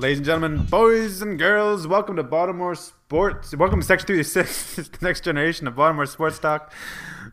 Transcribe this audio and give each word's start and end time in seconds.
Ladies 0.00 0.16
and 0.16 0.24
gentlemen, 0.24 0.64
boys 0.64 1.20
and 1.20 1.38
girls, 1.38 1.86
welcome 1.86 2.16
to 2.16 2.22
Baltimore 2.22 2.74
Sports. 2.74 3.54
Welcome 3.54 3.80
to 3.80 3.86
Section 3.86 4.06
336, 4.06 4.88
the 4.98 5.04
next 5.04 5.22
generation 5.22 5.66
of 5.66 5.76
Baltimore 5.76 6.06
Sports 6.06 6.38
Talk. 6.38 6.72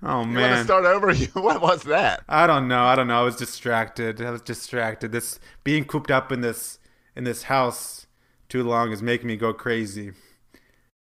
Oh, 0.04 0.26
man. 0.26 0.34
You 0.34 0.40
want 0.42 0.56
to 0.56 0.64
start 0.66 0.86
over? 0.86 1.16
what 1.42 1.62
was 1.62 1.84
that? 1.84 2.26
I 2.28 2.46
don't 2.46 2.68
know. 2.68 2.84
I 2.84 2.96
don't 2.98 3.08
know. 3.08 3.22
I 3.22 3.24
was 3.24 3.38
distracted. 3.38 4.22
I 4.22 4.32
was 4.32 4.42
distracted. 4.42 5.14
This 5.14 5.40
being 5.64 5.86
cooped 5.86 6.12
up 6.12 6.30
in 6.30 6.42
this 6.42 6.80
in 7.16 7.24
this 7.24 7.44
house 7.44 8.06
too 8.50 8.64
long 8.64 8.92
is 8.92 9.02
making 9.02 9.28
me 9.28 9.38
go 9.38 9.54
crazy. 9.54 10.12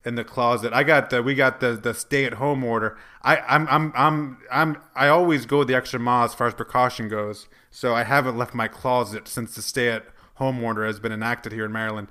In 0.04 0.16
the 0.16 0.24
closet, 0.24 0.74
I 0.74 0.82
got 0.82 1.08
the 1.08 1.22
we 1.22 1.34
got 1.34 1.60
the 1.60 1.72
the 1.72 1.94
stay 1.94 2.26
at 2.26 2.34
home 2.34 2.62
order. 2.62 2.98
I 3.22 3.38
I'm 3.38 3.66
I'm 3.68 3.90
I'm 3.96 4.38
I'm 4.52 4.76
I 4.94 5.08
always 5.08 5.46
go 5.46 5.64
the 5.64 5.74
extra 5.74 5.98
mile 5.98 6.26
as 6.26 6.34
far 6.34 6.46
as 6.46 6.52
precaution 6.52 7.08
goes. 7.08 7.48
So 7.70 7.94
I 7.94 8.04
haven't 8.04 8.36
left 8.36 8.52
my 8.52 8.68
closet 8.68 9.26
since 9.28 9.54
the 9.54 9.62
stay 9.62 9.88
at 9.88 10.04
home 10.34 10.62
order 10.62 10.84
has 10.86 10.98
been 11.00 11.12
enacted 11.12 11.52
here 11.52 11.64
in 11.64 11.72
Maryland. 11.72 12.08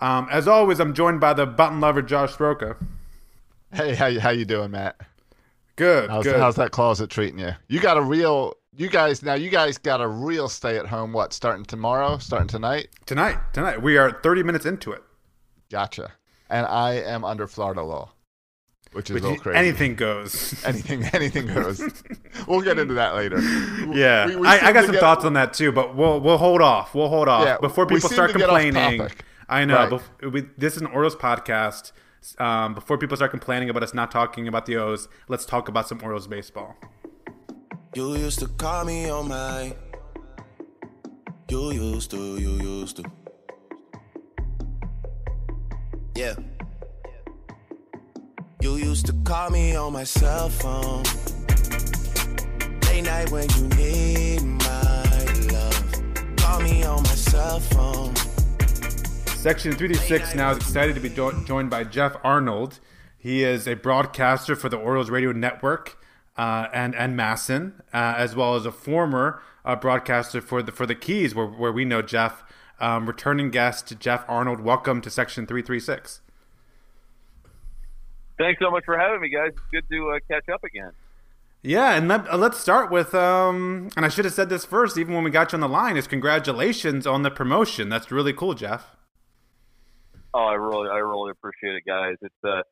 Um, 0.00 0.28
as 0.30 0.48
always, 0.48 0.80
I'm 0.80 0.94
joined 0.94 1.20
by 1.20 1.32
the 1.34 1.46
button 1.46 1.80
lover 1.80 2.02
Josh 2.02 2.38
Roca. 2.38 2.76
Hey, 3.72 3.94
how 3.94 4.06
you, 4.06 4.20
how 4.20 4.30
you 4.30 4.44
doing, 4.44 4.70
Matt? 4.70 4.96
Good, 5.76 6.08
How's, 6.08 6.24
good. 6.24 6.36
how's 6.38 6.56
that 6.56 6.70
closet 6.70 7.10
treating 7.10 7.38
you? 7.38 7.50
You 7.68 7.80
got 7.80 7.96
a 7.96 8.02
real. 8.02 8.54
You 8.76 8.88
guys 8.88 9.22
now. 9.22 9.34
You 9.34 9.50
guys 9.50 9.78
got 9.78 10.00
a 10.00 10.06
real 10.06 10.48
stay 10.48 10.76
at 10.76 10.86
home. 10.86 11.12
What? 11.12 11.32
Starting 11.32 11.64
tomorrow? 11.64 12.18
Starting 12.18 12.48
tonight? 12.48 12.88
Tonight, 13.06 13.38
tonight 13.52 13.82
we 13.82 13.96
are 13.96 14.12
30 14.22 14.42
minutes 14.42 14.66
into 14.66 14.92
it. 14.92 15.02
Gotcha. 15.70 16.12
And 16.50 16.66
I 16.66 16.94
am 16.94 17.24
under 17.24 17.46
Florida 17.46 17.82
law, 17.82 18.12
which 18.94 19.10
is 19.10 19.14
Which 19.14 19.22
a 19.24 19.26
little 19.28 19.42
crazy. 19.42 19.58
anything 19.58 19.94
goes. 19.96 20.64
anything, 20.66 21.04
anything 21.12 21.46
goes. 21.46 21.80
we'll 22.46 22.62
get 22.62 22.78
into 22.78 22.94
that 22.94 23.14
later. 23.14 23.38
Yeah, 23.92 24.26
We- 24.26 24.36
we 24.36 24.46
I, 24.46 24.68
I 24.68 24.72
got 24.72 24.84
some 24.84 24.92
get- 24.92 25.00
thoughts 25.00 25.24
on 25.24 25.32
that 25.34 25.52
too, 25.52 25.72
but 25.72 25.94
we'll 25.96 26.20
we'll 26.20 26.38
hold 26.38 26.62
off. 26.62 26.94
We'll 26.94 27.08
hold 27.08 27.28
off 27.28 27.44
Yeah, 27.44 27.58
before 27.60 27.86
people 27.86 28.08
start 28.08 28.32
to 28.32 28.38
get 28.38 28.48
off 28.48 28.60
complaining. 28.60 29.08
I 29.48 29.64
know. 29.66 29.74
Right. 29.76 29.90
bef- 30.22 30.32
we, 30.32 30.40
this 30.56 30.74
is 30.76 30.80
an 30.82 30.88
Orioles 30.88 31.16
podcast. 31.16 31.92
Um, 32.38 32.72
before 32.72 32.96
people 32.96 33.16
start 33.18 33.30
complaining 33.32 33.68
about 33.68 33.82
us 33.82 33.92
not 33.92 34.10
talking 34.10 34.48
about 34.48 34.64
the 34.64 34.76
O's, 34.76 35.08
let's 35.28 35.44
talk 35.44 35.68
about 35.68 35.86
some 35.86 36.00
Orioles 36.02 36.26
baseball. 36.26 36.74
You 37.94 38.14
used 38.16 38.38
to 38.38 38.48
call 38.48 38.86
me 38.86 39.10
on 39.10 39.28
my. 39.28 39.76
You 41.50 41.70
used 41.72 42.10
to, 42.12 42.38
you 42.38 42.52
used 42.62 42.96
to. 42.96 43.04
Yeah. 46.16 46.34
You 48.64 48.76
used 48.76 49.04
to 49.04 49.12
call 49.24 49.50
me 49.50 49.76
on 49.76 49.92
my 49.92 50.04
cell 50.04 50.48
phone. 50.48 51.02
Late 52.88 53.04
night 53.04 53.30
when 53.30 53.46
you 53.58 53.68
need 53.76 54.40
my 54.42 55.24
love. 55.52 56.36
Call 56.36 56.62
me 56.62 56.82
on 56.82 57.02
my 57.02 57.10
cell 57.10 57.60
phone. 57.60 58.16
Section 59.36 59.72
336 59.72 60.34
now 60.34 60.52
is 60.52 60.56
excited 60.56 60.94
to 60.94 61.00
be 61.02 61.10
jo- 61.10 61.44
joined 61.44 61.68
by 61.68 61.84
Jeff 61.84 62.16
Arnold. 62.24 62.80
He 63.18 63.44
is 63.44 63.68
a 63.68 63.74
broadcaster 63.74 64.56
for 64.56 64.70
the 64.70 64.78
Orioles 64.78 65.10
Radio 65.10 65.32
Network 65.32 65.98
uh, 66.38 66.68
and 66.72 66.94
and 66.94 67.18
MASN, 67.18 67.80
uh, 67.92 68.14
as 68.16 68.34
well 68.34 68.54
as 68.54 68.64
a 68.64 68.72
former 68.72 69.42
uh, 69.66 69.76
broadcaster 69.76 70.40
for 70.40 70.62
the 70.62 70.72
for 70.72 70.86
the 70.86 70.94
Keys, 70.94 71.34
where, 71.34 71.46
where 71.46 71.72
we 71.72 71.84
know 71.84 72.00
Jeff. 72.00 72.42
Um, 72.80 73.04
returning 73.06 73.50
guest 73.50 73.92
Jeff 74.00 74.24
Arnold, 74.26 74.60
welcome 74.60 75.02
to 75.02 75.10
Section 75.10 75.46
336. 75.46 76.22
Thanks 78.38 78.60
so 78.60 78.70
much 78.70 78.84
for 78.84 78.98
having 78.98 79.20
me, 79.20 79.28
guys. 79.28 79.50
It's 79.50 79.60
good 79.70 79.84
to 79.90 80.10
uh, 80.10 80.18
catch 80.28 80.48
up 80.48 80.64
again. 80.64 80.90
Yeah, 81.62 81.94
and 81.94 82.08
let, 82.08 82.28
uh, 82.28 82.36
let's 82.36 82.58
start 82.58 82.90
with, 82.90 83.14
um, 83.14 83.88
and 83.96 84.04
I 84.04 84.08
should 84.08 84.26
have 84.26 84.34
said 84.34 84.50
this 84.50 84.66
first, 84.66 84.98
even 84.98 85.14
when 85.14 85.24
we 85.24 85.30
got 85.30 85.52
you 85.52 85.56
on 85.56 85.60
the 85.60 85.68
line, 85.68 85.96
is 85.96 86.06
congratulations 86.06 87.06
on 87.06 87.22
the 87.22 87.30
promotion. 87.30 87.88
That's 87.88 88.10
really 88.10 88.34
cool, 88.34 88.52
Jeff. 88.54 88.96
Oh, 90.34 90.44
I 90.44 90.54
really, 90.54 90.90
I 90.90 90.98
really 90.98 91.30
appreciate 91.30 91.76
it, 91.76 91.84
guys. 91.86 92.16
It's 92.20 92.44
a 92.44 92.64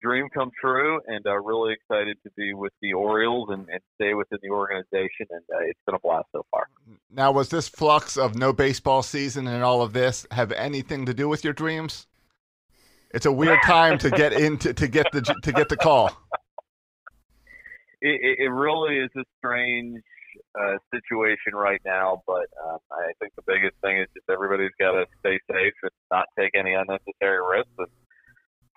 dream 0.00 0.28
come 0.32 0.50
true, 0.58 1.00
and 1.06 1.26
I'm 1.26 1.32
uh, 1.32 1.40
really 1.42 1.74
excited 1.74 2.16
to 2.24 2.30
be 2.36 2.54
with 2.54 2.72
the 2.80 2.92
Orioles 2.94 3.48
and, 3.50 3.68
and 3.68 3.80
stay 3.96 4.14
within 4.14 4.38
the 4.42 4.50
organization. 4.50 5.26
And 5.28 5.42
uh, 5.52 5.58
it's 5.62 5.80
been 5.84 5.96
a 5.96 5.98
blast 5.98 6.28
so 6.32 6.46
far. 6.50 6.68
Now, 7.10 7.32
was 7.32 7.50
this 7.50 7.68
flux 7.68 8.16
of 8.16 8.36
no 8.36 8.52
baseball 8.52 9.02
season 9.02 9.48
and 9.48 9.62
all 9.62 9.82
of 9.82 9.92
this 9.92 10.26
have 10.30 10.52
anything 10.52 11.04
to 11.06 11.12
do 11.12 11.28
with 11.28 11.44
your 11.44 11.52
dreams? 11.52 12.06
It's 13.12 13.26
a 13.26 13.32
weird 13.32 13.58
time 13.64 13.98
to 13.98 14.10
get 14.10 14.32
into 14.32 14.72
to 14.72 14.86
get 14.86 15.06
the 15.12 15.22
to 15.42 15.52
get 15.52 15.68
the 15.68 15.76
call. 15.76 16.10
It, 18.00 18.38
it, 18.38 18.48
really 18.48 18.96
is 18.96 19.10
a 19.14 19.24
strange 19.36 20.00
uh, 20.58 20.76
situation 20.90 21.54
right 21.54 21.80
now, 21.84 22.22
but 22.26 22.46
um, 22.64 22.78
I 22.90 23.12
think 23.18 23.34
the 23.36 23.42
biggest 23.46 23.74
thing 23.82 23.98
is 23.98 24.06
just 24.14 24.30
everybody's 24.30 24.70
got 24.80 24.92
to 24.92 25.04
stay 25.18 25.38
safe 25.50 25.74
and 25.82 25.90
not 26.10 26.24
take 26.38 26.52
any 26.54 26.72
unnecessary 26.72 27.40
risks 27.46 27.74
and 27.76 27.88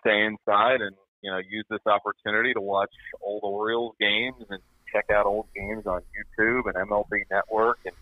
stay 0.01 0.25
inside 0.25 0.81
and 0.81 0.95
you 1.21 1.31
know 1.31 1.37
use 1.37 1.63
this 1.69 1.79
opportunity 1.85 2.53
to 2.53 2.59
watch 2.59 2.91
old 3.21 3.43
Orioles 3.43 3.95
games 3.99 4.43
and 4.49 4.59
check 4.91 5.05
out 5.09 5.25
old 5.25 5.45
games 5.55 5.87
on 5.87 6.01
YouTube 6.01 6.63
and 6.65 6.75
MLB 6.89 7.21
Network 7.31 7.79
and 7.85 7.95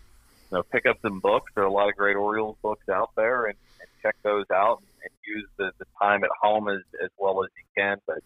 you 0.50 0.56
know 0.56 0.62
pick 0.72 0.86
up 0.86 0.96
some 1.02 1.20
books. 1.20 1.52
There 1.54 1.62
are 1.62 1.68
a 1.68 1.72
lot 1.72 1.88
of 1.88 1.94
great 1.94 2.16
Orioles 2.16 2.56
books 2.62 2.88
out 2.88 3.10
there 3.16 3.46
and, 3.46 3.56
and 3.80 3.88
check 4.02 4.16
those 4.24 4.46
out 4.50 4.78
and, 4.78 4.91
and 5.04 5.12
use 5.26 5.48
the, 5.58 5.70
the 5.78 5.84
time 6.00 6.24
at 6.24 6.30
home 6.40 6.68
as 6.68 6.80
as 7.02 7.10
well 7.18 7.42
as 7.44 7.50
you 7.56 7.82
can. 7.82 7.98
But 8.06 8.18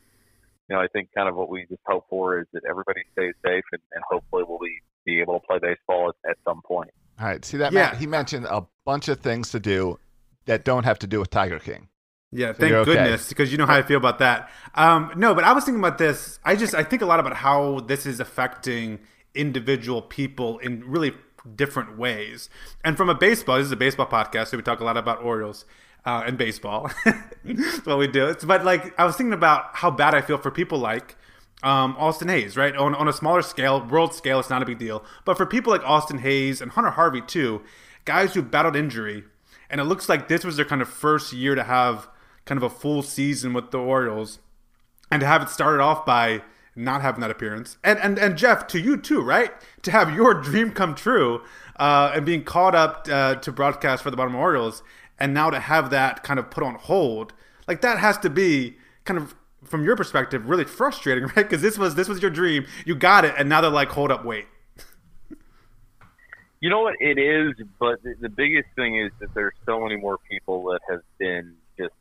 you 0.68 0.74
know, 0.76 0.82
I 0.82 0.88
think 0.88 1.10
kind 1.14 1.28
of 1.28 1.36
what 1.36 1.48
we 1.48 1.64
just 1.68 1.82
hope 1.86 2.06
for 2.10 2.40
is 2.40 2.46
that 2.52 2.62
everybody 2.68 3.02
stays 3.12 3.34
safe 3.44 3.64
and, 3.72 3.82
and 3.92 4.02
hopefully 4.10 4.42
we'll 4.48 4.58
be, 4.58 4.80
be 5.04 5.20
able 5.20 5.38
to 5.38 5.46
play 5.46 5.58
baseball 5.60 6.08
at, 6.08 6.30
at 6.30 6.36
some 6.44 6.60
point. 6.66 6.90
All 7.20 7.26
right, 7.26 7.44
see 7.44 7.56
that 7.58 7.72
Yeah. 7.72 7.90
Matt? 7.90 7.98
He 7.98 8.06
mentioned 8.06 8.46
a 8.46 8.66
bunch 8.84 9.08
of 9.08 9.20
things 9.20 9.50
to 9.52 9.60
do 9.60 9.98
that 10.46 10.64
don't 10.64 10.84
have 10.84 10.98
to 11.00 11.06
do 11.06 11.20
with 11.20 11.30
Tiger 11.30 11.58
King. 11.60 11.88
Yeah, 12.32 12.48
So 12.52 12.58
thank 12.58 12.72
okay. 12.72 12.92
goodness, 12.92 13.28
because 13.28 13.52
you 13.52 13.58
know 13.58 13.66
how 13.66 13.76
I 13.76 13.82
feel 13.82 13.96
about 13.96 14.18
that. 14.18 14.50
Um, 14.74 15.12
no, 15.16 15.34
but 15.34 15.44
I 15.44 15.52
was 15.52 15.64
thinking 15.64 15.80
about 15.80 15.98
this. 15.98 16.40
I 16.44 16.56
just 16.56 16.74
I 16.74 16.82
think 16.82 17.00
a 17.00 17.06
lot 17.06 17.20
about 17.20 17.36
how 17.36 17.80
this 17.80 18.04
is 18.04 18.18
affecting 18.18 18.98
individual 19.34 20.02
people 20.02 20.58
in 20.58 20.82
really 20.84 21.12
different 21.54 21.96
ways. 21.96 22.50
And 22.84 22.96
from 22.96 23.08
a 23.08 23.14
baseball, 23.14 23.58
this 23.58 23.66
is 23.66 23.72
a 23.72 23.76
baseball 23.76 24.06
podcast, 24.08 24.48
so 24.48 24.56
we 24.56 24.64
talk 24.64 24.80
a 24.80 24.84
lot 24.84 24.96
about 24.96 25.22
Orioles 25.22 25.64
uh, 26.06 26.22
and 26.24 26.38
baseball. 26.38 26.90
That's 27.44 27.84
what 27.84 27.98
we 27.98 28.06
do. 28.06 28.28
It's, 28.28 28.44
but 28.44 28.64
like 28.64 28.98
I 28.98 29.04
was 29.04 29.16
thinking 29.16 29.32
about 29.34 29.74
how 29.74 29.90
bad 29.90 30.14
I 30.14 30.22
feel 30.22 30.38
for 30.38 30.50
people 30.50 30.78
like 30.78 31.16
um, 31.62 31.96
Austin 31.98 32.28
Hays, 32.28 32.56
right? 32.56 32.74
On, 32.76 32.94
on 32.94 33.08
a 33.08 33.12
smaller 33.12 33.42
scale, 33.42 33.84
world 33.84 34.14
scale, 34.14 34.38
it's 34.38 34.48
not 34.48 34.62
a 34.62 34.66
big 34.66 34.78
deal. 34.78 35.04
But 35.24 35.36
for 35.36 35.44
people 35.44 35.72
like 35.72 35.82
Austin 35.84 36.18
Hays 36.18 36.60
and 36.60 36.70
Hunter 36.72 36.90
Harvey, 36.90 37.20
too, 37.20 37.62
guys 38.04 38.34
who 38.34 38.42
battled 38.42 38.76
injury, 38.76 39.24
and 39.68 39.80
it 39.80 39.84
looks 39.84 40.08
like 40.08 40.28
this 40.28 40.44
was 40.44 40.56
their 40.56 40.64
kind 40.64 40.80
of 40.80 40.88
first 40.88 41.32
year 41.32 41.56
to 41.56 41.64
have 41.64 42.08
kind 42.44 42.56
of 42.56 42.62
a 42.62 42.70
full 42.70 43.02
season 43.02 43.52
with 43.52 43.72
the 43.72 43.78
Orioles, 43.78 44.38
and 45.10 45.20
to 45.20 45.26
have 45.26 45.42
it 45.42 45.48
started 45.48 45.82
off 45.82 46.06
by 46.06 46.42
not 46.76 47.02
having 47.02 47.20
that 47.22 47.30
appearance. 47.30 47.78
And 47.82 47.98
and, 47.98 48.16
and 48.18 48.36
Jeff, 48.36 48.68
to 48.68 48.78
you 48.78 48.96
too, 48.96 49.22
right? 49.22 49.50
To 49.82 49.90
have 49.90 50.14
your 50.14 50.34
dream 50.42 50.70
come 50.70 50.94
true 50.94 51.42
uh, 51.80 52.12
and 52.14 52.24
being 52.24 52.44
called 52.44 52.76
up 52.76 53.08
uh, 53.10 53.36
to 53.36 53.50
broadcast 53.50 54.04
for 54.04 54.10
the 54.12 54.16
Baltimore 54.16 54.42
Orioles, 54.42 54.84
and 55.18 55.32
now 55.34 55.50
to 55.50 55.60
have 55.60 55.90
that 55.90 56.22
kind 56.22 56.38
of 56.38 56.50
put 56.50 56.62
on 56.62 56.74
hold, 56.74 57.32
like 57.66 57.80
that 57.80 57.98
has 57.98 58.18
to 58.18 58.30
be 58.30 58.76
kind 59.04 59.18
of 59.18 59.34
from 59.64 59.84
your 59.84 59.96
perspective 59.96 60.48
really 60.48 60.64
frustrating, 60.64 61.24
right? 61.36 61.36
Because 61.36 61.62
this 61.62 61.78
was 61.78 61.94
this 61.94 62.08
was 62.08 62.22
your 62.22 62.30
dream, 62.30 62.66
you 62.84 62.94
got 62.94 63.24
it, 63.24 63.34
and 63.38 63.48
now 63.48 63.60
they're 63.60 63.70
like, 63.70 63.88
hold 63.88 64.10
up, 64.10 64.24
wait. 64.24 64.46
You 66.58 66.70
know 66.70 66.80
what 66.80 66.94
it 67.00 67.18
is, 67.18 67.52
but 67.78 68.02
the, 68.02 68.30
biggest 68.30 68.68
thing 68.76 68.98
is 68.98 69.12
that 69.20 69.32
there's 69.34 69.52
so 69.66 69.78
many 69.78 69.96
more 69.96 70.16
people 70.28 70.64
that 70.64 70.80
have 70.88 71.02
been 71.18 71.54
just 71.78 71.92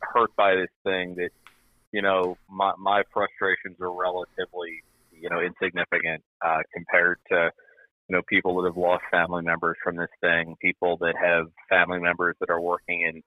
hurt 0.00 0.34
by 0.34 0.54
this 0.54 0.70
thing 0.82 1.14
that 1.16 1.28
you 1.92 2.00
know 2.00 2.38
my 2.48 2.72
my 2.78 3.02
frustrations 3.12 3.76
are 3.82 3.92
relatively 3.92 4.82
you 5.12 5.28
know 5.28 5.40
insignificant 5.40 6.24
uh, 6.42 6.60
compared 6.72 7.18
to 7.30 7.50
you 8.10 8.16
know 8.16 8.22
people 8.28 8.60
that 8.60 8.68
have 8.68 8.76
lost 8.76 9.04
family 9.08 9.42
members 9.42 9.76
from 9.84 9.94
this 9.94 10.10
thing, 10.20 10.56
people 10.60 10.96
that 10.98 11.14
have 11.14 11.46
family 11.68 12.00
members 12.00 12.34
that 12.40 12.50
are 12.50 12.60
working 12.60 13.02
in 13.02 13.22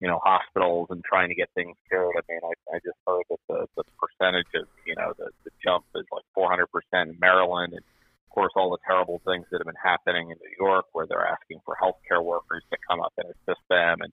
you 0.00 0.08
know 0.08 0.18
hospitals 0.24 0.88
and 0.88 1.04
trying 1.04 1.28
to 1.28 1.34
get 1.34 1.50
things 1.54 1.76
cured. 1.86 2.16
I 2.16 2.24
mean, 2.32 2.40
I, 2.42 2.76
I 2.76 2.78
just 2.80 2.96
heard 3.06 3.24
that 3.28 3.38
the 3.46 3.66
the 3.76 3.84
percentage 4.00 4.48
of 4.56 4.66
you 4.86 4.96
know 4.96 5.12
the, 5.18 5.28
the 5.44 5.50
jump 5.62 5.84
is 5.94 6.06
like 6.10 6.24
400 6.34 6.66
percent 6.72 7.10
in 7.10 7.16
Maryland, 7.20 7.74
and 7.76 7.84
of 7.84 8.30
course 8.32 8.52
all 8.56 8.70
the 8.70 8.80
terrible 8.88 9.20
things 9.26 9.44
that 9.52 9.60
have 9.60 9.68
been 9.68 9.84
happening 9.84 10.30
in 10.30 10.38
New 10.40 10.56
York, 10.58 10.86
where 10.92 11.06
they're 11.06 11.28
asking 11.28 11.60
for 11.66 11.76
healthcare 11.76 12.24
workers 12.24 12.64
to 12.72 12.78
come 12.88 13.00
up 13.00 13.12
and 13.18 13.28
assist 13.28 13.60
them. 13.68 14.00
And 14.00 14.12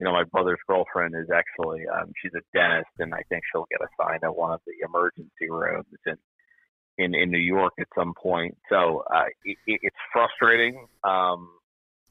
you 0.00 0.06
know, 0.08 0.12
my 0.12 0.24
brother's 0.24 0.64
girlfriend 0.66 1.14
is 1.20 1.28
actually 1.28 1.84
um, 1.84 2.16
she's 2.16 2.32
a 2.32 2.40
dentist, 2.56 2.96
and 2.98 3.12
I 3.12 3.28
think 3.28 3.44
she'll 3.52 3.68
get 3.68 3.84
assigned 3.84 4.24
at 4.24 4.34
one 4.34 4.56
of 4.56 4.64
the 4.64 4.80
emergency 4.88 5.52
rooms 5.52 5.84
in 6.06 6.16
in 7.00 7.14
in 7.14 7.30
New 7.30 7.38
York 7.38 7.72
at 7.80 7.86
some 7.94 8.14
point. 8.14 8.56
So 8.68 9.04
uh, 9.12 9.24
it, 9.44 9.56
it's 9.66 9.96
frustrating, 10.12 10.86
um, 11.04 11.48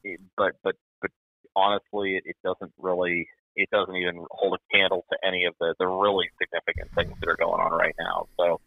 it, 0.03 0.19
but 0.37 0.53
but 0.63 0.75
but 1.01 1.11
honestly, 1.55 2.15
it, 2.15 2.23
it 2.25 2.35
doesn't 2.43 2.73
really 2.79 3.27
it 3.55 3.69
doesn't 3.71 3.95
even 3.95 4.25
hold 4.31 4.57
a 4.57 4.77
candle 4.77 5.05
to 5.11 5.17
any 5.25 5.45
of 5.45 5.55
the 5.59 5.75
the 5.79 5.87
really 5.87 6.29
significant 6.41 6.89
things 6.95 7.17
that 7.19 7.29
are 7.29 7.37
going 7.37 7.61
on 7.61 7.71
right 7.71 7.95
now. 7.99 8.27
So 8.37 8.59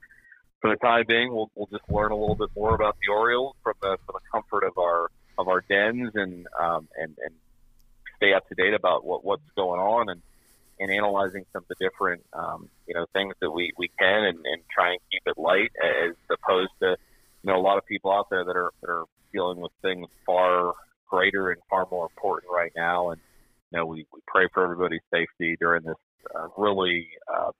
for 0.60 0.70
the 0.70 0.76
time 0.76 1.04
being, 1.06 1.32
we'll 1.34 1.50
we'll 1.54 1.69
just 1.69 1.88
learn 1.88 2.12
a 2.12 2.16
little 2.16 2.36
bit 2.36 2.50
more 2.56 2.74
about 2.74 2.96
the 3.00 3.12
Orioles 3.12 3.54
from 3.62 3.74
the 3.82 3.98
from 4.06 4.14
the 4.14 4.26
comfort 4.30 4.66
of 4.66 4.78
our 4.78 5.08
of 5.38 5.48
our 5.48 5.62
dens 5.69 6.10
and 6.14 6.46
um, 6.60 6.88
and 6.96 7.16
and 7.24 7.34
stay 8.16 8.32
up 8.32 8.48
to 8.48 8.54
date 8.54 8.74
about 8.74 9.04
what 9.04 9.24
what's 9.24 9.42
going 9.56 9.80
on 9.80 10.08
and 10.08 10.22
and 10.82 10.90
analyzing 10.93 11.44
some 11.52 11.62
of 11.62 11.69
the 11.69 11.76
different 11.79 12.23
um, 12.32 12.69
you 12.87 12.94
know 12.94 13.06
things 13.12 13.34
that 13.40 13.50
we 13.50 13.73
we 13.79 13.88
can 13.99 14.25
and, 14.25 14.38
and 14.44 14.62
try 14.75 14.90
and 14.90 14.99
keep 15.11 15.23
it 15.26 15.38
light 15.38 15.70
as 15.82 16.14
opposed 16.31 16.73
to 16.81 16.96
you 17.43 17.52
know 17.52 17.56
a 17.56 17.62
lot 17.62 17.79
of 17.79 17.87
people 17.87 18.11
out 18.12 18.26
there 18.31 18.44
that 18.44 18.56
are 18.56 18.73
that 18.81 18.90
are 18.90 19.05
dealing 19.32 19.61
with 19.61 19.73
things 19.81 20.08
far 20.26 20.75
greater 21.08 21.50
and 21.50 21.61
far 21.70 21.87
more 21.90 22.08
important 22.14 22.52
right 22.52 22.73
now. 22.76 23.11
And 23.11 23.20
you 23.70 23.79
know 23.79 23.87
we, 23.87 24.06
we 24.12 24.20
pray 24.26 24.49
for 24.52 24.64
everybody's 24.64 25.00
safety 25.12 25.56
during 25.61 25.84
this 25.84 25.96
uh, 26.34 26.49
really 26.56 27.08
uh, 27.32 27.52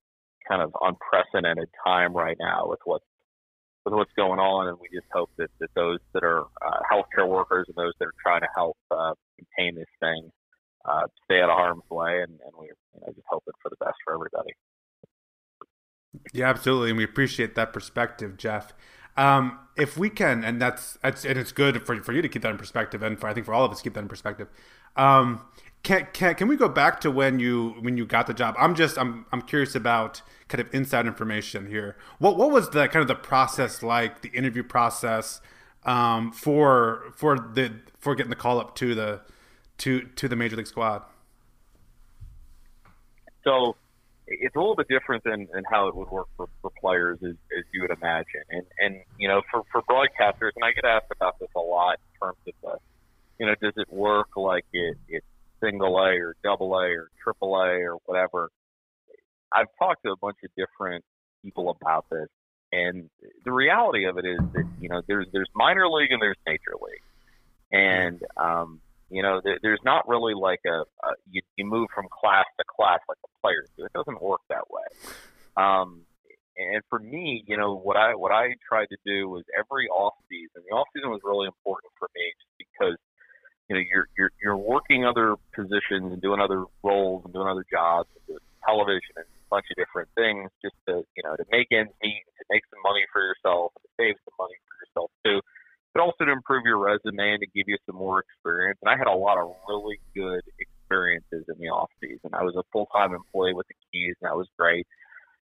kind 0.49 0.61
of 0.61 0.75
unprecedented 0.81 1.69
time 1.87 2.13
right 2.13 2.37
now 2.41 2.67
with 2.67 2.81
what 2.85 3.03
with 3.85 3.95
what's 3.95 4.13
going 4.17 4.41
on. 4.41 4.69
And 4.69 4.79
we 4.81 4.89
just 4.93 5.11
hope 5.13 5.31
that, 5.39 5.51
that 5.61 5.71
those 5.75 5.99
that 6.13 6.25
are 6.25 6.43
uh, 6.43 6.81
healthcare 6.91 7.29
workers 7.29 7.67
and 7.69 7.77
those 7.77 7.93
that 8.01 8.07
are 8.07 8.15
trying 8.23 8.41
to 8.41 8.49
help 8.55 8.77
uh, 8.91 9.15
contain 9.39 9.77
this 9.77 9.91
thing 10.01 10.31
uh, 10.85 11.07
stay 11.25 11.41
out 11.41 11.51
of 11.51 11.57
harm's 11.57 11.83
way, 11.91 12.23
and, 12.23 12.39
and 12.45 12.53
we're 12.57 12.67
you 12.67 13.01
know, 13.01 13.13
just 13.13 13.27
hoping 13.29 13.55
for 13.63 13.69
the 13.69 13.77
best 13.77 13.97
for 14.05 14.15
everybody. 14.15 14.55
Yeah, 16.33 16.49
absolutely, 16.49 16.91
and 16.91 16.99
we 16.99 17.05
appreciate 17.05 17.55
that 17.55 17.73
perspective, 17.73 18.37
Jeff. 18.37 18.73
Um, 19.17 19.59
if 19.77 19.97
we 19.97 20.11
can, 20.11 20.45
and 20.45 20.61
that's, 20.61 20.99
that's 21.03 21.25
and 21.25 21.39
it's 21.39 21.53
good 21.53 21.87
for 21.87 22.03
for 22.03 22.13
you 22.13 22.23
to 22.23 22.29
keep 22.29 22.43
that 22.43 22.51
in 22.51 22.59
perspective, 22.59 23.03
and 23.03 23.19
for 23.19 23.29
I 23.29 23.35
think 23.35 23.47
for 23.47 23.55
all 23.55 23.65
of 23.65 23.73
us 23.73 23.83
keep 23.83 23.95
that 23.95 24.01
in 24.01 24.09
perspective. 24.09 24.49
Um, 24.97 25.45
can 25.83 26.07
can 26.13 26.35
can 26.35 26.49
we 26.49 26.57
go 26.57 26.69
back 26.69 27.01
to 27.01 27.11
when 27.11 27.39
you 27.39 27.75
when 27.81 27.97
you 27.97 28.07
got 28.07 28.27
the 28.27 28.35
job? 28.35 28.55
I'm 28.59 28.75
just 28.75 28.99
I'm 28.99 29.27
I'm 29.33 29.43
curious 29.43 29.75
about 29.75 30.23
kind 30.49 30.61
of 30.61 30.73
inside 30.75 31.07
information 31.07 31.67
here. 31.67 31.97
What 32.19 32.37
what 32.37 32.51
was 32.51 32.71
the 32.71 32.89
kind 32.89 33.03
of 33.03 33.09
the 33.09 33.15
process 33.15 33.83
like, 33.83 34.23
the 34.23 34.31
interview 34.31 34.63
process 34.63 35.41
um, 35.85 36.33
for 36.33 37.13
for 37.17 37.37
the 37.37 37.81
for 37.99 38.15
getting 38.15 38.31
the 38.31 38.37
call 38.37 38.61
up 38.61 38.75
to 38.77 38.95
the 38.95 39.21
to 39.79 40.03
to 40.03 40.29
the 40.29 40.37
major 40.37 40.57
league 40.57 40.67
squad? 40.67 41.03
So 43.45 43.77
it's 44.27 44.55
a 44.55 44.59
little 44.59 44.77
bit 44.77 44.89
different 44.89 45.25
than, 45.25 45.49
than 45.53 45.65
how 45.71 45.89
it 45.89 45.97
would 45.97 46.11
work 46.11 46.29
for, 46.37 46.49
for 46.61 46.71
players 46.81 47.19
as, 47.23 47.35
as 47.57 47.65
you 47.73 47.83
would 47.83 47.91
imagine. 47.91 48.43
And 48.51 48.65
and 48.79 49.01
you 49.19 49.29
know, 49.29 49.43
for, 49.51 49.63
for 49.71 49.83
broadcasters, 49.83 50.53
and 50.57 50.65
I 50.65 50.73
get 50.73 50.85
asked 50.85 51.11
about 51.11 51.39
this 51.39 51.49
a 51.57 51.61
lot 51.61 51.99
in 51.99 52.27
terms 52.27 52.39
of 52.47 52.55
the, 52.63 52.79
you 53.39 53.47
know, 53.47 53.55
does 53.61 53.75
it 53.77 53.93
work 53.93 54.29
like 54.37 54.65
it 54.73 54.97
it's 55.09 55.27
single 55.61 55.97
A 55.99 56.19
or 56.19 56.37
double 56.43 56.73
A 56.75 56.87
or 56.89 57.11
triple 57.23 57.55
A 57.57 57.83
or 57.83 57.99
whatever? 58.07 58.51
I've 59.53 59.69
talked 59.79 60.05
to 60.05 60.13
a 60.13 60.17
bunch 60.17 60.39
of 60.45 60.51
different 60.57 61.05
people 61.43 61.71
about 61.71 62.07
this, 62.11 62.29
and 62.73 63.11
the 63.45 63.53
reality 63.53 64.05
of 64.07 64.19
it 64.19 64.25
is 64.25 64.41
that 64.55 64.67
you 64.81 64.89
know 64.89 65.03
there's 65.07 65.27
there's 65.33 65.49
minor 65.55 65.89
league 65.89 66.13
and 66.13 66.23
there's 66.23 66.39
major 66.47 66.75
league, 66.81 67.03
and 67.71 68.23
um, 68.37 68.81
you 69.13 69.23
know, 69.23 69.41
there, 69.45 69.59
there's 69.63 69.85
not 69.85 70.09
really 70.09 70.33
like 70.35 70.61
a, 70.67 70.89
a 71.05 71.11
you, 71.31 71.43
you 71.57 71.67
move 71.67 71.89
from 71.95 72.09
class 72.09 72.47
to 72.59 72.65
class 72.65 72.99
like 73.09 73.21
the 73.21 73.33
players 73.45 73.69
do. 73.77 73.85
It 73.85 73.93
doesn't 73.93 74.21
work 74.23 74.41
that 74.49 74.65
way. 74.73 74.89
Um, 75.57 76.09
and 76.57 76.83
for 76.89 76.99
me, 76.99 77.45
you 77.47 77.57
know, 77.57 77.77
what 77.77 77.97
I 77.97 78.15
what 78.15 78.33
I 78.33 78.57
tried 78.67 78.89
to 78.89 78.97
do 79.05 79.29
was 79.29 79.45
every 79.53 79.89
off 79.89 80.15
season. 80.29 80.65
The 80.65 80.75
off 80.75 80.89
season 80.97 81.11
was 81.11 81.21
really 81.25 81.47
important 81.47 81.93
for 81.99 82.09
me 82.17 82.25
just 82.41 82.57
because 82.57 82.97
you 83.69 83.77
know 83.77 83.83
you're 83.85 84.09
you're 84.17 84.33
you're 84.41 84.57
working 84.57 85.05
other 85.05 85.37
positions 85.53 86.13
and 86.13 86.21
doing 86.21 86.41
other 86.41 86.65
roles 86.83 87.25
and 87.25 87.33
doing 87.33 87.49
other 87.49 87.65
jobs 87.69 88.09
and 88.17 88.25
doing 88.37 88.45
television 88.65 89.17
and 89.17 89.29
a 89.29 89.49
bunch 89.53 89.69
of 89.73 89.77
different 89.77 90.09
things 90.17 90.49
just 90.65 90.77
to 90.89 91.05
you 91.17 91.23
know 91.25 91.37
to 91.37 91.45
make 91.53 91.69
ends 91.73 91.93
meet, 92.01 92.25
to 92.37 92.45
make 92.49 92.65
some 92.73 92.81
money 92.85 93.05
for 93.13 93.21
yourself, 93.21 93.73
and 93.77 93.85
to 93.85 93.91
save 94.01 94.17
some 94.25 94.37
money 94.41 94.57
for 94.65 94.73
yourself 94.81 95.09
too 95.25 95.41
but 95.95 96.03
also 96.03 96.25
to 96.25 96.33
improve 96.33 96.65
your 96.65 96.79
resume 96.79 97.35
and 97.35 97.41
to 97.41 97.47
give 97.55 97.69
you 97.69 97.77
some 97.87 97.97
more 97.97 98.21
experience. 98.21 98.79
And 98.83 98.91
I 98.91 98.97
had 98.97 99.07
a 99.07 99.15
lot 99.15 99.39
of 99.39 99.55
really 99.69 100.01
good 100.15 100.43
experiences 100.59 101.45
in 101.49 101.59
the 101.59 101.69
off 101.69 101.91
season. 102.01 102.31
I 102.33 102.43
was 102.43 102.57
a 102.57 102.63
full 102.73 102.87
time 102.87 103.15
employee 103.15 103.55
with 103.55 103.67
the 103.69 103.75
Keys, 103.93 104.15
and 104.21 104.31
that 104.31 104.37
was 104.37 104.49
great. 104.59 104.87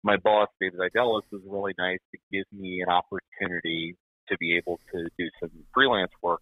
My 0.04 0.18
boss, 0.18 0.48
David 0.60 0.80
Ziedelis, 0.80 1.30
was 1.32 1.42
really 1.46 1.74
nice 1.78 2.00
to 2.12 2.18
give 2.32 2.46
me 2.52 2.82
an 2.82 2.90
opportunity 2.90 3.96
to 4.30 4.38
be 4.40 4.58
able 4.58 4.80
to 4.92 5.10
do 5.18 5.30
some 5.40 5.52
freelance 5.74 6.12
work 6.24 6.42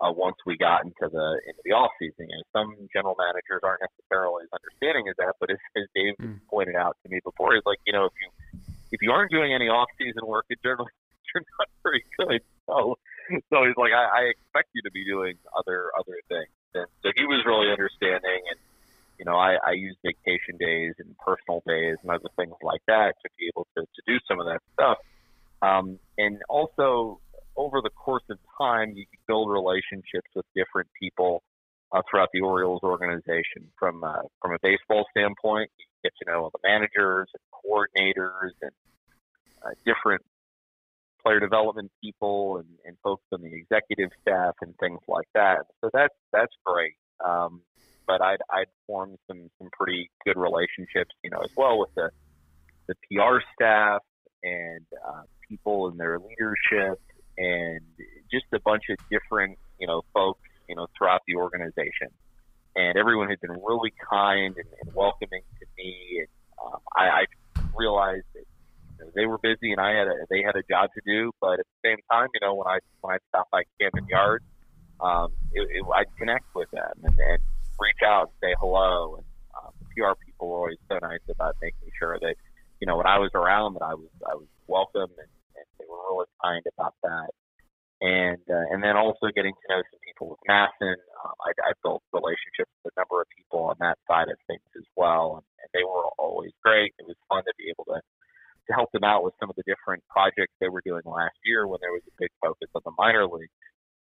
uh, 0.00 0.12
once 0.12 0.36
we 0.44 0.56
got 0.56 0.84
into 0.84 1.08
the 1.08 1.40
into 1.46 1.62
the 1.64 1.72
off 1.72 1.90
season. 1.98 2.28
And 2.28 2.44
some 2.52 2.76
general 2.92 3.16
managers 3.16 3.64
aren't 3.64 3.80
necessarily 3.80 4.44
as 4.44 4.52
understanding 4.52 5.08
as 5.08 5.16
that, 5.16 5.34
but 5.40 5.50
as, 5.50 5.58
as 5.76 5.84
Dave 5.94 6.14
mm. 6.20 6.40
pointed 6.50 6.76
out 6.76 6.96
to 7.02 7.08
me 7.08 7.20
before, 7.24 7.54
he's 7.54 7.64
like, 7.64 7.78
you 7.86 7.92
know, 7.92 8.04
if 8.06 8.12
you 8.20 8.28
if 8.92 9.00
you 9.02 9.10
aren't 9.10 9.30
doing 9.30 9.54
any 9.54 9.68
off 9.68 9.88
season 9.96 10.26
work, 10.26 10.44
it 10.50 10.58
generally 10.62 10.92
you're 11.34 11.44
not 11.58 11.68
very 11.82 12.04
good. 12.18 12.40
So 12.66 12.96
so 13.50 13.64
he's 13.64 13.76
like, 13.76 13.92
I, 13.92 14.04
I 14.04 14.22
expect 14.30 14.70
you 14.74 14.82
to 14.82 14.90
be 14.90 15.04
doing 15.04 15.36
other 15.56 15.90
other 15.98 16.16
things. 16.28 16.52
And 16.74 16.86
so 17.02 17.10
he 17.16 17.24
was 17.24 17.44
really 17.46 17.70
understanding, 17.70 18.40
and 18.50 18.58
you 19.18 19.24
know, 19.24 19.36
I, 19.36 19.56
I 19.64 19.72
use 19.72 19.96
vacation 20.04 20.56
days 20.58 20.94
and 20.98 21.16
personal 21.18 21.62
days 21.66 21.96
and 22.02 22.10
other 22.10 22.28
things 22.36 22.54
like 22.62 22.82
that 22.86 23.14
to 23.22 23.28
be 23.38 23.50
able 23.52 23.66
to, 23.76 23.82
to 23.82 24.02
do 24.06 24.18
some 24.28 24.38
of 24.38 24.46
that 24.46 24.60
stuff. 24.74 24.98
Um, 25.60 25.98
and 26.16 26.38
also, 26.48 27.20
over 27.56 27.80
the 27.82 27.90
course 27.90 28.22
of 28.30 28.38
time, 28.56 28.92
you 28.94 29.04
can 29.06 29.18
build 29.26 29.50
relationships 29.50 30.30
with 30.36 30.46
different 30.54 30.88
people 31.00 31.42
uh, 31.90 32.02
throughout 32.08 32.28
the 32.32 32.40
Orioles 32.40 32.80
organization. 32.82 33.66
From 33.78 34.04
uh, 34.04 34.22
from 34.40 34.52
a 34.52 34.58
baseball 34.62 35.04
standpoint, 35.10 35.70
you 35.78 35.84
get 36.04 36.12
to 36.22 36.30
know 36.30 36.44
all 36.44 36.50
the 36.50 36.60
managers 36.62 37.28
and 37.34 37.42
coordinators 37.50 38.52
and 38.62 38.70
uh, 39.64 39.70
different 39.84 40.22
player 41.28 41.40
development 41.40 41.90
people 42.02 42.56
and, 42.56 42.68
and 42.86 42.96
folks 43.04 43.24
on 43.32 43.42
the 43.42 43.54
executive 43.54 44.10
staff 44.22 44.54
and 44.62 44.74
things 44.78 45.00
like 45.08 45.28
that. 45.34 45.58
So 45.82 45.90
that's 45.92 46.14
that's 46.32 46.52
great. 46.64 46.94
Um, 47.24 47.60
but 48.06 48.22
I'd 48.22 48.40
I'd 48.50 48.68
formed 48.86 49.18
some 49.26 49.50
some 49.58 49.68
pretty 49.72 50.10
good 50.24 50.38
relationships, 50.38 51.14
you 51.22 51.30
know, 51.30 51.40
as 51.44 51.50
well 51.54 51.78
with 51.78 51.94
the 51.94 52.10
the 52.86 52.94
PR 52.94 53.40
staff 53.54 54.00
and 54.42 54.86
uh, 55.06 55.22
people 55.46 55.88
in 55.88 55.98
their 55.98 56.18
leadership 56.18 56.98
and 57.36 57.80
just 58.32 58.46
a 58.54 58.60
bunch 58.60 58.84
of 58.88 58.96
different 59.10 59.58
you 59.78 59.86
know 59.86 60.02
folks 60.14 60.48
you 60.66 60.76
know 60.76 60.86
throughout 60.96 61.20
the 61.26 61.34
organization. 61.34 62.08
And 62.74 62.96
everyone 62.96 63.28
had 63.28 63.40
been 63.40 63.58
really 63.66 63.92
kind 64.08 64.54
and, 64.56 64.68
and 64.82 64.94
welcoming 64.94 65.42
to 65.60 65.66
me. 65.76 66.20
And 66.20 66.28
um, 66.64 66.80
I, 66.96 67.02
I 67.02 67.24
realized 67.76 68.26
they 69.18 69.26
were 69.26 69.38
busy 69.42 69.74
and 69.74 69.80
I 69.80 69.98
had 69.98 70.06
a, 70.06 70.14
they 70.30 70.46
had 70.46 70.54
a 70.54 70.62
job 70.70 70.90
to 70.94 71.02
do. 71.02 71.32
But 71.42 71.58
at 71.58 71.66
the 71.66 71.90
same 71.90 71.98
time, 72.10 72.28
you 72.32 72.40
know, 72.40 72.54
when 72.54 72.68
I 72.70 72.78
when 73.02 73.16
I 73.16 73.18
stop 73.28 73.50
by 73.50 73.66
Camden 73.80 74.06
Yards, 74.06 74.44
um, 75.02 75.34
it, 75.52 75.66
it, 75.66 75.82
I'd 75.82 76.06
connect 76.16 76.46
with 76.54 76.70
them 76.70 76.94
and, 77.02 77.18
and 77.18 77.42
reach 77.82 78.02
out, 78.06 78.30
and 78.30 78.38
say 78.40 78.54
hello, 78.62 79.18
and 79.18 79.26
um, 79.58 79.74
the 79.82 79.86
PR 79.90 80.14
people 80.24 80.48
were 80.48 80.70
always 80.70 80.78
so 80.88 80.98
nice 81.02 81.22
about 81.28 81.56
making 81.60 81.90
sure 81.98 82.18
that 82.22 82.34
you 82.80 82.86
know 82.86 82.96
when 82.96 83.06
I 83.06 83.18
was 83.18 83.30
around 83.34 83.74
that 83.74 83.82
I 83.82 83.94
was 83.94 84.10
I 84.22 84.34
was 84.38 84.46
welcome 84.70 85.10
and, 85.18 85.32
and 85.58 85.66
they 85.78 85.86
were 85.90 85.98
really 86.14 86.30
kind 86.42 86.62
about 86.78 86.94
that. 87.02 87.30
And 87.98 88.38
uh, 88.46 88.70
and 88.70 88.78
then 88.78 88.94
also 88.94 89.34
getting 89.34 89.50
to 89.50 89.66
know 89.66 89.82
some 89.90 89.98
people 90.06 90.30
with 90.30 90.38
MASN. 90.46 90.94
Um, 90.94 91.34
I, 91.42 91.50
I 91.66 91.72
built 91.82 92.06
relationships 92.14 92.70
with 92.86 92.94
a 92.94 93.00
number 93.02 93.18
of 93.18 93.26
people 93.34 93.66
on 93.66 93.76
that 93.82 93.98
side 94.06 94.30
of 94.30 94.38
things 94.46 94.70
as 94.78 94.86
well, 94.94 95.42
and, 95.42 95.46
and 95.58 95.68
they 95.74 95.82
were 95.82 96.06
always 96.14 96.54
great. 96.62 96.94
It 97.02 97.10
was 97.10 97.18
fun 97.26 97.42
to 97.42 97.54
be 97.58 97.74
able 97.74 97.90
to 97.90 97.98
to 98.68 98.74
help 98.74 98.92
them 98.92 99.04
out 99.04 99.24
with 99.24 99.34
some 99.40 99.50
of 99.50 99.56
the 99.56 99.64
different 99.66 100.02
projects 100.08 100.52
they 100.60 100.68
were 100.68 100.82
doing 100.84 101.02
last 101.04 101.36
year 101.44 101.66
when 101.66 101.80
there 101.80 101.92
was 101.92 102.02
a 102.06 102.14
big 102.18 102.30
focus 102.40 102.68
on 102.74 102.82
the 102.84 102.92
minor 102.96 103.26
leagues. 103.26 103.52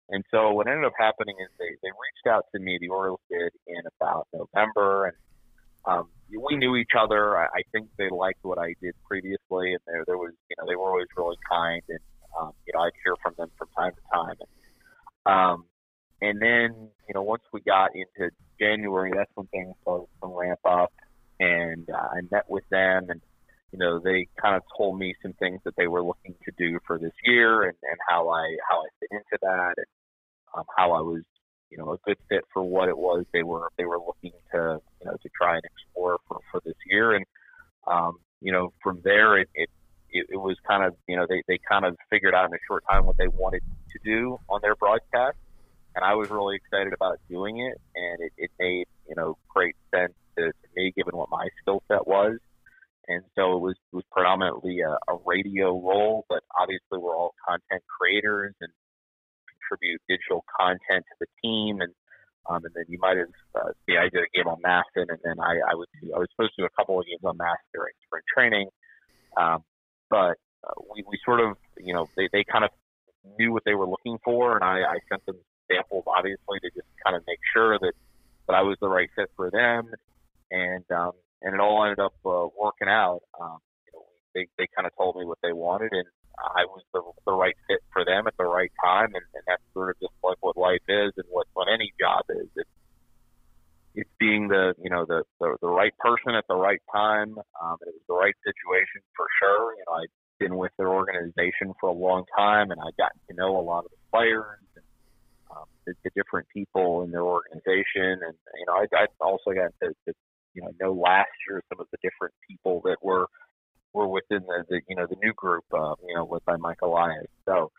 And 0.10 0.24
so 0.30 0.52
what 0.52 0.68
ended 0.68 0.86
up 0.86 0.94
happening 0.98 1.36
is 1.42 1.50
they, 1.58 1.74
they 1.82 1.90
reached 1.90 2.28
out 2.30 2.46
to 2.54 2.62
me, 2.62 2.78
the 2.80 2.90
Orioles 2.90 3.22
did 3.30 3.52
in 3.66 3.82
about 3.98 4.28
November, 4.34 5.06
and 5.06 5.18
um, 5.86 6.10
we 6.30 6.56
knew 6.58 6.76
each 6.76 6.92
other. 6.98 7.38
I, 7.38 7.46
I 7.46 7.62
think 7.72 7.90
they 7.98 8.10
liked 8.10 8.40
what 8.44 8.58
I 8.58 8.76
did 8.82 8.94
previously, 9.08 9.74
and 9.74 9.80
there 9.86 10.04
there 10.06 10.18
was 10.18 10.34
you 10.50 10.56
know 10.58 10.66
they 10.68 10.76
were 10.76 10.90
always 10.90 11.08
really 11.16 11.38
kind, 11.50 11.82
and 11.90 12.00
um, 12.40 12.52
you 12.66 12.74
know 12.74 12.82
I'd 12.82 12.94
hear 13.04 13.16
from 13.22 13.34
them 13.38 13.50
from 13.58 13.68
time 13.78 13.92
to 13.94 14.02
time. 14.14 14.36
And, 14.40 15.34
um, 15.34 15.66
and 16.22 16.42
then 16.42 16.90
you 17.08 17.14
know 17.14 17.22
once 17.24 17.44
we 17.54 17.62
got 17.62 17.92
into 17.96 18.32
January, 18.60 19.12
that's 19.16 19.32
when 19.36 19.48
things 19.48 19.74
started 19.82 20.08
to 20.22 20.28
ramp 20.28 20.60
up, 20.66 20.94
and 21.40 21.88
uh, 21.90 21.98
I 21.98 22.22
met 22.32 22.50
with 22.50 22.64
them, 22.70 23.10
and 23.10 23.22
you 23.76 23.80
know 23.80 24.00
they 24.00 24.28
kind 24.42 24.56
of 24.56 24.64
told 24.78 24.98
me 24.98 25.14
some 25.22 25.34
things 25.34 25.60
that 25.66 25.76
they 25.76 25.88
were 25.88 26.02
looking 26.02 26.34
to 26.46 26.52
do 26.58 26.80
for 26.88 26.98
this 26.98 27.12
year, 27.26 27.64
and, 27.64 27.74
and 27.84 27.98
how 28.08 28.30
I 28.30 28.56
how 28.70 28.80
I 28.80 28.88
fit 29.02 29.10
into 29.12 29.38
that, 29.42 29.74
and 29.76 29.86
um, 30.56 30.64
how 30.78 30.94
I 30.94 31.02
was 31.02 31.24
you 31.70 31.78
know 31.78 31.92
a 31.92 31.98
good 32.06 32.18
fit 32.30 32.46
for 32.54 32.64
what 32.64 32.88
it 32.88 32.98
was 32.98 33.26
they 33.34 33.44
were 33.44 33.68
they 33.78 33.84
were 33.84 34.00
looking 34.00 34.32
to 34.54 34.80
you 35.02 35.06
know 35.06 35.18
to 35.22 35.30
try 35.36 35.56
and 35.56 35.64
explore 35.66 36.20
for 36.26 36.40
for 36.50 36.62
this 36.64 36.76
year. 36.86 37.16
And 37.16 37.26
um 37.86 38.20
you 38.40 38.54
know 38.54 38.72
from 38.82 39.02
there 39.04 39.38
it 39.40 39.50
it 39.54 39.70
it, 40.10 40.38
was 40.38 40.56
kind 40.66 40.86
of 40.86 40.96
you 41.10 41.18
know 41.18 41.26
they 41.28 41.44
they 41.50 41.60
kind 41.70 41.84
of 41.84 41.98
figured 42.10 42.34
out 42.34 42.46
in 42.46 42.54
a 42.54 42.64
short 42.70 42.86
time 42.90 43.06
what 43.06 43.18
they 43.18 43.28
wanted 43.28 43.62
to 43.92 44.00
do 44.06 44.40
on 44.48 44.62
their 44.62 44.76
broadcast. 44.76 45.36
And 45.96 46.06
I 46.06 46.14
was 46.14 46.30
really 46.30 46.56
excited 46.56 46.94
about 46.94 47.20
doing 47.30 47.60
it. 47.60 47.80
And 47.96 48.22
it, 48.22 48.32
it 48.38 48.52
made 48.58 48.86
you 49.10 49.16
know 49.18 49.38
great 49.50 49.76
sense 49.94 50.14
to, 50.38 50.46
to 50.46 50.68
me 50.78 50.94
given 50.96 51.18
what 51.18 51.30
my 51.30 51.50
skill 51.62 51.84
set 51.90 52.08
was 52.08 52.38
and 53.08 53.24
so 53.36 53.58
it 53.58 53.62
was 53.62 53.76
it 53.92 53.96
was 53.96 54.06
predominantly 54.12 54.80
a, 54.82 54.92
a 55.12 55.18
radio 55.26 55.80
role 55.80 56.26
but 56.30 56.44
obviously 56.60 56.98
we're 56.98 57.16
all 57.16 57.34
content 57.48 57.84
creators 58.00 58.54
and 58.62 58.72
contribute 59.66 60.02
digital 60.08 60.44
content 60.60 61.06
to 61.06 61.16
the 61.20 61.28
team, 61.44 61.82
and 61.82 61.94
um, 62.50 62.64
and 62.64 62.74
then 62.76 62.86
you 62.88 63.00
might 63.00 63.18
have 63.18 63.34
uh, 63.56 63.72
see 63.86 63.98
I 63.98 64.10
did 64.10 64.24
a 64.24 64.32
game 64.36 64.48
on 64.48 64.62
MASN, 64.62 65.10
and 65.10 65.20
then 65.24 65.40
I, 65.40 65.58
I 65.66 65.74
do, 66.02 66.14
I 66.14 66.20
was 66.20 66.28
supposed 66.36 66.54
to 66.56 66.64
do 66.64 66.66
a 66.66 66.76
couple 66.78 67.00
of 67.00 67.06
games 67.06 67.22
on 67.24 67.38
MASN 67.38 67.66
during 67.74 67.94
spring 68.06 68.24
training, 68.34 68.70
um, 69.38 69.64
but 70.10 70.38
uh, 70.64 70.78
we 70.94 71.04
we 71.08 71.20
sort 71.26 71.40
of 71.40 71.58
you 71.78 71.94
know 71.94 72.08
they 72.16 72.30
they 72.32 72.44
kind 72.44 72.64
of 72.64 72.72
knew 73.40 73.52
what 73.52 73.64
they 73.66 73.74
were 73.74 73.88
looking 73.88 74.18
for, 74.24 74.56
and 74.56 74.64
I, 74.64 74.82
I 74.82 74.98
sent 75.10 75.26
them 75.26 75.38
samples 75.72 76.04
obviously 76.08 76.60
to 76.62 76.70
just 76.70 76.88
kind 77.04 77.16
of 77.16 77.24
make 77.28 77.40
sure 77.54 77.80
that 77.80 77.94
that 78.48 78.54
I 78.54 78.62
was 78.62 78.78
the 78.80 78.90
right 78.90 79.10
fit 79.16 79.32
for 79.36 79.50
them, 79.50 79.92
and 80.52 80.86
um, 80.92 81.12
and 81.42 81.54
it 81.54 81.60
all 81.60 81.84
ended 81.84 82.00
up 82.00 82.16
uh, 82.26 82.48
working 82.58 82.88
out. 82.88 83.22
Um, 83.40 83.58
you 83.86 83.92
know, 83.94 84.06
they 84.34 84.48
they 84.58 84.68
kind 84.76 84.86
of 84.86 84.96
told 84.96 85.16
me 85.16 85.26
what 85.26 85.40
they 85.42 85.54
wanted, 85.54 85.92
and 85.92 86.08
I 86.38 86.66
was 86.66 86.84
the, 86.94 87.02
the 87.26 87.34
right 87.34 87.56
fit 87.68 87.80
for 87.94 88.04
them 88.04 88.28
at 88.28 88.36
the 88.38 88.46
right 88.46 88.72
time, 88.84 89.16
and, 89.16 89.26
and 89.34 89.44
that's 89.48 89.64
sort 89.74 89.90
of 89.90 90.00
just 90.00 90.14
like 90.24 90.38
what 90.42 90.58
life 90.58 90.84
is 90.88 91.14
and 91.18 91.26
what 91.30 91.48
what 91.54 91.68
any 91.72 91.94
job 92.00 92.26
is. 92.30 92.48
It's 92.56 92.70
it's 93.96 94.10
being 94.20 94.48
the 94.50 94.74
you 94.82 94.90
know 94.90 95.06
the 95.06 95.24
the, 95.40 95.58
the 95.62 95.70
right 95.70 95.94
person 96.00 96.36
at 96.36 96.46
the 96.48 96.56
right 96.56 96.82
time. 96.94 97.38
Um, 97.62 97.78
it 97.82 97.94
was 97.96 98.06
the 98.08 98.16
right 98.16 98.36
situation 98.44 99.02
for 99.16 99.28
sure. 99.40 99.74
You 99.76 99.84
know, 99.88 99.94
I've 100.04 100.16
been 100.40 100.58
with 100.58 100.72
their 100.78 100.90
organization 100.90 101.74
for 101.80 101.90
a 101.90 101.94
long 101.94 102.26
time, 102.36 102.72
and 102.72 102.80
I've 102.80 102.98
gotten 102.98 103.20
to 103.30 103.36
know 103.36 103.58
a 103.58 103.64
lot 103.64 103.86
of 103.86 103.92
the 103.92 104.04
players 104.12 104.60
and 104.76 104.86
um, 105.52 105.66
the, 105.86 105.94
the 106.04 106.12
different 106.16 106.48
people 106.50 107.04
in 107.04 107.12
their 107.12 107.24
organization, 107.24 108.20
and 108.26 108.36
you 108.60 108.66
know, 108.68 108.74
I, 108.74 108.86
I 108.92 109.06
also 109.22 109.52
got 109.52 109.72
to, 109.82 109.96
to 110.08 110.14
you 110.56 110.62
know 110.62 110.72
know 110.82 110.94
last 110.94 111.30
year 111.48 111.62
some 111.70 111.80
of 111.80 111.88
the 111.92 111.98
different 112.02 112.34
people 112.48 112.82
that 112.86 112.98
were 113.02 113.28
were 113.96 114.08
within 114.08 114.44
the, 114.46 114.64
the 114.70 114.82
you 114.88 114.96
know 114.96 115.08
the 115.10 115.16
new 115.24 115.34
group, 115.34 115.64
uh, 115.74 115.96
you 116.08 116.16
know, 116.16 116.28
led 116.30 116.44
by 116.46 116.58
Mike 116.58 116.82
Elias. 116.84 117.28
So 117.46 117.72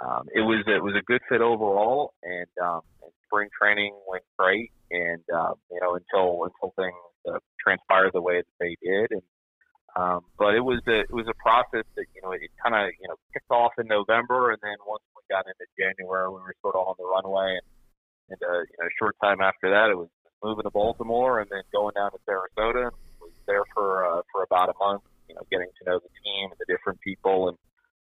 um, 0.00 0.26
it 0.34 0.40
was 0.40 0.64
it 0.66 0.82
was 0.82 0.94
a 0.98 1.04
good 1.06 1.22
fit 1.28 1.40
overall, 1.40 2.12
and, 2.22 2.50
um, 2.62 2.80
and 3.02 3.12
spring 3.24 3.48
training 3.56 3.94
went 4.10 4.24
great, 4.36 4.72
and 4.90 5.22
uh, 5.32 5.54
you 5.70 5.80
know 5.80 5.94
until 5.94 6.44
until 6.44 6.74
things 6.76 6.98
uh, 7.30 7.38
transpired 7.62 8.10
the 8.12 8.20
way 8.20 8.42
that 8.42 8.58
they 8.58 8.76
did, 8.82 9.12
and 9.12 9.22
um, 9.94 10.20
but 10.36 10.54
it 10.54 10.64
was 10.64 10.82
a 10.88 11.00
it 11.00 11.12
was 11.12 11.26
a 11.30 11.38
process 11.40 11.86
that 11.96 12.06
you 12.14 12.20
know 12.22 12.32
it 12.32 12.50
kind 12.62 12.74
of 12.74 12.90
you 13.00 13.08
know 13.08 13.14
kicked 13.32 13.50
off 13.50 13.72
in 13.78 13.86
November, 13.86 14.50
and 14.50 14.58
then 14.62 14.76
once 14.86 15.04
we 15.14 15.22
got 15.30 15.46
into 15.46 15.64
January, 15.78 16.28
we 16.28 16.42
were 16.42 16.54
sort 16.60 16.74
of 16.74 16.88
on 16.88 16.94
the 16.98 17.06
runway, 17.06 17.54
and, 17.54 17.68
and 18.34 18.40
uh, 18.42 18.60
you 18.66 18.76
know 18.82 18.86
a 18.90 18.96
short 18.98 19.14
time 19.22 19.40
after 19.40 19.70
that, 19.70 19.90
it 19.90 19.96
was 19.96 20.10
moving 20.42 20.64
to 20.64 20.70
Baltimore, 20.70 21.40
and 21.40 21.48
then 21.50 21.62
going 21.72 21.94
down 21.94 22.10
to 22.12 22.18
Sarasota, 22.28 22.90
was 23.20 23.30
there 23.46 23.62
for 23.74 24.06
uh, 24.06 24.22
for 24.32 24.42
about 24.42 24.68
a 24.68 24.74
month 24.78 25.02
you 25.32 25.34
know, 25.34 25.42
getting 25.50 25.68
to 25.78 25.90
know 25.90 25.98
the 25.98 26.08
team 26.08 26.50
and 26.50 26.58
the 26.58 26.66
different 26.68 27.00
people 27.00 27.48
and 27.48 27.58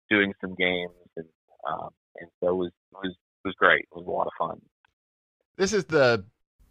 doing 0.09 0.33
some 0.41 0.53
games 0.53 0.91
and 1.15 1.25
um, 1.67 1.89
and 2.17 2.29
so 2.39 2.49
it 2.49 2.55
was 2.55 2.71
it 2.91 2.97
was 3.03 3.11
it 3.11 3.47
was 3.47 3.55
great. 3.57 3.81
It 3.91 3.95
was 3.95 4.05
a 4.05 4.11
lot 4.11 4.27
of 4.27 4.33
fun. 4.37 4.61
This 5.57 5.73
is 5.73 5.85
the 5.85 6.23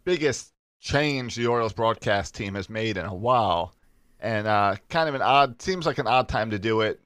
biggest 0.05 0.53
change 0.79 1.35
the 1.35 1.47
Orioles 1.47 1.73
broadcast 1.73 2.35
team 2.35 2.55
has 2.55 2.69
made 2.69 2.97
in 2.97 3.05
a 3.05 3.13
while, 3.13 3.73
and 4.19 4.47
uh, 4.47 4.75
kind 4.89 5.09
of 5.09 5.15
an 5.15 5.21
odd 5.21 5.61
seems 5.61 5.85
like 5.85 5.97
an 5.97 6.07
odd 6.07 6.29
time 6.29 6.51
to 6.51 6.59
do 6.59 6.81
it 6.81 7.01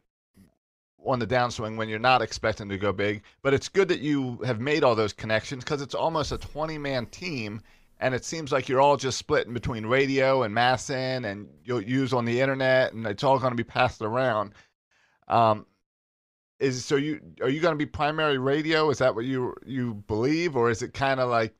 on 1.04 1.18
the 1.18 1.25
downswing 1.25 1.78
when 1.78 1.89
you're 1.89 1.98
not 1.98 2.22
expecting 2.22 2.70
to 2.70 2.78
go 2.78 2.92
big. 2.92 3.24
But 3.42 3.56
it's 3.56 3.70
good 3.70 3.88
that 3.88 4.01
you 4.01 4.38
have 4.46 4.60
made 4.60 4.84
all 4.84 4.96
those 4.96 5.13
connections 5.13 5.63
because 5.63 5.82
it's 5.82 5.96
almost 5.96 6.32
a 6.32 6.38
20 6.38 6.78
man 6.78 7.08
team 7.08 7.62
and 8.00 8.15
it 8.15 8.24
seems 8.24 8.51
like 8.51 8.70
you're 8.70 8.82
all 8.82 8.98
just 8.98 9.18
splitting 9.18 9.53
between 9.53 9.86
radio 9.86 10.44
and 10.44 10.56
MASN 10.56 11.25
and 11.29 11.50
you'll 11.63 11.82
use 11.82 12.13
on 12.13 12.25
the 12.25 12.39
internet 12.39 12.94
and 12.94 13.06
it's 13.06 13.24
all 13.24 13.39
going 13.39 13.51
to 13.51 13.58
be 13.58 13.63
passed 13.63 14.01
around. 14.01 14.53
Um, 15.27 15.65
is 16.60 16.84
so 16.86 16.96
you 16.96 17.22
are 17.41 17.50
you 17.50 17.62
going 17.62 17.74
to 17.74 17.77
be 17.77 17.86
primary 17.86 18.38
radio? 18.38 18.89
Is 18.89 18.98
that 19.00 19.15
what 19.15 19.25
you 19.25 19.56
you 19.65 19.96
believe? 20.08 20.56
Or 20.56 20.70
is 20.70 20.82
it 20.82 20.94
kind 20.94 21.20
of 21.20 21.29
like 21.29 21.53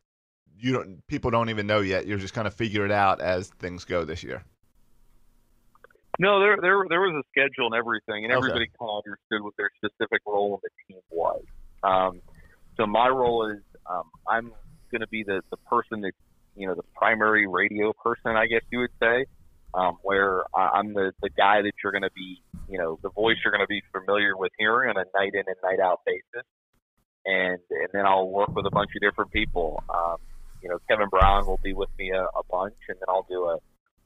you 0.58 0.74
don't 0.74 1.06
people 1.08 1.32
don't 1.32 1.50
even 1.50 1.68
know 1.68 1.82
yet? 1.82 2.08
You're 2.08 2.18
just 2.18 2.34
going 2.34 2.46
to 2.46 2.52
figure 2.52 2.86
it 2.86 2.92
out 2.92 3.22
as 3.22 3.50
things 3.60 3.86
go 3.86 4.04
this 4.06 4.24
year? 4.24 4.44
No 6.20 6.40
there 6.40 6.58
there 6.62 6.84
there 6.90 7.02
was 7.02 7.16
a 7.16 7.24
schedule 7.32 7.68
and 7.68 7.76
everything 7.76 8.26
and 8.26 8.34
Okay. 8.34 8.34
everybody 8.34 8.66
kind 8.80 8.90
of 8.92 9.04
understood 9.06 9.42
what 9.44 9.54
their 9.58 9.70
specific 9.78 10.22
role 10.28 10.56
in 10.56 10.62
the 10.64 10.94
team 10.94 11.02
was. 11.12 11.44
Um, 11.84 12.22
so 12.78 12.86
my 12.88 13.08
role 13.08 13.50
is 13.52 13.62
um, 13.90 14.04
i'm 14.28 14.52
going 14.92 15.02
to 15.02 15.08
be 15.08 15.24
the 15.24 15.42
the 15.52 15.58
person 15.70 16.02
that 16.02 16.14
you 16.56 16.68
know 16.68 16.76
the 16.76 16.84
primary 16.96 17.48
radio 17.48 17.94
person 18.04 18.36
i 18.36 18.46
guess 18.48 18.62
you 18.72 18.80
would 18.80 18.92
say 19.02 19.26
um, 19.74 19.98
where 20.02 20.44
I'm 20.56 20.94
the, 20.94 21.12
the 21.22 21.30
guy 21.30 21.62
that 21.62 21.74
you're 21.84 21.92
going 21.92 22.04
to 22.04 22.12
be, 22.16 22.42
you 22.68 22.78
know, 22.78 23.00
the 23.04 23.10
voice 23.10 23.36
you're 23.44 23.52
going 23.52 23.64
to 23.64 23.68
be 23.68 23.84
familiar 23.94 24.36
with 24.36 24.52
hearing 24.58 24.90
on 24.90 24.98
a 24.98 25.06
night 25.18 25.34
in 25.34 25.44
and 25.46 25.56
night 25.64 25.80
out 25.80 26.02
basis. 26.06 26.46
And, 27.26 27.60
and 27.70 27.90
then 27.94 28.06
I'll 28.06 28.30
work 28.30 28.56
with 28.56 28.66
a 28.66 28.72
bunch 28.72 28.90
of 28.96 29.02
different 29.02 29.32
people. 29.32 29.84
Um, 29.90 30.18
you 30.64 30.70
know, 30.70 30.80
Kevin 30.90 31.10
Brown 31.10 31.46
will 31.46 31.60
be 31.64 31.74
with 31.74 31.90
me 31.98 32.12
a, 32.12 32.24
a 32.24 32.44
bunch 32.50 32.76
and 32.88 32.98
then 32.98 33.06
I'll 33.08 33.28
do 33.30 33.44
a, 33.46 33.58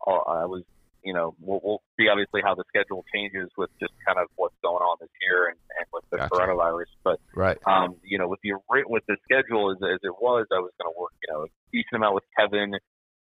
I 0.05 0.45
was, 0.45 0.63
you 1.03 1.13
know, 1.13 1.35
we'll, 1.39 1.59
we'll 1.63 1.81
see 1.99 2.07
obviously 2.07 2.41
how 2.43 2.55
the 2.55 2.63
schedule 2.67 3.03
changes 3.13 3.49
with 3.57 3.69
just 3.79 3.93
kind 4.05 4.17
of 4.17 4.27
what's 4.35 4.55
going 4.63 4.81
on 4.81 4.97
this 4.99 5.09
year 5.21 5.47
and, 5.47 5.57
and 5.79 5.87
with 5.91 6.03
the 6.11 6.17
Gotcha. 6.17 6.33
coronavirus. 6.33 6.91
But, 7.03 7.19
right 7.35 7.57
um, 7.67 7.95
you 8.03 8.17
know, 8.17 8.27
with 8.27 8.39
the 8.43 8.53
with 8.69 9.03
the 9.07 9.17
schedule 9.23 9.71
as, 9.71 9.77
as 9.83 9.99
it 10.03 10.15
was, 10.21 10.47
I 10.51 10.59
was 10.59 10.71
going 10.81 10.93
to 10.93 10.99
work, 10.99 11.11
you 11.27 11.33
know, 11.33 11.43
a 11.43 11.47
decent 11.71 11.95
amount 11.95 12.15
with 12.15 12.23
Kevin, 12.37 12.73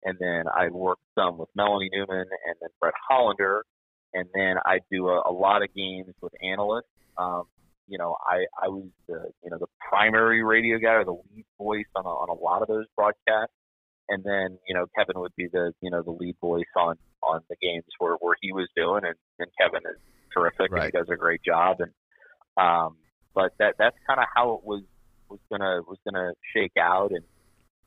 and 0.04 0.18
then 0.20 0.44
I 0.54 0.70
worked 0.70 1.04
some 1.16 1.38
with 1.38 1.50
Melanie 1.56 1.90
Newman, 1.92 2.28
and 2.28 2.56
then 2.62 2.70
Brett 2.80 2.94
Hollander, 3.08 3.64
and 4.14 4.28
then 4.34 4.56
I 4.66 4.80
do 4.92 5.08
a, 5.08 5.24
a 5.26 5.32
lot 5.32 5.64
of 5.64 5.74
games 5.74 6.14
with 6.22 6.34
analysts. 6.44 6.92
Um, 7.18 7.44
you 7.88 7.98
know, 7.98 8.16
I 8.22 8.46
I 8.62 8.68
was 8.68 8.86
the 9.08 9.32
you 9.44 9.50
know 9.50 9.58
the 9.58 9.68
primary 9.90 10.44
radio 10.44 10.78
guy 10.78 10.94
or 10.94 11.06
the 11.06 11.18
lead 11.34 11.46
voice 11.58 11.90
on 11.96 12.06
a, 12.06 12.10
on 12.10 12.30
a 12.30 12.40
lot 12.40 12.62
of 12.62 12.68
those 12.68 12.86
broadcasts, 12.96 13.56
and 14.10 14.24
then 14.24 14.58
you 14.68 14.74
know 14.76 14.86
Kevin 14.98 15.20
would 15.20 15.36
be 15.36 15.48
the 15.48 15.74
you 15.82 15.90
know 15.90 16.02
the 16.02 16.12
lead 16.12 16.36
voice 16.42 16.66
on 16.76 16.96
on 17.24 17.42
the 17.50 17.56
games 17.62 17.86
where 18.00 18.16
where 18.20 18.36
he 18.42 18.52
was 18.52 18.68
doing, 18.76 19.04
and, 19.06 19.16
and 19.40 19.50
Kevin 19.60 19.82
is 19.90 19.98
terrific 20.34 20.72
and 20.72 20.84
he 20.84 20.92
does 20.92 21.08
a 21.12 21.16
great 21.16 21.42
job, 21.44 21.78
and 21.80 21.92
um, 22.58 22.98
but 23.34 23.54
that 23.60 23.76
that's 23.78 23.98
kind 24.08 24.20
of 24.20 24.26
how 24.34 24.54
it 24.54 24.64
was 24.64 24.84
was 25.30 25.40
gonna 25.52 25.82
was 25.88 25.98
gonna 26.06 26.32
shake 26.54 26.78
out 26.80 27.12
and 27.12 27.24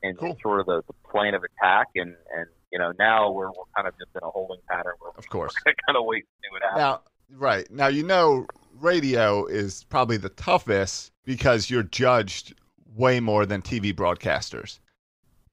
and 0.01 0.17
Cool. 0.17 0.37
sort 0.41 0.59
of 0.59 0.65
the, 0.65 0.81
the 0.87 0.93
plan 1.09 1.33
of 1.33 1.43
attack 1.43 1.87
and 1.95 2.15
and 2.35 2.47
you 2.71 2.79
know 2.79 2.91
now 2.97 3.31
we're 3.31 3.47
we're 3.47 3.71
kind 3.75 3.87
of 3.87 3.93
just 3.97 4.11
in 4.15 4.21
a 4.23 4.29
holding 4.29 4.59
pattern 4.69 4.93
where 4.99 5.11
of 5.17 5.27
course 5.29 5.53
kind 5.65 5.97
of 5.97 6.05
wait 6.05 6.23
and 6.23 6.27
see 6.41 6.51
what 6.51 6.61
happens. 6.61 6.77
now 6.79 7.01
Right. 7.35 7.69
Now, 7.71 7.87
you 7.87 8.03
know, 8.03 8.45
radio 8.79 9.45
is 9.45 9.85
probably 9.85 10.17
the 10.17 10.29
toughest 10.29 11.11
because 11.25 11.69
you're 11.69 11.83
judged 11.83 12.53
way 12.95 13.19
more 13.19 13.45
than 13.45 13.61
TV 13.61 13.93
broadcasters. 13.93 14.79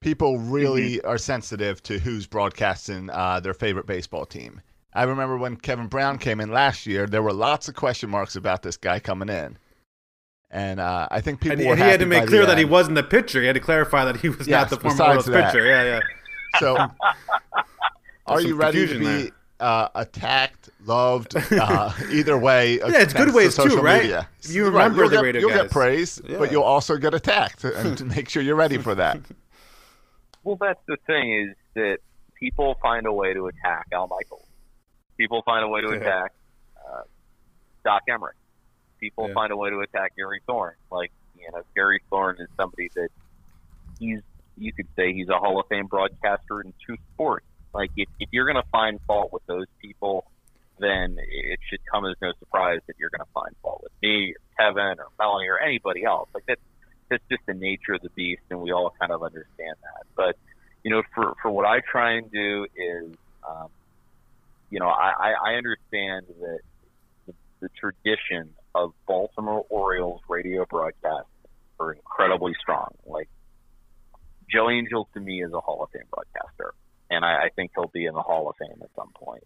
People 0.00 0.38
really 0.38 0.96
Mm-hmm. 0.96 1.06
are 1.08 1.18
sensitive 1.18 1.82
to 1.84 1.98
who's 1.98 2.26
broadcasting 2.26 3.10
uh, 3.10 3.38
their 3.40 3.52
favorite 3.52 3.86
baseball 3.86 4.24
team. 4.24 4.62
I 4.94 5.02
remember 5.04 5.36
when 5.36 5.56
Kevin 5.56 5.86
Brown 5.88 6.16
came 6.18 6.40
in 6.40 6.50
last 6.50 6.86
year, 6.86 7.06
there 7.06 7.22
were 7.22 7.32
lots 7.34 7.68
of 7.68 7.74
question 7.74 8.08
marks 8.10 8.34
about 8.34 8.62
this 8.62 8.76
guy 8.78 8.98
coming 8.98 9.28
in. 9.28 9.58
And 10.50 10.80
uh, 10.80 11.06
I 11.10 11.20
think 11.20 11.40
people 11.40 11.58
And, 11.58 11.66
were 11.66 11.72
and 11.74 11.82
he 11.82 11.88
had 11.88 12.00
to 12.00 12.06
make 12.06 12.26
clear 12.26 12.46
that 12.46 12.56
he 12.58 12.64
wasn't 12.64 12.96
the 12.96 13.02
pitcher. 13.04 13.40
He 13.40 13.46
had 13.46 13.54
to 13.54 13.60
clarify 13.60 14.04
that 14.06 14.16
he 14.16 14.30
was 14.30 14.48
Yes, 14.48 14.70
not 14.70 14.70
the 14.70 14.88
former 14.88 15.04
Orioles 15.04 15.26
pitcher. 15.28 15.64
Yeah, 15.66 15.82
yeah. 15.84 16.00
So, 16.58 16.76
are 18.26 18.40
you 18.40 18.56
ready 18.56 18.86
to 18.88 18.98
be 18.98 19.30
uh, 19.60 19.90
attacked, 19.94 20.70
loved, 20.86 21.36
uh, 21.52 21.92
either 22.10 22.36
way? 22.38 22.78
Yeah, 22.78 22.86
it's 23.02 23.12
good 23.12 23.30
thanks 23.32 23.54
to 23.56 23.62
ways 23.64 23.74
too, 23.74 23.80
right? 23.80 24.00
media? 24.02 24.28
You 24.42 24.64
Right, 24.70 24.84
remember 24.84 25.02
you'll 25.02 25.10
the 25.10 25.16
get, 25.16 25.22
radio 25.22 25.40
You'll 25.42 25.50
guys. 25.50 25.62
get 25.62 25.70
praise, 25.70 26.20
Yeah. 26.26 26.38
but 26.38 26.50
you'll 26.50 26.62
also 26.64 26.96
get 26.96 27.12
attacked, 27.14 27.62
and 27.64 27.96
to 27.98 28.04
make 28.06 28.28
sure 28.30 28.42
you're 28.42 28.56
ready 28.56 28.78
for 28.78 28.94
that. 28.96 29.20
Well, 30.50 30.58
that's 30.60 30.82
the 30.88 30.96
thing 31.06 31.32
is 31.32 31.56
that 31.76 31.98
people 32.34 32.74
find 32.82 33.06
a 33.06 33.12
way 33.12 33.32
to 33.34 33.46
attack 33.46 33.86
Al 33.92 34.08
Michaels. 34.08 34.48
People 35.16 35.42
find 35.46 35.64
a 35.64 35.68
way 35.68 35.80
to 35.80 35.90
Yeah. 35.90 35.98
attack 36.00 36.32
uh, 36.84 37.02
Doc 37.84 38.02
Emrick. 38.10 38.34
People 38.98 39.28
Yeah. 39.28 39.34
find 39.34 39.52
a 39.52 39.56
way 39.56 39.70
to 39.70 39.78
attack 39.78 40.16
Gary 40.16 40.40
Thorne. 40.48 40.74
Like 40.90 41.12
you 41.36 41.48
know, 41.52 41.62
Gary 41.76 42.02
Thorne 42.10 42.34
is 42.40 42.48
somebody 42.58 42.90
that 42.96 43.10
he's 44.00 44.22
you 44.56 44.72
could 44.72 44.88
say 44.96 45.12
he's 45.12 45.28
a 45.28 45.38
Hall 45.38 45.60
of 45.60 45.66
Fame 45.68 45.86
broadcaster 45.86 46.60
in 46.62 46.74
two 46.84 46.96
sports. 47.14 47.46
Like 47.72 47.92
if, 47.96 48.08
if 48.18 48.28
you're 48.32 48.44
going 48.50 48.60
to 48.60 48.68
find 48.72 48.98
fault 49.06 49.32
with 49.32 49.46
those 49.46 49.66
people, 49.80 50.24
then 50.80 51.16
it 51.16 51.60
should 51.70 51.78
come 51.92 52.04
as 52.06 52.16
no 52.20 52.32
surprise 52.40 52.80
that 52.88 52.96
you're 52.98 53.10
going 53.10 53.24
to 53.24 53.32
find 53.32 53.54
fault 53.62 53.80
with 53.84 53.92
me 54.02 54.34
or 54.34 54.40
Kevin 54.58 54.98
or 54.98 55.06
Melanie 55.16 55.48
or 55.48 55.60
anybody 55.60 56.02
else. 56.04 56.28
Like 56.34 56.42
that's 56.48 56.60
that's 57.10 57.22
just 57.30 57.42
the 57.46 57.54
nature 57.54 57.92
of 57.94 58.02
the 58.02 58.10
beast, 58.10 58.42
and 58.50 58.60
we 58.60 58.72
all 58.72 58.94
kind 58.98 59.12
of 59.12 59.22
understand 59.22 59.76
that. 59.82 60.06
But 60.16 60.36
you 60.82 60.90
know, 60.90 61.02
for 61.14 61.34
for 61.42 61.50
what 61.50 61.66
I 61.66 61.80
try 61.80 62.12
and 62.12 62.30
do 62.30 62.66
is, 62.74 63.12
um, 63.46 63.68
you 64.70 64.78
know, 64.78 64.88
I, 64.88 65.34
I 65.44 65.54
understand 65.54 66.26
that 66.40 66.60
the, 67.26 67.34
the 67.60 67.68
tradition 67.78 68.50
of 68.74 68.92
Baltimore 69.06 69.66
Orioles 69.68 70.20
radio 70.28 70.64
broadcasts 70.64 71.28
are 71.78 71.92
incredibly 71.92 72.52
strong. 72.60 72.94
Like 73.04 73.28
Joe 74.50 74.70
Angel 74.70 75.08
to 75.14 75.20
me 75.20 75.42
is 75.42 75.52
a 75.52 75.60
Hall 75.60 75.82
of 75.82 75.90
Fame 75.90 76.08
broadcaster, 76.10 76.74
and 77.10 77.24
I, 77.24 77.44
I 77.44 77.48
think 77.54 77.72
he'll 77.74 77.90
be 77.92 78.06
in 78.06 78.14
the 78.14 78.22
Hall 78.22 78.48
of 78.48 78.56
Fame 78.56 78.80
at 78.82 78.90
some 78.96 79.10
point. 79.14 79.44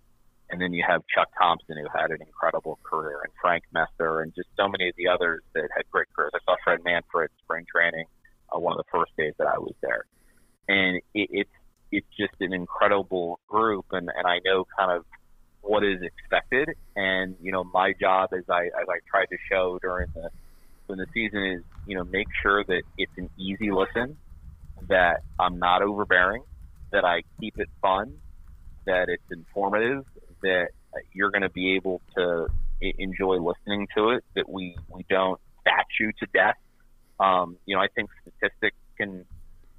And 0.54 0.62
then 0.62 0.72
you 0.72 0.84
have 0.86 1.02
Chuck 1.12 1.26
Thompson, 1.36 1.76
who 1.78 1.88
had 1.92 2.12
an 2.12 2.18
incredible 2.22 2.78
career, 2.88 3.18
and 3.24 3.32
Frank 3.42 3.64
Messer, 3.72 4.20
and 4.20 4.32
just 4.36 4.46
so 4.56 4.68
many 4.68 4.88
of 4.88 4.94
the 4.96 5.08
others 5.08 5.42
that 5.52 5.66
had 5.74 5.82
great 5.90 6.06
careers. 6.14 6.30
I 6.32 6.38
saw 6.44 6.54
Fred 6.62 6.78
Manfra 6.86 7.26
spring 7.42 7.66
training, 7.66 8.04
uh, 8.54 8.60
one 8.60 8.72
of 8.72 8.78
the 8.78 8.84
first 8.92 9.10
days 9.18 9.34
that 9.40 9.48
I 9.48 9.58
was 9.58 9.74
there, 9.82 10.04
and 10.68 10.98
it, 11.12 11.28
it's 11.32 11.50
it's 11.90 12.06
just 12.16 12.34
an 12.38 12.52
incredible 12.52 13.40
group, 13.48 13.86
and 13.90 14.08
and 14.16 14.28
I 14.28 14.38
know 14.44 14.64
kind 14.78 14.92
of 14.92 15.02
what 15.60 15.82
is 15.82 15.98
expected, 16.02 16.68
and 16.94 17.34
you 17.40 17.50
know 17.50 17.64
my 17.64 17.92
job 18.00 18.28
as 18.32 18.44
I 18.48 18.66
as 18.66 18.86
I 18.88 19.02
tried 19.10 19.26
to 19.30 19.38
show 19.50 19.80
during 19.82 20.06
the 20.14 20.30
when 20.86 21.00
the 21.00 21.06
season 21.12 21.42
is 21.42 21.64
you 21.84 21.96
know 21.96 22.04
make 22.04 22.28
sure 22.44 22.62
that 22.64 22.82
it's 22.96 23.12
an 23.16 23.28
easy 23.36 23.72
listen, 23.72 24.18
that 24.88 25.16
I'm 25.36 25.58
not 25.58 25.82
overbearing, 25.82 26.44
that 26.92 27.04
I 27.04 27.22
keep 27.40 27.54
it 27.58 27.68
fun, 27.82 28.18
that 28.86 29.08
it's 29.08 29.24
informative, 29.32 30.04
that 30.44 30.68
you're 31.12 31.30
going 31.30 31.42
to 31.42 31.50
be 31.50 31.74
able 31.74 32.00
to 32.16 32.46
enjoy 32.80 33.36
listening 33.36 33.88
to 33.96 34.10
it, 34.10 34.24
that 34.36 34.48
we, 34.48 34.76
we 34.88 35.04
don't 35.08 35.40
bat 35.64 35.86
you 35.98 36.12
to 36.20 36.26
death. 36.32 36.56
Um, 37.18 37.56
you 37.66 37.74
know, 37.74 37.82
I 37.82 37.88
think 37.94 38.10
statistics 38.22 38.76
can 38.96 39.24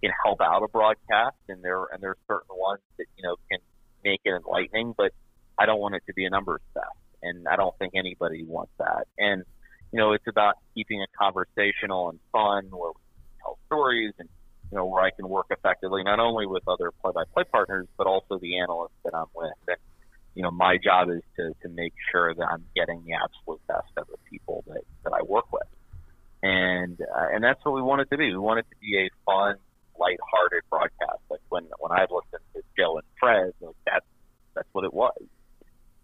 can 0.01 0.11
help 0.23 0.41
out 0.41 0.61
a 0.63 0.67
broadcast, 0.67 1.37
and 1.49 1.63
there 1.63 1.85
and 1.91 2.01
there 2.01 2.11
are 2.11 2.17
certain 2.27 2.55
ones 2.55 2.81
that 2.97 3.05
you 3.17 3.23
know 3.23 3.35
can 3.49 3.59
make 4.03 4.21
it 4.25 4.31
enlightening, 4.31 4.93
but 4.97 5.11
I 5.57 5.65
don't 5.65 5.79
want 5.79 5.95
it 5.95 6.03
to 6.07 6.13
be 6.13 6.25
a 6.25 6.29
numbers 6.29 6.61
fest, 6.73 6.85
and 7.23 7.47
I 7.47 7.55
don't 7.55 7.75
think 7.77 7.93
anybody 7.95 8.43
wants 8.43 8.71
that. 8.79 9.07
And 9.17 9.43
you 9.91 9.99
know, 9.99 10.13
it's 10.13 10.27
about 10.27 10.55
keeping 10.73 11.01
it 11.01 11.09
conversational 11.17 12.09
and 12.09 12.19
fun, 12.31 12.67
where 12.71 12.91
we 12.91 13.01
tell 13.41 13.57
stories 13.67 14.13
and 14.19 14.29
you 14.71 14.77
know, 14.77 14.85
where 14.85 15.03
I 15.03 15.11
can 15.11 15.27
work 15.29 15.47
effectively 15.51 16.03
not 16.03 16.19
only 16.19 16.45
with 16.45 16.63
other 16.67 16.91
play-by-play 17.01 17.43
partners, 17.51 17.87
but 17.97 18.07
also 18.07 18.39
the 18.39 18.59
analysts 18.59 18.97
that 19.03 19.13
I'm 19.13 19.27
with. 19.35 19.53
And 19.67 19.77
you 20.35 20.43
know, 20.43 20.51
my 20.51 20.77
job 20.77 21.09
is 21.09 21.21
to 21.37 21.53
to 21.63 21.69
make 21.69 21.93
sure 22.11 22.33
that 22.33 22.43
I'm 22.43 22.65
getting 22.75 23.03
the 23.05 23.13
absolute 23.13 23.65
best 23.67 23.89
of 23.97 24.07
the 24.07 24.17
people 24.29 24.63
that 24.67 24.81
that 25.03 25.13
I 25.13 25.23
work 25.23 25.51
with. 25.51 25.67
And 26.43 26.99
uh, 27.01 27.27
and 27.33 27.43
that's 27.43 27.63
what 27.63 27.73
we 27.73 27.81
want 27.81 28.01
it 28.01 28.09
to 28.11 28.17
be. 28.17 28.29
We 28.29 28.37
want 28.37 28.59
it 28.59 28.67
to 28.69 28.75
be 28.79 28.97
a 28.99 29.09
fun, 29.25 29.55
lighthearted 29.97 30.63
broadcast. 30.69 31.21
Like 31.29 31.39
when 31.49 31.67
when 31.79 31.91
I've 31.91 32.11
listened 32.11 32.45
to 32.53 32.61
Joe 32.77 32.97
and 32.97 33.07
Fred, 33.19 33.53
like 33.61 33.75
that's 33.85 34.05
that's 34.53 34.67
what 34.73 34.83
it 34.83 34.93
was. 34.93 35.17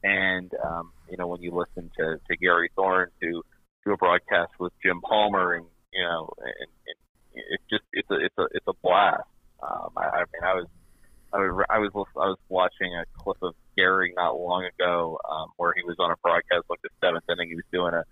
And 0.03 0.49
um, 0.63 0.91
you 1.09 1.17
know, 1.17 1.27
when 1.27 1.41
you 1.41 1.51
listen 1.51 1.91
to 1.99 2.17
to 2.17 2.37
Gary 2.37 2.71
Thorne 2.75 3.09
to 3.21 3.43
do 3.85 3.91
a 3.91 3.97
broadcast 3.97 4.53
with 4.59 4.71
Jim 4.81 5.01
Palmer, 5.01 5.55
and 5.55 5.65
you 5.93 6.03
know, 6.03 6.29
and, 6.39 6.71
and 6.87 6.97
it's 7.33 7.63
just 7.69 7.83
it's 7.91 8.09
a 8.09 8.15
it's 8.15 8.37
a 8.37 8.45
it's 8.51 8.67
a 8.67 8.73
blast. 8.81 9.23
Um, 9.61 9.91
I, 9.97 10.03
I 10.03 10.19
mean, 10.19 10.43
I 10.43 10.53
was 10.55 10.67
I 11.33 11.37
was 11.37 11.65
I 11.69 11.79
was 11.79 11.91
I 12.15 12.27
was 12.27 12.37
watching 12.49 12.95
a 12.95 13.05
clip 13.21 13.37
of 13.41 13.53
Gary 13.77 14.13
not 14.15 14.37
long 14.37 14.65
ago 14.65 15.17
um, 15.29 15.49
where 15.57 15.73
he 15.75 15.83
was 15.83 15.95
on 15.99 16.11
a 16.11 16.15
broadcast 16.21 16.65
like 16.69 16.81
the 16.81 16.89
seventh 17.01 17.23
inning. 17.29 17.49
He 17.49 17.55
was 17.55 17.65
doing 17.71 17.93
a 17.93 18.03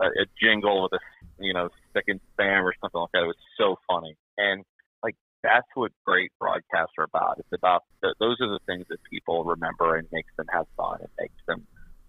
a, 0.00 0.06
a 0.06 0.26
jingle 0.40 0.82
with 0.82 0.92
a 0.92 1.44
you 1.44 1.52
know 1.52 1.68
stick 1.90 2.04
and 2.08 2.20
spam 2.32 2.62
or 2.62 2.74
something 2.80 3.00
like 3.00 3.10
that. 3.12 3.24
It 3.24 3.26
was 3.26 3.44
so 3.58 3.76
funny, 3.88 4.16
and 4.38 4.64
like 5.02 5.16
that's 5.42 5.66
what 5.74 5.92
great 6.06 6.32
broadcasts 6.38 6.94
are 6.98 7.04
about. 7.04 7.38
It's 7.38 7.52
about 7.52 7.84
the, 8.00 8.14
those 8.18 8.36
are 8.40 8.48
the 8.48 8.60
things 8.66 8.86
that 8.88 8.98
people 9.10 9.44
remember 9.44 9.96
and 9.96 10.08
makes 10.12 10.32
them 10.36 10.46
have 10.52 10.66
fun 10.76 10.98
and 11.00 11.10
makes 11.20 11.40
them 11.46 11.66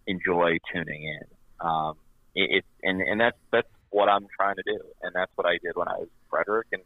enjoy 0.07 0.59
tuning 0.71 1.03
in. 1.03 1.27
Um, 1.59 1.95
it, 2.35 2.63
it 2.63 2.65
and 2.83 3.01
and 3.01 3.19
that's 3.19 3.37
that's 3.51 3.69
what 3.89 4.07
I'm 4.09 4.27
trying 4.35 4.55
to 4.55 4.63
do, 4.65 4.79
and 5.01 5.11
that's 5.13 5.31
what 5.35 5.45
I 5.45 5.57
did 5.61 5.75
when 5.75 5.87
I 5.87 5.97
was 5.97 6.09
Frederick, 6.29 6.67
and 6.71 6.81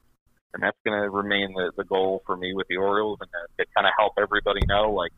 and 0.54 0.63
that's 0.63 0.78
going 0.84 1.00
to 1.00 1.10
remain 1.10 1.54
the 1.54 1.72
the 1.78 1.84
goal 1.84 2.24
for 2.26 2.36
me 2.36 2.54
with 2.54 2.68
the 2.68 2.78
Orioles, 2.78 3.20
and 3.22 3.30
to, 3.30 3.63
to 3.63 3.70
kind 3.76 3.86
of 3.86 3.94
help 3.98 4.13
everybody 4.20 4.62
know 4.68 4.92
like 4.92 5.12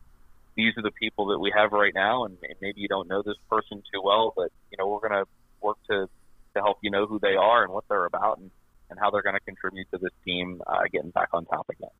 these 0.56 0.72
are 0.76 0.82
the 0.82 0.92
people 0.92 1.26
that 1.26 1.38
we 1.38 1.52
have 1.56 1.72
right 1.72 1.94
now, 1.94 2.24
and, 2.24 2.36
and 2.42 2.54
maybe 2.60 2.80
you 2.80 2.88
don't 2.88 3.08
know 3.08 3.22
this 3.22 3.36
person 3.48 3.82
too 3.92 4.00
well, 4.02 4.32
but 4.36 4.50
you 4.70 4.76
know 4.78 4.88
we're 4.88 5.06
going 5.06 5.24
to 5.24 5.28
work 5.60 5.78
to 5.90 6.06
to 6.54 6.60
help 6.60 6.78
you 6.82 6.90
know 6.90 7.06
who 7.06 7.18
they 7.20 7.36
are 7.38 7.64
and 7.64 7.72
what 7.72 7.84
they're 7.88 8.06
about, 8.06 8.38
and 8.38 8.50
and 8.90 8.98
how 8.98 9.10
they're 9.10 9.22
going 9.22 9.36
to 9.36 9.40
contribute 9.40 9.86
to 9.92 9.98
this 9.98 10.12
team 10.24 10.60
uh, 10.66 10.82
getting 10.92 11.10
back 11.10 11.28
on 11.32 11.44
top 11.46 11.66
again. 11.70 11.90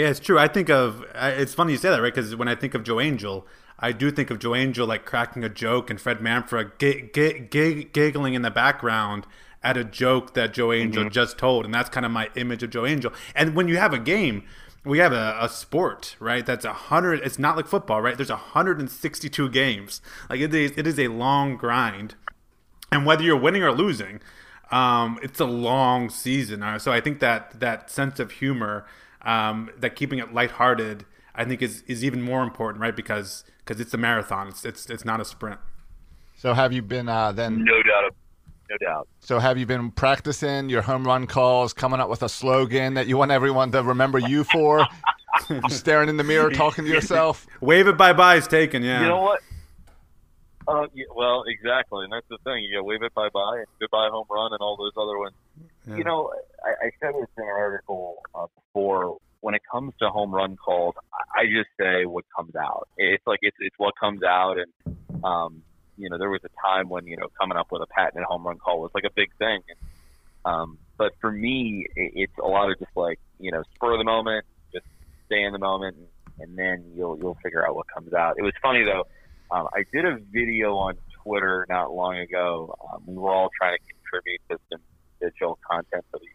Yeah, 0.00 0.08
it's 0.08 0.18
true. 0.18 0.38
I 0.38 0.48
think 0.48 0.70
of 0.70 1.04
it's 1.14 1.52
funny 1.52 1.72
you 1.72 1.78
say 1.78 1.90
that, 1.90 2.00
right? 2.00 2.14
Because 2.14 2.34
when 2.34 2.48
I 2.48 2.54
think 2.54 2.72
of 2.72 2.84
Joe 2.84 3.00
Angel, 3.00 3.46
I 3.78 3.92
do 3.92 4.10
think 4.10 4.30
of 4.30 4.38
Joe 4.38 4.54
Angel 4.54 4.86
like 4.86 5.04
cracking 5.04 5.44
a 5.44 5.50
joke 5.50 5.90
and 5.90 6.00
Fred 6.00 6.20
Manfra 6.20 6.70
g- 6.78 7.10
g- 7.12 7.46
g- 7.50 7.84
giggling 7.84 8.32
in 8.32 8.40
the 8.40 8.50
background 8.50 9.26
at 9.62 9.76
a 9.76 9.84
joke 9.84 10.32
that 10.32 10.54
Joe 10.54 10.72
Angel 10.72 11.10
just 11.10 11.36
told, 11.36 11.66
and 11.66 11.74
that's 11.74 11.90
kind 11.90 12.06
of 12.06 12.12
my 12.12 12.30
image 12.34 12.62
of 12.62 12.70
Joe 12.70 12.86
Angel. 12.86 13.12
And 13.34 13.54
when 13.54 13.68
you 13.68 13.76
have 13.76 13.92
a 13.92 13.98
game, 13.98 14.44
we 14.86 15.00
have 15.00 15.12
a, 15.12 15.36
a 15.38 15.50
sport, 15.50 16.16
right? 16.18 16.46
That's 16.46 16.64
a 16.64 16.72
hundred. 16.72 17.20
It's 17.20 17.38
not 17.38 17.58
like 17.58 17.66
football, 17.66 18.00
right? 18.00 18.16
There's 18.16 18.30
162 18.30 19.50
games. 19.50 20.00
Like 20.30 20.40
it 20.40 20.54
is, 20.54 20.72
it 20.78 20.86
is 20.86 20.98
a 20.98 21.08
long 21.08 21.58
grind, 21.58 22.14
and 22.90 23.04
whether 23.04 23.22
you're 23.22 23.36
winning 23.36 23.62
or 23.62 23.72
losing, 23.72 24.20
um, 24.70 25.18
it's 25.22 25.40
a 25.40 25.44
long 25.44 26.08
season. 26.08 26.62
Uh, 26.62 26.78
so 26.78 26.90
I 26.90 27.02
think 27.02 27.20
that 27.20 27.60
that 27.60 27.90
sense 27.90 28.18
of 28.18 28.30
humor, 28.30 28.86
um, 29.22 29.70
that 29.78 29.96
keeping 29.96 30.18
it 30.18 30.32
lighthearted, 30.32 31.04
I 31.34 31.44
think 31.44 31.62
is 31.62 31.82
is 31.86 32.04
even 32.04 32.22
more 32.22 32.42
important, 32.42 32.82
right? 32.82 32.94
Because 32.94 33.44
because 33.58 33.80
it's 33.80 33.94
a 33.94 33.98
marathon. 33.98 34.48
It's 34.48 34.64
it's 34.64 34.88
it's 34.90 35.04
not 35.04 35.20
a 35.20 35.24
sprint. 35.24 35.60
So 36.36 36.54
have 36.54 36.72
you 36.72 36.82
been 36.82 37.08
uh, 37.08 37.32
then? 37.32 37.64
No 37.64 37.82
doubt, 37.82 38.14
no 38.70 38.76
doubt. 38.80 39.08
So 39.20 39.38
have 39.38 39.58
you 39.58 39.66
been 39.66 39.90
practicing 39.90 40.68
your 40.68 40.82
home 40.82 41.04
run 41.04 41.26
calls, 41.26 41.72
coming 41.72 42.00
up 42.00 42.08
with 42.08 42.22
a 42.22 42.28
slogan 42.28 42.94
that 42.94 43.06
you 43.06 43.16
want 43.16 43.30
everyone 43.30 43.72
to 43.72 43.82
remember 43.82 44.18
you 44.18 44.44
for? 44.44 44.86
you 45.48 45.60
staring 45.68 46.08
in 46.08 46.16
the 46.16 46.24
mirror, 46.24 46.50
talking 46.50 46.84
to 46.84 46.90
yourself. 46.90 47.46
Wave 47.60 47.86
it 47.88 47.96
bye 47.96 48.12
bye 48.12 48.36
is 48.36 48.46
taken. 48.46 48.82
Yeah. 48.82 49.02
You 49.02 49.08
know 49.08 49.20
what? 49.20 49.40
Uh, 50.68 50.86
yeah, 50.94 51.04
well, 51.16 51.42
exactly, 51.48 52.04
and 52.04 52.12
that's 52.12 52.28
the 52.28 52.38
thing. 52.44 52.62
You 52.62 52.78
got 52.78 52.84
wave 52.84 53.02
it 53.02 53.12
bye 53.14 53.28
bye 53.32 53.56
and 53.58 53.66
goodbye 53.80 54.08
home 54.12 54.26
run 54.30 54.52
and 54.52 54.60
all 54.60 54.76
those 54.76 54.92
other 54.96 55.18
ones. 55.18 55.34
You 55.86 56.04
know, 56.04 56.32
I, 56.64 56.86
I 56.86 56.90
said 57.00 57.14
this 57.14 57.26
in 57.36 57.42
an 57.42 57.48
article 57.48 58.22
uh, 58.34 58.46
before. 58.72 59.18
When 59.40 59.54
it 59.54 59.62
comes 59.70 59.94
to 60.00 60.10
home 60.10 60.34
run 60.34 60.56
calls, 60.56 60.94
I 61.34 61.46
just 61.46 61.70
say 61.80 62.04
what 62.04 62.24
comes 62.36 62.54
out. 62.54 62.88
It's 62.98 63.26
like 63.26 63.38
it's 63.40 63.56
it's 63.60 63.74
what 63.78 63.94
comes 63.98 64.22
out, 64.22 64.56
and 64.58 64.96
um, 65.24 65.62
you 65.96 66.10
know, 66.10 66.18
there 66.18 66.28
was 66.28 66.40
a 66.44 66.68
time 66.68 66.90
when 66.90 67.06
you 67.06 67.16
know 67.16 67.28
coming 67.40 67.56
up 67.56 67.68
with 67.72 67.80
a 67.80 67.86
patented 67.86 68.24
home 68.24 68.46
run 68.46 68.58
call 68.58 68.80
was 68.80 68.90
like 68.94 69.04
a 69.04 69.12
big 69.16 69.30
thing. 69.38 69.60
Um, 70.44 70.78
but 70.98 71.12
for 71.20 71.32
me, 71.32 71.86
it, 71.96 72.12
it's 72.16 72.38
a 72.42 72.46
lot 72.46 72.70
of 72.70 72.78
just 72.78 72.94
like 72.94 73.18
you 73.38 73.50
know 73.50 73.62
spur 73.74 73.92
of 73.92 73.98
the 73.98 74.04
moment, 74.04 74.44
just 74.74 74.84
stay 75.24 75.42
in 75.42 75.52
the 75.54 75.58
moment, 75.58 75.96
and, 75.96 76.50
and 76.50 76.58
then 76.58 76.92
you'll 76.94 77.18
you'll 77.18 77.38
figure 77.42 77.66
out 77.66 77.74
what 77.74 77.86
comes 77.88 78.12
out. 78.12 78.34
It 78.36 78.42
was 78.42 78.52
funny 78.62 78.84
though 78.84 79.04
um, 79.50 79.68
I 79.74 79.84
did 79.92 80.04
a 80.04 80.18
video 80.30 80.76
on 80.76 80.94
Twitter 81.22 81.66
not 81.68 81.92
long 81.92 82.16
ago. 82.18 82.76
Um, 82.92 83.02
we 83.06 83.14
were 83.16 83.30
all 83.30 83.50
trying 83.58 83.76
to 83.76 83.94
contribute 83.94 84.40
to 84.50 84.58
some 84.70 84.80
digital 85.20 85.58
content 85.68 86.04
for 86.10 86.18
the 86.18 86.26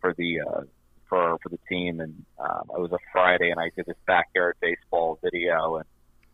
for 0.00 0.14
the 0.14 0.40
uh, 0.40 0.62
for 1.08 1.38
for 1.42 1.48
the 1.48 1.58
team, 1.68 2.00
and 2.00 2.24
um, 2.38 2.70
it 2.76 2.80
was 2.80 2.92
a 2.92 2.98
Friday, 3.12 3.50
and 3.50 3.60
I 3.60 3.70
did 3.76 3.86
this 3.86 3.96
backyard 4.06 4.56
baseball 4.60 5.18
video, 5.22 5.76
and 5.76 5.86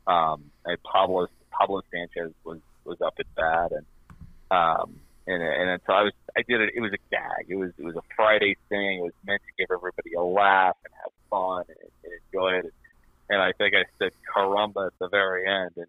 um, 0.07 0.51
and 0.65 0.79
Pablo 0.83 1.27
Pablo 1.51 1.83
Sanchez 1.91 2.33
was 2.45 2.61
was 2.85 3.01
up 3.01 3.15
at 3.19 3.27
bat, 3.35 3.73
and 3.73 3.87
um, 4.51 4.97
and 5.27 5.43
and 5.43 5.81
so 5.87 5.93
I 5.93 6.03
was 6.03 6.13
I 6.37 6.43
did 6.49 6.61
it. 6.61 6.71
It 6.75 6.81
was 6.81 6.93
a 6.93 7.03
gag. 7.11 7.47
It 7.49 7.57
was 7.57 7.71
it 7.79 7.85
was 7.85 7.97
a 7.97 8.03
Friday 8.17 8.57
thing. 8.69 8.99
It 8.99 9.03
was 9.03 9.13
meant 9.27 9.43
to 9.43 9.53
give 9.59 9.69
everybody 9.73 10.15
a 10.15 10.23
laugh 10.23 10.77
and 10.85 10.95
have 11.03 11.13
fun 11.31 11.65
and, 11.69 11.91
and 12.05 12.13
enjoy 12.27 12.59
it. 12.59 12.75
And 13.31 13.41
I 13.41 13.53
think 13.57 13.75
I 13.75 13.85
said 13.99 14.13
caramba 14.35 14.89
at 14.89 14.93
the 15.01 15.09
very 15.09 15.49
end, 15.49 15.73
and 15.77 15.87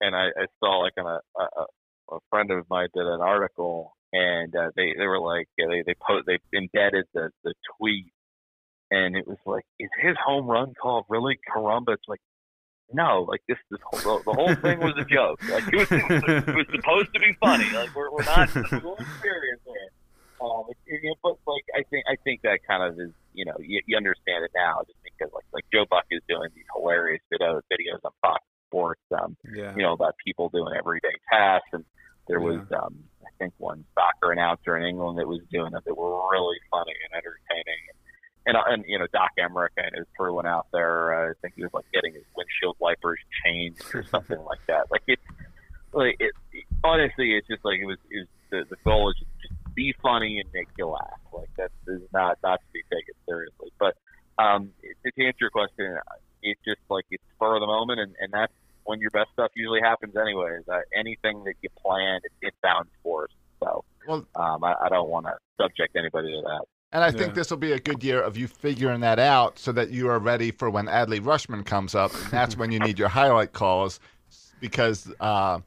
and 0.00 0.16
I, 0.16 0.28
I 0.28 0.46
saw 0.60 0.78
like 0.78 0.94
on 0.98 1.06
a, 1.06 1.20
a 1.38 1.66
a 2.12 2.18
friend 2.30 2.50
of 2.50 2.68
mine 2.68 2.88
did 2.94 3.06
an 3.06 3.20
article, 3.20 3.94
and 4.12 4.54
uh, 4.54 4.70
they 4.76 4.94
they 4.96 5.06
were 5.06 5.20
like 5.20 5.48
they 5.56 5.82
they 5.86 5.94
post 5.94 6.26
they 6.26 6.38
embedded 6.56 7.06
the 7.14 7.30
the 7.44 7.54
tweet, 7.78 8.12
and 8.90 9.16
it 9.16 9.26
was 9.26 9.38
like, 9.46 9.64
is 9.78 9.90
his 10.02 10.16
home 10.24 10.46
run 10.46 10.74
call 10.80 11.04
really 11.08 11.38
caramba? 11.48 11.94
It's 11.94 12.08
like 12.08 12.20
no, 12.92 13.24
like 13.28 13.40
this, 13.46 13.56
this 13.70 13.78
whole, 13.84 14.18
the 14.26 14.32
whole 14.32 14.52
thing 14.56 14.80
was 14.80 14.94
a 14.98 15.04
joke. 15.04 15.38
Like 15.48 15.62
it 15.72 15.76
was, 15.76 15.86
it 15.92 16.56
was 16.56 16.66
supposed 16.74 17.14
to 17.14 17.20
be 17.20 17.36
funny. 17.40 17.70
Like 17.72 17.94
we're, 17.94 18.10
we're 18.10 18.24
not 18.24 18.52
we're 18.52 18.98
experience 18.98 19.62
here. 19.64 19.90
Um, 20.42 20.64
it, 20.70 20.76
it, 21.04 21.18
but 21.22 21.36
like 21.46 21.62
I 21.76 21.84
think 21.90 22.04
I 22.10 22.16
think 22.24 22.42
that 22.42 22.60
kind 22.66 22.82
of 22.82 22.98
is 22.98 23.12
you 23.32 23.44
know 23.44 23.54
you, 23.60 23.80
you 23.86 23.96
understand 23.96 24.44
it 24.44 24.50
now 24.56 24.82
just 24.88 24.98
because 25.04 25.32
like 25.32 25.44
like 25.52 25.64
Joe 25.72 25.84
Buck 25.88 26.04
is 26.10 26.20
doing 26.28 26.48
these 26.56 26.64
hilarious 26.74 27.20
videos 27.32 27.60
videos 27.70 28.00
on 28.04 28.10
Fox 28.22 28.42
Sports. 28.68 29.02
Um, 29.14 29.36
Yeah. 29.54 29.72
you 29.76 29.82
know 29.82 29.92
about 29.92 30.14
people 30.24 30.48
doing 30.48 30.74
everyday 30.76 31.14
tasks 31.30 31.68
and 31.72 31.84
there 32.26 32.40
was 32.40 32.60
um 32.72 33.04
I 33.22 33.30
think 33.38 33.54
one 33.58 33.84
soccer 33.94 34.32
announcer 34.32 34.76
in 34.76 34.84
England 34.86 35.18
that 35.18 35.28
was 35.28 35.40
doing 35.52 35.72
it 35.76 35.84
that 35.84 35.94
were 35.96 36.10
really 36.32 36.58
funny 36.70 36.94
and 37.06 37.14
entertaining 37.22 37.80
and 37.90 37.98
uh, 38.46 38.52
and 38.68 38.84
you 38.86 38.98
know 38.98 39.06
Doc 39.12 39.30
Emrick 39.38 39.70
and 39.76 39.90
his 39.96 40.06
crew 40.18 40.34
went 40.34 40.48
out 40.48 40.66
there. 40.72 41.14
Uh, 41.14 41.30
I 41.30 41.34
think 41.42 41.54
he 41.56 41.62
was 41.62 41.72
like 41.72 41.84
getting 41.92 42.14
his 42.14 42.24
windshield 42.36 42.76
wipers 42.78 43.18
changed 43.44 43.82
or 43.94 44.02
something 44.04 44.40
like 44.44 44.60
that. 44.66 44.90
Like 44.90 45.02
it's 45.06 45.22
like 45.92 46.16
it, 46.20 46.32
it 46.52 46.64
honestly, 46.84 47.32
it's 47.36 47.46
just 47.48 47.64
like 47.64 47.80
it 47.80 47.86
was. 47.86 47.98
It 48.10 48.18
was 48.20 48.28
the, 48.50 48.64
the 48.68 48.76
goal 48.84 49.10
is 49.10 49.16
just, 49.16 49.30
just 49.42 49.74
be 49.74 49.94
funny 50.02 50.40
and 50.40 50.48
make 50.52 50.66
you 50.76 50.86
laugh. 50.86 51.20
Like 51.32 51.50
that's 51.56 51.72
not 52.12 52.38
not 52.42 52.60
to 52.60 52.66
be 52.72 52.82
taken 52.90 53.14
seriously. 53.28 53.70
But 53.78 53.96
um, 54.38 54.70
to 55.04 55.10
to 55.12 55.24
answer 55.24 55.38
your 55.42 55.50
question, 55.50 55.96
it's 56.42 56.60
just 56.64 56.80
like 56.88 57.04
it's 57.10 57.22
spur 57.36 57.54
of 57.56 57.60
the 57.60 57.66
moment, 57.66 58.00
and 58.00 58.14
and 58.20 58.32
that's 58.32 58.52
when 58.84 59.00
your 59.00 59.10
best 59.10 59.30
stuff 59.34 59.50
usually 59.54 59.80
happens. 59.80 60.16
Anyways, 60.16 60.62
uh, 60.68 60.80
anything 60.96 61.44
that 61.44 61.54
you 61.62 61.68
plan, 61.84 62.20
it, 62.24 62.32
it 62.48 62.54
bounds 62.62 62.90
for 63.02 63.24
us. 63.24 63.30
So 63.62 63.84
Well- 64.08 64.26
um, 64.34 64.64
I, 64.64 64.74
I 64.82 64.88
don't 64.88 65.08
want 65.10 65.26
to 65.26 65.34
subject 65.60 65.94
anybody 65.96 66.32
to 66.32 66.40
that. 66.42 66.64
And 66.92 67.04
I 67.04 67.12
think 67.12 67.34
this 67.34 67.50
will 67.50 67.56
be 67.58 67.72
a 67.72 67.78
good 67.78 68.02
year 68.02 68.20
of 68.20 68.36
you 68.36 68.48
figuring 68.48 69.00
that 69.00 69.20
out 69.20 69.58
so 69.60 69.70
that 69.72 69.90
you 69.90 70.08
are 70.08 70.18
ready 70.18 70.50
for 70.50 70.68
when 70.68 70.86
Adley 70.86 71.20
Rutschman 71.20 71.64
comes 71.64 71.94
up. 71.94 72.12
And 72.20 72.32
that's 72.32 72.56
when 72.56 72.72
you 72.72 72.80
need 72.80 72.98
your 72.98 73.08
highlight 73.08 73.52
calls 73.52 74.00
because, 74.58 75.12
uh, 75.20 75.60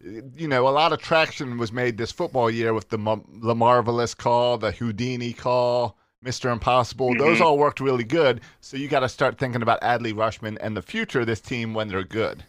you 0.00 0.48
know, 0.48 0.66
a 0.66 0.70
lot 0.70 0.92
of 0.92 1.00
traction 1.00 1.56
was 1.56 1.72
made 1.72 1.98
this 1.98 2.10
football 2.10 2.50
year 2.50 2.74
with 2.74 2.88
the, 2.88 3.20
the 3.28 3.54
Marvelous 3.54 4.12
call, 4.12 4.58
the 4.58 4.72
Houdini 4.72 5.32
call, 5.32 5.96
Mr. 6.24 6.50
Impossible. 6.50 7.14
Those 7.14 7.38
Mhm. 7.38 7.42
all 7.42 7.58
worked 7.58 7.78
really 7.78 8.04
good. 8.04 8.40
So 8.60 8.76
you 8.76 8.88
got 8.88 9.00
to 9.00 9.08
start 9.08 9.38
thinking 9.38 9.62
about 9.62 9.80
Adley 9.82 10.12
Rutschman 10.12 10.58
and 10.60 10.76
the 10.76 10.82
future 10.82 11.20
of 11.20 11.26
this 11.28 11.40
team 11.40 11.74
when 11.74 11.86
they're 11.88 12.02
good. 12.02 12.42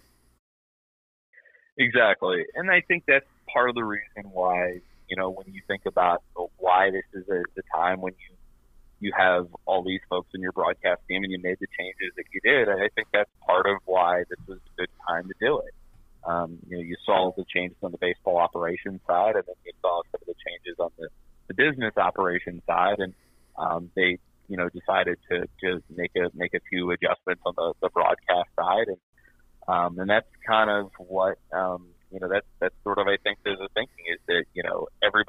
Exactly, 1.77 2.43
and 2.55 2.71
I 2.71 2.81
think 2.81 3.03
that's 3.07 3.27
part 3.53 3.69
of 3.69 3.75
the 3.75 3.83
reason 3.83 4.31
why 4.31 4.81
you 5.07 5.15
know 5.15 5.29
when 5.29 5.53
you 5.53 5.61
think 5.67 5.83
about 5.85 6.23
why 6.57 6.91
this 6.91 7.03
is 7.13 7.27
a, 7.29 7.43
the 7.55 7.63
time 7.73 8.01
when 8.01 8.13
you 8.13 8.35
you 8.99 9.11
have 9.17 9.47
all 9.65 9.83
these 9.83 10.01
folks 10.09 10.29
in 10.33 10.41
your 10.41 10.51
broadcast 10.51 11.01
team 11.07 11.23
and 11.23 11.31
you 11.31 11.39
made 11.41 11.57
the 11.59 11.67
changes 11.77 12.13
that 12.15 12.25
you 12.33 12.41
did. 12.43 12.67
I 12.67 12.89
think 12.95 13.07
that's 13.13 13.29
part 13.45 13.67
of 13.67 13.77
why 13.85 14.23
this 14.29 14.39
was 14.47 14.57
a 14.57 14.81
good 14.81 14.89
time 15.07 15.27
to 15.27 15.33
do 15.39 15.59
it. 15.59 15.73
Um, 16.25 16.57
you 16.67 16.77
know, 16.77 16.83
you 16.83 16.95
saw 17.05 17.31
the 17.37 17.45
changes 17.53 17.77
on 17.83 17.91
the 17.91 17.97
baseball 17.99 18.37
operations 18.37 18.99
side, 19.07 19.35
and 19.35 19.43
then 19.45 19.55
you 19.65 19.71
saw 19.81 20.01
some 20.11 20.19
of 20.21 20.27
the 20.27 20.33
changes 20.45 20.75
on 20.79 20.89
the, 20.97 21.07
the 21.47 21.53
business 21.53 21.93
operations 21.95 22.63
side, 22.65 22.99
and 22.99 23.13
um, 23.57 23.91
they 23.95 24.17
you 24.49 24.57
know 24.57 24.67
decided 24.69 25.17
to 25.31 25.45
to 25.61 25.81
make 25.95 26.11
a 26.15 26.29
make 26.33 26.53
a 26.53 26.59
few 26.69 26.91
adjustments 26.91 27.41
on 27.45 27.53
the, 27.55 27.73
the 27.81 27.89
broadcast 27.89 28.49
side, 28.59 28.87
and 28.87 28.97
um, 29.67 29.99
and 29.99 30.09
that's 30.09 30.27
kind 30.45 30.69
of 30.69 30.91
what 30.97 31.37
um, 31.53 31.86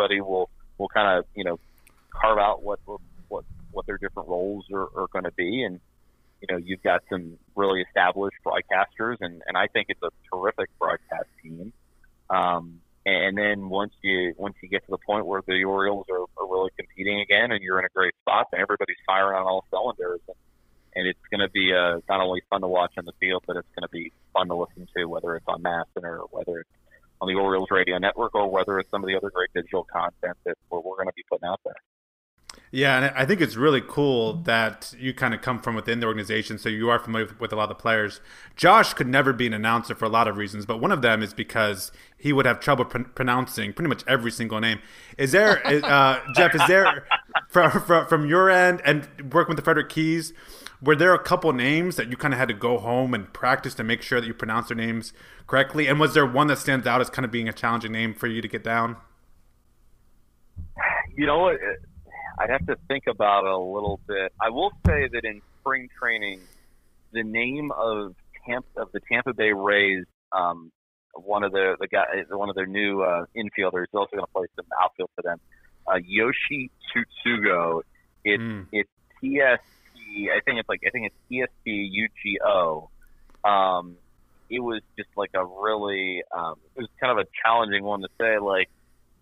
everybody 0.08 0.20
will 0.20 0.50
will 0.78 0.88
kind 0.88 1.18
of 1.18 1.24
you 1.34 1.44
know 1.44 1.58
carve 2.10 2.38
out 2.38 2.62
what 2.62 2.80
what 3.28 3.44
what 3.70 3.86
their 3.86 3.98
different 3.98 4.28
roles 4.28 4.64
are, 4.72 4.88
are 4.96 5.06
going 5.12 5.24
to 5.24 5.32
be, 5.32 5.62
and 5.62 5.80
you 6.40 6.48
know 6.50 6.58
you've 6.62 6.82
got 6.82 7.02
some 7.10 7.38
really 7.54 7.82
established 7.82 8.36
broadcasters, 8.44 9.16
and 9.20 9.42
and 9.46 9.56
I 9.56 9.66
think 9.68 9.86
it's 9.88 10.02
a 10.02 10.10
terrific 10.32 10.70
broadcast 10.78 11.28
team. 11.42 11.72
Um, 12.30 12.80
and 13.06 13.38
then 13.38 13.68
once 13.68 13.92
you 14.02 14.34
once 14.36 14.54
you 14.62 14.68
get 14.68 14.84
to 14.84 14.90
the 14.90 14.98
point 14.98 15.26
where 15.26 15.42
the 15.46 15.64
Orioles 15.64 16.06
are, 16.10 16.24
are 16.36 16.50
really 16.50 16.70
competing 16.76 17.20
again, 17.20 17.52
and 17.52 17.62
you're 17.62 17.78
in 17.78 17.84
a 17.84 17.94
great 17.94 18.14
spot, 18.22 18.48
then 18.52 18.60
everybody's 18.60 19.00
firing 19.06 19.38
on 19.38 19.46
all 19.46 19.64
cylinders. 19.70 20.20
And, 20.28 20.36
and 20.96 21.06
it's 21.06 21.20
going 21.30 21.40
to 21.40 21.50
be 21.50 21.72
uh, 21.72 22.00
not 22.08 22.20
only 22.20 22.42
fun 22.50 22.62
to 22.62 22.66
watch 22.66 22.92
on 22.98 23.04
the 23.04 23.12
field, 23.20 23.44
but 23.46 23.56
it's 23.56 23.68
going 23.78 23.86
to 23.86 23.92
be 23.92 24.10
fun 24.32 24.48
to 24.48 24.56
listen 24.56 24.88
to, 24.96 25.04
whether 25.04 25.36
it's 25.36 25.46
on 25.46 25.62
MASN 25.62 26.02
or 26.02 26.26
whether 26.32 26.60
it's 26.60 26.77
on 27.20 27.28
the 27.28 27.34
Orioles 27.34 27.68
radio 27.70 27.98
network 27.98 28.34
or 28.34 28.50
whether 28.50 28.78
it's 28.78 28.90
some 28.90 29.02
of 29.02 29.08
the 29.08 29.16
other 29.16 29.30
great 29.30 29.50
digital 29.54 29.84
content 29.84 30.36
that 30.44 30.56
we're, 30.70 30.80
we're 30.80 30.96
going 30.96 31.08
to 31.08 31.14
be 31.14 31.24
putting 31.30 31.48
out 31.48 31.60
there. 31.64 31.74
Yeah, 32.70 32.96
and 32.98 33.16
I 33.16 33.24
think 33.24 33.40
it's 33.40 33.56
really 33.56 33.80
cool 33.80 34.34
that 34.42 34.94
you 34.98 35.14
kind 35.14 35.32
of 35.32 35.40
come 35.40 35.58
from 35.58 35.74
within 35.74 36.00
the 36.00 36.06
organization, 36.06 36.58
so 36.58 36.68
you 36.68 36.90
are 36.90 36.98
familiar 36.98 37.28
with, 37.40 37.52
a 37.52 37.56
lot 37.56 37.64
of 37.64 37.68
the 37.70 37.74
players. 37.74 38.20
Josh 38.56 38.92
could 38.92 39.06
never 39.06 39.32
be 39.32 39.46
an 39.46 39.54
announcer 39.54 39.94
for 39.94 40.04
a 40.04 40.10
lot 40.10 40.28
of 40.28 40.36
reasons, 40.36 40.66
but 40.66 40.78
one 40.78 40.92
of 40.92 41.00
them 41.00 41.22
is 41.22 41.32
because 41.32 41.92
he 42.18 42.30
would 42.32 42.44
have 42.44 42.60
trouble 42.60 42.84
pr- 42.84 43.04
pronouncing 43.14 43.72
pretty 43.72 43.88
much 43.88 44.04
every 44.06 44.30
single 44.30 44.60
name. 44.60 44.80
Is 45.16 45.32
there, 45.32 45.66
uh, 45.66 46.20
Jeff? 46.36 46.54
Is 46.54 46.66
there 46.66 47.06
from, 47.48 47.70
from 47.70 48.06
from 48.06 48.26
your 48.26 48.50
end 48.50 48.82
and 48.84 49.08
working 49.32 49.50
with 49.50 49.56
the 49.56 49.64
Frederick 49.64 49.88
Keys? 49.88 50.34
Were 50.80 50.94
there 50.94 51.12
a 51.12 51.18
couple 51.18 51.52
names 51.52 51.96
that 51.96 52.08
you 52.08 52.16
kind 52.16 52.32
of 52.32 52.38
had 52.38 52.48
to 52.48 52.54
go 52.54 52.78
home 52.78 53.12
and 53.12 53.32
practice 53.32 53.74
to 53.74 53.84
make 53.84 54.00
sure 54.00 54.20
that 54.20 54.26
you 54.26 54.34
pronounce 54.34 54.68
their 54.68 54.76
names 54.76 55.12
correctly? 55.46 55.88
And 55.88 55.98
was 55.98 56.14
there 56.14 56.24
one 56.24 56.46
that 56.46 56.58
stands 56.58 56.86
out 56.86 57.00
as 57.00 57.10
kind 57.10 57.24
of 57.24 57.32
being 57.32 57.48
a 57.48 57.52
challenging 57.52 57.92
name 57.92 58.14
for 58.14 58.28
you 58.28 58.40
to 58.40 58.48
get 58.48 58.62
down? 58.62 58.96
You 61.16 61.26
know 61.26 61.40
what? 61.40 61.56
I'd 62.38 62.50
have 62.50 62.64
to 62.66 62.76
think 62.86 63.08
about 63.08 63.44
it 63.44 63.50
a 63.50 63.58
little 63.58 63.98
bit. 64.06 64.32
I 64.40 64.50
will 64.50 64.70
say 64.86 65.08
that 65.12 65.24
in 65.24 65.42
spring 65.60 65.88
training, 65.98 66.40
the 67.12 67.24
name 67.24 67.72
of 67.72 68.14
Tampa 68.46 68.80
of 68.80 68.92
the 68.92 69.00
Tampa 69.10 69.34
Bay 69.34 69.52
Rays, 69.52 70.04
um, 70.30 70.70
one 71.14 71.42
of 71.42 71.50
the 71.50 71.76
the 71.80 71.88
guy, 71.88 72.04
one 72.30 72.48
of 72.48 72.54
their 72.54 72.66
new 72.66 73.02
uh, 73.02 73.24
infielders, 73.36 73.84
is 73.84 73.94
also 73.94 74.10
going 74.12 74.24
to 74.24 74.32
play 74.32 74.46
some 74.54 74.66
outfield 74.80 75.10
for 75.16 75.22
them. 75.22 75.40
Uh, 75.88 75.98
Yoshi 76.04 76.70
Tsutsugo. 76.94 77.82
It's 78.24 78.68
it's 78.70 78.90
T 79.20 79.40
S 79.40 79.58
P. 80.18 80.30
I 80.30 80.40
think 80.40 80.58
it's 80.58 80.68
like 80.68 80.80
I 80.86 80.90
think 80.90 81.06
it's 81.06 81.16
T 81.28 81.42
S 81.42 81.48
P 81.64 81.70
U 81.70 82.08
G 82.22 82.38
O. 82.44 82.90
Um, 83.44 83.96
it 84.50 84.60
was 84.60 84.82
just 84.98 85.10
like 85.16 85.30
a 85.34 85.44
really 85.44 86.22
um, 86.36 86.54
it 86.76 86.80
was 86.80 86.90
kind 87.00 87.18
of 87.18 87.24
a 87.24 87.28
challenging 87.44 87.84
one 87.84 88.00
to 88.02 88.08
say. 88.20 88.38
Like 88.38 88.68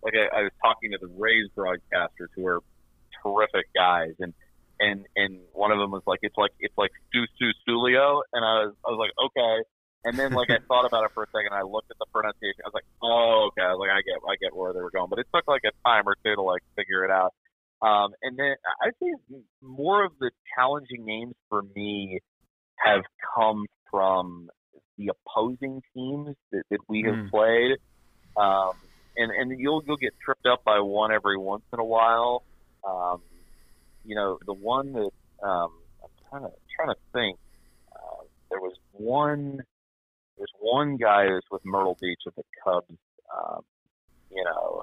like 0.03 0.15
I, 0.15 0.41
I 0.41 0.43
was 0.43 0.53
talking 0.63 0.93
to 0.93 0.99
the 1.01 1.09
Rays 1.09 1.49
broadcasters 1.57 2.31
who 2.35 2.47
are 2.47 2.61
terrific 3.23 3.67
guys, 3.75 4.15
and 4.21 4.33
and 4.81 5.07
and 5.17 5.41
one 5.53 5.73
of 5.73 5.79
them 5.79 5.91
was 5.91 6.03
like, 6.07 6.21
it's 6.23 6.37
like 6.37 6.53
it's 6.61 6.77
like 6.77 6.91
Stu 7.09 7.25
Stu 7.37 7.51
Sulio, 7.67 8.23
and 8.33 8.45
I 8.45 8.67
was 8.67 8.75
I 8.87 8.91
was 8.91 8.99
like, 9.01 9.13
okay. 9.27 9.57
And 10.05 10.17
then 10.17 10.33
like 10.33 10.51
I 10.51 10.59
thought 10.69 10.87
about 10.87 11.05
it 11.05 11.11
for 11.15 11.25
a 11.25 11.31
second, 11.35 11.53
I 11.53 11.63
looked 11.63 11.91
at 11.91 11.99
the 11.99 12.07
pronunciation. 12.13 12.63
I 12.65 12.69
was 12.69 12.79
like, 12.79 12.89
oh, 13.03 13.51
okay. 13.51 13.67
I 13.67 13.75
was 13.75 13.81
like, 13.83 13.91
I 13.91 14.01
get 14.07 14.17
I 14.23 14.37
get 14.41 14.55
where 14.55 14.73
they 14.73 14.81
were 14.81 14.95
going, 14.95 15.11
but 15.11 15.19
it 15.19 15.27
took 15.35 15.47
like 15.49 15.63
a 15.67 15.75
time 15.87 16.07
or 16.07 16.17
two 16.25 16.35
to 16.35 16.43
like 16.43 16.63
figure 16.77 17.05
it 17.05 17.11
out. 17.11 17.35
Um, 17.83 18.12
and 18.23 18.39
then 18.39 18.55
I 18.83 18.91
think 18.99 19.21
more 19.62 20.05
of 20.05 20.12
the 20.19 20.31
challenging 20.57 21.05
names 21.05 21.35
for 21.49 21.62
me 21.75 22.21
have 22.85 23.03
come 23.37 23.67
from 23.91 24.49
the 24.99 25.11
opposing 25.11 25.83
teams 25.95 26.35
that, 26.53 26.62
that 26.71 26.81
we 26.89 27.03
have 27.03 27.17
Mm. 27.17 27.31
played. 27.31 27.79
Um, 28.37 28.73
and 29.17 29.31
and 29.31 29.59
you'll 29.59 29.83
you'll 29.87 29.97
get 29.97 30.12
tripped 30.25 30.47
up 30.47 30.62
by 30.65 30.81
one 30.81 31.12
every 31.12 31.39
once 31.39 31.65
in 31.73 31.81
a 31.81 31.85
while. 31.85 32.45
Um, 32.87 33.23
you 34.05 34.15
know, 34.15 34.39
the 34.47 34.55
one 34.55 34.93
that 34.93 35.11
um, 35.43 35.71
I'm 36.03 36.11
trying 36.31 36.43
to 36.43 36.51
trying 36.77 36.89
to 36.89 37.01
think. 37.12 37.39
Uh, 37.95 38.25
there 38.51 38.61
was 38.61 38.75
one. 38.93 39.61
There's 40.37 40.53
one 40.61 40.97
guy 40.97 41.27
who's 41.29 41.45
with 41.51 41.62
Myrtle 41.65 41.97
Beach 42.01 42.21
with 42.27 42.35
the 42.37 42.43
Cubs. 42.62 42.99
Um, 43.35 43.62
you 44.31 44.45
know, 44.45 44.83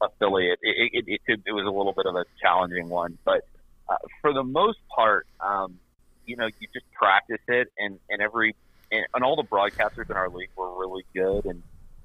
affiliate. 0.00 0.58
It, 0.62 0.90
it, 0.92 1.04
it, 1.06 1.20
could, 1.26 1.42
it 1.46 1.52
was 1.52 1.66
a 1.66 1.70
little 1.70 1.92
bit 1.92 2.06
of 2.06 2.14
a 2.14 2.24
challenging 2.42 2.88
one, 2.88 3.18
but 3.24 3.42
uh, 3.88 3.96
for 4.20 4.32
the 4.32 4.42
most 4.42 4.78
part, 4.94 5.26
um, 5.40 5.78
you 6.26 6.36
know, 6.36 6.46
you 6.46 6.68
just 6.72 6.86
practice 6.92 7.42
it, 7.48 7.68
and 7.78 7.98
and 8.08 8.22
every 8.22 8.54
and, 8.92 9.04
and 9.14 9.24
all 9.24 9.36
the 9.36 9.42
broadcasters 9.42 10.08
in 10.08 10.16
our 10.16 10.28
league 10.28 10.50
were 10.56 10.78
really 10.78 11.04
good, 11.14 11.44
and 11.44 11.62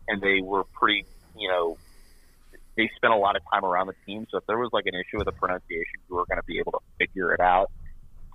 and 0.08 0.22
they 0.22 0.42
were 0.42 0.64
pretty, 0.80 1.06
you 1.38 1.48
know, 1.48 1.78
they 2.76 2.90
spent 2.96 3.14
a 3.14 3.18
lot 3.18 3.36
of 3.36 3.42
time 3.52 3.64
around 3.64 3.88
the 3.88 3.96
team. 4.06 4.26
So 4.32 4.38
if 4.38 4.46
there 4.48 4.58
was 4.58 4.70
like 4.74 4.86
an 4.88 4.96
issue 4.96 5.18
with 5.18 5.26
the 5.26 5.32
pronunciation, 5.32 6.02
you 6.10 6.16
were 6.16 6.26
going 6.26 6.38
to 6.38 6.46
be 6.46 6.60
able 6.60 6.74
to 6.74 6.80
figure 6.98 7.34
it 7.34 7.40
out 7.40 7.72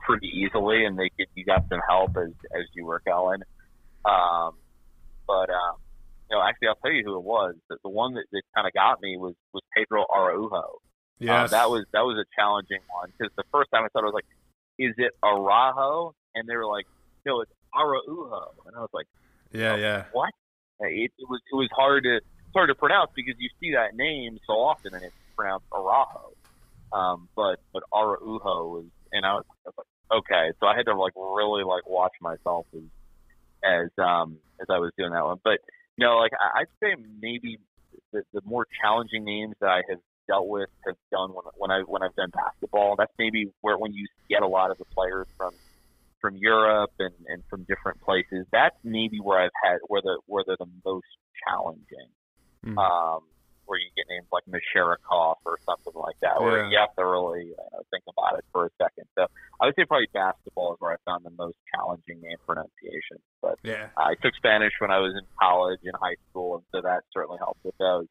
pretty 0.06 0.28
easily, 0.28 0.84
and 0.84 0.98
they 0.98 1.10
could, 1.16 1.26
you 1.34 1.44
got 1.44 1.68
some 1.68 1.80
help 1.88 2.16
as 2.16 2.30
as 2.52 2.64
you 2.74 2.84
were 2.86 3.02
going. 3.04 3.40
Um, 4.04 4.54
but 5.26 5.50
um, 5.50 5.76
you 6.30 6.36
know, 6.36 6.42
actually, 6.42 6.68
I'll 6.68 6.76
tell 6.76 6.92
you 6.92 7.02
who 7.04 7.16
it 7.16 7.24
was. 7.24 7.54
The, 7.68 7.76
the 7.82 7.90
one 7.90 8.14
that, 8.14 8.24
that 8.30 8.42
kind 8.54 8.66
of 8.66 8.72
got 8.72 9.00
me 9.02 9.16
was 9.16 9.34
was 9.52 9.62
Pedro 9.76 10.04
Araujo. 10.14 10.78
Yeah, 11.18 11.44
Uh, 11.44 11.46
that 11.48 11.70
was 11.70 11.84
that 11.92 12.00
was 12.02 12.16
a 12.18 12.24
challenging 12.38 12.80
one 12.88 13.12
because 13.18 13.32
the 13.36 13.44
first 13.52 13.70
time 13.72 13.84
I 13.84 13.88
thought 13.88 14.02
I 14.02 14.06
was 14.06 14.14
like, 14.14 14.26
is 14.78 14.94
it 14.96 15.12
Araujo? 15.22 16.14
And 16.34 16.48
they 16.48 16.56
were 16.56 16.66
like, 16.66 16.86
no, 17.26 17.40
it's 17.42 17.52
Araujo, 17.74 18.54
and 18.66 18.76
I 18.76 18.80
was 18.80 18.90
like, 18.92 19.06
Yeah, 19.52 19.76
yeah. 19.76 20.04
what? 20.12 20.30
It, 20.80 21.12
it 21.18 21.28
was 21.28 21.40
it 21.52 21.56
was 21.56 21.68
hard 21.76 22.04
to 22.04 22.16
it's 22.16 22.54
hard 22.54 22.68
to 22.70 22.74
pronounce 22.74 23.10
because 23.14 23.34
you 23.38 23.50
see 23.60 23.72
that 23.72 23.94
name 23.94 24.38
so 24.46 24.54
often 24.54 24.94
and 24.94 25.04
it's 25.04 25.14
pronounced 25.36 25.66
Araujo. 25.72 26.32
Um, 26.92 27.28
but 27.36 27.60
but 27.72 27.82
Araujo 27.94 28.68
was, 28.68 28.84
and 29.12 29.26
I 29.26 29.34
was, 29.34 29.44
I 29.66 29.70
was 29.70 29.74
like, 29.78 30.18
okay, 30.20 30.52
so 30.58 30.66
I 30.66 30.76
had 30.76 30.86
to 30.86 30.94
like 30.96 31.12
really 31.16 31.64
like 31.64 31.86
watch 31.88 32.14
myself 32.22 32.66
as 32.74 32.82
as 33.62 33.88
um 33.98 34.38
as 34.60 34.66
I 34.70 34.78
was 34.78 34.90
doing 34.96 35.12
that 35.12 35.24
one. 35.24 35.38
But 35.44 35.58
no, 36.00 36.16
like 36.16 36.32
I, 36.40 36.60
I'd 36.60 36.66
say 36.82 36.96
maybe 37.20 37.58
the, 38.12 38.22
the 38.32 38.40
more 38.44 38.66
challenging 38.80 39.24
names 39.24 39.54
that 39.60 39.68
I 39.68 39.82
have 39.88 39.98
dealt 40.26 40.48
with 40.48 40.70
have 40.86 40.96
done 41.10 41.30
when 41.30 41.44
when 41.56 41.70
I 41.70 41.82
when 41.82 42.02
I've 42.02 42.16
done 42.16 42.30
basketball. 42.30 42.96
That's 42.96 43.12
maybe 43.18 43.52
where 43.60 43.76
when 43.76 43.92
you 43.92 44.06
get 44.28 44.42
a 44.42 44.46
lot 44.46 44.70
of 44.70 44.78
the 44.78 44.86
players 44.86 45.26
from 45.36 45.52
from 46.20 46.36
Europe 46.36 46.92
and, 46.98 47.14
and 47.28 47.42
from 47.50 47.64
different 47.64 48.00
places. 48.00 48.46
That's 48.50 48.76
maybe 48.82 49.18
where 49.18 49.40
I've 49.40 49.58
had 49.62 49.78
where 49.88 50.00
the 50.02 50.18
where 50.26 50.42
they're 50.46 50.56
the 50.58 50.70
most 50.84 51.06
challenging. 51.46 52.08
Mm. 52.64 52.78
Um, 52.78 53.22
where 53.70 53.78
you 53.78 53.86
get 53.94 54.10
names 54.10 54.26
like 54.34 54.42
Misharikov 54.50 55.36
or 55.46 55.58
something 55.64 55.94
like 55.94 56.18
that, 56.22 56.42
where 56.42 56.64
Yeah. 56.64 56.70
you 56.70 56.78
have 56.78 56.92
to 56.96 57.06
really 57.06 57.54
uh, 57.54 57.78
think 57.92 58.02
about 58.10 58.36
it 58.36 58.44
for 58.50 58.66
a 58.66 58.70
second. 58.82 59.06
So 59.14 59.28
I 59.60 59.66
would 59.66 59.76
say 59.76 59.84
probably 59.84 60.08
basketball 60.12 60.74
is 60.74 60.80
where 60.80 60.90
I 60.92 60.96
found 61.06 61.24
the 61.24 61.30
most 61.30 61.54
challenging 61.72 62.20
name 62.20 62.36
pronunciation. 62.44 63.22
But 63.40 63.60
Yeah. 63.62 63.90
I 63.96 64.16
took 64.16 64.34
Spanish 64.34 64.72
when 64.80 64.90
I 64.90 64.98
was 64.98 65.14
in 65.14 65.24
college 65.40 65.78
and 65.84 65.94
high 66.02 66.16
school, 66.28 66.56
and 66.56 66.64
so 66.72 66.80
that 66.82 67.04
certainly 67.14 67.38
helped 67.38 67.62
with 67.64 67.78
those. 67.78 68.08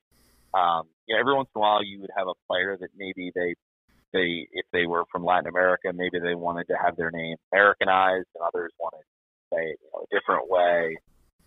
Um, 0.53 0.87
yeah, 1.07 1.19
every 1.19 1.35
once 1.35 1.49
in 1.53 1.59
a 1.59 1.61
while 1.61 1.83
you 1.83 1.99
would 1.99 2.11
have 2.15 2.29
a 2.29 2.35
player 2.47 2.77
that 2.79 2.89
maybe 2.95 3.31
they 3.35 3.55
they 4.13 4.47
if 4.53 4.65
they 4.71 4.87
were 4.87 5.03
from 5.11 5.25
Latin 5.25 5.47
America, 5.47 5.91
maybe 5.93 6.19
they 6.19 6.35
wanted 6.35 6.67
to 6.69 6.77
have 6.81 6.95
their 6.95 7.11
name 7.11 7.35
Americanized, 7.51 8.27
and 8.33 8.43
others 8.47 8.71
wanted 8.79 9.03
to 9.03 9.55
say 9.55 9.63
it 9.71 9.79
you 9.83 9.89
know, 9.93 10.05
a 10.07 10.15
different 10.15 10.49
way. 10.49 10.97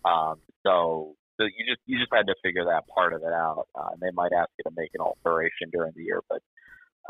Um, 0.05 0.35
so 0.61 1.15
so 1.37 1.43
you 1.45 1.65
just 1.67 1.81
you 1.85 1.97
just 1.99 2.11
had 2.13 2.27
to 2.27 2.35
figure 2.43 2.65
that 2.65 2.83
part 2.93 3.13
of 3.13 3.21
it 3.21 3.33
out. 3.33 3.67
Uh, 3.75 3.89
and 3.93 3.99
they 4.01 4.11
might 4.13 4.31
ask 4.33 4.49
you 4.57 4.63
to 4.69 4.71
make 4.75 4.91
an 4.93 5.01
alteration 5.01 5.69
during 5.71 5.91
the 5.95 6.03
year, 6.03 6.21
but 6.29 6.41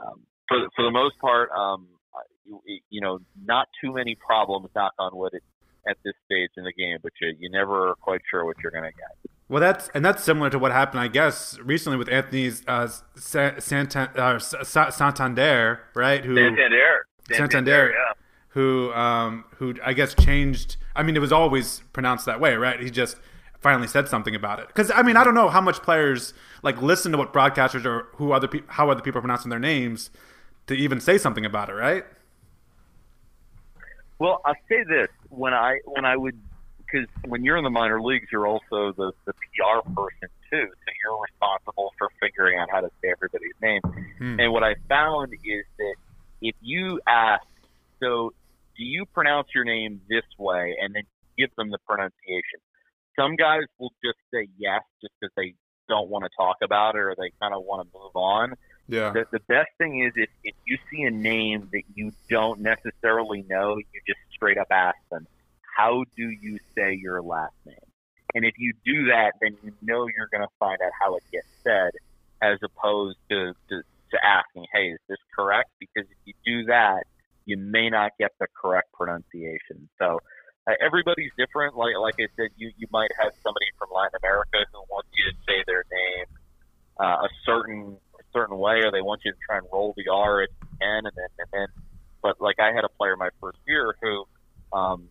um, 0.01 0.21
for 0.47 0.59
the- 0.59 0.69
for 0.75 0.83
the 0.83 0.91
most 0.91 1.17
part, 1.19 1.49
um, 1.51 1.87
uh, 2.15 2.19
you, 2.45 2.79
you 2.89 3.01
know, 3.01 3.19
not 3.43 3.67
too 3.83 3.93
many 3.93 4.15
problems. 4.15 4.69
Knock 4.75 4.93
on 4.99 5.15
wood. 5.15 5.33
At, 5.35 5.41
at 5.85 5.97
this 6.05 6.13
stage 6.23 6.49
in 6.55 6.63
the 6.63 6.71
game, 6.71 6.97
but 7.03 7.11
you 7.19 7.35
you 7.39 7.49
never 7.49 7.89
are 7.89 7.95
quite 7.95 8.21
sure 8.31 8.45
what 8.45 8.55
you're 8.63 8.71
going 8.71 8.85
to 8.85 8.89
get. 8.91 9.31
Well, 9.49 9.59
that's 9.59 9.89
and 9.93 10.03
that's 10.05 10.23
similar 10.23 10.49
to 10.49 10.57
what 10.57 10.71
happened, 10.71 11.01
I 11.01 11.09
guess, 11.09 11.59
recently 11.59 11.97
with 11.97 12.07
Anthony's 12.07 12.63
uh, 12.69 12.87
Sa- 13.17 13.59
Santa, 13.59 14.09
uh, 14.15 14.39
Sa- 14.39 14.89
Santander, 14.89 15.81
right? 15.93 16.23
Who 16.23 16.35
Santander. 16.35 17.05
Santander, 17.29 17.89
yeah. 17.91 18.13
who 18.49 18.93
um, 18.93 19.43
who 19.57 19.75
I 19.83 19.91
guess 19.91 20.13
changed. 20.15 20.77
I 20.95 21.03
mean, 21.03 21.17
it 21.17 21.19
was 21.19 21.33
always 21.33 21.81
pronounced 21.91 22.25
that 22.27 22.39
way, 22.39 22.55
right? 22.55 22.79
He 22.79 22.89
just 22.89 23.17
finally 23.63 23.87
said 23.87 24.07
something 24.07 24.35
about 24.35 24.59
it. 24.59 24.67
Because 24.67 24.91
I 24.93 25.01
mean, 25.01 25.17
I 25.17 25.23
don't 25.23 25.33
know 25.33 25.49
how 25.49 25.61
much 25.61 25.81
players 25.81 26.33
like 26.61 26.81
listen 26.81 27.11
to 27.13 27.17
what 27.17 27.33
broadcasters 27.33 27.85
or 27.85 28.07
who 28.15 28.33
other 28.33 28.47
pe- 28.47 28.63
how 28.67 28.89
other 28.89 29.01
people 29.01 29.19
are 29.19 29.21
pronouncing 29.21 29.49
their 29.49 29.59
names 29.59 30.11
to 30.67 30.75
even 30.75 30.99
say 30.99 31.17
something 31.17 31.45
about 31.45 31.69
it, 31.69 31.73
right? 31.73 32.05
Well, 34.19 34.41
I'll 34.45 34.53
say 34.69 34.83
this: 34.83 35.07
when 35.29 35.53
I 35.53 35.79
when 35.85 36.05
I 36.05 36.15
would, 36.15 36.37
because 36.77 37.07
when 37.25 37.43
you're 37.43 37.57
in 37.57 37.63
the 37.63 37.69
minor 37.69 38.01
leagues, 38.01 38.27
you're 38.31 38.47
also 38.47 38.93
the 38.93 39.11
the 39.25 39.33
PR 39.33 39.89
person 39.93 40.29
too, 40.51 40.67
so 40.67 40.91
you're 41.03 41.21
responsible 41.21 41.93
for 41.97 42.09
figuring 42.21 42.59
out 42.59 42.69
how 42.69 42.81
to 42.81 42.91
say 43.01 43.09
everybody's 43.09 43.55
name. 43.61 43.81
Hmm. 44.19 44.39
And 44.39 44.53
what 44.53 44.63
I 44.63 44.75
found 44.87 45.33
is 45.33 45.65
that 45.77 45.95
if 46.41 46.55
you 46.61 46.99
ask, 47.07 47.45
so 47.99 48.33
do 48.77 48.83
you 48.83 49.05
pronounce 49.05 49.47
your 49.55 49.63
name 49.63 50.01
this 50.09 50.25
way, 50.37 50.75
and 50.81 50.93
then 50.93 51.03
give 51.37 51.55
them 51.55 51.71
the 51.71 51.77
pronunciation. 51.79 52.59
Some 53.17 53.35
guys 53.35 53.63
will 53.79 53.93
just 54.03 54.17
say 54.33 54.47
yes, 54.57 54.81
just 55.01 55.13
because 55.19 55.33
they 55.35 55.55
don't 55.89 56.09
want 56.09 56.23
to 56.23 56.29
talk 56.37 56.57
about 56.63 56.95
it 56.95 56.99
or 56.99 57.15
they 57.17 57.31
kind 57.41 57.53
of 57.53 57.63
want 57.63 57.87
to 57.87 57.97
move 57.97 58.15
on. 58.15 58.53
Yeah. 58.87 59.11
The, 59.11 59.25
the 59.31 59.39
best 59.47 59.69
thing 59.77 60.03
is 60.03 60.13
if, 60.15 60.29
if 60.43 60.55
you 60.65 60.77
see 60.91 61.03
a 61.03 61.11
name 61.11 61.69
that 61.71 61.83
you 61.95 62.11
don't 62.29 62.59
necessarily 62.61 63.45
know, 63.49 63.77
you 63.77 64.01
just 64.07 64.19
straight 64.33 64.57
up 64.57 64.67
ask 64.71 64.97
them, 65.11 65.27
how 65.77 66.03
do 66.15 66.29
you 66.29 66.59
say 66.75 66.93
your 66.93 67.21
last 67.21 67.53
name? 67.65 67.75
And 68.35 68.45
if 68.45 68.55
you 68.57 68.73
do 68.85 69.05
that, 69.07 69.33
then 69.41 69.55
you 69.63 69.73
know 69.81 70.07
you're 70.07 70.29
going 70.31 70.41
to 70.41 70.53
find 70.59 70.79
out 70.83 70.91
how 70.99 71.15
it 71.15 71.23
gets 71.31 71.47
said 71.63 71.91
as 72.41 72.57
opposed 72.63 73.17
to, 73.29 73.53
to, 73.69 73.81
to 74.11 74.25
asking, 74.25 74.65
hey, 74.73 74.87
is 74.89 74.99
this 75.07 75.17
correct? 75.35 75.69
Because 75.79 76.09
if 76.09 76.17
you 76.25 76.33
do 76.45 76.65
that, 76.65 77.03
you 77.45 77.57
may 77.57 77.89
not 77.89 78.11
get 78.19 78.31
the 78.39 78.47
correct 78.59 78.91
pronunciation. 78.93 79.89
So 79.99 80.19
everybody's 80.81 81.31
different. 81.37 81.75
Like 81.75 81.95
like 81.99 82.15
I 82.19 82.27
said, 82.35 82.49
you 82.57 82.71
you 82.77 82.87
might 82.91 83.11
have 83.19 83.33
somebody 83.43 83.65
from 83.77 83.89
Latin 83.93 84.19
America 84.23 84.65
who 84.71 84.79
wants 84.89 85.09
you 85.17 85.31
to 85.31 85.37
say 85.47 85.63
their 85.67 85.83
name 85.91 86.25
uh, 86.99 87.25
a 87.25 87.29
certain 87.45 87.97
a 88.19 88.23
certain 88.31 88.57
way, 88.57 88.81
or 88.83 88.91
they 88.91 89.01
want 89.01 89.21
you 89.25 89.31
to 89.31 89.37
try 89.45 89.57
and 89.57 89.67
roll 89.71 89.93
the 89.97 90.11
R 90.11 90.41
at 90.41 90.49
the 90.61 90.85
end, 90.85 91.07
and 91.07 91.15
then 91.15 91.27
and 91.39 91.47
then. 91.51 91.67
But 92.21 92.39
like 92.39 92.59
I 92.59 92.71
had 92.73 92.83
a 92.83 92.89
player 92.89 93.15
my 93.17 93.29
first 93.41 93.59
year 93.67 93.95
who 94.01 94.25
um, 94.71 95.09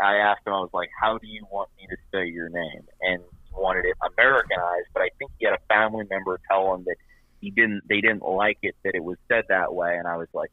I 0.00 0.16
asked 0.16 0.46
him, 0.46 0.52
I 0.52 0.60
was 0.60 0.70
like, 0.72 0.90
"How 1.00 1.18
do 1.18 1.26
you 1.26 1.46
want 1.50 1.70
me 1.78 1.86
to 1.88 1.96
say 2.12 2.26
your 2.26 2.48
name?" 2.48 2.84
And 3.00 3.22
he 3.22 3.52
wanted 3.54 3.84
it 3.84 3.96
Americanized, 4.16 4.88
but 4.94 5.02
I 5.02 5.08
think 5.18 5.32
he 5.38 5.46
had 5.46 5.54
a 5.54 5.62
family 5.68 6.04
member 6.08 6.38
tell 6.48 6.74
him 6.74 6.84
that 6.84 6.96
he 7.40 7.50
didn't. 7.50 7.82
They 7.88 8.00
didn't 8.00 8.22
like 8.22 8.58
it 8.62 8.76
that 8.84 8.94
it 8.94 9.02
was 9.02 9.18
said 9.28 9.44
that 9.48 9.74
way, 9.74 9.96
and 9.96 10.06
I 10.06 10.16
was 10.16 10.28
like, 10.32 10.52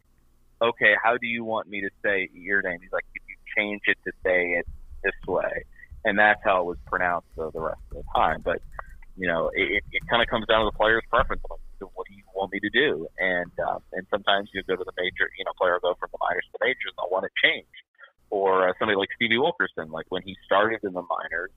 "Okay, 0.62 0.94
how 1.02 1.18
do 1.18 1.28
you 1.28 1.44
want 1.44 1.70
me 1.70 1.82
to 1.82 1.90
say 2.04 2.30
your 2.34 2.62
name?" 2.62 2.80
He's 2.82 2.92
like, 2.92 3.06
you 3.14 3.22
change 3.58 3.82
it 3.86 3.98
to 4.06 4.12
say 4.24 4.60
it 4.60 4.68
this 5.04 5.14
way," 5.28 5.66
and 6.06 6.18
that's 6.18 6.42
how 6.44 6.62
it 6.62 6.66
was 6.66 6.78
pronounced 6.86 7.28
the, 7.36 7.52
the 7.52 7.62
rest 7.62 7.82
of 7.92 7.98
the 7.98 8.04
time. 8.16 8.42
But 8.44 8.62
you 9.18 9.28
know, 9.28 9.52
it, 9.54 9.84
it 9.92 10.08
kind 10.10 10.22
of 10.22 10.28
comes 10.28 10.48
down 10.48 10.66
to 10.66 10.72
the 10.72 10.78
player's 10.78 11.04
preference. 11.10 11.42
Like, 11.50 11.60
what 11.94 12.08
do 12.08 12.14
you 12.14 12.24
want 12.34 12.52
me 12.52 12.60
to 12.60 12.70
do? 12.70 13.08
And 13.20 13.52
uh, 13.60 13.80
and 13.92 14.08
sometimes 14.10 14.50
you 14.54 14.64
go 14.64 14.76
to 14.76 14.84
the 14.84 14.94
major, 14.98 15.30
you 15.38 15.46
know, 15.46 15.52
player 15.60 15.74
will 15.74 15.94
go 15.94 15.98
from 16.00 16.10
the 16.12 16.18
minors 16.22 16.46
to 16.52 16.58
the 16.60 16.66
majors, 16.66 16.94
they'll 16.98 17.12
want 17.12 17.26
to 17.26 17.34
change. 17.44 17.68
Or 18.30 18.68
uh, 18.68 18.74
somebody 18.80 18.98
like 18.98 19.10
Stevie 19.16 19.38
Wilkerson, 19.38 19.92
like 19.92 20.06
when 20.10 20.24
he 20.24 20.36
started 20.46 20.80
in 20.84 20.94
the 20.94 21.04
minors, 21.04 21.52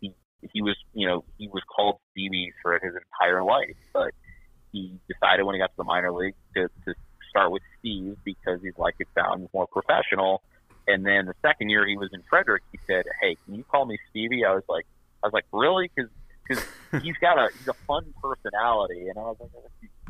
he 0.00 0.12
he 0.52 0.60
was, 0.60 0.76
you 0.92 1.06
know, 1.06 1.24
he 1.38 1.48
was 1.48 1.62
called 1.64 1.98
Stevie 2.10 2.52
for 2.62 2.74
his 2.74 2.92
entire 2.92 3.42
life, 3.42 3.76
but 3.94 4.12
he 4.72 4.98
decided 5.08 5.44
when 5.44 5.54
he 5.54 5.60
got 5.60 5.70
to 5.70 5.76
the 5.78 5.84
minor 5.84 6.12
league 6.12 6.34
to, 6.56 6.68
to 6.84 6.94
start 7.30 7.50
with 7.50 7.62
Steve 7.78 8.16
because 8.24 8.60
he's 8.62 8.76
like 8.76 8.94
it 8.98 9.08
sounds 9.14 9.48
more 9.54 9.66
professional. 9.66 10.42
And 10.86 11.06
then 11.06 11.26
the 11.26 11.34
second 11.42 11.70
year 11.70 11.86
he 11.86 11.96
was 11.96 12.10
in 12.12 12.22
Frederick, 12.28 12.62
he 12.72 12.78
said, 12.86 13.04
"Hey, 13.20 13.36
can 13.44 13.54
you 13.54 13.64
call 13.64 13.86
me 13.86 13.98
Stevie?" 14.10 14.44
I 14.44 14.54
was 14.54 14.64
like, 14.68 14.86
"I 15.22 15.26
was 15.26 15.32
like, 15.32 15.44
really?" 15.52 15.90
Because 15.94 16.10
because 16.46 16.64
he's 17.02 17.16
got 17.20 17.38
a 17.38 17.48
he's 17.56 17.68
a 17.68 17.74
fun 17.86 18.12
personality, 18.20 19.08
and 19.08 19.18
I 19.18 19.22
was 19.22 19.36
like, 19.40 19.50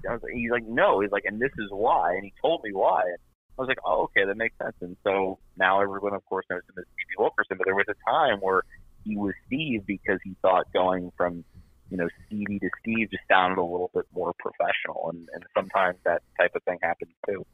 I 0.08 0.12
was 0.12 0.22
like, 0.22 0.32
he's 0.34 0.50
like, 0.50 0.66
no, 0.66 1.00
he's 1.00 1.10
like, 1.10 1.24
and 1.24 1.40
this 1.40 1.52
is 1.58 1.68
why, 1.70 2.14
and 2.14 2.24
he 2.24 2.32
told 2.40 2.62
me 2.64 2.72
why. 2.72 3.02
And 3.02 3.18
I 3.58 3.60
was 3.60 3.68
like, 3.68 3.78
oh, 3.84 4.04
okay, 4.04 4.24
that 4.24 4.36
makes 4.36 4.56
sense. 4.58 4.74
And 4.80 4.96
so 5.04 5.38
now 5.56 5.80
everyone, 5.80 6.14
of 6.14 6.24
course, 6.26 6.46
knows 6.50 6.62
him 6.68 6.74
as 6.78 6.84
Stevie 6.94 7.18
Wilkerson. 7.18 7.58
But 7.58 7.66
there 7.66 7.74
was 7.74 7.86
a 7.88 8.10
time 8.10 8.38
where 8.40 8.62
he 9.04 9.16
was 9.16 9.34
Steve 9.46 9.86
because 9.86 10.18
he 10.24 10.34
thought 10.42 10.72
going 10.72 11.12
from 11.16 11.44
you 11.90 11.98
know 11.98 12.08
Stevie 12.26 12.58
to 12.58 12.70
Steve 12.80 13.10
just 13.10 13.24
sounded 13.30 13.60
a 13.60 13.64
little 13.64 13.90
bit 13.94 14.06
more 14.14 14.32
professional, 14.38 15.10
and 15.10 15.28
and 15.34 15.44
sometimes 15.54 15.98
that 16.04 16.22
type 16.38 16.52
of 16.54 16.62
thing 16.64 16.78
happens 16.82 17.12
too. 17.26 17.44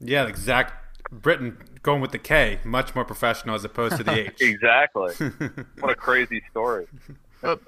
Yeah, 0.00 0.26
exact. 0.26 0.83
Britain 1.10 1.56
going 1.82 2.00
with 2.00 2.12
the 2.12 2.18
K, 2.18 2.58
much 2.64 2.94
more 2.94 3.04
professional 3.04 3.54
as 3.54 3.64
opposed 3.64 3.96
to 3.96 4.04
the 4.04 4.26
H. 4.28 4.32
exactly. 4.40 5.14
what 5.80 5.90
a 5.90 5.94
crazy 5.94 6.42
story. 6.50 6.86
But, 7.40 7.60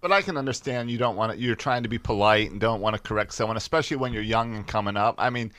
but 0.00 0.12
I 0.12 0.22
can 0.22 0.36
understand 0.36 0.90
you 0.90 0.98
don't 0.98 1.16
want 1.16 1.32
to. 1.32 1.38
You're 1.38 1.54
trying 1.56 1.82
to 1.84 1.88
be 1.88 1.98
polite 1.98 2.50
and 2.50 2.60
don't 2.60 2.80
want 2.80 2.96
to 2.96 3.02
correct 3.02 3.32
someone, 3.32 3.56
especially 3.56 3.96
when 3.96 4.12
you're 4.12 4.22
young 4.22 4.56
and 4.56 4.66
coming 4.66 4.96
up. 4.96 5.14
I 5.18 5.30
mean, 5.30 5.52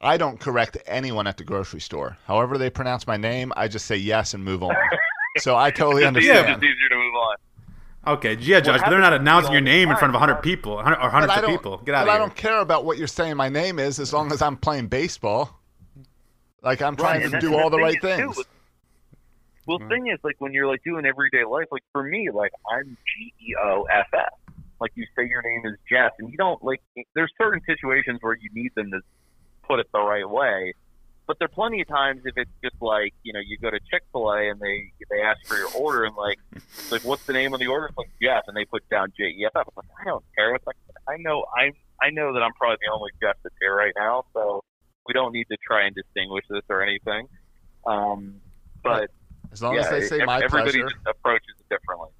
I 0.00 0.16
don't 0.16 0.38
correct 0.40 0.78
anyone 0.86 1.26
at 1.26 1.36
the 1.36 1.44
grocery 1.44 1.80
store. 1.80 2.16
However 2.26 2.58
they 2.58 2.70
pronounce 2.70 3.06
my 3.06 3.16
name, 3.16 3.52
I 3.56 3.68
just 3.68 3.86
say 3.86 3.96
yes 3.96 4.34
and 4.34 4.44
move 4.44 4.62
on. 4.62 4.74
so 5.38 5.56
I 5.56 5.70
totally 5.70 6.04
It's 6.04 6.16
easier- 6.16 6.32
understand. 6.34 6.62
It's 6.62 6.72
easier 6.74 6.88
to 6.88 6.96
move 6.96 7.14
on. 7.14 7.36
Okay, 8.06 8.34
yeah, 8.40 8.60
Josh, 8.60 8.80
but 8.80 8.88
they're 8.88 9.00
not 9.00 9.12
announcing 9.12 9.52
your 9.52 9.60
name 9.60 9.90
in 9.90 9.96
front 9.96 10.14
of 10.14 10.20
time, 10.20 10.28
100 10.28 10.42
people, 10.42 10.76
100 10.76 10.96
or 10.96 11.00
But 11.02 11.10
hundreds 11.10 11.36
of 11.36 11.44
people. 11.46 11.76
Get 11.78 11.94
out 11.94 12.06
but 12.06 12.10
of 12.12 12.14
I 12.14 12.18
don't 12.18 12.34
care 12.34 12.60
about 12.60 12.86
what 12.86 12.96
you're 12.96 13.06
saying 13.06 13.36
my 13.36 13.50
name 13.50 13.78
is 13.78 13.98
as 13.98 14.14
long 14.14 14.32
as 14.32 14.40
I'm 14.40 14.56
playing 14.56 14.86
baseball. 14.86 15.57
Like 16.62 16.82
I'm 16.82 16.96
trying 16.96 17.22
and 17.22 17.32
to 17.32 17.40
do 17.40 17.56
all 17.56 17.70
the 17.70 17.78
right 17.78 17.94
is, 17.94 18.00
too, 18.00 18.32
things. 18.32 18.44
Well, 19.66 19.78
the 19.78 19.86
thing 19.86 20.08
is, 20.08 20.18
like 20.24 20.36
when 20.38 20.52
you're 20.52 20.66
like 20.66 20.82
doing 20.82 21.04
everyday 21.04 21.44
life, 21.44 21.66
like 21.70 21.84
for 21.92 22.02
me, 22.02 22.30
like 22.32 22.52
I'm 22.70 22.96
G 23.06 23.32
E 23.40 23.54
O 23.62 23.84
F 23.84 24.06
F. 24.14 24.54
Like 24.80 24.92
you 24.94 25.04
say 25.16 25.28
your 25.28 25.42
name 25.42 25.62
is 25.64 25.78
Jeff, 25.90 26.12
and 26.18 26.30
you 26.30 26.36
don't 26.36 26.62
like. 26.64 26.80
There's 27.14 27.32
certain 27.40 27.60
situations 27.66 28.18
where 28.22 28.36
you 28.40 28.48
need 28.52 28.72
them 28.74 28.90
to 28.92 29.00
put 29.66 29.78
it 29.78 29.86
the 29.92 30.00
right 30.00 30.28
way. 30.28 30.74
But 31.26 31.38
there 31.38 31.46
are 31.46 31.54
plenty 31.54 31.82
of 31.82 31.88
times 31.88 32.22
if 32.24 32.32
it's 32.36 32.50
just 32.64 32.80
like 32.80 33.12
you 33.22 33.34
know 33.34 33.40
you 33.40 33.58
go 33.58 33.70
to 33.70 33.78
Chick 33.90 34.02
Fil 34.12 34.30
A 34.30 34.48
and 34.48 34.58
they 34.58 34.90
they 35.10 35.20
ask 35.20 35.44
for 35.46 35.56
your 35.56 35.68
order 35.76 36.04
and 36.04 36.16
like 36.16 36.38
like 36.90 37.04
what's 37.04 37.24
the 37.26 37.34
name 37.34 37.52
of 37.52 37.60
the 37.60 37.66
order? 37.66 37.86
It's 37.86 37.98
like 37.98 38.10
Jeff, 38.22 38.44
and 38.46 38.56
they 38.56 38.64
put 38.64 38.88
down 38.88 39.12
J 39.16 39.24
E 39.24 39.44
F 39.44 39.52
F. 39.54 39.68
I'm 39.68 39.72
like 39.76 39.86
I 40.00 40.04
don't 40.04 40.24
care. 40.34 40.54
It's 40.54 40.66
like 40.66 40.76
I 41.06 41.18
know 41.18 41.44
I 41.54 41.72
I 42.00 42.10
know 42.10 42.32
that 42.32 42.42
I'm 42.42 42.52
probably 42.54 42.78
the 42.80 42.92
only 42.92 43.10
Jeff 43.20 43.36
that's 43.42 43.54
here 43.60 43.76
right 43.76 43.92
now, 43.96 44.24
so 44.32 44.64
we 45.08 45.14
don't 45.14 45.32
need 45.32 45.46
to 45.50 45.56
try 45.66 45.86
and 45.86 45.94
distinguish 45.94 46.44
this 46.48 46.62
or 46.68 46.82
anything. 46.82 47.26
Um, 47.86 48.34
but 48.84 49.10
As 49.50 49.62
long 49.62 49.74
yeah, 49.74 49.80
as 49.80 49.90
they 49.90 50.02
say 50.02 50.20
ev- 50.20 50.26
my 50.26 50.36
everybody 50.36 50.72
pleasure. 50.80 50.88
just 50.90 51.06
approaches 51.08 51.54
it 51.58 51.74
differently. 51.74 52.10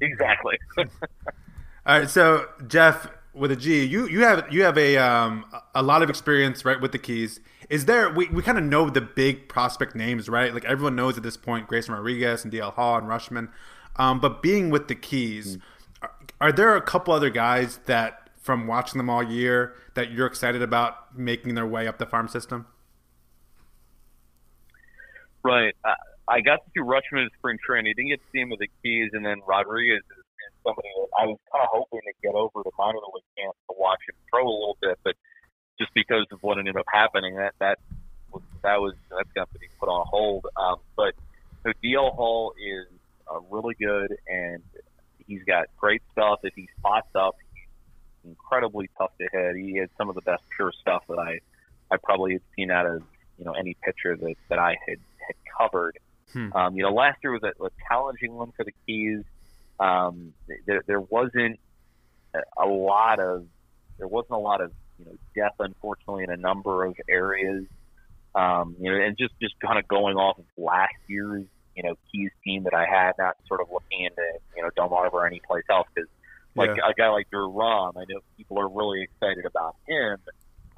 Exactly. 0.00 0.58
All 0.78 2.00
right, 2.00 2.08
so 2.10 2.46
Jeff 2.66 3.08
with 3.34 3.50
a 3.52 3.56
G, 3.56 3.84
you 3.84 4.08
you 4.08 4.20
have 4.22 4.50
you 4.50 4.62
have 4.62 4.78
a 4.78 4.96
um 4.96 5.44
a 5.74 5.82
lot 5.82 6.02
of 6.02 6.08
experience 6.10 6.64
right 6.64 6.80
with 6.80 6.92
the 6.92 6.98
keys. 6.98 7.40
Is 7.68 7.84
there 7.86 8.10
we, 8.10 8.28
we 8.28 8.42
kind 8.42 8.58
of 8.58 8.64
know 8.64 8.88
the 8.88 9.00
big 9.00 9.48
prospect 9.48 9.94
names, 9.94 10.28
right? 10.28 10.54
Like 10.54 10.64
everyone 10.64 10.96
knows 10.96 11.16
at 11.16 11.22
this 11.22 11.36
point 11.36 11.66
Grayson 11.66 11.94
Rodriguez 11.94 12.44
and 12.44 12.52
DL 12.52 12.72
Hall 12.72 12.96
and 12.96 13.06
Rutschman. 13.06 13.48
Um, 13.96 14.20
but 14.20 14.42
being 14.42 14.70
with 14.70 14.88
the 14.88 14.94
keys, 14.94 15.58
are, 16.02 16.12
are 16.40 16.52
there 16.52 16.76
a 16.76 16.82
couple 16.82 17.14
other 17.14 17.30
guys 17.30 17.78
that 17.86 18.25
from 18.46 18.68
watching 18.68 18.98
them 18.98 19.10
all 19.10 19.24
year 19.24 19.74
that 19.94 20.12
you're 20.12 20.26
excited 20.26 20.62
about 20.62 21.18
making 21.18 21.56
their 21.56 21.66
way 21.66 21.88
up 21.88 21.98
the 21.98 22.06
farm 22.06 22.28
system? 22.28 22.64
Right. 25.42 25.74
I, 25.84 25.94
I 26.28 26.40
got 26.40 26.64
to 26.64 26.70
see 26.72 26.80
Rutschman 26.80 27.24
in 27.24 27.28
spring 27.38 27.58
training. 27.64 27.92
Didn't 27.96 28.10
get 28.10 28.20
to 28.20 28.26
see 28.32 28.38
him 28.38 28.50
with 28.50 28.60
the 28.60 28.70
keys, 28.82 29.10
and 29.14 29.26
then 29.26 29.38
Rodriguez 29.46 29.98
is, 29.98 30.22
somebody 30.62 30.88
that 30.94 31.10
I 31.18 31.26
was 31.26 31.38
kind 31.50 31.62
of 31.62 31.70
hoping 31.72 32.00
to 32.06 32.12
get 32.22 32.34
over 32.34 32.62
to 32.62 32.70
minor 32.78 32.98
league 33.14 33.30
camp 33.38 33.54
to 33.70 33.74
watch 33.78 33.98
him 34.08 34.14
throw 34.30 34.46
a 34.46 34.50
little 34.50 34.78
bit, 34.80 34.98
but 35.04 35.14
just 35.78 35.92
because 35.94 36.26
of 36.32 36.42
what 36.42 36.58
ended 36.58 36.76
up 36.76 36.86
happening, 36.92 37.36
that 37.36 37.54
that 37.60 37.78
was 38.32 38.42
that 38.62 38.80
was 38.80 38.94
that's 39.10 39.30
got 39.34 39.52
to 39.52 39.58
be 39.58 39.66
put 39.78 39.88
on 39.88 40.06
hold. 40.08 40.46
Um, 40.56 40.76
but 40.96 41.14
so 41.62 41.70
DL 41.82 42.14
Hall 42.14 42.54
is 42.58 42.86
uh, 43.30 43.40
really 43.50 43.74
good, 43.78 44.16
and 44.26 44.62
he's 45.26 45.42
got 45.44 45.66
great 45.76 46.02
stuff. 46.12 46.40
If 46.42 46.54
he 46.54 46.68
spots 46.78 47.08
up, 47.14 47.36
incredibly 48.26 48.88
tough 48.98 49.12
to 49.18 49.28
hit. 49.32 49.56
He 49.56 49.76
has 49.78 49.88
some 49.96 50.08
of 50.08 50.14
the 50.14 50.22
best 50.22 50.42
pure 50.54 50.72
stuff 50.80 51.04
that 51.08 51.18
I 51.18 51.40
I 51.90 51.96
probably 52.02 52.32
had 52.34 52.42
seen 52.54 52.70
out 52.70 52.86
of 52.86 53.02
you 53.38 53.44
know 53.44 53.52
any 53.52 53.76
pitcher 53.82 54.16
that 54.16 54.34
that 54.48 54.58
I 54.58 54.76
had 54.86 54.98
had 55.26 55.36
covered. 55.58 55.98
Hmm. 56.32 56.52
Um, 56.52 56.76
you 56.76 56.82
know, 56.82 56.90
last 56.90 57.18
year 57.22 57.32
was 57.32 57.42
a, 57.42 57.64
a 57.64 57.70
challenging 57.88 58.34
one 58.34 58.52
for 58.56 58.64
the 58.64 58.72
Keys. 58.86 59.22
Um, 59.78 60.32
there, 60.66 60.82
there 60.86 61.00
wasn't 61.00 61.60
a- 62.58 62.66
lot 62.66 63.20
of 63.20 63.46
there 63.98 64.08
wasn't 64.08 64.32
a 64.32 64.38
lot 64.38 64.60
of 64.60 64.72
you 64.98 65.06
know 65.06 65.16
depth, 65.34 65.56
unfortunately, 65.60 66.24
in 66.24 66.30
a 66.30 66.36
number 66.36 66.84
of 66.84 66.96
areas. 67.08 67.64
Um, 68.34 68.76
you 68.78 68.90
know, 68.90 68.98
and 68.98 69.16
just 69.16 69.34
just 69.40 69.54
kind 69.60 69.78
of 69.78 69.88
going 69.88 70.16
off 70.16 70.38
of 70.38 70.44
last 70.56 70.94
year's 71.08 71.46
you 71.74 71.82
know 71.82 71.94
Keys 72.10 72.30
team 72.44 72.64
that 72.64 72.74
I 72.74 72.86
had, 72.86 73.12
not 73.18 73.36
sort 73.46 73.60
of 73.60 73.68
looking 73.72 74.04
into 74.04 74.22
you 74.56 74.62
know 74.62 74.70
Delmarva 74.76 75.12
or 75.12 75.26
any 75.26 75.40
place 75.46 75.64
else 75.70 75.86
because 75.94 76.08
like 76.56 76.76
Yeah. 76.76 76.88
a 76.88 76.94
guy 76.94 77.08
like 77.08 77.28
Drew 77.30 77.48
Rom, 77.48 77.96
I 77.96 78.04
know 78.08 78.20
people 78.36 78.58
are 78.58 78.68
really 78.68 79.02
excited 79.02 79.44
about 79.46 79.76
him, 79.86 80.18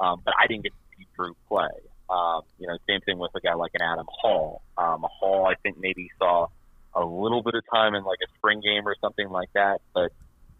um, 0.01 0.21
but 0.25 0.35
I 0.38 0.47
didn't 0.47 0.64
get 0.64 0.73
to 0.73 0.97
see 0.97 1.07
Drew 1.17 1.35
play. 1.49 1.69
Um, 2.11 2.43
you 2.59 2.67
know, 2.67 2.77
same 2.88 3.01
thing 3.03 3.19
with 3.19 3.31
a 3.35 3.41
guy 3.41 3.55
like 3.55 3.73
an 3.75 3.83
Adam 3.83 4.07
Hall. 4.09 4.62
Um, 4.77 5.05
Hall, 5.21 5.47
I 5.47 5.55
think 5.62 5.79
maybe 5.79 6.09
saw 6.19 6.47
a 6.95 7.05
little 7.05 7.43
bit 7.43 7.55
of 7.55 7.62
time 7.73 7.95
in 7.95 8.03
like 8.05 8.19
a 8.23 8.29
spring 8.38 8.61
game 8.61 8.88
or 8.88 8.97
something 9.01 9.29
like 9.29 9.53
that, 9.55 9.81
but 9.95 10.11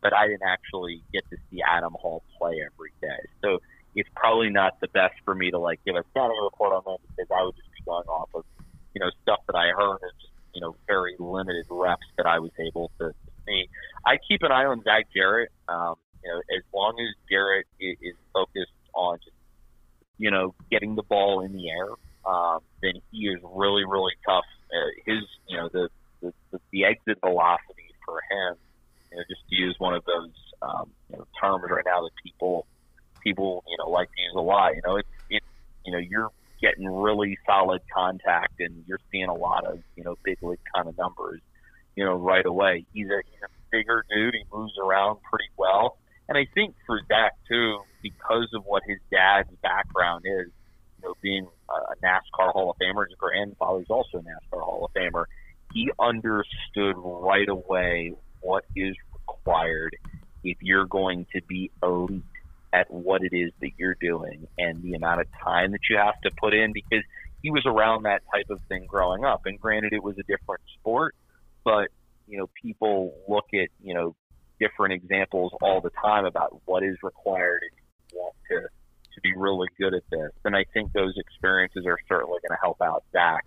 but 0.01 0.13
I 0.15 0.29
didn't 0.29 0.45
actually 0.47 1.03
get 1.13 1.29
to 1.31 1.37
see 1.51 1.61
Adam 1.63 1.93
Hall 1.95 2.23
play 2.39 2.63
every 2.65 2.93
day. 3.01 3.19
So 3.43 3.59
it's 3.97 4.09
probably 4.15 4.49
not 4.51 4.79
the 4.81 4.87
best 4.89 5.15
for 5.25 5.35
me 5.35 5.51
to 5.51 5.59
like 5.59 5.81
give 5.85 5.97
a 5.97 6.05
scouting 6.11 6.39
report 6.45 6.73
on 6.73 6.83
that 6.87 6.99
because 7.09 7.29
I 7.37 7.43
would 7.43 7.57
just 7.57 7.69
be 7.73 7.83
going 7.85 8.07
off 8.07 8.29
of 8.35 8.45
you 8.95 9.01
know 9.01 9.11
stuff 9.23 9.41
that 9.49 9.57
I 9.57 9.71
heard 9.71 9.99
and 10.03 10.13
just 10.21 10.33
you 10.55 10.61
know 10.61 10.77
very 10.87 11.17
limited 11.19 11.67
reps 11.71 12.07
that 12.17 12.27
I 12.27 12.39
was 12.39 12.53
able 12.61 12.91
to, 13.01 13.13
see. 13.49 13.69
I 14.07 14.19
keep 14.29 14.43
an 14.43 14.53
eye 14.53 14.65
on 14.65 14.83
Zach 14.83 15.07
Jarrett. 15.15 15.51
Um, 15.69 15.95
you 16.23 16.31
know, 16.31 16.39
as 16.57 16.63
long 16.75 16.97
as 17.01 17.15
Jarrett 17.31 17.67
is, 17.81 17.97
is 18.01 18.15
focused 18.33 18.73
on 18.95 19.19
just 19.19 19.37
you 20.19 20.31
know 20.31 20.55
getting 20.71 20.95
the 20.95 21.03
ball 21.03 21.43
in 21.43 21.53
the 21.53 21.69
air, 21.71 21.89
um, 22.27 22.61
then 22.83 22.95
he 23.11 23.29
is 23.29 23.39
really 23.43 23.85
really 23.85 24.15
tough. 24.27 24.45
Uh, 24.73 24.91
his 25.07 25.25
you 25.49 25.57
know 25.57 25.69
the 25.73 25.89
the, 26.21 26.33
the 26.51 26.61
the 26.73 26.85
exit 26.85 27.19
velocity 27.21 27.95
for 28.05 28.21
him, 28.31 28.57
you 29.11 29.19
know, 29.19 29.25
just 29.29 29.43
to 29.49 29.55
use 29.55 29.75
one 29.79 29.95
of 29.95 30.05
those 30.05 30.33
um, 30.63 30.91
you 31.11 31.19
know 31.19 31.27
terms 31.41 31.65
right 31.71 31.85
now 31.87 32.03
that 32.03 32.11
people 32.23 32.67
people 33.23 33.63
you 33.69 33.77
know 33.79 33.91
like 33.91 34.09
to 34.09 34.23
use 34.23 34.35
a 34.37 34.41
lot. 34.41 34.75
You 34.75 34.83
know, 34.85 34.97
it's 34.97 35.09
it's 35.31 35.47
you 35.85 35.93
know 35.93 35.99
you're 35.99 36.31
getting 36.61 36.91
really 36.91 37.39
solid 37.47 37.81
contact 37.95 38.55
and 38.59 38.85
you're 38.87 38.99
seeing 39.13 39.29
a 39.29 39.35
lot 39.35 39.65
of 39.65 39.79
you 39.97 40.05
know 40.05 40.17
big 40.25 40.39
league 40.43 40.59
kind 40.75 40.89
of 40.89 40.97
numbers. 40.99 41.41
You 41.99 42.05
know, 42.05 42.15
right 42.15 42.47
away. 42.47 42.87
He's 42.93 43.09
a 43.09 43.21
he's 43.29 43.43
a 43.43 43.51
bigger 43.73 44.05
dude. 44.09 44.35
He 44.35 44.45
moves 44.57 44.75
around 44.79 45.19
pretty 45.29 45.51
well. 45.57 45.99
And 46.29 46.39
I 46.39 46.47
think 46.55 46.77
for 46.87 47.01
Zach 47.09 47.33
too, 47.49 47.81
because 48.03 48.49
of 48.55 48.63
what 48.65 48.85
his 48.87 48.99
dad's 49.11 49.51
background 49.65 50.25
is, 50.25 50.47
you 50.47 51.09
know, 51.09 51.15
being 51.21 51.49
a 51.69 52.07
NASCAR 52.07 52.53
Hall 52.53 52.71
of 52.71 52.77
Famer, 52.79 53.09
his 53.09 53.17
grandfather's 53.19 53.91
also 53.91 54.19
a 54.19 54.23
NASCAR 54.23 54.63
Hall 54.63 54.85
of 54.85 54.93
Famer. 54.93 55.25
He 55.75 55.91
understood 55.99 56.95
right 56.97 57.49
away 57.49 58.13
what 58.43 58.65
is 58.77 58.95
required 59.13 59.97
if 60.45 60.59
you're 60.61 60.87
going 60.87 61.27
to 61.35 61.43
be 61.49 61.73
elite 61.83 62.23
at 62.73 62.89
what 62.93 63.23
it 63.25 63.35
is 63.35 63.51
that 63.61 63.71
you're 63.77 63.97
doing 64.01 64.47
and 64.57 64.83
the 64.85 64.95
amount 64.95 65.21
of 65.21 65.27
time 65.43 65.73
that 65.73 65.81
you 65.91 65.97
have 65.97 66.21
to 66.21 66.31
put 66.39 66.55
in 66.55 66.73
because 66.73 67.03
he 67.43 67.51
was 67.51 67.65
around 67.67 68.05
that 68.05 68.23
type 68.33 68.51
of 68.51 68.61
thing 68.69 68.87
growing 68.87 69.25
up. 69.25 69.43
And 69.47 69.59
granted, 69.61 69.93
it 69.93 70.03
was 70.03 70.17
a 70.19 70.23
different 70.23 70.61
sport, 70.79 71.15
but 71.69 71.89
you 72.27 72.39
know, 72.39 72.49
people 72.61 73.15
look 73.29 73.45
at 73.53 73.69
you 73.83 73.93
know 73.93 74.17
different 74.59 74.95
examples 74.95 75.53
all 75.61 75.83
the 75.83 75.91
time 76.03 76.25
about 76.25 76.63
what 76.65 76.83
is 76.83 76.97
required 77.03 77.61
if 77.63 78.13
you 78.13 78.19
want 78.19 78.35
to 78.51 78.61
to 78.61 79.21
be 79.23 79.33
really 79.37 79.69
good 79.79 79.93
at 79.93 80.03
this. 80.11 80.31
And 80.45 80.57
I 80.57 80.65
think 80.73 80.93
those 80.93 81.15
experiences 81.19 81.85
are 81.87 81.99
certainly 82.09 82.39
going 82.41 82.57
to 82.57 82.61
help 82.63 82.81
out 82.81 83.05
Zach 83.13 83.45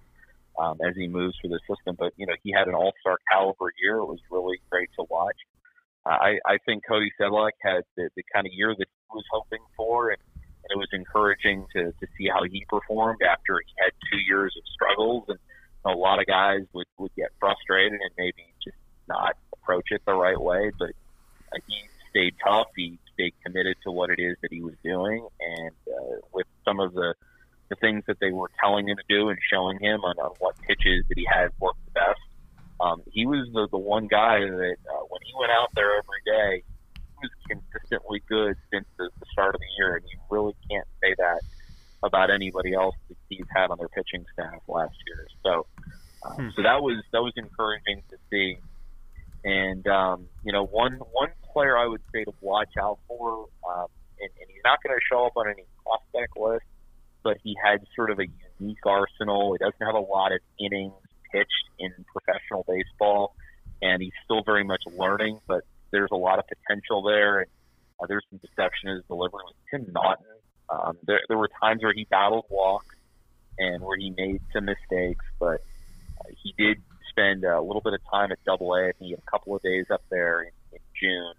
um, 0.60 0.78
as 0.86 0.96
he 0.96 1.08
moves 1.08 1.36
through 1.42 1.50
the 1.50 1.60
system. 1.68 1.96
But 1.98 2.14
you 2.16 2.28
know, 2.28 2.34
he 2.44 2.52
had 2.52 2.68
an 2.68 2.76
all-star 2.76 3.18
caliber 3.32 3.74
year. 3.82 3.98
It 3.98 4.06
was 4.06 4.20
really 4.30 4.60
great 4.70 4.90
to 5.00 5.06
watch. 5.10 5.38
Uh, 6.06 6.10
I, 6.10 6.32
I 6.46 6.58
think 6.66 6.84
Cody 6.88 7.12
Sedlock 7.20 7.58
had 7.62 7.82
the, 7.98 8.10
the 8.16 8.24
kind 8.34 8.46
of 8.46 8.54
year 8.54 8.76
that 8.78 8.88
he 8.88 9.16
was 9.16 9.26
hoping 9.32 9.64
for, 9.78 10.10
and, 10.10 10.22
and 10.36 10.70
it 10.70 10.78
was 10.78 10.90
encouraging 10.94 11.66
to, 11.74 11.86
to 11.86 12.08
see 12.18 12.28
how 12.28 12.44
he 12.44 12.66
performed 12.70 13.22
after 13.22 13.62
he 13.66 13.74
had 13.78 13.94
two 14.12 14.20
years 14.28 14.54
of 14.58 14.64
struggles. 14.74 15.26
And 15.28 15.40
a 15.86 15.92
lot 15.92 16.20
of 16.20 16.26
guys 16.28 16.62
would, 16.74 16.88
would 16.98 17.14
get 17.16 17.30
frustrated 17.40 18.00
and 18.00 18.12
maybe 18.18 18.46
just 18.64 18.78
not 19.08 19.36
approach 19.54 19.88
it 19.92 20.02
the 20.06 20.14
right 20.14 20.40
way. 20.40 20.72
But 20.78 20.92
uh, 21.54 21.60
he 21.68 21.76
stayed 22.10 22.36
tough. 22.46 22.68
He 22.76 23.00
stayed 23.14 23.34
committed 23.44 23.78
to 23.84 23.92
what 23.92 24.10
it 24.10 24.20
is 24.20 24.38
that 24.42 24.52
he 24.52 24.62
was 24.62 24.76
doing, 24.84 25.28
and 25.40 25.72
uh, 25.88 26.18
with 26.34 26.48
some 26.66 26.80
of 26.80 26.94
the 26.94 27.14
the 27.70 27.76
things 27.78 28.04
that 28.06 28.20
they 28.20 28.32
were 28.32 28.52
telling 28.60 28.90
him 28.90 28.98
to 28.98 29.04
do 29.08 29.30
and 29.30 29.40
showing 29.50 29.80
him 29.80 30.02
on, 30.02 30.20
on 30.20 30.32
what 30.40 30.60
pitches 30.68 31.06
that 31.08 31.18
he 31.18 31.26
had 31.32 31.48
worked 31.62 31.80
the 31.86 31.92
best. 31.92 32.20
Um, 32.82 33.02
he 33.14 33.26
was 33.26 33.48
the, 33.54 33.70
the 33.72 33.78
one 33.78 34.08
guy 34.08 34.40
that 34.42 34.76
uh, 34.92 35.04
when 35.08 35.22
he 35.24 35.32
went 35.40 35.54
out 35.54 35.70
there 35.74 35.98
every 35.98 36.22
day, 36.26 36.64
he 37.00 37.16
was 37.24 37.32
consistently 37.48 38.22
good 38.28 38.56
since 38.74 38.86
the, 38.98 39.10
the 39.18 39.26
start 39.32 39.56
of 39.56 39.62
the 39.62 39.68
year, 39.80 39.96
and 39.96 40.04
you 40.12 40.20
really 40.30 40.54
can't 40.70 40.88
say 41.02 41.16
that 41.18 41.40
about 42.04 42.32
anybody 42.32 42.74
else 42.74 42.96
that 43.10 43.18
he's 43.30 43.46
had 43.56 43.70
on 43.70 43.78
their 43.78 43.90
pitching 43.90 44.26
staff 44.34 44.62
last 44.68 44.96
year. 45.08 45.28
So, 45.44 45.66
um, 46.24 46.36
Hmm. 46.36 46.50
so 46.56 46.64
that 46.64 46.82
was 46.82 47.04
that 47.12 47.22
was 47.22 47.34
encouraging 47.36 48.04
to 48.10 48.18
see. 48.30 48.58
And 49.44 49.86
um, 49.88 50.28
you 50.44 50.52
know, 50.54 50.66
one 50.66 50.94
one 51.12 51.30
player 51.54 51.78
I 51.78 51.88
would 51.88 52.02
say 52.14 52.24
to 52.24 52.34
watch 52.42 52.70
out 52.80 53.00
for, 53.08 53.48
um, 53.70 53.88
and, 54.20 54.30
and 54.40 54.50
he's 54.50 54.62
not 54.64 54.82
going 54.84 54.96
to 54.96 55.02
show 55.10 55.26
up 55.26 55.34
on 55.36 55.48
any 55.50 55.64
prospect 55.84 56.38
list, 56.38 56.66
but 57.24 57.38
he 57.44 57.56
had 57.64 57.84
sort 57.96 58.12
of 58.12 58.20
a 58.20 58.28
unique 58.60 58.86
arsenal. 58.86 59.54
He 59.54 59.58
doesn't 59.58 59.82
have 59.86 59.96
a 59.96 60.00
lot 60.00 60.32
of 60.32 60.40
innings 60.60 60.94
pitched 61.32 61.66
in 61.80 61.92
professional 62.14 62.66
baseball, 62.68 63.36
and 63.82 64.02
he's 64.02 64.14
still 64.26 64.44
very 64.44 64.64
much 64.64 64.82
learning. 64.96 65.40
But 65.48 65.64
there's 65.92 66.12
a 66.12 66.18
lot 66.18 66.38
of 66.40 66.46
potential 66.48 67.02
there, 67.02 67.40
and 67.40 67.50
uh, 68.00 68.06
there's 68.08 68.24
some 68.30 68.40
deception 68.40 68.90
in 68.90 68.96
his 68.98 69.06
delivery 69.08 69.42
with 69.46 69.56
Tim 69.72 69.92
Naughton. 69.92 70.26
Um, 70.72 70.98
there, 71.04 71.20
there 71.28 71.38
were 71.38 71.50
times 71.62 71.84
where 71.84 71.94
he 71.94 72.06
battled 72.06 72.46
walks 72.50 72.96
and 73.60 73.84
where 73.84 73.98
he 73.98 74.12
made 74.12 74.42
some 74.54 74.66
mistakes, 74.66 75.26
but 75.40 75.62
he 76.38 76.54
did 76.58 76.82
spend 77.10 77.44
a 77.44 77.62
little 77.62 77.82
bit 77.82 77.94
of 77.94 78.00
time 78.10 78.32
at 78.32 78.44
Double 78.46 78.74
A. 78.76 78.92
He 79.00 79.12
had 79.12 79.20
a 79.20 79.32
couple 79.32 79.56
of 79.56 79.62
days 79.62 79.86
up 79.92 80.02
there 80.10 80.42
in, 80.42 80.52
in 80.72 80.80
June, 81.00 81.34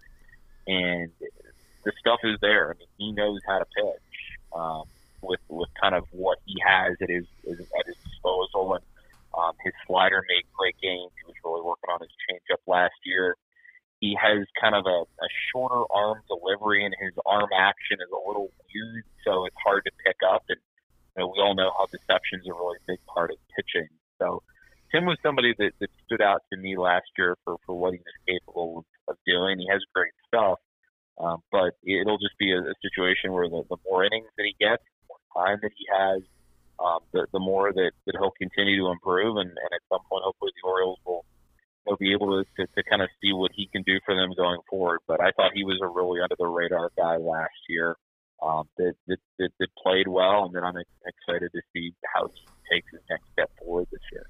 and 0.67 1.11
the 1.83 1.91
stuff 1.99 2.19
is 2.23 2.37
there. 2.41 2.71
I 2.71 2.77
mean, 2.77 2.87
he 2.97 3.11
knows 3.11 3.39
how 3.47 3.59
to 3.59 3.65
pitch 3.65 4.37
um, 4.55 4.83
with 5.21 5.39
with 5.49 5.69
kind 5.81 5.95
of 5.95 6.05
what 6.11 6.37
he 6.45 6.55
has 6.65 6.95
at 7.01 7.09
his, 7.09 7.25
his 7.45 7.59
at 7.59 7.85
his 7.85 7.95
disposal, 8.03 8.75
and 8.75 8.83
um, 9.37 9.53
his 9.63 9.73
slider 9.87 10.23
made 10.29 10.43
great 10.57 10.75
gains. 10.81 11.11
He 11.17 11.25
was 11.25 11.35
really 11.43 11.61
working 11.61 11.89
on 11.89 11.99
his 12.01 12.11
changeup 12.29 12.61
last 12.67 12.95
year. 13.03 13.35
He 14.03 14.11
has 14.19 14.43
kind 14.59 14.75
of 14.75 14.83
a, 14.85 14.99
a 15.27 15.29
shorter 15.47 15.83
arm 15.87 16.19
delivery, 16.27 16.83
and 16.83 16.93
his 16.99 17.15
arm 17.25 17.47
action 17.55 17.97
is 18.03 18.11
a 18.11 18.21
little 18.27 18.51
weird, 18.67 19.05
so 19.23 19.45
it's 19.47 19.55
hard 19.63 19.81
to 19.87 19.91
pick 20.05 20.19
up. 20.27 20.43
And 20.51 20.59
you 21.15 21.17
know, 21.23 21.27
we 21.31 21.39
all 21.39 21.55
know 21.55 21.71
how 21.77 21.85
deception 21.87 22.43
is 22.43 22.47
a 22.51 22.55
really 22.61 22.83
big 22.85 22.99
part 23.07 23.31
of 23.31 23.37
pitching. 23.55 23.87
So 24.19 24.43
Tim 24.91 25.05
was 25.05 25.17
somebody 25.23 25.55
that, 25.57 25.71
that 25.79 25.89
stood 26.05 26.21
out 26.21 26.41
to 26.51 26.59
me 26.59 26.75
last 26.75 27.07
year 27.17 27.37
for, 27.45 27.55
for 27.65 27.79
what 27.79 27.93
he 27.93 27.99
was 27.99 28.17
capable 28.27 28.83
of, 29.07 29.15
doing. 29.25 29.59
He 29.59 29.67
has 29.71 29.81
great 29.95 30.11
stuff, 30.27 30.59
um, 31.23 31.39
but 31.51 31.71
it'll 31.83 32.19
just 32.19 32.37
be 32.37 32.51
a, 32.51 32.59
a 32.59 32.75
situation 32.83 33.31
where 33.31 33.47
the, 33.47 33.63
the 33.69 33.77
more 33.87 34.03
innings 34.03 34.31
that 34.37 34.43
he 34.43 34.55
gets, 34.59 34.83
the 34.83 35.15
more 35.15 35.23
time 35.45 35.59
that 35.61 35.71
he 35.79 35.85
has, 35.91 36.19
um, 36.79 36.99
the, 37.13 37.27
the 37.31 37.39
more 37.39 37.71
that, 37.71 37.91
that 38.05 38.15
he'll 38.19 38.35
continue 38.35 38.83
to 38.83 38.91
improve. 38.91 39.37
And, 39.37 39.49
and 39.49 39.71
at 39.71 39.83
some 39.87 40.03
point, 40.09 40.23
hopefully, 40.27 40.51
the 40.55 40.67
Orioles 40.67 40.99
will 41.05 41.23
will 41.85 41.97
be 41.97 42.13
able 42.13 42.43
to, 42.43 42.49
to, 42.57 42.67
to 42.75 42.83
kind 42.89 43.01
of 43.01 43.09
see 43.21 43.33
what 43.33 43.51
he 43.53 43.67
can 43.67 43.83
do 43.83 43.99
for 44.05 44.15
them 44.15 44.33
going 44.35 44.59
forward. 44.69 44.99
But 45.07 45.21
I 45.21 45.31
thought 45.31 45.51
he 45.53 45.63
was 45.63 45.79
a 45.81 45.87
really 45.87 46.21
under 46.21 46.35
the 46.37 46.47
radar 46.47 46.91
guy 46.97 47.17
last 47.17 47.51
year 47.67 47.95
um, 48.41 48.67
that, 48.77 48.93
that, 49.07 49.17
that, 49.39 49.49
that 49.59 49.67
played 49.81 50.07
well, 50.07 50.45
and 50.45 50.55
then 50.55 50.63
I'm 50.63 50.75
excited 50.77 51.51
to 51.53 51.61
see 51.73 51.93
how 52.13 52.29
he 52.33 52.75
takes 52.75 52.91
his 52.91 53.01
next 53.09 53.25
step 53.31 53.51
forward 53.59 53.87
this 53.91 54.01
year. 54.11 54.25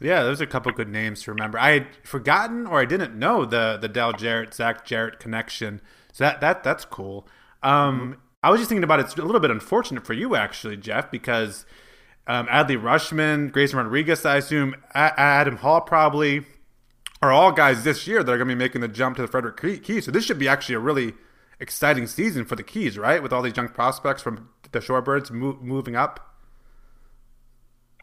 Yeah, 0.00 0.22
there's 0.24 0.40
a 0.40 0.46
couple 0.46 0.70
of 0.70 0.76
good 0.76 0.88
names 0.88 1.22
to 1.22 1.30
remember. 1.30 1.58
I 1.58 1.70
had 1.70 1.86
forgotten 2.02 2.66
or 2.66 2.80
I 2.80 2.84
didn't 2.84 3.16
know 3.16 3.44
the 3.44 3.78
the 3.80 3.88
Dale 3.88 4.12
Jarrett 4.12 4.52
Zach 4.52 4.84
Jarrett 4.84 5.20
connection. 5.20 5.80
So 6.12 6.24
that 6.24 6.40
that 6.40 6.64
that's 6.64 6.84
cool. 6.84 7.28
Um, 7.62 8.00
mm-hmm. 8.00 8.12
I 8.42 8.50
was 8.50 8.60
just 8.60 8.68
thinking 8.68 8.84
about 8.84 9.00
it. 9.00 9.06
it's 9.06 9.16
a 9.16 9.22
little 9.22 9.40
bit 9.40 9.50
unfortunate 9.50 10.04
for 10.04 10.12
you 10.12 10.34
actually, 10.34 10.76
Jeff, 10.76 11.10
because 11.10 11.64
um, 12.26 12.46
Adley 12.48 12.80
Rutschman, 12.80 13.52
Grayson 13.52 13.78
Rodriguez, 13.78 14.26
I 14.26 14.36
assume 14.36 14.74
Adam 14.94 15.56
Hall 15.56 15.80
probably 15.80 16.44
are 17.24 17.32
all 17.32 17.52
guys 17.52 17.84
this 17.84 18.06
year 18.06 18.22
that 18.22 18.30
are 18.30 18.36
going 18.36 18.48
to 18.48 18.54
be 18.54 18.58
making 18.58 18.80
the 18.80 18.88
jump 18.88 19.16
to 19.16 19.22
the 19.22 19.28
Frederick 19.28 19.82
Keys. 19.82 20.04
So 20.04 20.10
this 20.10 20.24
should 20.24 20.38
be 20.38 20.48
actually 20.48 20.76
a 20.76 20.80
really 20.80 21.14
exciting 21.58 22.06
season 22.06 22.44
for 22.44 22.56
the 22.56 22.62
Keys, 22.62 22.98
right? 22.98 23.22
With 23.22 23.32
all 23.32 23.42
these 23.42 23.56
young 23.56 23.68
prospects 23.68 24.22
from 24.22 24.50
the 24.72 24.80
Shorebirds 24.80 25.30
mo- 25.30 25.58
moving 25.60 25.96
up. 25.96 26.34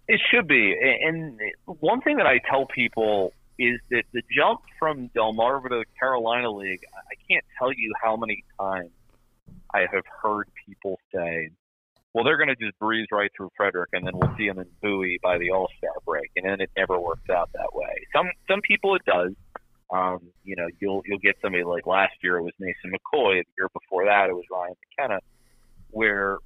It 0.07 0.19
should 0.31 0.47
be. 0.47 0.75
And 1.03 1.39
one 1.65 2.01
thing 2.01 2.17
that 2.17 2.25
I 2.25 2.39
tell 2.49 2.65
people 2.65 3.33
is 3.59 3.79
that 3.91 4.03
the 4.11 4.23
jump 4.35 4.61
from 4.79 5.09
Delmarva 5.09 5.69
to 5.69 5.75
the 5.79 5.85
Carolina 5.99 6.51
League, 6.51 6.83
I 6.95 7.15
can't 7.29 7.45
tell 7.57 7.71
you 7.71 7.93
how 8.01 8.17
many 8.17 8.43
times 8.59 8.89
I 9.73 9.81
have 9.81 10.03
heard 10.21 10.49
people 10.65 10.99
say, 11.13 11.51
well, 12.13 12.25
they're 12.25 12.37
going 12.37 12.49
to 12.49 12.55
just 12.55 12.77
breeze 12.79 13.07
right 13.11 13.31
through 13.35 13.51
Frederick, 13.55 13.89
and 13.93 14.05
then 14.05 14.13
we'll 14.15 14.35
see 14.37 14.47
them 14.47 14.59
in 14.59 14.67
Bowie 14.81 15.19
by 15.23 15.37
the 15.37 15.51
All 15.51 15.69
Star 15.77 15.93
break, 16.05 16.29
and 16.35 16.45
then 16.45 16.59
it 16.59 16.69
never 16.75 16.99
works 16.99 17.29
out 17.29 17.49
that 17.53 17.69
way. 17.73 18.07
Some 18.13 18.29
some 18.49 18.61
people 18.61 18.95
it 18.95 19.05
does. 19.05 19.31
Um, 19.93 20.19
you 20.43 20.55
know, 20.55 20.67
you'll 20.79 21.01
you'll 21.05 21.19
get 21.19 21.35
somebody 21.41 21.63
like 21.63 21.85
last 21.85 22.13
year 22.21 22.37
it 22.37 22.43
was 22.43 22.53
Mason 22.59 22.91
McCoy. 22.91 23.43
The 23.43 23.51
year 23.57 23.69
before 23.73 24.05
that 24.05 24.29
it 24.29 24.33
was 24.33 24.45
Ryan 24.51 24.75
McKenna, 24.89 25.19
where 25.91 26.37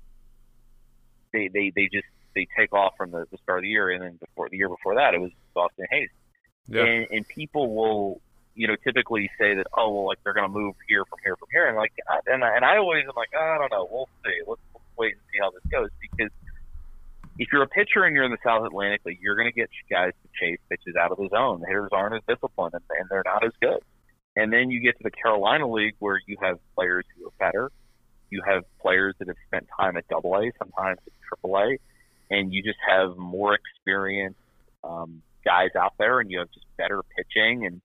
they 1.34 1.50
they 1.54 1.72
they 1.76 1.90
just 1.92 2.08
they 2.36 2.48
take 2.58 2.74
off 2.74 2.94
from 2.98 3.12
the, 3.12 3.26
the 3.32 3.38
start 3.42 3.60
of 3.60 3.64
the 3.64 3.70
year, 3.70 3.90
and 3.90 4.04
then 4.04 4.18
before 4.20 4.50
the 4.50 4.58
year 4.58 4.70
before 4.70 4.96
that, 4.96 5.14
it 5.14 5.20
was 5.20 5.32
Austin 5.56 5.86
Hays. 5.90 6.10
Yeah. 6.68 6.84
And, 6.84 7.08
and 7.12 7.28
people 7.28 7.74
will, 7.74 8.22
you 8.56 8.68
know, 8.68 8.76
typically 8.84 9.30
say 9.40 9.56
that, 9.56 9.68
oh, 9.78 9.94
well, 9.94 10.06
like 10.08 10.18
they're 10.24 10.34
going 10.34 10.52
to 10.52 10.54
move 10.54 10.76
here 10.88 11.06
from 11.06 11.20
here 11.24 11.36
from 11.38 11.48
here, 11.52 11.68
and 11.68 11.78
like, 11.78 11.94
and 12.28 12.44
I, 12.44 12.56
and 12.56 12.66
I 12.66 12.78
always 12.78 13.04
am 13.04 13.14
like, 13.16 13.30
oh, 13.36 13.40
I 13.40 13.58
don't 13.58 13.72
know, 13.72 13.88
we'll 13.90 14.10
see. 14.24 14.42
Let's 14.46 14.62
wait 14.98 15.14
and 15.14 15.22
see 15.32 15.40
how 15.42 15.52
this 15.52 15.64
goes 15.72 15.90
because 16.02 16.32
if 17.38 17.50
you're 17.52 17.64
a 17.64 17.68
pitcher 17.68 18.04
and 18.04 18.16
you're 18.16 18.24
in 18.24 18.32
the 18.32 18.38
South 18.44 18.66
Atlantic 18.66 19.02
League, 19.06 19.20
you're 19.22 19.36
going 19.36 19.48
to 19.48 19.54
get 19.54 19.70
guys 19.90 20.12
to 20.24 20.30
chase 20.40 20.60
pitches 20.70 20.96
out 20.96 21.12
of 21.12 21.18
the 21.18 21.28
zone. 21.30 21.60
The 21.60 21.68
hitters 21.68 21.90
aren't 21.92 22.16
as 22.16 22.22
disciplined, 22.28 22.74
and, 22.74 22.84
and 22.98 23.10
they're 23.10 23.24
not 23.26 23.44
as 23.44 23.52
good. 23.62 23.80
And 24.36 24.52
then 24.52 24.70
you 24.70 24.80
get 24.80 24.98
to 24.98 25.04
the 25.04 25.12
Carolina 25.12 25.70
League 25.70 25.96
where 26.00 26.20
you 26.28 26.38
have 26.42 26.60
players 26.76 27.06
who 27.16 27.28
are 27.28 27.34
better. 27.40 27.72
You 28.30 28.42
have 28.46 28.64
players 28.82 29.16
that 29.20 29.28
have 29.28 29.38
spent 29.48 29.68
time 29.80 29.98
at 29.98 30.08
Double 30.08 30.36
A, 30.36 30.52
sometimes 30.58 31.00
at 31.06 31.14
Triple 31.28 31.58
A, 31.58 31.78
and 32.32 32.54
you 32.54 32.64
just 32.64 32.80
have 32.88 33.18
more 33.18 33.54
experienced 33.56 34.40
um, 34.84 35.22
guys 35.44 35.70
out 35.78 35.94
there, 35.98 36.20
and 36.20 36.32
you 36.32 36.40
have 36.40 36.52
just 36.52 36.66
better 36.78 37.04
pitching, 37.16 37.66
and 37.66 37.82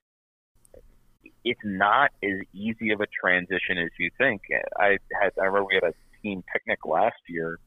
it's 1.44 1.60
not 1.64 2.10
as 2.22 2.40
easy 2.52 2.90
of 2.90 3.00
a 3.00 3.06
transition 3.06 3.78
as 3.78 3.90
you 3.98 4.10
think. 4.18 4.42
I 4.78 4.98
had 5.20 5.32
I 5.40 5.44
remember 5.46 5.64
we 5.64 5.74
had 5.74 5.84
a 5.84 5.94
team 6.22 6.42
picnic 6.52 6.84
last 6.84 7.20
year, 7.28 7.58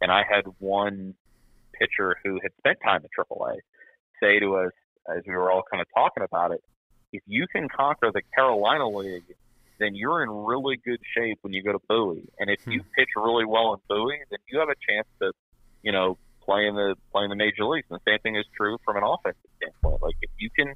and 0.00 0.10
I 0.10 0.22
had 0.28 0.44
one 0.58 1.14
pitcher 1.72 2.16
who 2.24 2.38
had 2.42 2.52
spent 2.58 2.78
time 2.82 3.02
at 3.04 3.10
AAA 3.18 3.56
say 4.20 4.38
to 4.40 4.56
us 4.56 4.72
as 5.14 5.22
we 5.26 5.34
were 5.34 5.50
all 5.50 5.62
kind 5.70 5.80
of 5.80 5.86
talking 5.94 6.22
about 6.22 6.52
it, 6.52 6.62
if 7.12 7.22
you 7.26 7.46
can 7.46 7.68
conquer 7.68 8.10
the 8.12 8.22
Carolina 8.34 8.88
League, 8.88 9.36
then 9.78 9.94
you're 9.94 10.22
in 10.22 10.30
really 10.30 10.76
good 10.76 11.00
shape 11.16 11.38
when 11.42 11.52
you 11.52 11.62
go 11.62 11.72
to 11.72 11.78
Bowie. 11.88 12.28
And 12.38 12.50
if 12.50 12.66
you 12.66 12.80
hmm. 12.80 12.88
pitch 12.96 13.10
really 13.14 13.44
well 13.44 13.74
in 13.74 13.80
Bowie, 13.88 14.20
then 14.30 14.38
you 14.50 14.58
have 14.58 14.68
a 14.68 14.74
chance 14.88 15.06
to 15.20 15.32
you 15.86 15.92
know, 15.92 16.18
playing 16.44 16.74
the 16.74 16.96
playing 17.12 17.30
the 17.30 17.36
major 17.36 17.64
leagues. 17.64 17.86
And 17.88 18.00
the 18.04 18.10
same 18.10 18.18
thing 18.18 18.36
is 18.36 18.44
true 18.56 18.76
from 18.84 18.96
an 18.96 19.04
offensive 19.04 19.50
standpoint. 19.56 20.02
Like 20.02 20.16
if 20.20 20.30
you 20.38 20.50
can 20.50 20.74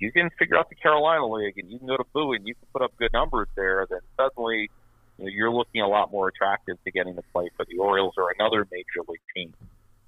you 0.00 0.12
can 0.12 0.30
figure 0.38 0.56
out 0.56 0.68
the 0.68 0.74
Carolina 0.74 1.26
League 1.26 1.58
and 1.58 1.70
you 1.70 1.78
can 1.78 1.86
go 1.86 1.96
to 1.96 2.04
Bowie 2.12 2.36
and 2.36 2.46
you 2.46 2.54
can 2.54 2.66
put 2.72 2.82
up 2.82 2.92
good 2.96 3.12
numbers 3.12 3.48
there, 3.56 3.86
then 3.88 4.00
suddenly 4.16 4.70
you 5.18 5.24
know, 5.24 5.30
you're 5.30 5.52
looking 5.52 5.82
a 5.82 5.88
lot 5.88 6.10
more 6.10 6.28
attractive 6.28 6.76
to 6.84 6.90
getting 6.90 7.14
to 7.16 7.22
play 7.32 7.50
for 7.56 7.64
the 7.68 7.78
Orioles 7.78 8.14
or 8.16 8.32
another 8.38 8.66
major 8.70 9.06
league 9.08 9.20
team 9.34 9.54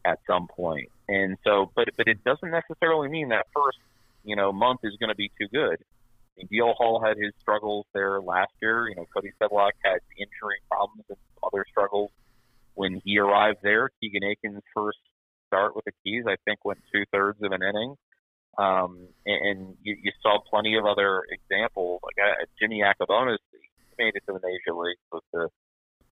at 0.04 0.18
some 0.26 0.48
point. 0.48 0.90
And 1.08 1.36
so, 1.44 1.70
but 1.74 1.88
but 1.96 2.08
it 2.08 2.24
doesn't 2.24 2.50
necessarily 2.50 3.08
mean 3.08 3.28
that 3.28 3.46
first 3.54 3.78
you 4.24 4.36
know 4.36 4.52
month 4.52 4.80
is 4.84 4.96
going 4.98 5.10
to 5.10 5.16
be 5.16 5.30
too 5.38 5.48
good. 5.48 5.78
I 5.78 6.30
mean, 6.38 6.48
DL 6.48 6.74
Hall 6.74 7.02
had 7.04 7.18
his 7.18 7.32
struggles 7.40 7.86
there 7.92 8.20
last 8.20 8.52
year. 8.62 8.88
You 8.88 8.96
know, 8.96 9.06
Cody 9.12 9.32
Sedlock 9.40 9.72
had 9.84 10.00
injury 10.16 10.60
problems 10.70 11.04
and 11.08 11.18
other 11.42 11.66
struggles 11.70 12.10
when 12.74 13.00
he 13.04 13.18
arrived 13.18 13.58
there, 13.62 13.90
Keegan 14.00 14.22
Akin's 14.24 14.62
first 14.74 14.98
start 15.46 15.76
with 15.76 15.84
the 15.84 15.92
Keys, 16.04 16.24
I 16.26 16.36
think, 16.44 16.64
went 16.64 16.80
two 16.92 17.04
thirds 17.12 17.42
of 17.42 17.52
an 17.52 17.62
inning. 17.62 17.96
Um, 18.58 19.08
and 19.24 19.76
you, 19.82 19.96
you 20.02 20.12
saw 20.22 20.38
plenty 20.48 20.76
of 20.76 20.84
other 20.84 21.22
examples. 21.30 22.00
Like 22.02 22.16
uh, 22.22 22.44
Jimmy 22.60 22.82
Yacabonis, 22.82 23.38
he 23.50 23.58
made 23.98 24.14
it 24.14 24.22
to 24.26 24.34
the 24.34 24.40
major 24.42 24.78
league 24.78 24.98
with 25.10 25.24
the 25.32 25.48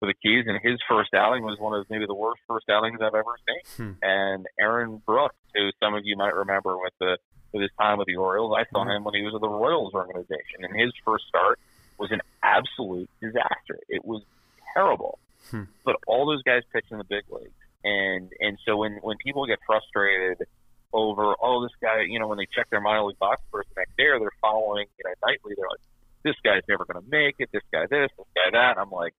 with 0.01 0.09
the 0.09 0.15
Keys, 0.21 0.45
and 0.47 0.59
his 0.61 0.77
first 0.89 1.13
outing 1.13 1.43
was 1.43 1.57
one 1.59 1.77
of 1.79 1.85
maybe 1.89 2.05
the 2.05 2.15
worst 2.15 2.41
first 2.47 2.65
outings 2.69 2.99
I've 3.01 3.15
ever 3.15 3.35
seen. 3.47 3.77
Hmm. 3.77 3.93
And 4.01 4.45
Aaron 4.59 5.01
Brooks, 5.05 5.35
who 5.53 5.69
some 5.81 5.93
of 5.93 6.01
you 6.03 6.17
might 6.17 6.35
remember 6.35 6.77
with 6.77 6.93
the 6.99 7.17
with 7.53 7.61
his 7.61 7.71
time 7.79 7.97
with 7.97 8.07
the 8.07 8.17
Orioles, 8.17 8.55
I 8.57 8.65
saw 8.71 8.83
hmm. 8.83 8.91
him 8.91 9.03
when 9.05 9.13
he 9.15 9.21
was 9.21 9.33
with 9.33 9.41
the 9.41 9.49
Royals 9.49 9.93
organization, 9.93 10.63
and 10.63 10.79
his 10.79 10.91
first 11.05 11.25
start 11.27 11.59
was 11.97 12.11
an 12.11 12.21
absolute 12.43 13.09
disaster. 13.21 13.79
It 13.87 14.03
was 14.03 14.21
terrible. 14.73 15.19
Hmm. 15.49 15.63
But 15.85 15.95
all 16.07 16.25
those 16.25 16.43
guys 16.43 16.63
pitch 16.73 16.85
in 16.91 16.97
the 16.97 17.05
big 17.05 17.23
leagues, 17.29 17.53
and 17.83 18.31
and 18.39 18.57
so 18.65 18.77
when 18.77 18.99
when 19.01 19.17
people 19.23 19.45
get 19.45 19.59
frustrated 19.65 20.45
over 20.95 21.35
oh 21.43 21.61
this 21.61 21.75
guy 21.81 22.01
you 22.07 22.19
know 22.19 22.27
when 22.27 22.37
they 22.37 22.47
check 22.55 22.69
their 22.69 22.79
minor 22.79 23.03
league 23.03 23.19
box 23.19 23.41
first 23.51 23.67
the 23.75 23.81
next 23.81 23.95
day 23.97 24.05
or 24.05 24.19
they're 24.19 24.39
following 24.39 24.87
you 24.97 25.03
know 25.03 25.11
nightly 25.27 25.53
they're 25.57 25.67
like 25.67 25.83
this 26.23 26.35
guy's 26.43 26.63
never 26.69 26.85
going 26.85 27.03
to 27.03 27.09
make 27.11 27.35
it 27.39 27.49
this 27.51 27.61
guy 27.71 27.83
this 27.91 28.09
this 28.17 28.27
guy 28.33 28.49
that 28.51 28.79
I'm 28.79 28.89
like 28.89 29.13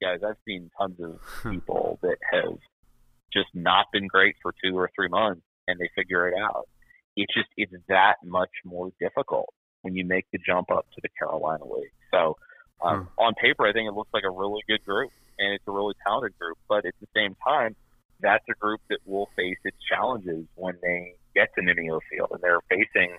guys 0.00 0.20
I've 0.26 0.36
seen 0.46 0.70
tons 0.78 1.00
of 1.00 1.18
hmm. 1.42 1.50
people 1.50 1.98
that 2.02 2.18
have 2.32 2.58
just 3.32 3.48
not 3.54 3.86
been 3.92 4.06
great 4.06 4.36
for 4.42 4.54
two 4.62 4.76
or 4.76 4.90
three 4.94 5.08
months 5.08 5.42
and 5.66 5.78
they 5.78 5.90
figure 5.94 6.28
it 6.28 6.34
out. 6.40 6.68
It's 7.16 7.32
just 7.34 7.48
it's 7.56 7.72
that 7.88 8.16
much 8.24 8.50
more 8.64 8.90
difficult 9.00 9.52
when 9.82 9.94
you 9.94 10.04
make 10.04 10.26
the 10.32 10.38
jump 10.38 10.70
up 10.70 10.86
to 10.94 11.00
the 11.02 11.08
Carolina 11.18 11.64
League. 11.64 11.92
So 12.12 12.36
um, 12.82 13.08
hmm. 13.16 13.24
on 13.24 13.34
paper, 13.34 13.66
I 13.66 13.72
think 13.72 13.88
it 13.88 13.94
looks 13.94 14.10
like 14.14 14.24
a 14.24 14.30
really 14.30 14.62
good 14.68 14.84
group 14.84 15.10
and 15.38 15.54
it's 15.54 15.64
a 15.66 15.72
really 15.72 15.94
talented 16.06 16.38
group. 16.38 16.58
But 16.68 16.86
at 16.86 16.94
the 17.00 17.08
same 17.14 17.36
time, 17.46 17.76
that's 18.20 18.44
a 18.50 18.54
group 18.54 18.80
that 18.90 18.98
will 19.04 19.28
face 19.36 19.58
its 19.64 19.76
challenges 19.88 20.44
when 20.54 20.74
they 20.82 21.14
get 21.34 21.48
to 21.54 21.62
Nymeo 21.62 22.00
Field, 22.10 22.30
and 22.32 22.40
they're 22.40 22.60
facing, 22.68 23.16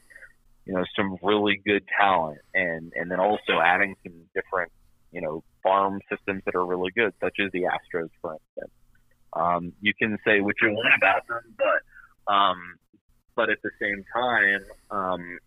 you 0.65 0.73
know, 0.73 0.83
some 0.95 1.17
really 1.23 1.61
good 1.65 1.83
talent, 1.97 2.39
and 2.53 2.91
and 2.95 3.09
then 3.09 3.19
also 3.19 3.59
adding 3.63 3.95
some 4.03 4.13
different, 4.33 4.71
you 5.11 5.21
know, 5.21 5.43
farm 5.63 5.99
systems 6.09 6.43
that 6.45 6.55
are 6.55 6.65
really 6.65 6.91
good, 6.95 7.13
such 7.21 7.37
as 7.43 7.51
the 7.51 7.63
Astros, 7.63 8.09
for 8.21 8.33
instance. 8.33 8.73
Um, 9.33 9.73
you 9.81 9.93
can 9.93 10.17
say 10.25 10.41
what 10.41 10.55
you 10.61 10.69
want 10.71 10.93
about 10.97 11.27
them, 11.27 11.55
but 11.57 12.31
um, 12.33 12.75
but 13.35 13.49
at 13.49 13.59
the 13.63 13.71
same 13.81 14.03
time, 14.13 14.65
um, 14.91 15.39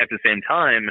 at 0.00 0.08
the 0.10 0.18
same 0.24 0.40
time, 0.46 0.90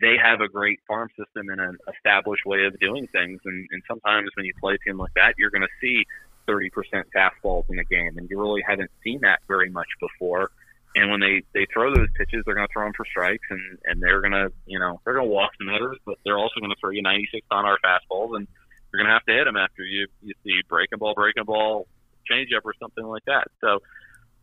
they 0.00 0.16
have 0.22 0.40
a 0.40 0.48
great 0.48 0.80
farm 0.86 1.08
system 1.10 1.48
and 1.48 1.60
an 1.60 1.78
established 1.94 2.44
way 2.44 2.64
of 2.64 2.78
doing 2.80 3.06
things. 3.08 3.40
And, 3.44 3.68
and 3.70 3.82
sometimes 3.88 4.30
when 4.36 4.46
you 4.46 4.52
play 4.60 4.74
a 4.74 4.78
team 4.78 4.98
like 4.98 5.14
that, 5.14 5.34
you're 5.38 5.50
going 5.50 5.62
to 5.62 5.76
see 5.80 6.04
30% 6.48 6.70
fastballs 7.14 7.64
in 7.70 7.78
a 7.78 7.84
game, 7.84 8.18
and 8.18 8.28
you 8.28 8.40
really 8.40 8.62
haven't 8.66 8.90
seen 9.02 9.20
that 9.22 9.40
very 9.48 9.70
much 9.70 9.88
before. 10.00 10.50
And 10.96 11.10
when 11.10 11.18
they 11.18 11.42
they 11.52 11.66
throw 11.72 11.92
those 11.92 12.08
pitches, 12.14 12.44
they're 12.44 12.54
going 12.54 12.68
to 12.68 12.72
throw 12.72 12.84
them 12.84 12.92
for 12.96 13.04
strikes, 13.04 13.46
and 13.50 13.78
and 13.84 14.00
they're 14.00 14.20
going 14.20 14.32
to 14.32 14.52
you 14.64 14.78
know 14.78 15.00
they're 15.04 15.14
going 15.14 15.26
to 15.26 15.32
walk 15.32 15.50
some 15.58 15.66
hitters, 15.66 15.98
but 16.06 16.18
they're 16.24 16.38
also 16.38 16.60
going 16.60 16.70
to 16.70 16.76
throw 16.80 16.90
you 16.90 17.02
96 17.02 17.44
on 17.50 17.64
our 17.64 17.78
fastballs, 17.84 18.36
and 18.36 18.46
you're 18.92 19.02
going 19.02 19.08
to 19.08 19.12
have 19.12 19.24
to 19.24 19.32
hit 19.32 19.44
them 19.44 19.56
after 19.56 19.82
you 19.82 20.06
you 20.22 20.34
see 20.44 20.60
breaking 20.68 20.98
ball, 20.98 21.14
breaking 21.14 21.44
ball, 21.44 21.88
changeup, 22.30 22.62
or 22.64 22.74
something 22.78 23.04
like 23.04 23.24
that. 23.26 23.48
So 23.60 23.80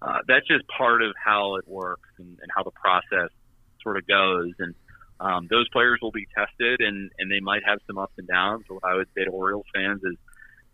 uh, 0.02 0.20
that's 0.28 0.46
just 0.46 0.68
part 0.68 1.02
of 1.02 1.14
how 1.16 1.56
it 1.56 1.68
works 1.68 2.10
and, 2.18 2.38
and 2.42 2.52
how 2.54 2.64
the 2.64 2.72
process 2.72 3.30
sort 3.82 3.98
of 3.98 4.08
goes. 4.08 4.52
And 4.60 4.76
um, 5.22 5.48
those 5.50 5.70
players 5.70 6.00
will 6.02 6.12
be 6.12 6.28
tested, 6.36 6.82
and 6.82 7.12
and 7.20 7.32
they 7.32 7.40
might 7.40 7.62
have 7.66 7.80
some 7.88 7.98
ups 7.98 8.14
and 8.18 8.28
downs. 8.28 8.66
What 8.68 8.84
I 8.84 8.96
would 8.96 9.08
say 9.16 9.24
to 9.24 9.32
Orioles 9.32 9.70
fans 9.74 10.02
is. 10.04 10.18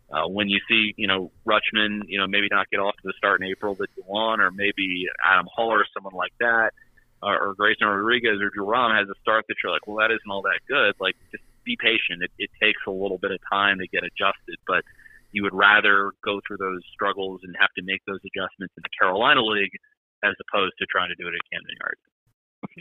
Uh, 0.09 0.25
when 0.25 0.47
you 0.47 0.57
see, 0.69 0.93
you 0.95 1.05
know, 1.05 1.33
Rutschman, 1.45 2.03
you 2.07 2.17
know, 2.17 2.27
maybe 2.27 2.47
not 2.49 2.69
get 2.69 2.79
off 2.79 2.95
to 2.95 3.01
the 3.03 3.13
start 3.17 3.41
in 3.41 3.47
April 3.47 3.75
that 3.75 3.89
you 3.97 4.03
want, 4.07 4.39
or 4.39 4.51
maybe 4.51 5.03
Adam 5.21 5.47
Hall 5.53 5.69
or 5.69 5.85
someone 5.93 6.13
like 6.13 6.31
that, 6.39 6.71
or, 7.21 7.49
or 7.49 7.55
Grayson 7.55 7.85
Rodriguez 7.85 8.39
or 8.41 8.49
Drew 8.49 8.63
Rom 8.63 8.95
has 8.95 9.09
a 9.09 9.19
start 9.19 9.43
that 9.49 9.55
you're 9.61 9.73
like, 9.73 9.85
well, 9.85 9.97
that 9.97 10.11
isn't 10.15 10.31
all 10.31 10.43
that 10.43 10.61
good. 10.65 10.95
Like, 11.01 11.15
just 11.29 11.43
be 11.65 11.75
patient. 11.75 12.23
It, 12.23 12.31
it 12.39 12.49
takes 12.61 12.79
a 12.87 12.91
little 12.91 13.17
bit 13.17 13.31
of 13.31 13.39
time 13.51 13.79
to 13.79 13.87
get 13.87 14.07
adjusted, 14.07 14.55
but 14.65 14.87
you 15.33 15.43
would 15.43 15.53
rather 15.53 16.13
go 16.23 16.39
through 16.47 16.63
those 16.63 16.79
struggles 16.93 17.41
and 17.43 17.53
have 17.59 17.73
to 17.75 17.83
make 17.83 17.99
those 18.07 18.23
adjustments 18.23 18.73
in 18.77 18.83
the 18.87 18.93
Carolina 18.97 19.43
League 19.43 19.75
as 20.23 20.33
opposed 20.39 20.73
to 20.79 20.85
trying 20.87 21.09
to 21.09 21.19
do 21.19 21.27
it 21.27 21.35
at 21.35 21.43
Camden 21.51 21.75
Yards. 21.83 22.03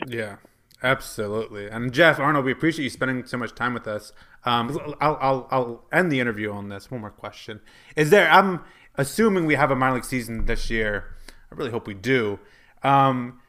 Yeah, 0.07 0.35
absolutely. 0.83 1.67
And 1.67 1.91
Jeff 1.93 2.19
Arnold, 2.19 2.45
we 2.45 2.51
appreciate 2.51 2.83
you 2.83 2.89
spending 2.89 3.25
so 3.25 3.37
much 3.37 3.55
time 3.55 3.73
with 3.73 3.87
us. 3.87 4.13
Um, 4.45 4.77
I'll, 5.01 5.17
I'll, 5.19 5.47
I'll 5.51 5.83
end 5.91 6.11
the 6.11 6.19
interview 6.19 6.51
on 6.51 6.69
this. 6.69 6.89
One 6.89 7.01
more 7.01 7.09
question: 7.09 7.59
Is 7.95 8.09
there? 8.09 8.29
I'm 8.29 8.61
assuming 8.95 9.45
we 9.45 9.55
have 9.55 9.71
a 9.71 9.75
minor 9.75 9.95
league 9.95 10.05
season 10.05 10.45
this 10.45 10.69
year. 10.69 11.15
I 11.51 11.55
really 11.55 11.71
hope 11.71 11.87
we 11.87 11.93
do. 11.93 12.39
Um, 12.83 13.39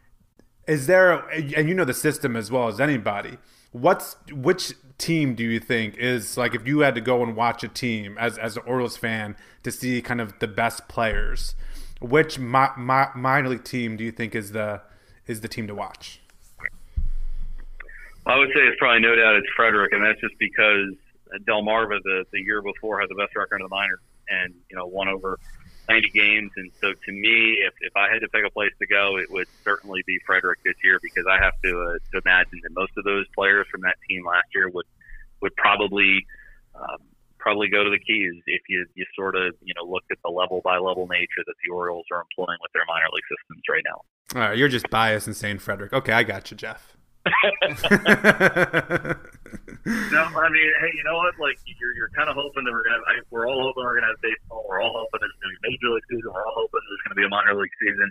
is 0.66 0.86
there? 0.86 1.28
And 1.30 1.68
you 1.68 1.74
know 1.74 1.84
the 1.84 1.94
system 1.94 2.36
as 2.36 2.50
well 2.50 2.68
as 2.68 2.80
anybody. 2.80 3.38
What's 3.72 4.16
which 4.32 4.74
team 4.98 5.34
do 5.34 5.44
you 5.44 5.60
think 5.60 5.96
is 5.96 6.36
like 6.36 6.54
if 6.54 6.66
you 6.66 6.80
had 6.80 6.94
to 6.96 7.00
go 7.00 7.22
and 7.22 7.36
watch 7.36 7.62
a 7.62 7.68
team 7.68 8.16
as 8.18 8.38
as 8.38 8.56
an 8.56 8.62
Orioles 8.66 8.96
fan 8.96 9.36
to 9.62 9.70
see 9.70 10.02
kind 10.02 10.20
of 10.20 10.38
the 10.40 10.48
best 10.48 10.88
players? 10.88 11.54
Which 12.00 12.38
mi- 12.38 12.74
mi- 12.76 13.12
minor 13.14 13.48
league 13.48 13.64
team 13.64 13.96
do 13.96 14.04
you 14.04 14.12
think 14.12 14.34
is 14.34 14.52
the 14.52 14.82
is 15.26 15.40
the 15.40 15.48
team 15.48 15.66
to 15.66 15.74
watch? 15.74 16.20
I 18.28 18.36
would 18.36 18.48
say 18.48 18.60
it's 18.60 18.78
probably 18.78 19.00
no 19.00 19.16
doubt 19.16 19.36
it's 19.36 19.48
Frederick, 19.56 19.92
and 19.92 20.04
that's 20.04 20.20
just 20.20 20.34
because 20.38 20.94
Delmarva 21.48 21.98
the 22.04 22.24
the 22.32 22.40
year 22.40 22.62
before 22.62 23.00
had 23.00 23.08
the 23.08 23.14
best 23.14 23.34
record 23.34 23.56
in 23.56 23.62
the 23.62 23.68
minors 23.68 24.00
and 24.28 24.54
you 24.70 24.76
know 24.76 24.86
won 24.86 25.08
over 25.08 25.38
90 25.88 26.10
games. 26.10 26.52
And 26.56 26.70
so 26.80 26.92
to 26.92 27.12
me, 27.12 27.58
if, 27.64 27.72
if 27.80 27.96
I 27.96 28.12
had 28.12 28.20
to 28.20 28.28
pick 28.28 28.44
a 28.46 28.50
place 28.50 28.72
to 28.78 28.86
go, 28.86 29.16
it 29.16 29.30
would 29.30 29.48
certainly 29.64 30.02
be 30.06 30.18
Frederick 30.26 30.60
this 30.64 30.74
year 30.84 31.00
because 31.02 31.24
I 31.28 31.42
have 31.42 31.54
to, 31.64 31.70
uh, 31.80 31.98
to 32.12 32.20
imagine 32.24 32.60
that 32.62 32.72
most 32.72 32.92
of 32.98 33.04
those 33.04 33.24
players 33.34 33.66
from 33.70 33.80
that 33.82 33.96
team 34.08 34.24
last 34.26 34.46
year 34.54 34.68
would 34.68 34.86
would 35.40 35.54
probably 35.56 36.26
um, 36.74 36.98
probably 37.38 37.68
go 37.68 37.84
to 37.84 37.90
the 37.90 37.98
Keys 37.98 38.42
if 38.46 38.62
you 38.68 38.84
you 38.94 39.06
sort 39.16 39.36
of 39.36 39.54
you 39.62 39.72
know 39.74 39.88
looked 39.90 40.10
at 40.12 40.18
the 40.22 40.30
level 40.30 40.60
by 40.62 40.76
level 40.76 41.06
nature 41.08 41.42
that 41.46 41.54
the 41.64 41.72
Orioles 41.72 42.06
are 42.12 42.20
employing 42.20 42.58
with 42.60 42.72
their 42.72 42.84
minor 42.86 43.06
league 43.12 43.24
systems 43.24 43.62
right 43.70 43.84
now. 43.86 44.02
All 44.34 44.48
right, 44.48 44.58
you're 44.58 44.68
just 44.68 44.90
biased 44.90 45.26
and 45.26 45.36
saying 45.36 45.60
Frederick. 45.60 45.94
Okay, 45.94 46.12
I 46.12 46.22
got 46.22 46.50
you, 46.50 46.56
Jeff. 46.56 46.97
no, 50.12 50.22
I 50.24 50.48
mean, 50.48 50.70
hey, 50.80 50.92
you 50.92 51.04
know 51.04 51.16
what? 51.16 51.34
Like, 51.38 51.58
you're, 51.64 51.94
you're 51.94 52.12
kind 52.16 52.28
of 52.28 52.36
hoping 52.36 52.64
that 52.64 52.72
we're 52.72 52.84
gonna. 52.84 53.02
I, 53.06 53.20
we're 53.30 53.46
all 53.48 53.62
hoping 53.62 53.84
we're 53.84 54.00
gonna 54.00 54.12
have 54.12 54.22
baseball. 54.24 54.64
We're 54.68 54.80
all 54.80 54.94
hoping 54.94 55.20
there's 55.20 55.36
gonna 55.40 55.54
be 55.54 55.60
a 55.60 55.64
major 55.70 55.90
league 55.94 56.08
season. 56.08 56.30
We're 56.32 56.44
all 56.44 56.56
hoping 56.56 56.80
there's 56.84 57.04
gonna 57.06 57.20
be 57.20 57.26
a 57.28 57.32
minor 57.32 57.54
league 57.56 57.76
season, 57.80 58.08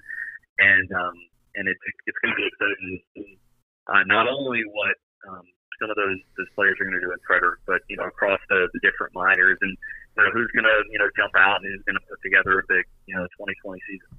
and 0.60 0.88
um, 0.94 1.16
and 1.56 1.66
it's 1.68 1.84
it's 2.06 2.20
gonna 2.22 2.38
be 2.38 2.48
exciting 2.48 2.98
to 2.98 3.00
see 3.14 3.40
uh, 3.88 4.04
not 4.06 4.28
only 4.28 4.64
what 4.72 4.96
um, 5.30 5.46
some 5.80 5.90
of 5.90 5.96
those 5.96 6.20
those 6.38 6.50
players 6.56 6.76
are 6.80 6.86
gonna 6.86 7.02
do 7.02 7.12
in 7.12 7.20
Frederick, 7.26 7.60
but 7.66 7.82
you 7.90 7.98
know 7.98 8.06
across 8.06 8.40
the, 8.50 8.68
the 8.74 8.80
different 8.82 9.14
minors, 9.14 9.58
and 9.62 9.72
you 9.72 10.24
know 10.24 10.30
who's 10.34 10.52
gonna 10.56 10.78
you 10.92 11.00
know 11.00 11.10
jump 11.16 11.34
out 11.38 11.64
and 11.64 11.72
who's 11.72 11.84
gonna 11.86 12.04
put 12.10 12.20
together 12.24 12.60
a 12.60 12.66
big 12.68 12.86
you 13.06 13.16
know 13.16 13.24
2020 13.38 13.82
season. 13.88 14.12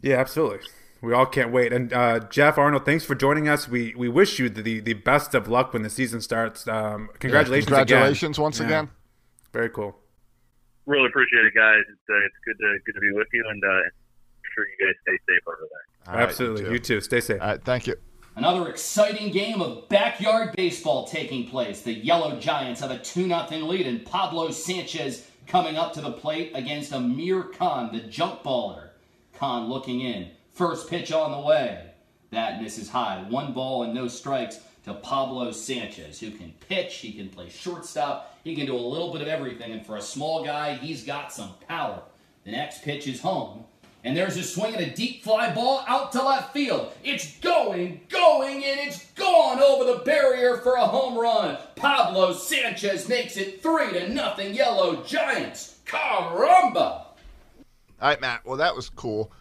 Yeah, 0.00 0.16
absolutely. 0.20 0.66
We 1.04 1.12
all 1.12 1.26
can't 1.26 1.52
wait. 1.52 1.72
And 1.72 1.92
uh, 1.92 2.20
Jeff 2.30 2.56
Arnold, 2.56 2.84
thanks 2.84 3.04
for 3.04 3.14
joining 3.14 3.48
us. 3.48 3.68
We 3.68 3.94
we 3.96 4.08
wish 4.08 4.38
you 4.38 4.48
the 4.48 4.80
the 4.80 4.94
best 4.94 5.34
of 5.34 5.48
luck 5.48 5.72
when 5.72 5.82
the 5.82 5.90
season 5.90 6.20
starts. 6.20 6.66
Um, 6.66 7.10
congratulations! 7.18 7.70
Yeah, 7.70 7.78
congratulations 7.78 8.36
again. 8.38 8.42
once 8.42 8.60
yeah. 8.60 8.66
again. 8.66 8.90
Very 9.52 9.70
cool. 9.70 9.96
Really 10.86 11.06
appreciate 11.06 11.44
it, 11.44 11.54
guys. 11.54 11.80
It's, 11.88 12.00
uh, 12.08 12.26
it's 12.26 12.34
good 12.44 12.58
to 12.58 12.78
good 12.86 12.94
to 12.94 13.00
be 13.00 13.12
with 13.12 13.28
you, 13.32 13.44
and 13.48 13.62
uh, 13.62 13.68
sure 14.54 14.64
you 14.66 14.86
guys 14.86 14.94
stay 15.02 15.18
safe 15.28 15.42
over 15.46 15.68
there. 15.70 16.14
All 16.14 16.20
Absolutely, 16.20 16.64
right, 16.64 16.72
you, 16.72 16.78
too. 16.78 16.94
you 16.94 17.00
too. 17.00 17.04
Stay 17.04 17.20
safe. 17.20 17.40
All 17.40 17.48
right, 17.48 17.64
thank 17.64 17.86
you. 17.86 17.96
Another 18.36 18.68
exciting 18.68 19.30
game 19.30 19.60
of 19.60 19.88
backyard 19.88 20.56
baseball 20.56 21.06
taking 21.06 21.46
place. 21.46 21.82
The 21.82 21.92
Yellow 21.92 22.38
Giants 22.40 22.80
have 22.80 22.90
a 22.90 22.98
2 22.98 23.28
0 23.28 23.46
lead, 23.66 23.86
and 23.86 24.04
Pablo 24.04 24.50
Sanchez 24.50 25.28
coming 25.46 25.76
up 25.76 25.92
to 25.92 26.00
the 26.00 26.12
plate 26.12 26.50
against 26.54 26.92
Amir 26.92 27.44
Khan, 27.44 27.92
the 27.92 28.00
jump 28.00 28.42
baller. 28.42 28.88
Khan 29.34 29.68
looking 29.68 30.00
in. 30.00 30.30
First 30.54 30.88
pitch 30.88 31.10
on 31.10 31.32
the 31.32 31.40
way. 31.40 31.90
That 32.30 32.62
misses 32.62 32.88
high. 32.88 33.24
One 33.28 33.52
ball 33.52 33.82
and 33.82 33.92
no 33.92 34.06
strikes 34.06 34.60
to 34.84 34.94
Pablo 34.94 35.50
Sanchez, 35.50 36.20
who 36.20 36.30
can 36.30 36.52
pitch, 36.68 36.96
he 36.96 37.12
can 37.12 37.28
play 37.28 37.48
shortstop, 37.48 38.38
he 38.44 38.54
can 38.54 38.66
do 38.66 38.76
a 38.76 38.78
little 38.78 39.12
bit 39.12 39.22
of 39.22 39.28
everything. 39.28 39.72
And 39.72 39.84
for 39.84 39.96
a 39.96 40.02
small 40.02 40.44
guy, 40.44 40.74
he's 40.74 41.02
got 41.02 41.32
some 41.32 41.54
power. 41.66 42.02
The 42.44 42.52
next 42.52 42.82
pitch 42.82 43.08
is 43.08 43.20
home. 43.20 43.64
And 44.04 44.16
there's 44.16 44.36
a 44.36 44.42
swing 44.42 44.74
and 44.74 44.84
a 44.84 44.94
deep 44.94 45.24
fly 45.24 45.52
ball 45.52 45.82
out 45.88 46.12
to 46.12 46.22
left 46.22 46.52
field. 46.52 46.92
It's 47.02 47.38
going, 47.38 48.02
going, 48.10 48.62
and 48.64 48.78
it's 48.80 49.06
gone 49.12 49.60
over 49.60 49.84
the 49.84 50.04
barrier 50.04 50.58
for 50.58 50.74
a 50.74 50.86
home 50.86 51.18
run. 51.18 51.56
Pablo 51.74 52.34
Sanchez 52.34 53.08
makes 53.08 53.36
it 53.38 53.62
three 53.62 53.92
to 53.94 54.08
nothing. 54.08 54.54
Yellow 54.54 55.02
Giants. 55.02 55.78
Caramba! 55.86 56.76
All 56.76 58.10
right, 58.10 58.20
Matt. 58.20 58.44
Well, 58.44 58.58
that 58.58 58.76
was 58.76 58.90
cool. 58.90 59.32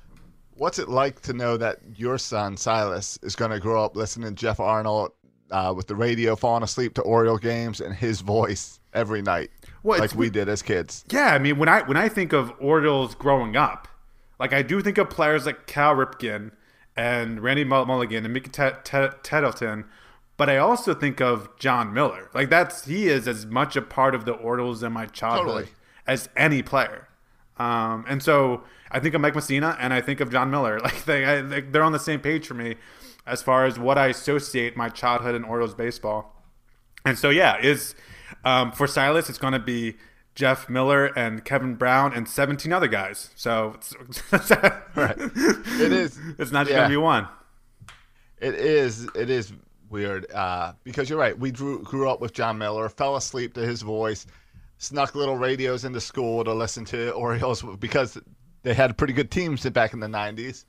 What's 0.56 0.80
it 0.80 0.90
like 0.90 1.22
to 1.22 1.34
know 1.34 1.58
that 1.58 1.80
your 1.96 2.18
son 2.18 2.58
Silas 2.58 3.18
is 3.24 3.36
going 3.36 3.52
to 3.52 3.60
grow 3.60 3.84
up 3.84 3.96
listening 3.96 4.30
to 4.30 4.36
Jeff 4.36 4.60
Arnold 4.60 5.12
uh, 5.52 5.74
with 5.76 5.88
the 5.88 5.96
radio, 5.96 6.36
falling 6.36 6.64
asleep 6.64 6.94
to 6.96 7.02
Oriole 7.02 7.38
games, 7.38 7.82
and 7.82 7.94
his 7.94 8.22
voice 8.22 8.80
every 8.94 9.22
night, 9.22 9.52
well, 9.84 10.00
like 10.00 10.16
we 10.16 10.30
did 10.30 10.50
as 10.50 10.62
kids? 10.62 11.06
Yeah, 11.10 11.34
I 11.34 11.40
mean, 11.40 11.58
when 11.58 11.70
I 11.70 11.82
when 11.82 11.98
I 11.98 12.10
think 12.10 12.34
of 12.34 12.54
Orioles 12.60 13.16
growing 13.16 13.56
up, 13.56 13.88
like 14.40 14.54
I 14.54 14.62
do 14.62 14.82
think 14.82 14.98
of 14.98 15.10
players 15.10 15.46
like 15.46 15.68
Cal 15.68 15.96
Ripken 15.96 16.52
and 16.96 17.42
Randy 17.42 17.64
Milligan 17.64 18.26
and 18.26 18.34
Mickey 18.34 18.50
Tettleton, 18.50 19.86
but 20.38 20.50
I 20.50 20.58
also 20.58 20.94
think 20.94 21.22
of 21.22 21.50
Jon 21.58 21.94
Miller. 21.94 22.30
Like 22.34 22.50
that's 22.50 22.86
he 22.86 23.08
is 23.08 23.28
as 23.28 23.46
much 23.46 23.76
a 23.76 23.82
part 23.82 24.16
of 24.16 24.26
the 24.26 24.34
Orioles 24.34 24.84
in 24.84 24.94
my 24.94 25.06
childhood 25.06 25.48
totally. 25.48 25.68
as 26.08 26.30
any 26.36 26.62
player. 26.62 27.08
Um, 27.58 28.06
and 28.08 28.22
so 28.24 28.64
I 28.94 29.00
think 29.00 29.16
of 29.16 29.22
Mike 29.22 29.34
Mussina 29.34 29.76
and 29.80 29.94
I 29.94 30.02
think 30.02 30.22
of 30.22 30.32
Jon 30.32 30.50
Miller. 30.52 30.80
Like 30.84 31.06
they, 31.06 31.26
I, 31.26 31.42
they're 31.42 31.84
on 31.84 31.92
the 31.92 32.00
same 32.00 32.20
page 32.20 32.48
for 32.48 32.54
me 32.54 32.76
as 33.26 33.42
far 33.42 33.66
as 33.66 33.80
what 33.80 33.98
I 33.98 34.08
associate 34.08 34.78
my 34.78 34.90
childhood 34.90 35.36
in 35.36 35.44
Orioles 35.44 35.74
baseball. 35.74 36.44
And 37.06 37.18
so 37.18 37.30
yeah, 37.30 37.58
is 37.62 37.96
um, 38.46 38.72
for 38.72 38.88
Silas 38.88 39.30
it's 39.30 39.38
going 39.38 39.54
to 39.54 39.60
be 39.60 39.96
Jeff 40.36 40.70
Miller 40.70 41.08
and 41.18 41.44
Kevin 41.46 41.76
Brown 41.76 42.14
and 42.14 42.28
17 42.28 42.72
other 42.74 42.88
guys. 42.88 43.30
So 43.36 43.76
it's, 43.76 43.94
right. 44.96 45.16
it 45.18 45.92
is. 45.92 46.20
It's 46.38 46.52
not 46.52 46.68
just 46.68 46.72
yeah. 46.72 46.78
going 46.78 46.90
to 46.90 46.94
be 46.94 46.98
one. 46.98 47.28
It 48.40 48.56
is. 48.56 49.08
It 49.16 49.30
is 49.30 49.54
weird 49.90 50.30
uh, 50.34 50.74
because 50.84 51.10
you're 51.10 51.20
right. 51.20 51.38
We 51.38 51.52
grew 51.52 51.82
grew 51.84 52.10
up 52.10 52.20
with 52.20 52.34
Jon 52.34 52.58
Miller, 52.58 52.90
fell 52.90 53.16
asleep 53.16 53.54
to 53.54 53.62
his 53.62 53.82
voice, 53.82 54.26
snuck 54.80 55.16
little 55.16 55.38
radios 55.38 55.86
into 55.86 56.02
school 56.02 56.44
to 56.44 56.54
listen 56.54 56.84
to 56.86 57.12
Orioles 57.12 57.64
because 57.80 58.18
they 58.64 58.74
had 58.74 58.98
pretty 58.98 59.14
good 59.14 59.30
teams 59.30 59.70
back 59.70 59.94
in 59.94 60.00
the 60.00 60.08
90s 60.08 60.66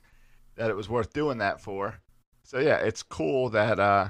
that 0.55 0.69
it 0.69 0.75
was 0.75 0.89
worth 0.89 1.13
doing 1.13 1.39
that 1.39 1.59
for. 1.59 1.99
So 2.43 2.59
yeah, 2.59 2.77
it's 2.77 3.01
cool 3.01 3.49
that 3.49 3.79
uh 3.79 4.09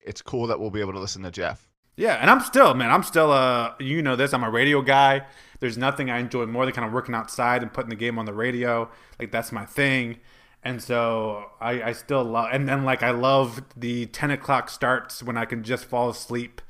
it's 0.00 0.22
cool 0.22 0.46
that 0.48 0.58
we'll 0.58 0.70
be 0.70 0.80
able 0.80 0.94
to 0.94 0.98
listen 0.98 1.22
to 1.22 1.30
Jeff. 1.30 1.68
Yeah, 1.96 2.14
and 2.14 2.30
I'm 2.30 2.40
still, 2.40 2.74
man, 2.74 2.90
I'm 2.90 3.02
still 3.02 3.30
uh 3.30 3.74
you 3.78 4.02
know 4.02 4.16
this, 4.16 4.34
I'm 4.34 4.42
a 4.42 4.50
radio 4.50 4.82
guy. 4.82 5.26
There's 5.60 5.78
nothing 5.78 6.10
I 6.10 6.18
enjoy 6.18 6.46
more 6.46 6.64
than 6.64 6.74
kind 6.74 6.86
of 6.86 6.92
working 6.92 7.14
outside 7.14 7.62
and 7.62 7.72
putting 7.72 7.90
the 7.90 7.96
game 7.96 8.18
on 8.18 8.24
the 8.24 8.32
radio. 8.32 8.90
Like 9.18 9.30
that's 9.30 9.52
my 9.52 9.64
thing. 9.64 10.18
And 10.62 10.82
so 10.82 11.46
I, 11.60 11.82
I 11.82 11.92
still 11.92 12.24
love 12.24 12.48
and 12.52 12.68
then 12.68 12.84
like 12.84 13.02
I 13.02 13.12
love 13.12 13.62
the 13.76 14.06
ten 14.06 14.30
o'clock 14.30 14.68
starts 14.68 15.22
when 15.22 15.36
I 15.36 15.44
can 15.44 15.62
just 15.62 15.84
fall 15.84 16.10
asleep. 16.10 16.60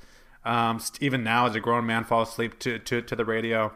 Um, 0.42 0.80
even 1.00 1.22
now 1.22 1.46
as 1.46 1.54
a 1.54 1.60
grown 1.60 1.84
man 1.84 2.04
fall 2.04 2.22
asleep 2.22 2.58
to, 2.60 2.78
to, 2.78 3.02
to 3.02 3.16
the 3.16 3.24
radio. 3.24 3.72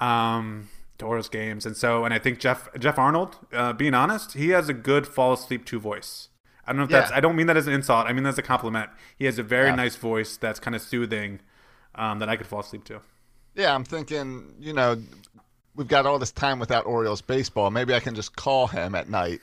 Um 0.00 0.68
to 0.98 1.28
games. 1.30 1.64
And 1.66 1.76
so, 1.76 2.04
and 2.04 2.12
I 2.12 2.18
think 2.18 2.38
Jeff 2.38 2.68
Jeff 2.78 2.98
Arnold, 2.98 3.36
uh, 3.52 3.72
being 3.72 3.94
honest, 3.94 4.34
he 4.34 4.48
has 4.50 4.68
a 4.68 4.74
good 4.74 5.06
fall 5.06 5.32
asleep 5.34 5.64
to 5.66 5.78
voice. 5.80 6.28
I 6.66 6.72
don't 6.72 6.78
know 6.78 6.84
if 6.84 6.90
Yeah. 6.90 7.00
that's. 7.00 7.12
I 7.12 7.20
don't 7.20 7.36
mean 7.36 7.46
that 7.46 7.56
as 7.56 7.66
an 7.66 7.72
insult. 7.72 8.06
I 8.06 8.12
mean 8.12 8.24
that 8.24 8.30
as 8.30 8.38
a 8.38 8.42
compliment. 8.42 8.90
He 9.16 9.24
has 9.24 9.38
a 9.38 9.42
very 9.42 9.68
Yeah. 9.68 9.74
nice 9.76 9.96
voice 9.96 10.36
that's 10.36 10.60
kind 10.60 10.74
of 10.76 10.82
soothing, 10.82 11.40
um, 11.94 12.18
that 12.18 12.28
I 12.28 12.36
could 12.36 12.46
fall 12.46 12.60
asleep 12.60 12.84
to. 12.84 13.00
Yeah, 13.54 13.74
I'm 13.74 13.84
thinking, 13.84 14.54
you 14.60 14.72
know, 14.72 14.96
we've 15.74 15.88
got 15.88 16.04
all 16.06 16.18
this 16.18 16.30
time 16.32 16.58
without 16.58 16.84
Orioles 16.86 17.22
baseball. 17.22 17.70
Maybe 17.70 17.94
I 17.94 18.00
can 18.00 18.14
just 18.14 18.36
call 18.36 18.66
him 18.66 18.94
at 18.94 19.08
night. 19.08 19.40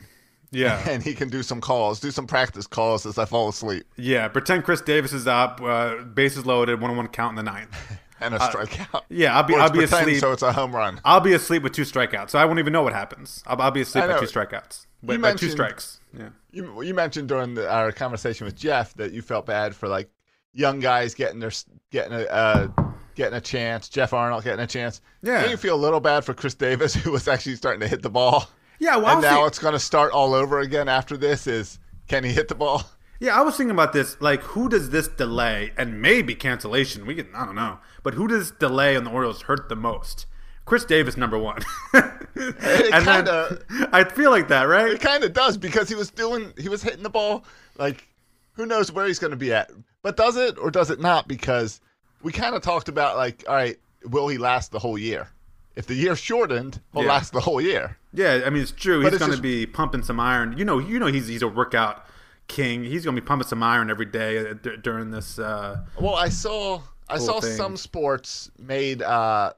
Yeah. 0.51 0.79
And 0.89 1.01
he 1.03 1.13
can 1.15 1.29
do 1.29 1.41
some 1.43 1.59
calls, 1.59 1.99
do 1.99 2.11
some 2.11 2.27
practice 2.27 2.67
calls 2.67 3.05
as 3.05 3.17
I 3.17 3.25
fall 3.25 3.49
asleep. 3.49 3.85
Yeah, 3.97 4.27
pretend 4.29 4.63
Chris 4.63 4.79
Davis 4.81 5.11
is 5.11 5.25
up, 5.27 5.59
uh, 5.61 6.03
bases 6.03 6.45
loaded, 6.45 6.79
one 6.79 6.91
on 6.91 6.97
one 6.97 7.07
count 7.07 7.31
in 7.37 7.43
the 7.43 7.51
ninth. 7.51 7.75
And 8.21 8.33
a 8.33 8.41
Uh, 8.41 8.51
strikeout. 8.51 9.01
yeah, 9.09 9.35
I'll 9.35 9.43
be 9.43 9.55
I'll 9.55 9.69
be 9.71 9.83
asleep. 9.83 10.19
so 10.19 10.31
it's 10.31 10.41
a 10.41 10.53
home 10.53 10.75
run. 10.75 10.99
I'll 11.03 11.19
be 11.19 11.33
asleep 11.33 11.63
with 11.63 11.73
two 11.73 11.83
strikeouts, 11.83 12.29
so 12.31 12.39
I 12.39 12.45
won't 12.45 12.59
even 12.59 12.73
know 12.73 12.83
what 12.83 12.93
happens. 12.93 13.43
I'll, 13.47 13.61
I'll 13.61 13.71
be 13.71 13.81
asleep 13.81 14.07
with 14.07 14.19
two 14.19 14.25
strikeouts. 14.39 14.85
With, 15.03 15.21
with 15.21 15.39
two 15.39 15.49
strikes. 15.49 15.99
Yeah. 16.17 16.29
You 16.51 16.81
you 16.81 16.93
mentioned 16.93 17.27
during 17.27 17.53
the, 17.55 17.69
our 17.71 17.91
conversation 17.91 18.45
with 18.45 18.55
Jeff 18.55 18.93
that 18.95 19.11
you 19.11 19.21
felt 19.21 19.45
bad 19.45 19.75
for 19.75 19.87
like 19.87 20.09
young 20.53 20.79
guys 20.79 21.13
getting 21.13 21.39
their 21.39 21.51
getting 21.91 22.13
a 22.13 22.23
uh, 22.23 22.67
getting 23.15 23.35
a 23.37 23.41
chance. 23.41 23.89
Jeff 23.89 24.13
Arnold 24.13 24.43
getting 24.43 24.61
a 24.63 24.67
chance. 24.67 25.01
Yeah. 25.21 25.43
Do 25.43 25.49
you 25.49 25.57
feel 25.57 25.75
a 25.75 25.77
little 25.83 25.99
bad 25.99 26.23
for 26.25 26.33
Chris 26.33 26.55
Davis 26.55 26.93
who 27.03 27.11
was 27.11 27.27
actually 27.27 27.55
starting 27.55 27.81
to 27.81 27.87
hit 27.87 28.01
the 28.01 28.09
ball? 28.09 28.49
Yeah, 28.79 28.97
well, 28.97 29.13
and 29.13 29.21
now 29.21 29.35
think- 29.35 29.47
it's 29.47 29.59
going 29.59 29.73
to 29.73 29.79
start 29.79 30.11
all 30.11 30.33
over 30.33 30.59
again 30.59 30.89
after 30.89 31.15
this. 31.17 31.45
Is 31.47 31.79
can 32.07 32.23
he 32.23 32.31
hit 32.31 32.47
the 32.47 32.55
ball? 32.55 32.83
Yeah, 33.19 33.37
I 33.37 33.41
was 33.41 33.55
thinking 33.55 33.71
about 33.71 33.93
this. 33.93 34.17
Like, 34.21 34.41
who 34.41 34.67
does 34.69 34.89
this 34.89 35.07
delay 35.07 35.71
and 35.77 36.01
maybe 36.01 36.35
cancellation? 36.35 37.05
We 37.05 37.15
can, 37.15 37.27
I 37.33 37.45
don't 37.45 37.55
know, 37.55 37.79
but 38.03 38.13
who 38.15 38.27
does 38.27 38.51
delay 38.51 38.95
on 38.97 39.03
the 39.05 39.11
Orioles 39.11 39.43
hurt 39.43 39.69
the 39.69 39.75
most? 39.75 40.25
Chris 40.65 40.83
Davis, 40.83 41.15
number 41.17 41.37
one. 41.37 41.61
And 42.35 42.53
then- 42.59 43.03
kind 43.03 43.27
of 43.29 43.63
I 43.93 44.03
feel 44.03 44.29
like 44.31 44.49
that, 44.49 44.63
right? 44.63 44.91
it 44.91 44.99
kind 44.99 45.23
of 45.23 45.31
does 45.31 45.55
because 45.57 45.87
he 45.87 45.95
was 45.95 46.09
doing 46.11 46.51
he 46.57 46.67
was 46.67 46.83
hitting 46.83 47.03
the 47.03 47.09
ball 47.09 47.45
like 47.77 48.07
who 48.53 48.65
knows 48.65 48.91
where 48.91 49.05
he's 49.07 49.19
going 49.19 49.31
to 49.31 49.37
be 49.37 49.53
at. 49.53 49.71
But 50.01 50.17
does 50.17 50.35
it 50.35 50.57
or 50.57 50.69
does 50.71 50.89
it 50.89 50.99
not? 50.99 51.27
Because 51.29 51.79
we 52.23 52.31
kind 52.33 52.53
of 52.55 52.61
talked 52.61 52.89
about 52.89 53.15
like, 53.15 53.45
all 53.47 53.55
right, 53.55 53.77
will 54.09 54.27
he 54.27 54.37
last 54.37 54.71
the 54.71 54.79
whole 54.79 54.97
year? 54.97 55.29
If 55.77 55.87
the 55.87 55.93
year 55.93 56.15
shortened, 56.15 56.81
he'll 56.93 57.03
Yeah. 57.03 57.09
last 57.09 57.31
the 57.31 57.39
whole 57.41 57.61
year. 57.61 57.97
Yeah, 58.13 58.41
I 58.45 58.49
mean 58.49 58.61
it's 58.61 58.71
true. 58.71 59.01
But 59.03 59.13
he's 59.13 59.19
going 59.19 59.31
to 59.31 59.41
be 59.41 59.65
pumping 59.65 60.03
some 60.03 60.19
iron. 60.19 60.57
You 60.57 60.65
know, 60.65 60.79
you 60.79 60.99
know 60.99 61.07
he's 61.07 61.27
he's 61.27 61.41
a 61.41 61.47
workout 61.47 62.05
king. 62.47 62.83
He's 62.83 63.03
going 63.03 63.15
to 63.15 63.21
be 63.21 63.25
pumping 63.25 63.47
some 63.47 63.63
iron 63.63 63.89
every 63.89 64.05
day 64.05 64.49
uh, 64.49 64.53
d- 64.53 64.77
during 64.81 65.11
this. 65.11 65.39
Uh, 65.39 65.85
Well, 65.99 66.15
I 66.15 66.29
saw 66.29 66.81
I 67.09 67.17
saw 67.17 67.39
thing. 67.39 67.55
some 67.55 67.77
sports 67.77 68.49
made 68.59 69.01
uh 69.01 69.53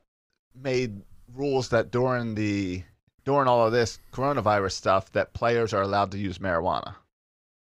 made 0.55 1.01
rules 1.35 1.69
that 1.69 1.91
during 1.91 2.35
the 2.35 2.83
during 3.25 3.47
all 3.47 3.65
of 3.65 3.71
this 3.73 3.99
coronavirus 4.13 4.71
stuff 4.71 5.11
that 5.11 5.33
players 5.33 5.73
are 5.73 5.81
allowed 5.81 6.11
to 6.11 6.17
use 6.17 6.37
marijuana, 6.39 6.95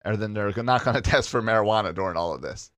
or 0.06 0.16
then 0.18 0.34
they're 0.34 0.52
not 0.64 0.84
going 0.84 0.96
to 1.02 1.02
test 1.02 1.30
for 1.30 1.42
marijuana 1.42 1.94
during 1.94 2.18
all 2.18 2.34
of 2.34 2.42
this. 2.42 2.72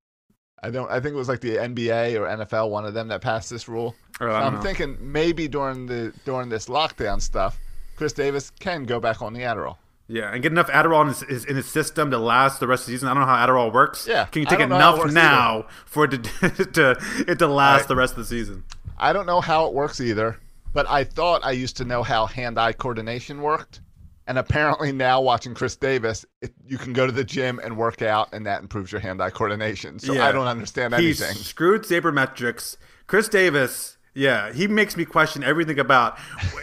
I 0.64 0.70
don't. 0.70 0.88
I 0.90 1.00
think 1.00 1.14
it 1.14 1.18
was 1.18 1.28
like 1.28 1.40
the 1.40 1.56
NBA 1.56 2.14
or 2.20 2.26
NFL, 2.44 2.70
one 2.70 2.84
of 2.84 2.94
them 2.94 3.08
that 3.08 3.20
passed 3.20 3.50
this 3.50 3.68
rule. 3.68 3.96
Oh, 4.20 4.26
so 4.28 4.32
I'm 4.32 4.54
know. 4.54 4.60
thinking 4.60 4.96
maybe 5.00 5.48
during 5.48 5.86
the 5.86 6.12
during 6.24 6.48
this 6.48 6.66
lockdown 6.66 7.20
stuff, 7.20 7.58
Chris 7.96 8.12
Davis 8.12 8.50
can 8.60 8.84
go 8.84 9.00
back 9.00 9.22
on 9.22 9.32
the 9.32 9.40
Adderall. 9.40 9.76
Yeah, 10.08 10.32
and 10.32 10.42
get 10.42 10.52
enough 10.52 10.68
Adderall 10.68 11.02
in 11.02 11.08
his, 11.08 11.20
his, 11.22 11.44
in 11.44 11.56
his 11.56 11.66
system 11.66 12.10
to 12.10 12.18
last 12.18 12.60
the 12.60 12.66
rest 12.66 12.82
of 12.82 12.86
the 12.86 12.92
season. 12.92 13.08
I 13.08 13.14
don't 13.14 13.20
know 13.22 13.26
how 13.28 13.46
Adderall 13.46 13.72
works. 13.72 14.06
Yeah, 14.06 14.24
can 14.26 14.40
you 14.40 14.46
take 14.46 14.58
don't 14.58 14.68
know 14.70 14.78
how 14.78 14.96
it 14.96 15.10
enough 15.10 15.14
now 15.14 15.66
for 15.86 16.04
it 16.04 16.08
to 16.10 16.18
to 16.72 17.24
it 17.28 17.38
to 17.38 17.46
last 17.46 17.80
Right. 17.80 17.88
the 17.88 17.96
rest 17.96 18.12
of 18.12 18.18
the 18.18 18.24
season? 18.26 18.64
I 18.98 19.12
don't 19.12 19.26
know 19.26 19.40
how 19.40 19.66
it 19.66 19.72
works 19.74 20.00
either, 20.00 20.38
but 20.72 20.88
I 20.88 21.04
thought 21.04 21.44
I 21.44 21.52
used 21.52 21.76
to 21.78 21.84
know 21.84 22.02
how 22.02 22.26
hand-eye 22.26 22.72
coordination 22.74 23.40
worked. 23.42 23.80
And 24.28 24.38
apparently 24.38 24.92
now 24.92 25.20
watching 25.20 25.52
Chris 25.52 25.74
Davis, 25.74 26.24
it, 26.40 26.52
you 26.64 26.78
can 26.78 26.92
go 26.92 27.04
to 27.06 27.12
the 27.12 27.24
gym 27.24 27.58
and 27.58 27.76
work 27.76 28.02
out, 28.02 28.28
and 28.32 28.46
that 28.46 28.62
improves 28.62 28.92
your 28.92 29.00
hand-eye 29.00 29.30
coordination. 29.30 29.98
So 29.98 30.12
Yeah. 30.12 30.24
I 30.28 30.30
don't 30.30 30.46
understand 30.46 30.94
He's 30.94 31.20
anything. 31.20 31.42
screwed 31.42 31.82
sabermetrics. 31.82 32.76
Chris 33.08 33.28
Davis, 33.28 33.98
yeah, 34.14 34.52
he 34.52 34.66
makes 34.68 34.96
me 34.96 35.04
question 35.04 35.42
everything 35.42 35.78
about 35.78 36.18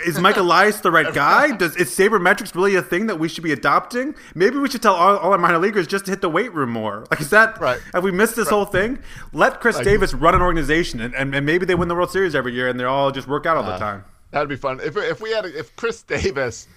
is 0.06 0.20
Mike 0.20 0.38
Elias 0.38 0.82
the 0.82 0.92
right 0.92 1.12
guy? 1.14 1.56
Does 1.56 1.76
is 1.76 1.90
sabermetrics 1.90 2.54
really 2.54 2.76
a 2.76 2.82
thing 2.82 3.08
that 3.08 3.18
we 3.20 3.28
should 3.28 3.44
be 3.44 3.52
adopting? 3.52 4.14
Maybe 4.36 4.58
we 4.58 4.70
should 4.70 4.82
tell 4.84 4.94
all, 4.96 5.18
all 5.18 5.32
our 5.32 5.38
minor 5.38 5.58
leaguers 5.58 5.88
just 5.88 6.06
to 6.06 6.12
hit 6.12 6.22
the 6.22 6.30
weight 6.30 6.54
room 6.54 6.70
more. 6.72 7.06
Like 7.10 7.22
is 7.22 7.30
that 7.32 7.60
Right. 7.60 7.80
Have 7.94 8.04
we 8.04 8.12
missed 8.12 8.36
this 8.36 8.50
whole 8.50 8.66
thing? 8.66 9.00
Let 9.34 9.62
Chris 9.62 9.78
Like- 9.78 9.86
Davis 9.86 10.14
run 10.14 10.36
an 10.36 10.42
organization, 10.42 11.00
and, 11.02 11.16
and, 11.16 11.34
and 11.34 11.46
maybe 11.46 11.66
they 11.66 11.76
win 11.76 11.88
the 11.88 11.96
World 11.96 12.12
Series 12.12 12.36
every 12.36 12.54
year, 12.54 12.68
and 12.68 12.80
they 12.80 12.84
all 12.84 13.12
just 13.12 13.28
work 13.28 13.46
out 13.46 13.58
all 13.58 13.64
the 13.64 13.72
Uh, 13.74 13.80
time. 13.80 14.04
That'd 14.32 14.48
be 14.50 14.56
fun. 14.56 14.80
If 14.84 14.96
if 14.96 15.20
we 15.22 15.32
had 15.32 15.46
a, 15.46 15.58
if 15.60 15.76
Chris 15.76 16.04
Davis, 16.04 16.68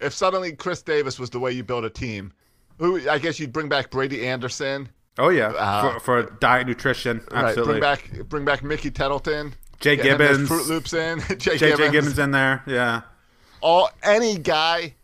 if 0.00 0.12
suddenly 0.12 0.52
Chris 0.52 0.82
Davis 0.82 1.20
was 1.20 1.30
the 1.30 1.38
way 1.38 1.52
you 1.52 1.62
build 1.62 1.84
a 1.84 1.90
team, 1.90 2.32
who 2.78 3.08
I 3.08 3.18
guess 3.18 3.38
you'd 3.38 3.52
bring 3.52 3.68
back 3.68 3.90
Brady 3.90 4.26
Anderson, 4.26 4.88
Oh 5.18 5.28
yeah, 5.30 5.48
Uh, 5.50 5.92
for, 5.94 6.00
for 6.00 6.22
diet 6.40 6.66
nutrition, 6.66 7.22
absolutely. 7.32 7.80
right? 7.80 7.98
Bring 8.02 8.18
back 8.20 8.28
bring 8.28 8.44
back 8.44 8.62
Mickey 8.64 8.90
Tettleton, 8.90 9.54
Jay 9.80 9.96
Gibbons, 9.96 10.48
Fruit 10.48 10.66
Loops 10.68 10.92
in, 10.92 11.20
Jay, 11.20 11.56
JJ 11.56 11.58
Gibbons. 11.58 11.90
Gibbons 11.92 12.18
in 12.18 12.30
there, 12.30 12.62
yeah. 12.66 13.02
all 13.60 13.90
any 14.02 14.38
guy 14.38 14.94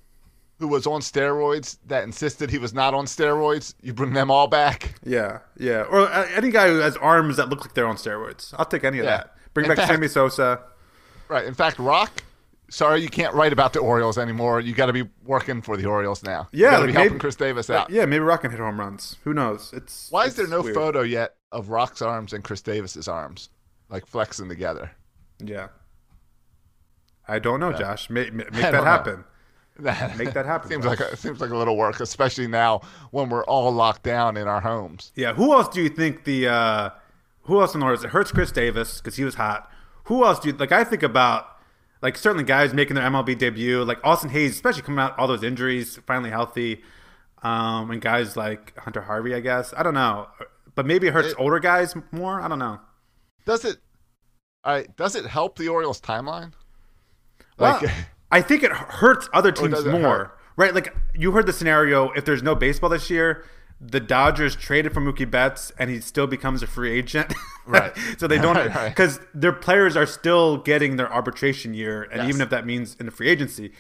who 0.59 0.69
was 0.69 0.87
on 0.87 1.01
steroids 1.01 1.79
that 1.89 2.05
insisted 2.05 2.49
he 2.51 2.59
was 2.59 2.73
not 2.73 2.95
on 2.95 3.05
steroids, 3.07 3.75
you 3.83 3.93
bring 3.93 4.13
them 4.13 4.31
all 4.31 4.47
back. 4.47 4.95
Yeah, 5.05 5.41
yeah. 5.59 5.83
Or 5.83 6.01
uh, 6.03 6.29
any 6.35 6.51
guy 6.51 6.69
who 6.69 6.77
has 6.79 6.97
arms 6.99 7.37
that 7.37 7.49
look 7.49 7.63
like 7.63 7.75
they're 7.75 7.87
on 7.87 7.97
steroids. 7.97 8.55
I'll 8.57 8.65
take 8.65 8.85
any 8.85 8.99
of 9.01 9.05
Yeah. 9.05 9.11
that. 9.19 9.35
Bring 9.55 9.65
In 9.65 9.71
back 9.71 9.79
fact- 9.79 9.91
Sammy 9.91 10.09
Sosa. 10.09 10.61
Right. 11.29 11.45
In 11.47 11.55
fact, 11.55 11.79
Rock, 11.81 12.23
sorry 12.71 13.01
you 13.03 13.09
can't 13.09 13.35
write 13.35 13.53
about 13.53 13.73
the 13.73 13.81
Orioles 13.81 14.19
anymore. 14.19 14.61
You 14.61 14.73
got 14.75 14.87
to 14.87 14.93
be 14.93 15.09
working 15.25 15.63
for 15.63 15.77
the 15.77 15.87
Orioles 15.87 16.23
now. 16.23 16.49
Yeah, 16.53 16.73
to 16.73 16.79
like 16.79 16.87
be 16.87 16.93
helping 16.93 17.13
maybe- 17.15 17.21
Chris 17.21 17.37
Davis 17.37 17.69
out. 17.69 17.91
yeah, 17.91 18.05
maybe 18.05 18.21
Rock 18.21 18.43
can 18.43 18.51
hit 18.53 18.61
home 18.61 18.79
runs. 18.79 19.17
Who 19.25 19.35
knows? 19.35 19.71
It's 19.75 20.09
Why 20.11 20.27
is 20.27 20.37
there 20.37 20.47
no 20.47 20.63
weird. 20.63 20.75
photo 20.77 21.01
yet 21.03 21.35
of 21.51 21.71
Rock's 21.71 22.03
arms 22.03 22.33
and 22.33 22.45
Chris 22.45 22.61
Davis's 22.63 23.09
arms, 23.09 23.49
like 23.93 24.07
flexing 24.07 24.49
together? 24.49 24.91
Yeah, 25.39 25.69
I 27.29 27.39
don't 27.39 27.61
know, 27.61 27.71
Yeah. 27.71 27.79
Josh. 27.79 28.11
Make, 28.11 28.33
make 28.33 28.51
that 28.53 28.75
happen. 28.75 29.25
Make 30.19 30.35
that 30.35 30.45
happen. 30.45 30.69
seems 30.69 30.85
Josh. 30.85 31.01
like 31.01 31.13
a, 31.13 31.17
seems 31.17 31.41
like 31.41 31.51
a 31.51 31.57
little 31.57 31.77
work, 31.79 31.99
especially 32.01 32.47
now 32.47 32.83
when 33.11 33.31
we're 33.31 33.45
all 33.45 33.73
locked 33.73 34.03
down 34.03 34.37
in 34.37 34.47
our 34.47 34.61
homes. 34.61 35.13
Yeah. 35.17 35.33
Who 35.33 35.53
else 35.55 35.69
do 35.69 35.81
you 35.83 35.89
think 35.89 36.25
the? 36.25 36.47
uh 36.49 36.91
Who 37.45 37.59
else 37.61 37.73
in 37.73 37.81
the 37.81 37.87
Orioles? 37.87 38.05
It 38.05 38.11
hurts 38.11 38.31
Chris 38.31 38.53
Davis 38.53 38.99
because 39.01 39.17
he 39.17 39.25
was 39.25 39.37
hot. 39.37 39.71
Who 40.05 40.25
else 40.27 40.41
do 40.41 40.51
you 40.51 40.57
like? 40.57 40.73
I 40.73 40.85
think 40.85 41.03
about 41.03 41.47
like 42.03 42.19
certainly 42.19 42.45
guys 42.45 42.75
making 42.75 42.97
their 42.97 43.09
MLB 43.09 43.39
debut, 43.39 43.83
like 43.83 43.99
Austin 44.05 44.29
Hays, 44.31 44.53
especially 44.53 44.83
coming 44.83 45.01
out 45.01 45.19
all 45.19 45.27
those 45.27 45.43
injuries, 45.43 45.99
finally 46.07 46.31
healthy, 46.31 46.83
um, 47.43 47.91
and 47.91 48.03
guys 48.03 48.37
like 48.37 48.77
Hunter 48.79 49.01
Harvey. 49.01 49.35
I 49.35 49.41
guess 49.41 49.73
I 49.75 49.83
don't 49.83 49.95
know, 49.95 50.29
but 50.75 50.85
maybe 50.85 51.07
it 51.07 51.15
hurts 51.15 51.29
It- 51.29 51.37
older 51.39 51.59
guys 51.61 51.95
more. 52.13 52.43
I 52.43 52.47
don't 52.47 52.59
know. 52.59 52.79
Does 53.45 53.65
it? 53.65 53.79
All 54.65 54.75
right. 54.75 54.95
Does 54.97 55.15
it 55.17 55.27
help 55.27 55.57
the 55.59 55.69
Orioles 55.69 56.01
timeline? 56.01 56.53
Well, 57.59 57.81
Like, 57.83 57.91
I 58.31 58.41
think 58.41 58.63
it 58.63 58.73
hurts 58.73 59.29
other 59.35 59.51
oh, 59.57 59.69
teams 59.69 59.85
more, 59.85 60.37
right? 60.57 60.75
Like 60.75 60.95
you 61.15 61.33
heard 61.33 61.47
the 61.47 61.53
scenario: 61.53 62.11
if 62.13 62.25
there's 62.25 62.43
no 62.43 62.55
baseball 62.55 62.89
this 62.91 63.11
year, 63.11 63.45
the 63.81 64.01
Dodgers 64.01 64.57
traded 64.57 64.93
for 64.95 65.01
Mookie 65.01 65.31
Betts, 65.31 65.71
and 65.79 65.91
he 65.91 66.01
still 66.01 66.27
becomes 66.27 66.63
a 66.63 66.67
free 66.67 66.93
agent. 66.93 67.33
Right. 67.65 67.97
so 68.19 68.27
they 68.27 68.39
don't 68.39 68.57
Right, 68.57 68.75
right. 68.75 68.89
because 68.89 69.21
their 69.33 69.53
players 69.53 69.97
are 69.97 70.05
still 70.05 70.57
getting 70.57 70.97
their 70.97 71.09
arbitration 71.13 71.75
year, 71.75 72.03
and 72.03 72.23
Yes. 72.23 72.29
even 72.31 72.41
if 72.41 72.51
that 72.51 72.67
means 72.67 72.97
in 72.99 73.07
the 73.07 73.13
free 73.13 73.29
agency, 73.29 73.71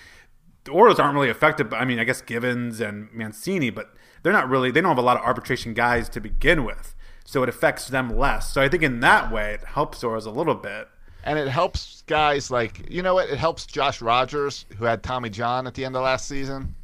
the 0.62 0.70
Orioles 0.70 1.00
aren't 1.00 1.14
really 1.14 1.28
affected. 1.30 1.68
But 1.68 1.80
I 1.80 1.84
mean, 1.84 1.98
I 1.98 2.04
guess 2.04 2.20
Givens 2.22 2.80
and 2.80 3.08
Mancini, 3.12 3.70
but 3.70 3.92
they're 4.22 4.32
not 4.32 4.48
really. 4.48 4.70
They 4.70 4.80
don't 4.80 4.90
have 4.90 4.98
a 4.98 5.02
lot 5.02 5.16
of 5.16 5.24
arbitration 5.24 5.74
guys 5.74 6.08
to 6.10 6.20
begin 6.20 6.64
with, 6.64 6.91
so 7.24 7.42
it 7.42 7.48
affects 7.48 7.88
them 7.88 8.16
less. 8.16 8.52
So 8.52 8.60
I 8.62 8.68
think 8.68 8.82
in 8.82 9.00
that 9.00 9.30
way, 9.32 9.54
it 9.54 9.64
helps 9.64 10.02
Orioles 10.04 10.26
a 10.26 10.30
little 10.30 10.54
bit. 10.54 10.88
and 11.24 11.38
it 11.38 11.48
helps 11.48 12.02
guys 12.06 12.50
like 12.50 12.90
you 12.90 13.02
know 13.02 13.14
what? 13.14 13.28
It 13.30 13.38
helps 13.38 13.66
Josh 13.66 14.02
Rogers, 14.02 14.66
who 14.78 14.84
had 14.84 15.02
Tommy 15.02 15.30
John 15.30 15.66
at 15.66 15.74
the 15.74 15.84
end 15.84 15.94
of 15.96 16.02
last 16.02 16.26
season, 16.26 16.74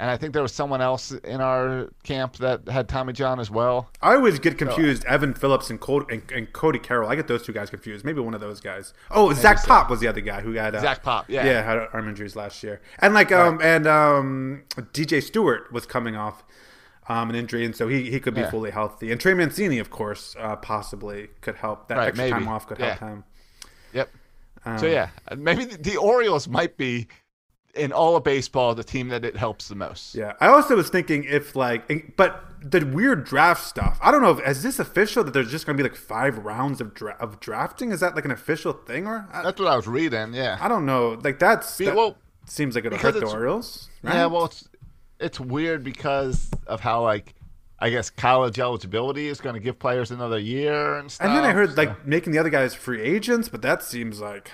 and 0.00 0.10
I 0.10 0.16
think 0.16 0.32
there 0.32 0.42
was 0.42 0.52
someone 0.52 0.80
else 0.80 1.10
in 1.12 1.40
our 1.40 1.88
camp 2.04 2.36
that 2.36 2.66
had 2.68 2.88
Tommy 2.88 3.12
John 3.12 3.38
as 3.40 3.50
well. 3.50 3.90
I 4.00 4.14
always 4.14 4.38
get 4.38 4.56
confused. 4.56 5.04
Evan 5.06 5.34
Phillips 5.34 5.70
and 5.70 5.80
Cody, 5.80 6.06
and, 6.14 6.22
and 6.32 6.52
Cody 6.52 6.78
Carroll. 6.78 7.10
I 7.10 7.16
get 7.16 7.26
those 7.26 7.42
two 7.42 7.52
guys 7.52 7.68
confused. 7.68 8.04
Maybe 8.04 8.20
one 8.20 8.32
of 8.32 8.40
those 8.40 8.60
guys. 8.60 8.94
Oh, 9.10 9.32
Zach 9.34 9.58
so. 9.58 9.66
Pop 9.68 9.90
was 9.90 9.98
the 10.00 10.06
other 10.08 10.20
guy 10.20 10.40
who 10.40 10.54
got 10.54 10.74
uh, 10.74 10.80
Zach 10.80 11.02
Pop, 11.02 11.26
yeah. 11.28 11.44
yeah, 11.44 11.62
had 11.62 11.88
arm 11.92 12.08
injuries 12.08 12.36
last 12.36 12.62
year. 12.62 12.80
And 13.00 13.12
like 13.12 13.32
um 13.32 13.60
and 13.62 13.86
um 13.88 14.62
DJ 14.78 15.22
Stewart 15.22 15.70
was 15.72 15.84
coming 15.84 16.14
off 16.16 16.44
um 17.08 17.30
an 17.30 17.36
injury, 17.36 17.64
and 17.64 17.74
so 17.74 17.88
he 17.88 18.10
he 18.10 18.20
could 18.20 18.34
be 18.34 18.40
Yeah. 18.42 18.50
fully 18.50 18.70
healthy. 18.70 19.10
And 19.12 19.20
Trey 19.20 19.34
Mancini, 19.34 19.78
of 19.78 19.90
course, 19.90 20.36
uh, 20.38 20.56
possibly 20.56 21.28
could 21.40 21.56
help. 21.56 21.88
That 21.88 21.98
Right, 21.98 22.08
extra 22.08 22.24
maybe. 22.24 22.32
time 22.32 22.48
off 22.48 22.66
could 22.66 22.78
help 22.78 23.00
Yeah. 23.00 23.08
him. 23.08 23.24
Yep. 23.92 24.10
Um, 24.64 24.78
so 24.78 24.86
yeah, 24.86 25.08
maybe 25.36 25.64
the, 25.64 25.76
the 25.78 25.96
Orioles 25.96 26.48
might 26.48 26.76
be 26.76 27.08
in 27.74 27.92
all 27.92 28.16
of 28.16 28.24
baseball 28.24 28.74
the 28.74 28.82
team 28.82 29.08
that 29.08 29.24
it 29.24 29.36
helps 29.36 29.68
the 29.68 29.74
most. 29.74 30.14
Yeah, 30.14 30.32
I 30.40 30.48
also 30.48 30.74
was 30.74 30.88
thinking 30.90 31.24
if 31.24 31.54
like, 31.54 32.16
but 32.16 32.44
the 32.60 32.84
weird 32.84 33.24
draft 33.24 33.64
stuff. 33.64 33.98
I 34.02 34.10
don't 34.10 34.20
know. 34.20 34.36
if 34.36 34.46
Is 34.48 34.62
this 34.64 34.78
official 34.80 35.22
that 35.22 35.32
there's 35.32 35.50
just 35.50 35.64
going 35.64 35.76
to 35.76 35.82
be 35.82 35.88
like 35.88 35.96
five 35.96 36.38
rounds 36.38 36.80
of 36.80 36.92
dra- 36.92 37.16
of 37.20 37.38
drafting? 37.40 37.92
Is 37.92 38.00
that 38.00 38.16
like 38.16 38.24
an 38.24 38.32
official 38.32 38.72
thing 38.72 39.06
or? 39.06 39.28
I, 39.32 39.42
That's 39.42 39.60
what 39.60 39.68
I 39.68 39.76
was 39.76 39.86
reading. 39.86 40.34
Yeah. 40.34 40.58
I 40.60 40.66
don't 40.66 40.84
know. 40.84 41.18
Like 41.22 41.38
that's 41.38 41.78
Be- 41.78 41.84
that 41.86 41.94
well, 41.94 42.16
seems 42.46 42.74
like 42.74 42.84
it'll 42.84 42.98
hurt 42.98 43.14
the 43.14 43.26
Orioles. 43.26 43.88
Right? 44.02 44.14
Yeah, 44.14 44.26
well, 44.26 44.46
it's 44.46 44.68
it's 45.20 45.40
weird 45.40 45.82
because 45.84 46.50
of 46.66 46.80
how 46.80 47.02
like 47.02 47.34
I 47.80 47.90
guess 47.90 48.10
college 48.10 48.58
eligibility 48.58 49.28
is 49.28 49.40
going 49.40 49.54
to 49.54 49.60
give 49.60 49.78
players 49.78 50.10
another 50.10 50.38
year 50.38 50.96
and 50.96 51.10
stuff. 51.10 51.26
and 51.28 51.36
then 51.36 51.44
I 51.44 51.52
heard 51.52 51.70
so- 51.70 51.76
like 51.82 52.06
making 52.06 52.32
the 52.32 52.38
other 52.38 52.50
guys 52.50 52.74
free 52.74 53.00
agents, 53.02 53.48
but 53.48 53.62
that 53.62 53.82
seems 53.82 54.20
like 54.20 54.50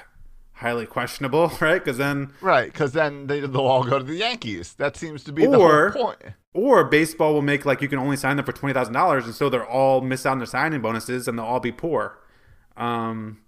highly 0.52 0.86
questionable, 0.86 1.50
right? 1.60 1.82
Because 1.82 1.96
then, 1.98 2.32
right 2.40 2.70
because 2.72 2.92
then 2.92 3.26
they, 3.26 3.40
they'll 3.40 3.60
all 3.62 3.82
go 3.84 3.98
to 3.98 4.04
the 4.04 4.14
Yankees. 4.16 4.74
That 4.74 4.96
seems 4.96 5.24
to 5.24 5.32
be 5.32 5.46
the 5.46 5.56
or 5.58 5.90
whole 5.90 6.04
point. 6.06 6.18
or 6.52 6.84
baseball 6.84 7.32
will 7.32 7.42
make 7.42 7.64
like 7.64 7.80
you 7.82 7.88
can 7.88 7.98
only 7.98 8.16
sign 8.16 8.36
them 8.36 8.44
for 8.46 8.52
twenty 8.52 8.72
thousand 8.74 8.94
dollars, 8.94 9.24
and 9.24 9.34
so 9.34 9.48
they're 9.48 9.66
all 9.66 10.00
miss 10.00 10.24
out 10.26 10.32
on 10.32 10.38
their 10.38 10.46
signing 10.46 10.80
bonuses, 10.82 11.26
and 11.26 11.38
they'll 11.38 11.46
all 11.46 11.60
be 11.60 11.72
poor. 11.72 12.18
Um, 12.76 13.38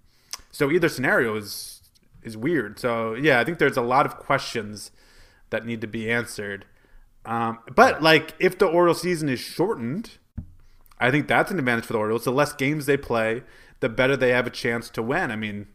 so 0.51 0.71
either 0.71 0.89
scenario 0.89 1.35
is 1.35 1.81
is 2.23 2.35
weird. 2.35 2.79
So 2.79 3.13
yeah, 3.13 3.39
I 3.39 3.43
think 3.43 3.59
there's 3.59 3.77
a 3.77 3.81
lot 3.81 4.05
of 4.05 4.17
questions 4.17 4.91
that 5.49 5.65
need 5.65 5.81
to 5.81 5.87
be 5.87 6.09
answered. 6.11 6.65
Um, 7.27 7.59
but 7.75 8.01
like 8.01 8.33
if 8.39 8.57
the 8.57 8.65
Orioles 8.65 9.01
season 9.01 9.27
is 9.29 9.39
shortened, 9.39 10.11
I 10.99 11.11
think 11.11 11.27
that's 11.27 11.51
an 11.51 11.59
advantage 11.59 11.85
for 11.85 11.93
the 11.93 11.99
Orioles. 11.99 12.23
The 12.23 12.31
less 12.31 12.53
games 12.53 12.85
they 12.85 12.97
play, 12.97 13.43
the 13.81 13.89
better 13.89 14.15
they 14.15 14.29
have 14.29 14.47
a 14.47 14.49
chance 14.49 14.89
to 14.91 15.03
win. 15.03 15.29
I 15.29 15.35
mean, 15.35 15.67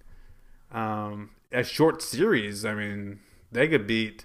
um, 0.73 1.31
a 1.53 1.63
short 1.63 2.03
series. 2.03 2.65
I 2.65 2.75
mean, 2.75 3.21
they 3.53 3.69
could 3.69 3.87
beat. 3.87 4.25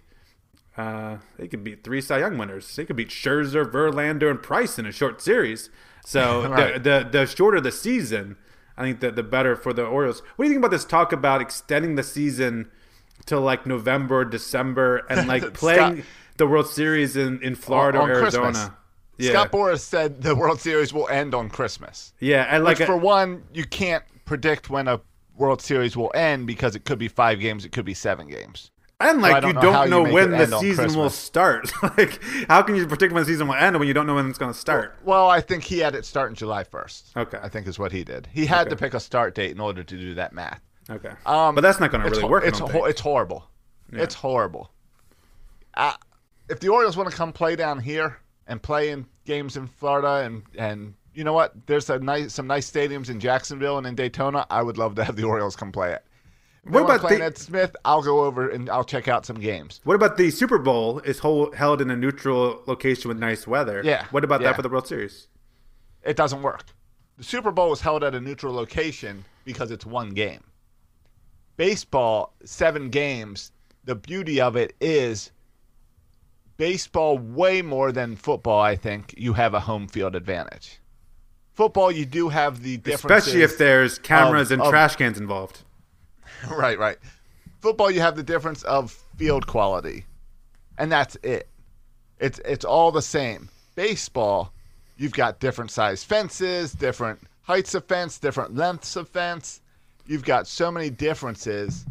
Uh, 0.78 1.18
they 1.38 1.48
could 1.48 1.64
beat 1.64 1.84
three 1.84 2.00
Cy 2.02 2.20
Young 2.20 2.38
winners. 2.38 2.76
They 2.76 2.86
could 2.86 2.96
beat 2.96 3.10
Scherzer, 3.10 3.66
Verlander, 3.66 4.30
and 4.30 4.42
Price 4.42 4.78
in 4.80 4.86
a 4.86 4.92
short 4.92 5.22
series. 5.22 5.70
So 6.06 6.48
Right. 6.50 6.82
the, 6.82 7.04
the 7.04 7.10
the 7.20 7.26
shorter 7.26 7.60
the 7.60 7.72
season, 7.72 8.38
I 8.78 8.84
think 8.84 9.00
that 9.02 9.16
the 9.16 9.24
better 9.24 9.56
for 9.56 9.74
the 9.74 9.84
Orioles. 9.84 10.22
What 10.36 10.46
do 10.46 10.50
you 10.50 10.54
think 10.54 10.60
about 10.64 10.72
this 10.72 10.86
talk 10.86 11.12
about 11.12 11.42
extending 11.42 11.96
the 11.96 12.04
season 12.04 12.70
till 13.26 13.42
like 13.42 13.66
November, 13.66 14.24
December, 14.24 14.98
and 15.10 15.28
like 15.28 15.54
playing 15.56 16.04
the 16.38 16.48
World 16.48 16.68
Series 16.68 17.16
in, 17.18 17.42
in 17.42 17.56
Florida 17.56 18.00
on 18.00 18.10
or 18.10 18.20
Christmas. 18.20 18.58
Arizona? 18.58 18.78
Yeah, 19.18 19.32
Scott 19.32 19.52
Boras 19.52 19.80
said 19.80 20.22
the 20.22 20.36
World 20.36 20.60
Series 20.62 20.94
will 20.94 21.08
end 21.10 21.34
on 21.34 21.50
Christmas. 21.50 22.14
yeah, 22.20 22.44
and 22.50 22.64
like 22.64 22.78
Which, 22.80 22.86
for 22.86 22.96
one, 22.98 23.44
you 23.54 23.66
can't 23.66 24.04
predict 24.26 24.70
when 24.70 24.88
a 24.88 25.02
World 25.36 25.62
Series 25.62 25.98
will 25.98 26.12
end 26.14 26.46
because 26.48 26.76
it 26.76 26.86
could 26.86 27.00
be 27.00 27.08
five 27.08 27.40
games, 27.40 27.66
it 27.66 27.72
could 27.72 27.86
be 27.86 27.94
seven 27.96 28.28
games. 28.28 28.70
And 29.00 29.22
So 29.22 29.28
I 29.28 29.32
like 29.34 29.42
don't 29.44 29.50
you 29.50 29.54
know 29.54 29.62
don't 29.62 29.74
how 29.74 29.84
you 29.84 29.90
know 29.92 30.04
make 30.06 30.14
when 30.14 30.32
the 30.32 30.60
season 30.60 30.94
will 30.96 31.10
start. 31.12 31.72
like, 31.98 32.20
how 32.48 32.64
can 32.64 32.76
you 32.76 32.88
predict 32.88 33.14
when 33.14 33.22
the 33.24 33.28
season 33.28 33.48
will 33.48 33.54
end 33.56 33.78
when 33.78 33.88
you 33.88 33.94
don't 33.94 34.08
know 34.08 34.16
when 34.16 34.28
it's 34.30 34.40
going 34.40 34.52
to 34.52 34.58
start? 34.58 34.96
Well, 35.04 35.30
I 35.30 35.40
think 35.42 35.64
he 35.64 35.78
had 35.80 35.94
it 35.94 36.04
start 36.06 36.30
in 36.30 36.36
July 36.36 36.64
1st. 36.64 37.16
Okay. 37.18 37.38
I 37.42 37.48
think 37.50 37.68
is 37.68 37.78
what 37.78 37.92
he 37.92 38.04
did. 38.04 38.28
He 38.34 38.48
had 38.48 38.62
Okay. 38.62 38.70
to 38.72 38.76
pick 38.76 38.94
a 38.96 39.00
start 39.00 39.36
date 39.36 39.52
in 39.52 39.60
order 39.60 39.84
to 39.84 39.98
do 39.98 40.16
that 40.16 40.34
math. 40.34 40.62
Okay, 40.90 41.12
Um, 41.28 41.54
but 41.54 41.62
that's 41.62 41.80
not 41.80 41.92
going 41.92 42.04
to 42.04 42.10
really 42.10 42.24
work. 42.24 42.44
It's 42.46 42.58
ho- 42.60 42.86
it's 42.86 43.02
horrible. 43.02 43.48
Yeah. 43.92 44.02
It's 44.04 44.16
horrible. 44.16 44.72
Uh, 45.76 45.94
if 46.50 46.60
the 46.60 46.70
Orioles 46.70 46.98
want 46.98 47.10
to 47.10 47.16
come 47.16 47.34
play 47.34 47.56
down 47.56 47.80
here 47.80 48.18
and 48.48 48.62
play 48.62 48.90
in 48.92 49.06
games 49.26 49.58
in 49.58 49.68
Florida 49.68 50.26
and 50.26 50.44
and 50.58 50.94
you 51.14 51.24
know 51.24 51.34
what, 51.34 51.54
there's 51.68 51.90
a 51.90 52.00
nice 52.00 52.34
some 52.34 52.48
nice 52.48 52.70
stadiums 52.70 53.10
in 53.10 53.20
Jacksonville 53.20 53.78
and 53.78 53.88
in 53.88 53.96
Daytona. 53.96 54.46
I 54.50 54.62
would 54.62 54.78
love 54.78 54.96
to 54.96 55.04
have 55.04 55.16
the 55.16 55.24
Orioles 55.24 55.56
come 55.56 55.72
play 55.72 55.92
it. 55.94 56.04
If 56.66 56.72
What 56.74 56.84
about 56.84 57.08
the- 57.10 57.24
Ed 57.24 57.38
Smith? 57.38 57.76
I'll 57.86 58.02
go 58.04 58.26
over 58.26 58.50
and 58.50 58.70
I'll 58.70 58.84
check 58.84 59.08
out 59.08 59.26
some 59.26 59.38
games. 59.40 59.80
What 59.84 59.96
about 59.96 60.18
the 60.18 60.30
Super 60.32 60.58
Bowl 60.60 61.00
is 61.00 61.18
hold, 61.20 61.56
held 61.56 61.82
in 61.82 61.90
a 61.90 61.96
neutral 61.96 62.62
location 62.68 63.08
with 63.08 63.18
nice 63.18 63.48
weather? 63.48 63.82
Yeah, 63.84 64.06
What 64.12 64.24
about 64.24 64.42
yeah. 64.42 64.48
that 64.48 64.58
for 64.58 64.62
the 64.62 64.70
World 64.70 64.86
Series? 64.88 65.28
It 66.04 66.16
doesn't 66.18 66.42
work. 66.42 66.66
The 67.18 67.24
Super 67.24 67.52
Bowl 67.52 67.72
is 67.74 67.82
held 67.82 68.04
at 68.04 68.14
a 68.14 68.20
neutral 68.22 68.54
location 68.54 69.24
because 69.46 69.72
it's 69.72 69.86
one 69.86 70.10
game. 70.12 70.44
Baseball, 71.56 72.34
seven 72.44 72.90
games. 72.90 73.52
The 73.86 73.96
beauty 73.96 74.40
of 74.42 74.56
it 74.56 74.76
is 74.82 75.32
baseball, 76.58 77.18
way 77.18 77.62
more 77.62 77.92
than 77.92 78.16
football, 78.16 78.60
I 78.60 78.76
think, 78.76 79.14
you 79.18 79.34
have 79.34 79.54
a 79.54 79.60
home 79.62 79.88
field 79.88 80.16
advantage. 80.16 80.80
Football, 81.54 81.92
you 81.92 82.06
do 82.06 82.30
have 82.30 82.62
the 82.62 82.78
differences. 82.78 83.28
Especially 83.28 83.42
if 83.44 83.58
there's 83.58 83.98
cameras 84.00 84.52
of- 84.52 84.60
and 84.60 84.62
of- 84.64 84.70
trash 84.70 84.96
cans 84.96 85.18
involved. 85.20 85.64
right, 86.52 86.78
right. 86.78 86.98
Football, 87.62 87.90
you 87.90 88.02
have 88.02 88.16
the 88.16 88.24
difference 88.24 88.64
of 88.64 88.92
field 89.18 89.48
quality, 89.48 90.06
and 90.78 90.92
that's 90.92 91.16
it. 91.24 91.48
It's 92.20 92.40
it's 92.46 92.64
all 92.66 92.92
the 92.92 93.02
same. 93.02 93.50
Baseball, 93.76 94.54
you've 94.98 95.14
got 95.14 95.40
different 95.40 95.72
size 95.72 96.04
fences, 96.04 96.74
different 96.74 97.20
heights 97.42 97.74
of 97.74 97.86
fence, 97.86 98.20
different 98.20 98.56
lengths 98.56 98.96
of 98.96 99.10
fence. 99.10 99.62
You've 100.06 100.24
got 100.24 100.48
so 100.48 100.72
many 100.72 100.90
differences 100.92 101.86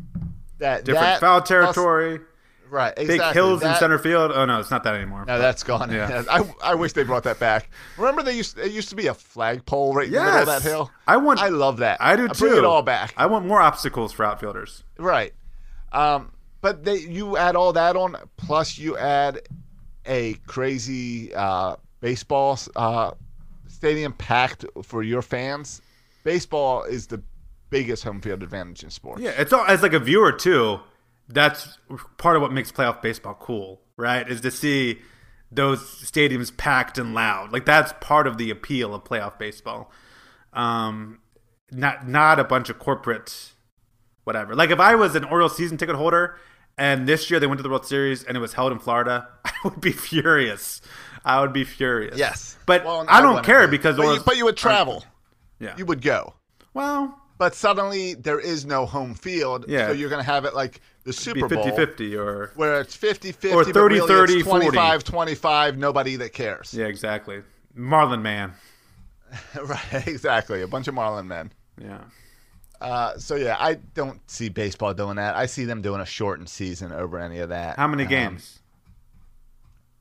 that 0.59 0.85
Different 0.85 1.05
that 1.07 1.21
foul 1.21 1.41
plus- 1.41 1.75
right? 2.71 2.95
Big 2.97 3.11
Exactly. 3.11 3.35
hills 3.35 3.63
in 3.63 3.75
center 3.77 3.99
field. 3.99 4.33
Oh 4.35 4.45
no, 4.45 4.61
it's 4.61 4.71
not 4.71 4.85
that 4.85 4.95
anymore. 4.95 5.25
No, 5.27 5.39
that's 5.39 5.63
gone. 5.63 5.91
Yeah. 5.91 6.25
I, 6.31 6.45
I 6.63 6.75
wish 6.75 6.93
they 6.93 7.03
brought 7.05 7.25
that 7.25 7.39
back. 7.39 7.71
Remember, 7.97 8.23
they 8.23 8.35
used 8.37 8.59
it 8.59 8.73
used 8.73 8.89
to 8.91 8.97
be 8.97 9.07
a 9.07 9.15
flagpole 9.15 9.95
right 9.95 10.07
in 10.07 10.13
the 10.13 10.21
middle 10.21 10.39
of 10.41 10.47
that 10.47 10.63
hill. 10.63 10.91
I 11.07 11.17
want. 11.17 11.41
I 11.41 11.49
love 11.49 11.79
that. 11.79 12.01
I 12.01 12.17
do 12.17 12.25
I 12.25 12.29
too. 12.29 12.47
Bring 12.49 12.59
it 12.59 12.65
all 12.65 12.83
back. 12.83 13.15
I 13.17 13.27
want 13.27 13.47
more 13.47 13.61
obstacles 13.61 14.13
for 14.13 14.25
outfielders. 14.25 14.85
Right. 14.99 15.33
Um, 15.93 16.33
but 16.61 16.85
they 16.85 16.97
you 16.99 17.37
add 17.37 17.57
all 17.57 17.73
that 17.75 17.97
on, 17.97 18.17
plus 18.37 18.79
you 18.79 18.97
add 18.97 19.41
a 20.05 20.35
crazy 20.47 21.35
uh, 21.35 21.77
baseball 22.01 22.59
uh, 22.75 23.13
stadium 23.69 24.13
packed 24.13 24.65
for 24.83 25.03
your 25.03 25.23
fans. 25.23 25.83
Baseball 26.25 26.83
is 26.85 27.07
the 27.07 27.23
biggest 27.71 28.05
home 28.05 28.21
field 28.21 28.43
advantage 28.43 28.83
in 28.85 28.91
sports. 28.91 29.21
Yeah, 29.23 29.31
it's 29.31 29.53
all 29.53 29.65
as 29.67 29.83
like 29.83 29.93
a 29.93 29.99
viewer 29.99 30.33
too. 30.33 30.81
That's 31.29 31.79
part 32.19 32.37
of 32.37 32.43
what 32.43 32.53
makes 32.53 32.71
playoff 32.71 33.03
baseball 33.03 33.37
cool, 33.41 33.81
right? 33.97 34.29
Is 34.29 34.41
to 34.43 34.51
see 34.51 35.01
those 35.51 35.81
stadiums 35.81 36.57
packed 36.57 36.99
and 36.99 37.15
loud. 37.15 37.53
Like 37.53 37.65
that's 37.65 37.93
part 38.01 38.27
of 38.27 38.39
the 38.39 38.51
appeal 38.51 38.95
of 38.95 39.05
playoff 39.05 39.39
baseball. 39.39 39.91
Um, 40.53 41.19
not 41.73 42.07
not 42.09 42.39
a 42.39 42.45
bunch 42.45 42.69
of 42.71 42.79
corporate 42.79 43.53
whatever. 44.25 44.55
Like 44.55 44.71
if 44.71 44.81
I 44.81 44.95
was 44.95 45.15
an 45.15 45.25
Orioles 45.25 45.57
season 45.57 45.77
ticket 45.77 45.97
holder 45.97 46.37
and 46.79 47.09
this 47.09 47.31
year 47.31 47.41
they 47.41 47.47
went 47.47 47.59
to 47.59 47.63
the 47.63 47.69
World 47.69 47.87
Series 47.87 48.23
and 48.25 48.37
it 48.37 48.41
was 48.41 48.53
held 48.53 48.73
in 48.73 48.79
Florida, 48.79 49.29
I 49.45 49.53
would 49.65 49.81
be 49.81 49.93
furious. 49.93 50.81
I 51.25 51.41
would 51.41 51.53
be 51.53 51.65
furious. 51.65 52.17
Yes. 52.19 52.57
but 52.67 52.85
Well, 52.85 53.05
I 53.09 53.19
I 53.19 53.21
don't 53.21 53.45
care 53.45 53.67
because 53.69 53.97
But 53.97 54.03
you- 54.19 54.23
but 54.25 54.37
you 54.37 54.45
would 54.45 54.53
aren't- 54.53 54.59
travel. 54.59 55.05
Yeah, 55.59 55.75
You 55.77 55.87
would 55.87 56.03
go. 56.03 56.35
well, 56.75 57.19
But 57.39 57.55
suddenly 57.55 58.15
there 58.15 58.39
is 58.39 58.65
no 58.67 58.85
home 58.87 59.15
field, 59.15 59.65
Yeah. 59.69 59.89
so 59.89 59.93
you're 59.93 60.11
going 60.11 60.23
to 60.25 60.31
have 60.31 60.45
it 60.45 60.55
like 60.55 60.81
the 61.07 61.13
Super 61.15 61.49
be 61.49 61.55
Bowl 61.55 61.65
50-50 61.65 62.19
or 62.19 62.53
where 62.57 62.81
it's 62.83 62.95
50-50 62.97 63.53
Or 63.55 63.65
but 63.65 63.73
30, 63.73 63.95
really 63.95 64.09
30, 64.09 64.33
it's 64.35 64.43
25 64.49 65.05
25 65.05 65.79
nobody 65.79 66.17
that 66.17 66.33
cares. 66.35 66.75
yeah, 66.75 66.87
exactly. 66.87 67.43
Marlin 67.75 68.21
Man. 68.23 68.53
right, 69.63 70.07
exactly. 70.07 70.63
A 70.63 70.69
bunch 70.69 70.87
of 70.89 70.95
Marlin 70.95 71.27
men. 71.29 71.53
Yeah. 71.81 72.01
Uh, 72.81 73.17
so 73.19 73.35
yeah, 73.37 73.57
I 73.59 73.75
don't 73.95 74.21
see 74.31 74.49
baseball 74.51 74.93
doing 74.95 75.17
that. 75.17 75.35
I 75.35 75.47
see 75.47 75.65
them 75.65 75.81
doing 75.83 76.01
a 76.01 76.07
shortened 76.07 76.49
season 76.49 76.93
over 76.93 77.19
any 77.19 77.39
of 77.39 77.49
that. 77.49 77.77
How 77.77 77.87
many 77.89 78.03
Um, 78.05 78.09
games? 78.11 78.61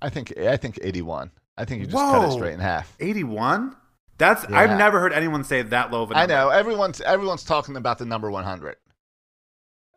I 0.01 0.09
think 0.09 0.37
I 0.37 0.57
think 0.57 0.77
81. 0.81 1.31
I 1.57 1.65
think 1.65 1.81
you 1.81 1.87
just 1.87 1.97
cut 1.97 2.27
it 2.27 2.31
straight 2.33 2.53
in 2.53 2.59
half. 2.59 2.93
81? 2.99 3.75
That's 4.17 4.45
Yeah. 4.49 4.59
I've 4.59 4.77
never 4.77 4.99
heard 4.99 5.13
anyone 5.13 5.43
say 5.43 5.61
that 5.61 5.91
low 5.91 6.03
of 6.03 6.11
a 6.11 6.15
I 6.15 6.19
number. 6.25 6.33
know 6.33 6.49
everyone's 6.49 7.01
everyone's 7.01 7.43
talking 7.43 7.75
about 7.77 7.97
the 7.97 8.05
number 8.05 8.29
100, 8.29 8.75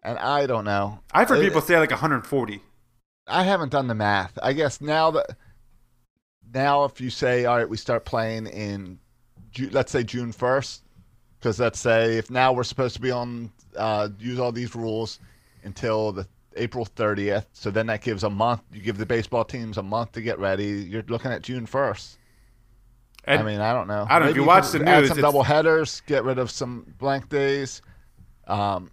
and 0.03 0.19
I 0.19 0.47
don't 0.47 0.65
know. 0.65 1.01
I've 1.13 1.29
heard 1.29 1.39
Uh, 1.39 1.43
people 1.43 1.61
say 1.61 1.79
like 1.79 1.91
140. 1.91 2.63
I 3.27 3.45
haven't 3.45 3.71
done 3.71 3.89
the 3.89 3.95
math. 3.95 4.39
I 4.43 4.53
guess 4.53 4.81
now 4.81 5.11
that 5.13 5.37
now 6.53 6.85
if 6.85 7.01
you 7.01 7.11
say 7.11 7.45
all 7.45 7.57
right, 7.57 7.69
we 7.69 7.77
start 7.77 8.05
playing 8.05 8.47
in 8.47 8.99
let's 9.71 9.91
say 9.93 10.03
June 10.05 10.33
1st, 10.33 10.83
because 11.39 11.59
let's 11.59 11.79
say 11.79 12.17
if 12.19 12.31
now 12.31 12.53
we're 12.53 12.65
supposed 12.65 12.95
to 12.95 13.01
be 13.01 13.11
on 13.11 13.51
uh, 13.77 14.09
use 14.19 14.39
all 14.39 14.53
these 14.53 14.75
rules 14.75 15.21
until 15.65 16.13
the 16.13 16.27
April 16.57 16.87
30th, 16.87 17.47
so 17.53 17.71
then 17.71 17.87
that 17.87 18.03
gives 18.03 18.25
a 18.25 18.31
month. 18.31 18.63
You 18.73 18.81
give 18.81 18.99
the 18.99 19.07
baseball 19.07 19.45
teams 19.45 19.79
a 19.79 19.83
month 19.83 20.13
to 20.13 20.23
get 20.23 20.39
ready. 20.39 20.65
You're 20.65 21.05
looking 21.09 21.31
at 21.31 21.43
June 21.43 21.67
1st. 21.67 22.17
And 23.25 23.41
I 23.41 23.45
mean, 23.45 23.61
I 23.61 23.73
don't 23.73 23.87
know. 23.87 24.07
I 24.09 24.19
don't 24.19 24.23
know. 24.23 24.31
If 24.31 24.37
Maybe 24.37 24.41
you 24.41 24.47
watch 24.47 24.71
the 24.71 24.83
add 24.85 25.01
news, 25.01 25.09
some 25.09 25.21
double 25.21 25.43
headers, 25.43 26.03
get 26.07 26.25
rid 26.25 26.39
of 26.39 26.51
some 26.51 26.95
blank 26.99 27.29
days. 27.29 27.83
Um, 28.47 28.91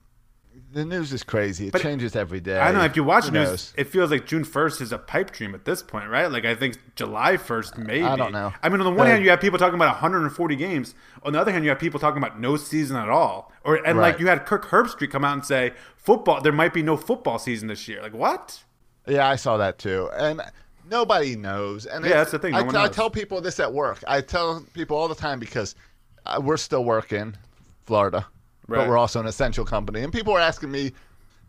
the 0.75 0.83
news 0.83 1.13
is 1.13 1.23
crazy. 1.23 1.67
It 1.67 1.71
But 1.71 1.81
changes 1.81 2.17
every 2.17 2.41
day. 2.41 2.59
I 2.59 2.65
don't 2.69 2.79
know 2.79 2.85
if 2.85 2.97
you 2.97 3.03
watch 3.05 3.25
Who 3.25 3.31
news, 3.31 3.47
knows? 3.47 3.73
it 3.77 3.85
feels 3.85 4.11
like 4.11 4.25
June 4.27 4.43
1st 4.43 4.81
is 4.81 4.91
a 4.91 4.97
pipe 4.97 5.31
dream 5.31 5.55
at 5.55 5.63
this 5.63 5.81
point, 5.81 6.09
right? 6.09 6.29
Like 6.29 6.43
I 6.43 6.53
think 6.53 6.77
July 6.95 7.37
1st 7.37 7.77
maybe. 7.77 8.03
I 8.03 8.17
don't 8.17 8.33
know. 8.33 8.53
I 8.61 8.67
mean, 8.67 8.81
on 8.81 8.85
the 8.85 8.97
one 8.97 9.07
hand, 9.07 9.23
you 9.23 9.29
have 9.29 9.39
people 9.39 9.57
talking 9.57 9.75
about 9.75 9.93
140 9.93 10.55
games. 10.57 10.93
On 11.23 11.31
the 11.31 11.39
other 11.39 11.53
hand, 11.53 11.63
you 11.63 11.69
have 11.69 11.79
people 11.79 11.97
talking 11.97 12.17
about 12.17 12.41
no 12.41 12.57
season 12.57 12.97
at 12.97 13.07
all. 13.07 13.53
Or 13.63 13.77
and 13.85 13.97
like 13.97 14.19
you 14.19 14.27
had 14.27 14.45
Kirk 14.45 14.65
Herbstreit 14.65 15.11
come 15.11 15.23
out 15.23 15.33
and 15.33 15.45
say 15.45 15.71
football. 15.95 16.41
There 16.41 16.51
might 16.51 16.73
be 16.73 16.83
no 16.83 16.97
football 16.97 17.39
season 17.39 17.69
this 17.69 17.87
year. 17.87 18.01
Like 18.01 18.13
what? 18.13 18.61
Yeah, 19.07 19.29
I 19.29 19.37
saw 19.37 19.55
that 19.55 19.77
too. 19.77 20.09
And 20.13 20.41
nobody 20.89 21.37
knows. 21.37 21.85
And 21.85 22.03
Yeah, 22.03 22.15
that's 22.15 22.31
the 22.31 22.39
thing, 22.39 22.51
no 22.51 22.59
I, 22.59 22.61
one 22.63 22.75
I 22.75 22.89
tell 22.89 23.09
people 23.09 23.39
this 23.39 23.61
at 23.61 23.71
work. 23.71 24.03
I 24.07 24.19
tell 24.19 24.65
people 24.73 24.97
all 24.97 25.07
the 25.07 25.15
time 25.15 25.39
because 25.39 25.73
uh, 26.25 26.41
we're 26.43 26.57
still 26.57 26.83
working, 26.83 27.37
Florida, 27.85 28.27
Right. 28.67 28.79
but 28.79 28.89
we're 28.89 28.97
also 28.97 29.19
an 29.19 29.27
essential 29.27 29.65
company. 29.65 30.01
And 30.01 30.11
people 30.11 30.33
are 30.33 30.39
asking 30.39 30.71
me 30.71 30.91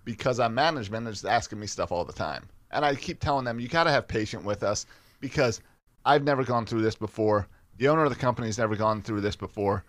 because 0.04 0.38
I'm 0.38 0.54
management, 0.54 1.04
they're 1.04 1.12
just 1.12 1.26
asking 1.26 1.58
me 1.58 1.66
stuff 1.66 1.92
all 1.92 2.04
the 2.04 2.12
time. 2.12 2.44
And 2.70 2.84
I 2.84 2.94
keep 2.94 3.20
telling 3.20 3.44
them, 3.44 3.58
you 3.60 3.68
got 3.68 3.84
to 3.84 3.90
have 3.90 4.06
patience 4.06 4.44
with 4.44 4.62
us 4.62 4.86
because 5.20 5.60
I've 6.04 6.24
never 6.24 6.44
gone 6.44 6.66
through 6.66 6.82
this 6.82 6.94
before. 6.94 7.48
The 7.78 7.88
owner 7.88 8.04
of 8.04 8.10
the 8.10 8.16
company's 8.16 8.58
never 8.58 8.76
gone 8.76 9.02
through 9.02 9.20
this 9.20 9.36
before. 9.36 9.84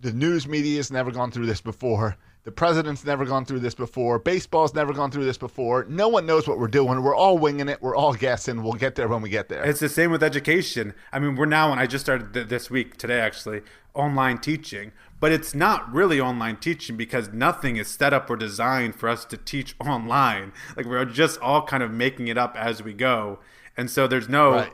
The 0.00 0.12
news 0.12 0.46
media's 0.46 0.90
never 0.90 1.10
gone 1.10 1.30
through 1.30 1.46
this 1.46 1.60
before. 1.60 2.16
The 2.42 2.52
president's 2.52 3.04
never 3.04 3.26
gone 3.26 3.44
through 3.44 3.60
this 3.60 3.74
before. 3.74 4.18
Baseball's 4.18 4.72
never 4.72 4.94
gone 4.94 5.10
through 5.10 5.26
this 5.26 5.36
before. 5.36 5.84
No 5.90 6.08
one 6.08 6.24
knows 6.24 6.48
what 6.48 6.58
we're 6.58 6.68
doing. 6.68 7.02
We're 7.02 7.14
all 7.14 7.36
winging 7.36 7.68
it. 7.68 7.82
We're 7.82 7.96
all 7.96 8.14
guessing. 8.14 8.62
We'll 8.62 8.72
get 8.72 8.94
there 8.94 9.08
when 9.08 9.20
we 9.20 9.28
get 9.28 9.50
there. 9.50 9.62
It's 9.62 9.80
the 9.80 9.90
same 9.90 10.10
with 10.10 10.22
education. 10.22 10.94
I 11.12 11.18
mean, 11.18 11.36
we're 11.36 11.44
now, 11.44 11.70
and 11.70 11.78
I 11.78 11.86
just 11.86 12.02
started 12.02 12.32
th- 12.32 12.48
this 12.48 12.70
week, 12.70 12.96
today 12.96 13.20
actually, 13.20 13.60
online 13.94 14.38
teaching, 14.38 14.92
but 15.18 15.32
it's 15.32 15.54
not 15.54 15.92
really 15.92 16.20
online 16.20 16.56
teaching 16.56 16.96
because 16.96 17.30
nothing 17.32 17.76
is 17.76 17.88
set 17.88 18.12
up 18.12 18.30
or 18.30 18.36
designed 18.36 18.96
for 18.96 19.08
us 19.08 19.24
to 19.26 19.36
teach 19.36 19.74
online. 19.80 20.52
Like 20.76 20.86
we're 20.86 21.04
just 21.04 21.40
all 21.40 21.62
kind 21.62 21.82
of 21.82 21.90
making 21.90 22.28
it 22.28 22.38
up 22.38 22.56
as 22.56 22.82
we 22.82 22.92
go, 22.92 23.38
and 23.76 23.90
so 23.90 24.06
there's 24.06 24.28
no. 24.28 24.52
Right. 24.52 24.72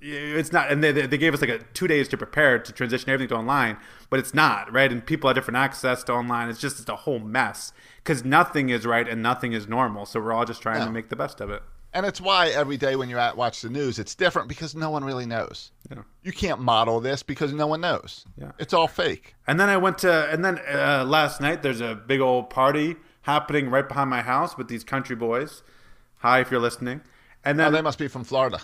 It's 0.00 0.52
not, 0.52 0.70
and 0.70 0.84
they, 0.84 0.92
they 0.92 1.18
gave 1.18 1.34
us 1.34 1.40
like 1.40 1.50
a 1.50 1.58
two 1.58 1.88
days 1.88 2.06
to 2.10 2.16
prepare 2.16 2.60
to 2.60 2.72
transition 2.72 3.10
everything 3.10 3.30
to 3.30 3.34
online, 3.34 3.78
but 4.10 4.20
it's 4.20 4.32
not 4.32 4.72
right. 4.72 4.92
And 4.92 5.04
people 5.04 5.26
have 5.26 5.34
different 5.34 5.56
access 5.56 6.04
to 6.04 6.12
online. 6.12 6.48
It's 6.48 6.60
just 6.60 6.78
it's 6.78 6.88
a 6.88 6.94
whole 6.94 7.18
mess 7.18 7.72
because 7.96 8.24
nothing 8.24 8.68
is 8.68 8.86
right 8.86 9.08
and 9.08 9.20
nothing 9.24 9.54
is 9.54 9.66
normal. 9.66 10.06
So 10.06 10.20
we're 10.20 10.32
all 10.32 10.44
just 10.44 10.62
trying 10.62 10.86
to 10.86 10.92
make 10.92 11.08
the 11.08 11.16
best 11.16 11.40
of 11.40 11.50
it. 11.50 11.64
And 11.94 12.04
it's 12.04 12.20
why 12.20 12.48
every 12.48 12.76
day 12.76 12.96
when 12.96 13.08
you 13.08 13.18
at- 13.18 13.36
watch 13.36 13.62
the 13.62 13.70
news, 13.70 13.98
it's 13.98 14.14
different 14.14 14.48
because 14.48 14.74
no 14.74 14.90
one 14.90 15.04
really 15.04 15.24
knows. 15.26 15.72
Yeah. 15.90 16.02
You 16.22 16.32
can't 16.32 16.60
model 16.60 17.00
this 17.00 17.22
because 17.22 17.52
no 17.52 17.66
one 17.66 17.80
knows. 17.80 18.24
Yeah. 18.36 18.52
It's 18.58 18.74
all 18.74 18.88
fake. 18.88 19.34
And 19.46 19.58
then 19.58 19.68
I 19.70 19.78
went 19.78 19.98
to, 19.98 20.28
and 20.30 20.44
then 20.44 20.58
uh, 20.70 21.04
last 21.06 21.40
night 21.40 21.62
there's 21.62 21.80
a 21.80 21.94
big 21.94 22.20
old 22.20 22.50
party 22.50 22.96
happening 23.22 23.70
right 23.70 23.88
behind 23.88 24.10
my 24.10 24.20
house 24.20 24.56
with 24.58 24.68
these 24.68 24.84
country 24.84 25.16
boys. 25.16 25.62
Hi, 26.18 26.40
if 26.40 26.50
you're 26.50 26.60
listening. 26.60 27.00
And 27.44 27.60
Oh, 27.60 27.70
they 27.70 27.80
must 27.80 27.98
be 27.98 28.08
from 28.08 28.24
Florida. 28.24 28.60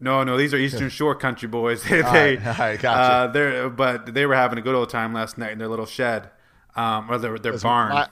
no, 0.00 0.22
no, 0.22 0.36
these 0.36 0.54
are 0.54 0.56
Eastern 0.58 0.90
Shore 0.90 1.14
country 1.16 1.48
boys. 1.48 1.82
they, 1.88 2.02
All 2.02 2.12
they, 2.12 2.36
right, 2.36 2.46
all 2.46 2.54
right, 2.54 2.80
gotcha. 2.80 3.12
uh, 3.12 3.26
they're, 3.28 3.68
but 3.70 4.14
they 4.14 4.26
were 4.26 4.34
having 4.36 4.58
a 4.58 4.62
good 4.62 4.74
old 4.76 4.90
time 4.90 5.12
last 5.12 5.38
night 5.38 5.50
in 5.52 5.58
their 5.58 5.68
little 5.68 5.86
shed, 5.86 6.30
um, 6.76 7.10
or 7.10 7.18
their 7.18 7.38
their 7.38 7.58
barn. 7.58 7.92
My, 7.92 8.08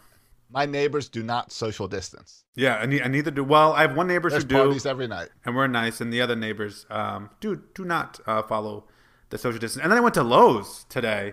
my 0.52 0.66
neighbors 0.66 1.08
do 1.08 1.22
not 1.22 1.50
social 1.52 1.88
distance. 1.88 2.44
yeah, 2.54 2.82
and, 2.82 2.92
and 2.92 3.12
neither 3.12 3.30
do. 3.30 3.42
Well, 3.44 3.72
I 3.72 3.82
have 3.82 3.96
one 3.96 4.06
neighbor 4.08 4.28
There's 4.30 4.42
who 4.42 4.48
do, 4.48 4.54
parties 4.56 4.86
every 4.86 5.08
night. 5.08 5.30
and 5.44 5.56
we're 5.56 5.66
nice, 5.66 6.00
and 6.00 6.12
the 6.12 6.20
other 6.20 6.36
neighbors 6.36 6.86
um, 6.90 7.30
do 7.40 7.62
do 7.74 7.84
not 7.84 8.20
uh, 8.26 8.42
follow 8.42 8.84
the 9.30 9.38
social 9.38 9.58
distance. 9.58 9.82
And 9.82 9.90
then 9.90 9.98
I 9.98 10.00
went 10.02 10.14
to 10.14 10.22
Lowe's 10.22 10.84
today. 10.88 11.32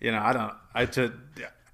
You 0.00 0.12
know, 0.12 0.18
I 0.20 0.32
don't. 0.32 0.52
I 0.74 0.86
to 0.86 1.12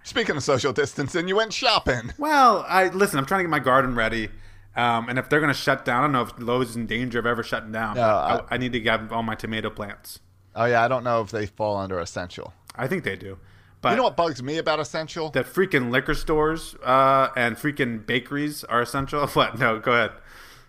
Speaking 0.05 0.37
of 0.37 0.43
social 0.43 0.73
distancing, 0.73 1.29
you 1.29 1.37
went 1.37 1.53
shopping. 1.53 2.13
Well, 2.19 2.65
I 2.69 2.89
listen. 2.89 3.19
I'm 3.19 3.27
trying 3.27 3.41
to 3.41 3.45
get 3.45 3.51
my 3.51 3.59
garden 3.59 3.95
ready, 3.95 4.29
um, 4.77 5.09
and 5.09 5.19
if 5.19 5.29
they're 5.31 5.41
going 5.41 5.53
to 5.53 5.59
shut 5.59 5.85
down, 5.85 6.01
I 6.01 6.03
don't 6.07 6.13
know 6.13 6.23
if 6.23 6.39
Lowe's 6.39 6.71
is 6.71 6.77
in 6.77 6.87
danger 6.87 7.19
of 7.19 7.27
ever 7.27 7.43
shutting 7.43 7.73
down. 7.73 7.97
No, 7.97 8.03
I, 8.03 8.37
I- 8.37 8.43
I 8.53 8.57
need 8.59 8.73
to 8.73 8.81
get 8.81 9.11
all 9.11 9.23
my 9.23 9.35
tomato 9.35 9.71
plants. 9.71 10.21
Oh 10.55 10.67
yeah, 10.67 10.85
I 10.85 10.89
don't 10.89 11.05
know 11.05 11.21
if 11.23 11.31
they 11.31 11.47
fall 11.47 11.77
under 11.77 11.99
essential. 11.99 12.53
I 12.77 12.87
think 12.87 13.03
they 13.05 13.17
do, 13.17 13.39
but 13.85 13.91
you 13.91 13.97
know 13.97 14.03
what 14.05 14.17
bugs 14.17 14.43
me 14.43 14.59
about 14.59 14.81
essential? 14.81 15.31
the 15.31 15.45
freaking 15.45 15.91
liquor 15.91 16.15
stores 16.15 16.75
uh, 16.83 17.29
and 17.37 17.57
freaking 17.57 18.05
bakeries 18.05 18.65
are 18.65 18.83
essential. 18.83 19.27
What? 19.35 19.59
No, 19.59 19.79
go 19.79 19.93
ahead. 19.93 20.13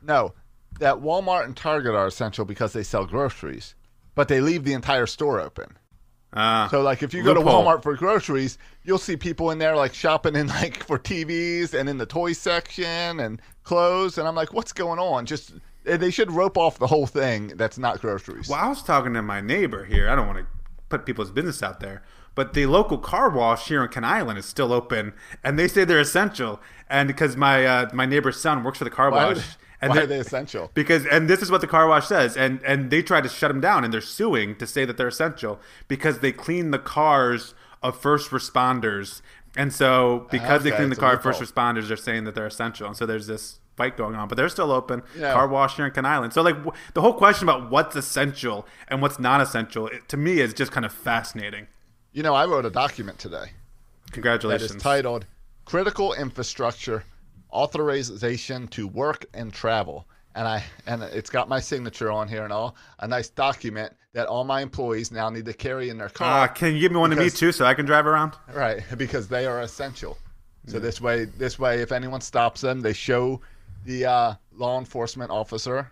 No, 0.04 0.34
that 0.80 0.98
Walmart 0.98 1.46
and 1.46 1.56
Target 1.58 1.96
are 1.96 2.08
essential 2.08 2.46
because 2.46 2.74
they 2.74 2.84
sell 2.84 3.06
groceries, 3.06 3.76
but 4.14 4.28
they 4.28 4.40
leave 4.42 4.64
the 4.64 4.74
entire 4.74 5.06
store 5.08 5.40
open. 5.40 5.78
Uh, 6.34 6.68
So 6.68 6.82
like 6.82 7.02
if 7.02 7.14
you 7.14 7.24
go 7.24 7.34
to. 7.34 7.40
Walmart 7.40 7.82
for 7.82 7.96
groceries, 7.96 8.58
you'll 8.84 8.98
see 8.98 9.16
people 9.16 9.52
in 9.52 9.58
there 9.58 9.76
like 9.76 9.94
shopping 9.94 10.36
in 10.36 10.48
like 10.60 10.84
for 10.84 11.00
TVs 11.00 11.74
and 11.74 11.88
in 11.90 11.98
the 11.98 12.06
toy 12.06 12.34
section 12.34 13.20
and 13.22 13.42
clothes 13.64 14.18
and 14.18 14.28
I'm 14.28 14.36
like 14.36 14.54
what's 14.54 14.74
going 14.74 15.00
on? 15.00 15.26
Just 15.26 15.54
eh, 15.86 15.96
they 15.98 16.12
should 16.12 16.32
rope 16.32 16.58
off 16.58 16.78
the 16.78 16.88
whole 16.88 17.08
thing 17.08 17.48
that's 17.56 17.78
not 17.78 18.02
groceries. 18.02 18.50
Well, 18.50 18.60
I 18.60 18.68
was 18.68 18.84
talking 18.84 19.14
to 19.14 19.22
my 19.22 19.40
neighbor 19.40 19.86
here. 19.86 20.10
I 20.10 20.16
don't 20.16 20.28
want 20.28 20.40
to 20.40 20.46
put 20.90 21.06
people's 21.06 21.32
business 21.32 21.64
out 21.64 21.80
there, 21.80 22.04
but 22.36 22.54
the 22.54 22.66
local 22.68 22.98
car 22.98 23.30
wash 23.30 23.68
here 23.70 23.82
in 23.84 23.90
Kent 23.90 24.06
Island 24.06 24.38
is 24.38 24.46
still 24.46 24.72
open, 24.74 25.14
and 25.44 25.58
they 25.58 25.68
say 25.68 25.84
they're 25.86 26.00
essential. 26.00 26.60
And 26.90 27.08
because 27.08 27.36
my 27.36 27.66
uh, 27.66 27.90
my 27.94 28.06
neighbor's 28.06 28.40
son 28.40 28.64
works 28.64 28.78
for 28.78 28.84
the 28.84 28.90
car 28.92 29.10
Why, 29.10 29.30
wash, 29.34 29.58
and 29.82 29.90
why 29.90 29.96
they're- 29.96 30.04
are 30.04 30.08
they 30.08 30.20
essential? 30.20 30.70
because 30.74 31.06
and 31.08 31.28
this 31.30 31.42
is 31.42 31.50
what 31.50 31.62
the 31.62 31.68
car 31.68 31.88
wash 31.88 32.08
says 32.08 32.38
and 32.38 32.60
and 32.64 32.92
they 32.92 33.02
try 33.02 33.22
to 33.22 33.30
shut 33.30 33.50
them 33.50 33.60
down 33.62 33.84
and 33.84 33.92
they're 33.94 34.02
suing 34.02 34.56
to 34.58 34.68
say 34.68 34.86
that 34.86 34.96
they're 34.98 35.08
essential 35.08 35.60
because 35.88 36.20
they 36.20 36.32
clean 36.32 36.72
the 36.72 36.80
cars 36.80 37.54
of 37.82 38.00
first 38.00 38.30
responders 38.32 39.22
and 39.58 39.74
so 39.74 40.28
because 40.32 40.64
they 40.64 40.72
clean 40.72 40.90
the 40.90 40.96
car 40.96 41.14
of 41.16 41.22
first 41.24 41.42
responders 41.42 41.88
they're 41.88 41.98
saying 41.98 42.24
that 42.26 42.36
they're 42.36 42.46
essential 42.48 42.88
and 42.88 42.96
so 42.96 43.06
there's 43.06 43.28
this 43.28 43.60
fight 43.78 43.98
going 43.98 44.16
on 44.16 44.28
but 44.28 44.36
they're 44.38 44.48
still 44.50 44.72
open 44.72 45.02
Yeah. 45.18 45.34
car 45.34 45.48
wash 45.48 45.76
here 45.76 45.86
in 45.86 45.92
Kent 45.92 46.08
Island 46.08 46.34
so 46.34 46.42
like 46.42 46.56
w- 46.56 46.72
the 46.94 47.02
whole 47.02 47.14
question 47.14 47.48
about 47.50 47.70
what's 47.70 47.96
essential 47.96 48.66
and 48.88 49.02
what's 49.02 49.20
not 49.20 49.42
essential 49.42 49.90
to 50.08 50.18
me 50.18 50.40
is 50.40 50.54
just 50.54 50.72
kind 50.72 50.86
of 50.86 50.94
fascinating 50.94 51.68
You 52.16 52.24
know, 52.24 52.34
I 52.34 52.46
wrote 52.46 52.66
a 52.66 52.70
document 52.70 53.20
today 53.20 53.48
that 54.06 54.14
congratulations 54.14 54.72
is 54.72 54.82
titled 54.82 55.26
Critical 55.66 56.14
Infrastructure 56.14 57.04
Authorization 57.52 58.70
to 58.70 58.88
Work 58.88 59.26
and 59.34 59.54
Travel. 59.54 60.08
And 60.34 60.48
I 60.48 60.64
and 60.88 61.04
it's 61.04 61.30
got 61.30 61.50
my 61.50 61.60
signature 61.60 62.10
on 62.10 62.30
here 62.30 62.46
and 62.46 62.54
all. 62.54 62.78
A 63.00 63.08
nice 63.08 63.28
document 63.28 63.92
that 64.14 64.28
all 64.28 64.46
my 64.46 64.62
employees 64.62 65.12
now 65.12 65.30
need 65.30 65.44
to 65.44 65.52
carry 65.52 65.90
in 65.90 65.98
their 65.98 66.08
car. 66.08 66.46
uh, 66.46 66.48
can 66.48 66.74
you 66.74 66.80
give 66.80 66.94
me 66.94 67.00
one 67.00 67.10
to 67.10 67.18
me 67.18 67.30
too 67.30 67.52
so 67.52 67.66
I 67.66 67.74
can 67.74 67.86
drive 67.86 68.08
around 68.08 68.32
Right, 68.54 68.82
because 68.96 69.28
they 69.28 69.46
are 69.46 69.60
essential. 69.60 70.18
So 70.68 70.80
this 70.80 71.02
way, 71.02 71.26
this 71.26 71.60
way, 71.60 71.82
if 71.82 71.92
anyone 71.92 72.22
stops 72.22 72.62
them, 72.62 72.80
they 72.80 72.94
show 72.94 73.42
the 73.84 74.06
uh, 74.06 74.34
law 74.54 74.80
enforcement 74.80 75.32
officer 75.32 75.92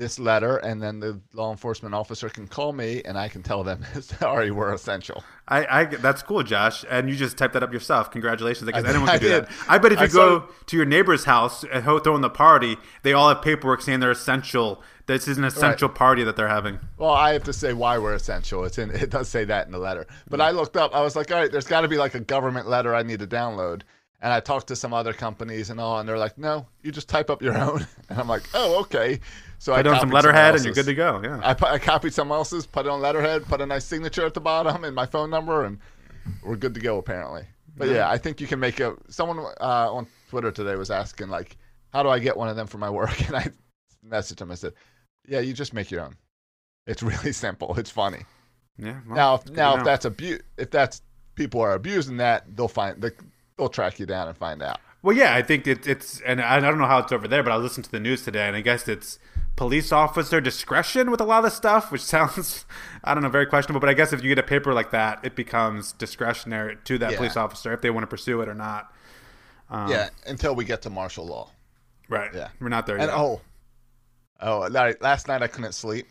this 0.00 0.18
letter, 0.18 0.56
and 0.56 0.82
then 0.82 0.98
the 0.98 1.20
law 1.34 1.52
enforcement 1.52 1.94
officer 1.94 2.28
can 2.28 2.48
call 2.48 2.72
me, 2.72 3.02
and 3.04 3.16
I 3.16 3.28
can 3.28 3.44
tell 3.44 3.62
them, 3.62 3.84
"Sorry, 4.00 4.50
we're 4.50 4.72
essential." 4.72 5.22
I, 5.46 5.66
I 5.80 5.84
that's 5.84 6.22
cool, 6.22 6.42
Josh. 6.42 6.84
And 6.90 7.08
you 7.08 7.14
just 7.14 7.36
typed 7.38 7.54
that 7.54 7.62
up 7.62 7.72
yourself. 7.72 8.10
Congratulations! 8.10 8.66
Because 8.66 8.84
I- 8.84 8.88
anyone 8.88 9.08
I 9.08 9.12
can 9.18 9.20
do 9.22 9.28
did. 9.28 9.44
that. 9.44 9.52
I 9.68 9.78
bet 9.78 9.92
if 9.92 10.00
you 10.00 10.06
I 10.06 10.08
go 10.08 10.40
saw- 10.40 10.46
to 10.66 10.76
your 10.76 10.86
neighbor's 10.86 11.24
house 11.24 11.64
and 11.70 11.84
throw 11.84 12.16
in 12.16 12.22
the 12.22 12.30
party, 12.30 12.76
they 13.04 13.12
all 13.12 13.28
have 13.28 13.42
paperwork 13.42 13.82
saying 13.82 14.00
they're 14.00 14.10
essential. 14.10 14.82
This 15.06 15.26
is 15.28 15.38
an 15.38 15.44
essential 15.44 15.88
party 15.88 16.22
that 16.24 16.36
they're 16.36 16.48
having. 16.48 16.78
Well, 16.96 17.10
I 17.10 17.32
have 17.32 17.42
to 17.44 17.52
say 17.52 17.72
why 17.72 17.98
we're 17.98 18.14
essential. 18.14 18.64
It's 18.64 18.78
in 18.78 18.90
it 18.94 19.10
does 19.10 19.28
say 19.28 19.44
that 19.44 19.66
in 19.66 19.72
the 19.72 19.78
letter. 19.78 20.06
But 20.28 20.40
I 20.40 20.50
looked 20.50 20.76
up. 20.76 20.94
I 20.94 21.02
was 21.02 21.14
like, 21.14 21.30
all 21.30 21.38
right, 21.38 21.50
there's 21.52 21.66
got 21.66 21.82
to 21.82 21.88
be 21.88 21.98
like 21.98 22.14
a 22.14 22.20
government 22.20 22.68
letter 22.68 22.94
I 22.94 23.02
need 23.02 23.18
to 23.20 23.26
download. 23.26 23.82
And 24.22 24.32
I 24.32 24.40
talked 24.40 24.66
to 24.68 24.76
some 24.76 24.92
other 24.92 25.14
companies 25.14 25.70
and 25.70 25.80
all, 25.80 25.98
and 25.98 26.06
they're 26.06 26.18
like, 26.18 26.36
no, 26.36 26.66
you 26.82 26.92
just 26.92 27.08
type 27.08 27.30
up 27.30 27.40
your 27.42 27.56
own. 27.66 27.86
And 28.10 28.18
I'm 28.20 28.28
like, 28.28 28.42
oh, 28.54 28.80
okay. 28.80 29.18
So 29.60 29.74
Put 29.74 29.86
I 29.86 29.90
on 29.90 30.00
some 30.00 30.10
letterhead 30.10 30.54
and 30.54 30.64
you're 30.64 30.72
good 30.72 30.86
to 30.86 30.94
go. 30.94 31.20
Yeah. 31.22 31.38
I, 31.44 31.74
I 31.74 31.78
copied 31.78 32.14
someone 32.14 32.38
else's, 32.38 32.64
put 32.64 32.86
it 32.86 32.88
on 32.88 33.02
letterhead, 33.02 33.44
put 33.44 33.60
a 33.60 33.66
nice 33.66 33.84
signature 33.84 34.24
at 34.24 34.32
the 34.32 34.40
bottom 34.40 34.84
and 34.84 34.94
my 34.94 35.04
phone 35.04 35.28
number, 35.28 35.66
and 35.66 35.78
we're 36.42 36.56
good 36.56 36.72
to 36.72 36.80
go 36.80 36.96
apparently. 36.96 37.42
But 37.76 37.90
yeah, 37.90 38.08
I 38.08 38.16
think 38.16 38.40
you 38.40 38.46
can 38.46 38.58
make 38.58 38.80
a. 38.80 38.96
Someone 39.08 39.38
uh, 39.60 39.92
on 39.92 40.06
Twitter 40.30 40.50
today 40.50 40.76
was 40.76 40.90
asking 40.90 41.28
like, 41.28 41.58
how 41.92 42.02
do 42.02 42.08
I 42.08 42.18
get 42.18 42.38
one 42.38 42.48
of 42.48 42.56
them 42.56 42.66
for 42.66 42.78
my 42.78 42.88
work? 42.88 43.20
And 43.28 43.36
I 43.36 43.48
messaged 44.08 44.40
him. 44.40 44.50
I 44.50 44.54
said, 44.54 44.72
yeah, 45.28 45.40
you 45.40 45.52
just 45.52 45.74
make 45.74 45.90
your 45.90 46.00
own. 46.00 46.16
It's 46.86 47.02
really 47.02 47.32
simple. 47.32 47.78
It's 47.78 47.90
funny. 47.90 48.24
Yeah. 48.78 49.00
well, 49.06 49.14
now, 49.14 49.34
if, 49.34 49.50
now 49.50 49.76
if 49.76 49.84
that's 49.84 50.06
abu- 50.06 50.38
if 50.56 50.70
that's 50.70 51.02
people 51.34 51.60
are 51.60 51.74
abusing 51.74 52.16
that, 52.16 52.56
they'll 52.56 52.66
find 52.66 53.02
they, 53.02 53.10
they'll 53.58 53.68
track 53.68 54.00
you 54.00 54.06
down 54.06 54.26
and 54.28 54.38
find 54.38 54.62
out. 54.62 54.78
Well, 55.02 55.14
yeah, 55.14 55.34
I 55.34 55.42
think 55.42 55.66
it, 55.66 55.86
it's, 55.86 56.20
and 56.20 56.40
I 56.40 56.56
I 56.56 56.60
don't 56.60 56.78
know 56.78 56.86
how 56.86 57.00
it's 57.00 57.12
over 57.12 57.28
there, 57.28 57.42
but 57.42 57.52
I 57.52 57.56
listened 57.56 57.84
to 57.84 57.90
the 57.90 58.00
news 58.00 58.22
today, 58.24 58.46
and 58.46 58.56
I 58.56 58.62
guess 58.62 58.88
it's 58.88 59.18
police 59.56 59.92
officer 59.92 60.40
discretion 60.40 61.10
with 61.10 61.20
a 61.20 61.24
lot 61.24 61.38
of 61.38 61.44
this 61.44 61.54
stuff, 61.54 61.90
which 61.92 62.00
sounds, 62.14 62.64
I 63.04 63.14
don't 63.14 63.22
know, 63.22 63.28
very 63.28 63.46
questionable. 63.46 63.80
But 63.80 63.90
I 63.90 63.94
guess 63.94 64.12
if 64.12 64.22
you 64.22 64.28
get 64.28 64.38
a 64.38 64.46
paper 64.46 64.72
like 64.72 64.90
that, 64.92 65.20
it 65.24 65.36
becomes 65.36 65.92
discretionary 65.92 66.78
to 66.84 66.98
that 66.98 67.12
Yeah. 67.12 67.16
police 67.18 67.36
officer 67.36 67.72
if 67.72 67.80
they 67.82 67.90
want 67.90 68.02
to 68.04 68.08
pursue 68.08 68.40
it 68.40 68.48
or 68.48 68.54
not. 68.54 68.92
Um, 69.68 69.90
yeah, 69.90 70.08
until 70.26 70.54
we 70.54 70.64
get 70.64 70.82
to 70.82 70.90
martial 70.90 71.26
law. 71.26 71.50
Right. 72.08 72.30
Yeah. 72.34 72.48
We're 72.60 72.68
not 72.70 72.86
there 72.86 72.96
And 72.96 73.04
yet. 73.06 73.14
oh, 73.16 73.40
oh, 74.40 74.68
last 75.00 75.28
night 75.28 75.42
I 75.42 75.46
couldn't 75.46 75.72
sleep. 75.72 76.08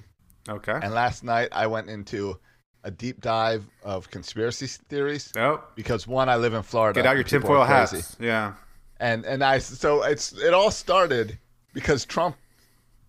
Okay. 0.48 0.80
And 0.82 0.94
last 0.94 1.24
night 1.24 1.50
I 1.52 1.68
went 1.68 1.90
into 1.90 2.40
a 2.86 2.92
deep 2.92 3.20
dive 3.20 3.66
of 3.84 4.10
conspiracy 4.10 4.68
theories. 4.88 5.34
Oh. 5.38 5.62
Because 5.76 6.08
one, 6.08 6.30
I 6.30 6.38
live 6.38 6.54
in 6.54 6.64
Florida. 6.64 7.02
Get 7.02 7.06
out 7.06 7.16
your 7.18 7.26
tinfoil 7.26 7.66
hats. 7.66 8.16
Yeah. 8.20 8.54
And 9.02 9.26
and 9.26 9.44
I 9.44 9.60
so 9.60 10.04
it's 10.04 10.32
it 10.34 10.54
all 10.54 10.72
started 10.72 11.38
because 11.74 12.06
Trump 12.06 12.38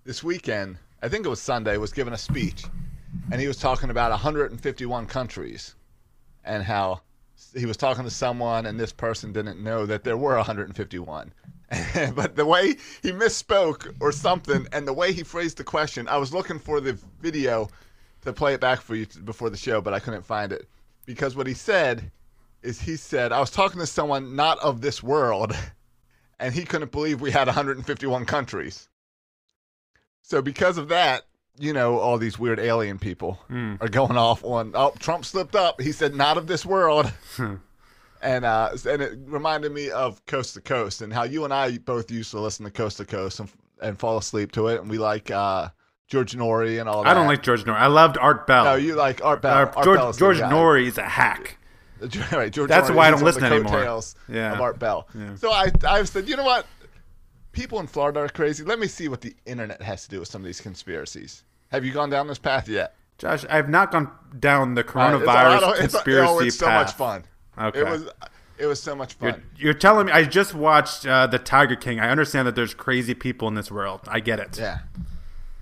this 0.04 0.22
weekend, 0.22 0.78
I 1.02 1.08
think 1.08 1.26
it 1.26 1.28
was 1.28 1.40
Sunday, 1.40 1.76
was 1.76 1.92
giving 1.92 2.14
a 2.14 2.18
speech, 2.18 2.64
and 3.30 3.40
he 3.40 3.46
was 3.46 3.58
talking 3.58 3.90
about 3.90 4.10
151 4.10 5.06
countries, 5.06 5.74
and 6.44 6.62
how 6.62 7.02
he 7.54 7.66
was 7.66 7.76
talking 7.76 8.04
to 8.04 8.10
someone, 8.10 8.66
and 8.66 8.78
this 8.78 8.92
person 8.92 9.32
didn't 9.32 9.62
know 9.62 9.86
that 9.86 10.04
there 10.04 10.16
were 10.16 10.36
151. 10.36 11.32
but 12.14 12.36
the 12.36 12.46
way 12.46 12.76
he 13.02 13.12
misspoke 13.12 13.94
or 14.00 14.12
something, 14.12 14.66
and 14.72 14.86
the 14.86 14.92
way 14.92 15.12
he 15.12 15.22
phrased 15.22 15.56
the 15.56 15.64
question, 15.64 16.08
I 16.08 16.16
was 16.16 16.32
looking 16.34 16.58
for 16.58 16.80
the 16.80 16.98
video 17.20 17.68
to 18.22 18.32
play 18.32 18.54
it 18.54 18.60
back 18.60 18.80
for 18.80 18.94
you 18.94 19.06
before 19.24 19.50
the 19.50 19.56
show, 19.56 19.80
but 19.80 19.94
I 19.94 20.00
couldn't 20.00 20.24
find 20.24 20.52
it 20.52 20.68
because 21.06 21.36
what 21.36 21.46
he 21.46 21.54
said 21.54 22.10
is 22.62 22.80
he 22.80 22.96
said 22.96 23.32
I 23.32 23.40
was 23.40 23.50
talking 23.50 23.80
to 23.80 23.86
someone 23.86 24.36
not 24.36 24.58
of 24.58 24.80
this 24.80 25.02
world, 25.02 25.54
and 26.38 26.54
he 26.54 26.64
couldn't 26.64 26.92
believe 26.92 27.20
we 27.20 27.30
had 27.30 27.46
151 27.46 28.26
countries. 28.26 28.89
So 30.22 30.40
because 30.42 30.78
of 30.78 30.88
that, 30.88 31.22
you 31.58 31.72
know, 31.72 31.98
all 31.98 32.16
these 32.18 32.38
weird 32.38 32.58
alien 32.60 32.98
people 32.98 33.34
Hmm. 33.48 33.74
are 33.80 33.88
going 33.88 34.16
off 34.16 34.44
on. 34.44 34.72
Oh, 34.74 34.92
Trump 34.98 35.24
slipped 35.24 35.54
up. 35.56 35.80
He 35.80 35.92
said 35.92 36.14
not 36.14 36.36
of 36.38 36.46
this 36.46 36.64
world. 36.64 37.12
And 38.22 38.44
uh, 38.44 38.68
and 38.86 39.00
it 39.00 39.18
reminded 39.24 39.72
me 39.72 39.90
of 39.90 40.24
Coast 40.26 40.52
to 40.52 40.60
Coast 40.60 41.00
and 41.00 41.10
how 41.10 41.22
you 41.22 41.44
and 41.44 41.54
I 41.54 41.78
both 41.78 42.10
used 42.10 42.30
to 42.32 42.38
listen 42.40 42.66
to 42.66 42.70
Coast 42.70 42.98
to 42.98 43.06
Coast 43.06 43.40
and, 43.40 43.48
and 43.80 43.98
fall 43.98 44.18
asleep 44.18 44.52
to 44.52 44.66
it. 44.66 44.78
And 44.78 44.90
we 44.90 44.98
like 44.98 45.30
uh, 45.30 45.70
George 46.06 46.36
Noory 46.36 46.78
and 46.80 46.86
all 46.86 47.02
that. 47.02 47.08
I 47.08 47.14
don't 47.14 47.26
like 47.26 47.42
George 47.42 47.64
Noory. 47.64 47.76
I 47.78 47.86
loved 47.86 48.18
Art 48.18 48.46
Bell. 48.46 48.64
No, 48.64 48.74
you 48.74 48.94
like 48.94 49.24
Art 49.24 49.40
Bell. 49.40 49.54
Uh, 49.54 49.72
Art 49.74 49.84
George 49.84 49.96
Bell's 49.98 50.18
George. 50.18 50.36
Noory 50.36 50.86
is 50.86 50.98
a 50.98 51.02
hack. 51.02 51.56
right, 52.32 52.52
George 52.52 52.68
That's 52.68 52.90
Noory, 52.90 52.94
why 52.94 53.06
I 53.06 53.10
don't 53.10 53.20
on 53.20 53.24
listen 53.24 53.44
anymore. 53.44 54.02
Yeah. 54.28 54.52
Of 54.52 54.60
Art 54.60 54.78
Bell. 54.78 55.08
Yeah. 55.14 55.34
So 55.36 55.50
I, 55.50 55.70
I 55.88 56.04
said, 56.04 56.28
you 56.28 56.36
know 56.36 56.44
what? 56.44 56.66
People 57.52 57.80
in 57.80 57.86
Florida 57.86 58.20
are 58.20 58.28
crazy. 58.28 58.64
Let 58.64 58.78
me 58.78 58.86
see 58.86 59.08
what 59.08 59.20
the 59.20 59.34
internet 59.46 59.82
has 59.82 60.04
to 60.04 60.10
do 60.10 60.20
with 60.20 60.28
some 60.28 60.42
of 60.42 60.46
these 60.46 60.60
conspiracies. 60.60 61.42
Have 61.68 61.84
you 61.84 61.92
gone 61.92 62.10
down 62.10 62.26
this 62.26 62.38
path 62.38 62.68
yet? 62.68 62.94
Josh, 63.18 63.44
I've 63.50 63.68
not 63.68 63.90
gone 63.92 64.10
down 64.38 64.74
the 64.74 64.80
it's- 64.80 64.94
coronavirus 64.94 65.26
I 65.28 65.60
don't- 65.60 65.74
it's- 65.74 65.92
conspiracy 65.92 66.32
oh, 66.32 66.38
it's 66.40 66.56
so 66.58 66.66
path. 66.66 66.86
much 66.86 66.94
fun. 66.96 67.24
Okay. 67.58 67.80
It 67.80 67.86
was 67.88 68.08
it 68.58 68.66
was 68.66 68.82
so 68.82 68.94
much 68.94 69.16
You're, 69.20 69.32
fun. 69.32 69.42
you're 69.56 69.74
telling 69.74 70.06
me 70.06 70.12
I 70.12 70.24
just 70.24 70.54
watched 70.54 71.06
uh, 71.06 71.26
the 71.26 71.38
Tiger 71.38 71.76
King. 71.76 71.98
I 71.98 72.10
understand 72.10 72.46
that 72.46 72.54
there's 72.54 72.74
crazy 72.74 73.14
people 73.14 73.48
in 73.48 73.54
this 73.54 73.70
world. 73.70 74.00
I 74.06 74.20
get 74.20 74.38
it. 74.38 74.58
Yeah. 74.58 74.78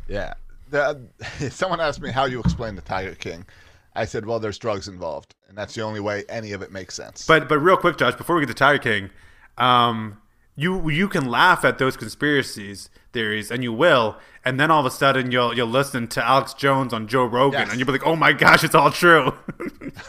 Yeah. 0.09 0.35
The, 0.71 1.01
someone 1.51 1.81
asked 1.81 2.01
me 2.03 2.11
how 2.11 2.25
you 2.27 2.41
explain 2.41 2.75
the 2.75 2.83
Tiger 2.83 3.15
King. 3.15 3.47
I 3.95 4.05
said, 4.05 4.27
well, 4.27 4.39
there's 4.39 4.59
drugs 4.59 4.87
involved, 4.89 5.35
and 5.49 5.57
that's 5.57 5.75
the 5.75 5.81
only 5.83 5.99
way 6.01 6.25
any 6.29 6.53
of 6.53 6.63
it 6.63 6.71
makes 6.73 6.95
sense. 6.95 7.27
But 7.27 7.49
but 7.49 7.59
real 7.59 7.77
quick, 7.77 7.97
Josh, 7.99 8.15
before 8.15 8.37
we 8.37 8.43
get 8.43 8.49
to 8.49 8.55
Tiger 8.55 8.79
King, 8.83 9.11
um, 9.57 10.19
you 10.59 10.91
you 10.91 11.09
can 11.09 11.27
laugh 11.31 11.65
at 11.65 11.79
those 11.79 11.97
conspiracies 11.97 12.91
theories, 13.13 13.51
and 13.51 13.63
you 13.63 13.73
will, 13.73 14.17
and 14.45 14.59
then 14.59 14.71
all 14.71 14.81
of 14.81 14.87
a 14.87 14.91
sudden 14.91 15.31
you'll 15.31 15.55
you'll 15.57 15.69
listen 15.69 16.09
to 16.09 16.27
Alex 16.27 16.53
Jones 16.53 16.93
on 16.93 17.07
Joe 17.07 17.25
Rogan, 17.25 17.61
Yes. 17.61 17.71
and 17.71 17.79
you'll 17.79 17.87
be 17.87 17.93
like, 17.93 18.07
oh 18.07 18.17
my 18.17 18.33
gosh, 18.33 18.65
it's 18.65 18.75
all 18.75 18.91
true. 18.91 19.33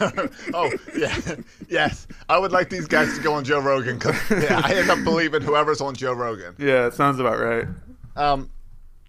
oh 0.54 0.70
yeah, 0.96 1.16
yes. 1.68 2.06
I 2.28 2.36
would 2.38 2.50
like 2.52 2.68
these 2.68 2.86
guys 2.88 3.16
to 3.16 3.22
go 3.22 3.32
on 3.34 3.44
Joe 3.44 3.60
Rogan 3.60 3.98
because 3.98 4.16
yeah, 4.30 4.60
I 4.64 4.74
end 4.74 4.90
up 4.90 5.02
believing 5.04 5.40
whoever's 5.40 5.80
on 5.80 5.94
Joe 5.94 6.12
Rogan. 6.12 6.54
yeah, 6.58 6.86
it 6.86 6.94
sounds 6.94 7.20
about 7.20 7.38
right. 7.38 7.66
Um, 8.16 8.50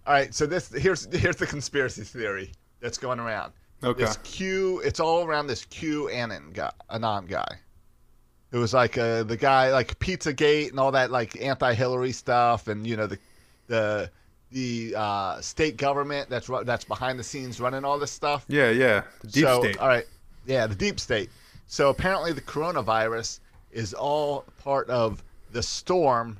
all 0.05 0.13
right. 0.13 0.33
So 0.33 0.45
this 0.45 0.69
here's 0.71 1.05
here's 1.13 1.37
the 1.37 1.47
conspiracy 1.47 2.03
theory 2.03 2.51
that's 2.79 2.97
going 2.99 3.19
around. 3.19 3.53
Okay. 3.83 4.03
This 4.03 4.17
Q, 4.23 4.79
it's 4.85 4.99
all 4.99 5.25
around 5.25 5.47
this 5.47 5.65
Q 5.65 6.07
Anon 6.09 6.51
guy, 6.53 6.71
Anon 6.91 7.25
guy. 7.25 7.57
It 8.51 8.57
was 8.57 8.73
like 8.73 8.97
uh, 8.97 9.23
the 9.23 9.37
guy 9.37 9.71
like 9.71 9.97
Pizzagate 9.99 10.69
and 10.69 10.79
all 10.79 10.91
that 10.91 11.09
like 11.09 11.41
anti-Hillary 11.41 12.11
stuff, 12.11 12.67
and 12.67 12.85
you 12.85 12.97
know 12.97 13.07
the 13.07 13.17
the 13.67 14.11
the 14.51 14.93
uh, 14.95 15.39
state 15.41 15.77
government 15.77 16.29
that's 16.29 16.49
that's 16.65 16.83
behind 16.83 17.17
the 17.17 17.23
scenes 17.23 17.61
running 17.61 17.85
all 17.85 17.97
this 17.97 18.11
stuff. 18.11 18.45
Yeah, 18.49 18.69
yeah. 18.69 19.03
The 19.21 19.27
deep 19.27 19.45
so, 19.45 19.61
state. 19.61 19.77
All 19.77 19.87
right. 19.87 20.05
Yeah, 20.45 20.67
the 20.67 20.75
deep 20.75 20.99
state. 20.99 21.29
So 21.67 21.89
apparently 21.89 22.33
the 22.33 22.41
coronavirus 22.41 23.39
is 23.71 23.93
all 23.93 24.43
part 24.61 24.89
of 24.89 25.23
the 25.51 25.63
storm, 25.63 26.37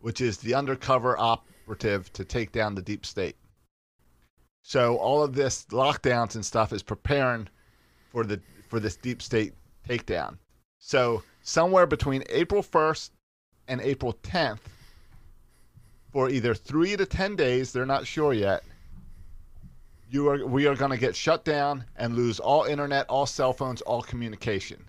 which 0.00 0.20
is 0.20 0.38
the 0.38 0.54
undercover 0.54 1.16
operative 1.16 2.12
to 2.14 2.24
take 2.24 2.50
down 2.50 2.74
the 2.74 2.82
deep 2.82 3.06
state. 3.06 3.36
So 4.62 4.96
all 4.96 5.22
of 5.22 5.34
this 5.34 5.66
lockdowns 5.70 6.34
and 6.34 6.44
stuff 6.44 6.72
is 6.72 6.82
preparing 6.82 7.48
for 8.10 8.24
the 8.24 8.40
for 8.68 8.80
this 8.80 8.96
deep 8.96 9.22
state 9.22 9.52
takedown. 9.88 10.38
So 10.78 11.22
somewhere 11.42 11.86
between 11.86 12.22
April 12.28 12.62
1st 12.62 13.10
and 13.68 13.80
April 13.80 14.14
10th 14.22 14.58
for 16.12 16.28
either 16.28 16.54
3 16.54 16.96
to 16.96 17.06
10 17.06 17.36
days, 17.36 17.72
they're 17.72 17.86
not 17.86 18.06
sure 18.06 18.32
yet 18.32 18.62
you 20.12 20.28
are 20.28 20.44
we 20.46 20.66
are 20.66 20.74
going 20.74 20.90
to 20.90 20.98
get 20.98 21.16
shut 21.16 21.42
down 21.44 21.84
and 21.96 22.14
lose 22.14 22.38
all 22.38 22.64
internet, 22.64 23.06
all 23.08 23.24
cell 23.24 23.52
phones, 23.52 23.80
all 23.80 24.02
communication. 24.02 24.84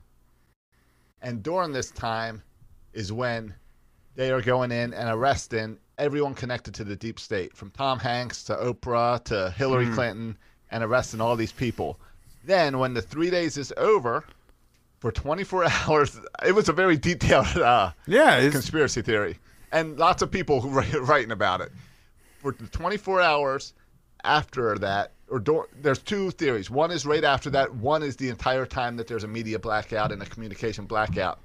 And 1.22 1.41
during 1.41 1.72
this 1.72 1.91
time 1.91 2.43
is 2.91 3.14
when 3.14 3.56
they 4.16 4.32
are 4.32 4.41
going 4.41 4.72
in 4.72 4.93
and 4.93 5.10
arresting 5.10 5.78
everyone 5.97 6.34
connected 6.34 6.74
to 6.74 6.84
the 6.84 6.95
deep 6.95 7.20
state, 7.20 7.56
from 7.56 7.72
Tom 7.72 7.99
Hanks 7.99 8.43
to 8.43 8.56
Oprah 8.56 9.24
to 9.26 9.51
Hillary 9.51 9.86
Hmm. 9.86 9.93
Clinton, 9.93 10.38
and 10.72 10.84
arresting 10.84 11.22
all 11.22 11.36
these 11.36 11.51
people. 11.51 11.99
Then, 12.43 12.78
when 12.80 12.93
the 12.93 13.01
three 13.01 13.30
days 13.30 13.58
is 13.58 13.72
over, 13.78 14.26
for 15.04 15.12
24 15.12 15.66
hours, 15.89 16.18
it 16.45 16.54
was 16.54 16.70
a 16.70 16.72
very 16.72 16.95
detailed 16.95 17.58
uh, 17.58 17.91
Yeah, 18.08 18.49
conspiracy 18.49 19.01
theory, 19.01 19.38
and 19.74 19.99
lots 19.99 20.22
of 20.22 20.32
people 20.32 20.62
who 20.62 20.70
write- 20.70 20.93
writing 21.01 21.32
about 21.32 21.60
it. 21.60 21.74
For 22.39 22.54
24 22.54 23.20
hours 23.20 23.74
after 24.24 24.78
that, 24.78 25.12
or 25.30 25.39
do, 25.39 25.66
there's 25.82 26.01
two 26.01 26.32
theories. 26.32 26.70
One 26.70 26.89
is 26.89 27.06
right 27.06 27.26
after 27.26 27.49
that. 27.49 27.76
One 27.76 28.01
is 28.01 28.16
the 28.16 28.30
entire 28.30 28.66
time 28.66 28.95
that 28.95 29.08
there's 29.08 29.26
a 29.26 29.28
media 29.28 29.60
blackout 29.60 30.14
and 30.14 30.22
a 30.22 30.26
communication 30.26 30.86
blackout. 30.86 31.38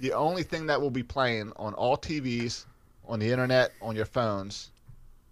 The 0.00 0.12
only 0.12 0.42
thing 0.42 0.66
that 0.66 0.78
will 0.78 0.90
be 0.90 1.02
playing 1.02 1.52
on 1.56 1.72
all 1.72 1.96
TVs, 1.96 2.66
on 3.08 3.18
the 3.18 3.30
internet, 3.30 3.72
on 3.80 3.96
your 3.96 4.04
phones, 4.04 4.72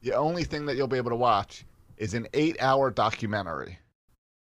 the 0.00 0.14
only 0.14 0.44
thing 0.44 0.64
that 0.64 0.76
you'll 0.76 0.86
be 0.86 0.96
able 0.96 1.10
to 1.10 1.16
watch 1.16 1.66
is 1.98 2.14
an 2.14 2.28
eight-hour 2.32 2.92
documentary 2.92 3.78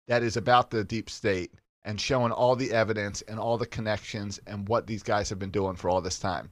that 0.08 0.24
is 0.24 0.38
about 0.38 0.70
the 0.70 0.86
deep 0.86 1.10
state 1.10 1.52
and 1.86 2.00
showing 2.00 2.32
all 2.32 2.56
the 2.56 2.72
evidence 2.72 3.22
and 3.24 3.40
all 3.40 3.58
the 3.58 3.66
connections 3.66 4.40
and 4.48 4.68
what 4.68 4.88
these 4.88 5.04
guys 5.04 5.30
have 5.30 5.40
been 5.40 5.52
doing 5.52 5.76
for 5.76 5.90
all 5.90 6.02
this 6.02 6.20
time. 6.20 6.50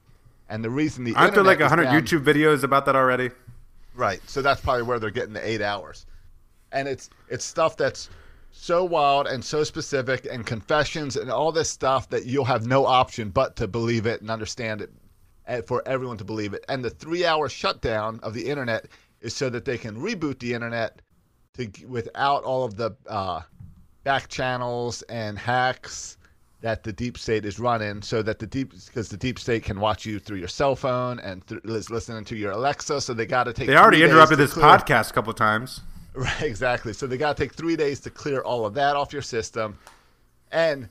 And 0.48 0.64
the 0.64 0.70
reason 0.70 1.04
the 1.04 1.14
Aren't 1.14 1.34
there 1.34 1.44
like 1.44 1.60
100 1.60 1.86
YouTube 1.86 2.24
videos 2.24 2.64
about 2.64 2.84
that 2.86 2.96
already? 2.96 3.30
Right. 3.94 4.20
So 4.28 4.42
that's 4.42 4.60
probably 4.60 4.82
where 4.82 4.98
they're 4.98 5.10
getting 5.10 5.32
the 5.32 5.48
eight 5.48 5.62
hours. 5.62 6.06
And 6.72 6.88
it's 6.88 7.10
it's 7.28 7.44
stuff 7.44 7.76
that's 7.76 8.10
so 8.52 8.84
wild 8.84 9.28
and 9.28 9.44
so 9.44 9.62
specific 9.62 10.26
and 10.30 10.44
confessions 10.44 11.16
and 11.16 11.30
all 11.30 11.52
this 11.52 11.70
stuff 11.70 12.08
that 12.10 12.26
you'll 12.26 12.44
have 12.44 12.66
no 12.66 12.84
option 12.84 13.30
but 13.30 13.54
to 13.56 13.68
believe 13.68 14.06
it 14.06 14.20
and 14.20 14.30
understand 14.30 14.80
it 14.80 14.90
and 15.46 15.64
for 15.66 15.86
everyone 15.86 16.16
to 16.18 16.24
believe 16.24 16.52
it. 16.54 16.64
And 16.68 16.84
the 16.84 16.90
three 16.90 17.24
hour 17.24 17.48
shutdown 17.48 18.18
of 18.22 18.34
the 18.34 18.46
internet 18.46 18.86
is 19.20 19.34
so 19.34 19.50
that 19.50 19.64
they 19.64 19.78
can 19.78 19.96
reboot 19.96 20.40
the 20.40 20.54
internet 20.54 21.00
to 21.54 21.68
without 21.86 22.42
all 22.44 22.64
of 22.64 22.76
the 22.76 22.96
uh, 23.06 23.42
back 24.04 24.28
channels 24.28 25.02
and 25.02 25.38
hacks 25.38 26.16
that 26.62 26.82
the 26.84 26.92
deep 26.92 27.16
state 27.16 27.44
is 27.46 27.58
running 27.58 28.02
so 28.02 28.22
that 28.22 28.38
the 28.38 28.46
deep 28.46 28.72
because 28.86 29.08
the 29.08 29.16
deep 29.16 29.38
state 29.38 29.64
can 29.64 29.80
watch 29.80 30.04
you 30.04 30.18
through 30.18 30.36
your 30.38 30.48
cell 30.48 30.76
phone 30.76 31.18
and 31.20 31.46
th- 31.46 31.60
is 31.64 31.88
listening 31.90 32.24
to 32.24 32.36
your 32.36 32.52
alexa 32.52 33.00
so 33.00 33.14
they 33.14 33.24
got 33.26 33.44
to 33.44 33.52
take 33.52 33.66
They 33.66 33.76
already 33.76 34.02
interrupted 34.02 34.38
this 34.38 34.52
clear- 34.52 34.64
podcast 34.66 35.10
a 35.10 35.12
couple 35.14 35.32
times. 35.32 35.80
Right, 36.12 36.42
exactly. 36.42 36.92
So 36.92 37.06
they 37.06 37.16
got 37.16 37.36
to 37.36 37.42
take 37.44 37.54
three 37.54 37.76
days 37.76 38.00
to 38.00 38.10
clear 38.10 38.40
all 38.40 38.66
of 38.66 38.74
that 38.74 38.96
off 38.96 39.12
your 39.12 39.22
system, 39.22 39.78
and 40.50 40.88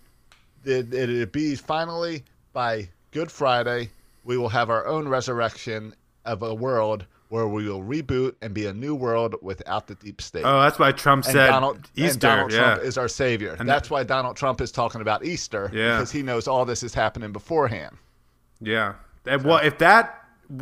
it, 0.63 0.93
it'll 0.93 1.25
be 1.25 1.55
finally 1.57 2.23
by 2.53 2.87
Good 3.11 3.29
Friday 3.29 3.89
we 4.23 4.37
will 4.37 4.47
have 4.47 4.69
our 4.69 4.87
own 4.87 5.09
resurrection 5.09 5.93
of 6.23 6.41
a 6.41 6.53
world 6.55 7.05
where 7.29 7.47
we 7.47 7.67
will 7.69 7.81
reboot 7.83 8.33
and 8.41 8.53
be 8.53 8.65
a 8.65 8.73
new 8.73 8.93
world 8.95 9.35
without 9.41 9.87
the 9.87 9.95
deep 9.95 10.19
state. 10.21 10.43
Oh, 10.43 10.59
that's 10.61 10.79
why 10.79 10.91
Trump 10.91 11.25
And 11.25 11.33
said 11.33 11.47
Donald, 11.47 11.79
Easter. 11.95 12.19
Donald 12.19 12.51
yeah. 12.51 12.57
Trump 12.59 12.83
is 12.83 12.97
our 12.97 13.07
savior. 13.07 13.55
And 13.59 13.69
that's 13.69 13.89
why 13.89 14.03
Donald 14.03 14.35
Trump 14.35 14.61
is 14.61 14.71
talking 14.71 14.99
about 15.01 15.23
Easter 15.23 15.69
Yeah. 15.73 15.97
because 15.97 16.11
he 16.11 16.23
knows 16.23 16.47
all 16.47 16.65
this 16.65 16.81
is 16.83 16.93
happening 16.93 17.31
beforehand. 17.31 17.95
Yeah. 18.59 18.95
And, 19.25 19.43
well, 19.43 19.59
if 19.59 19.77
that 19.77 20.15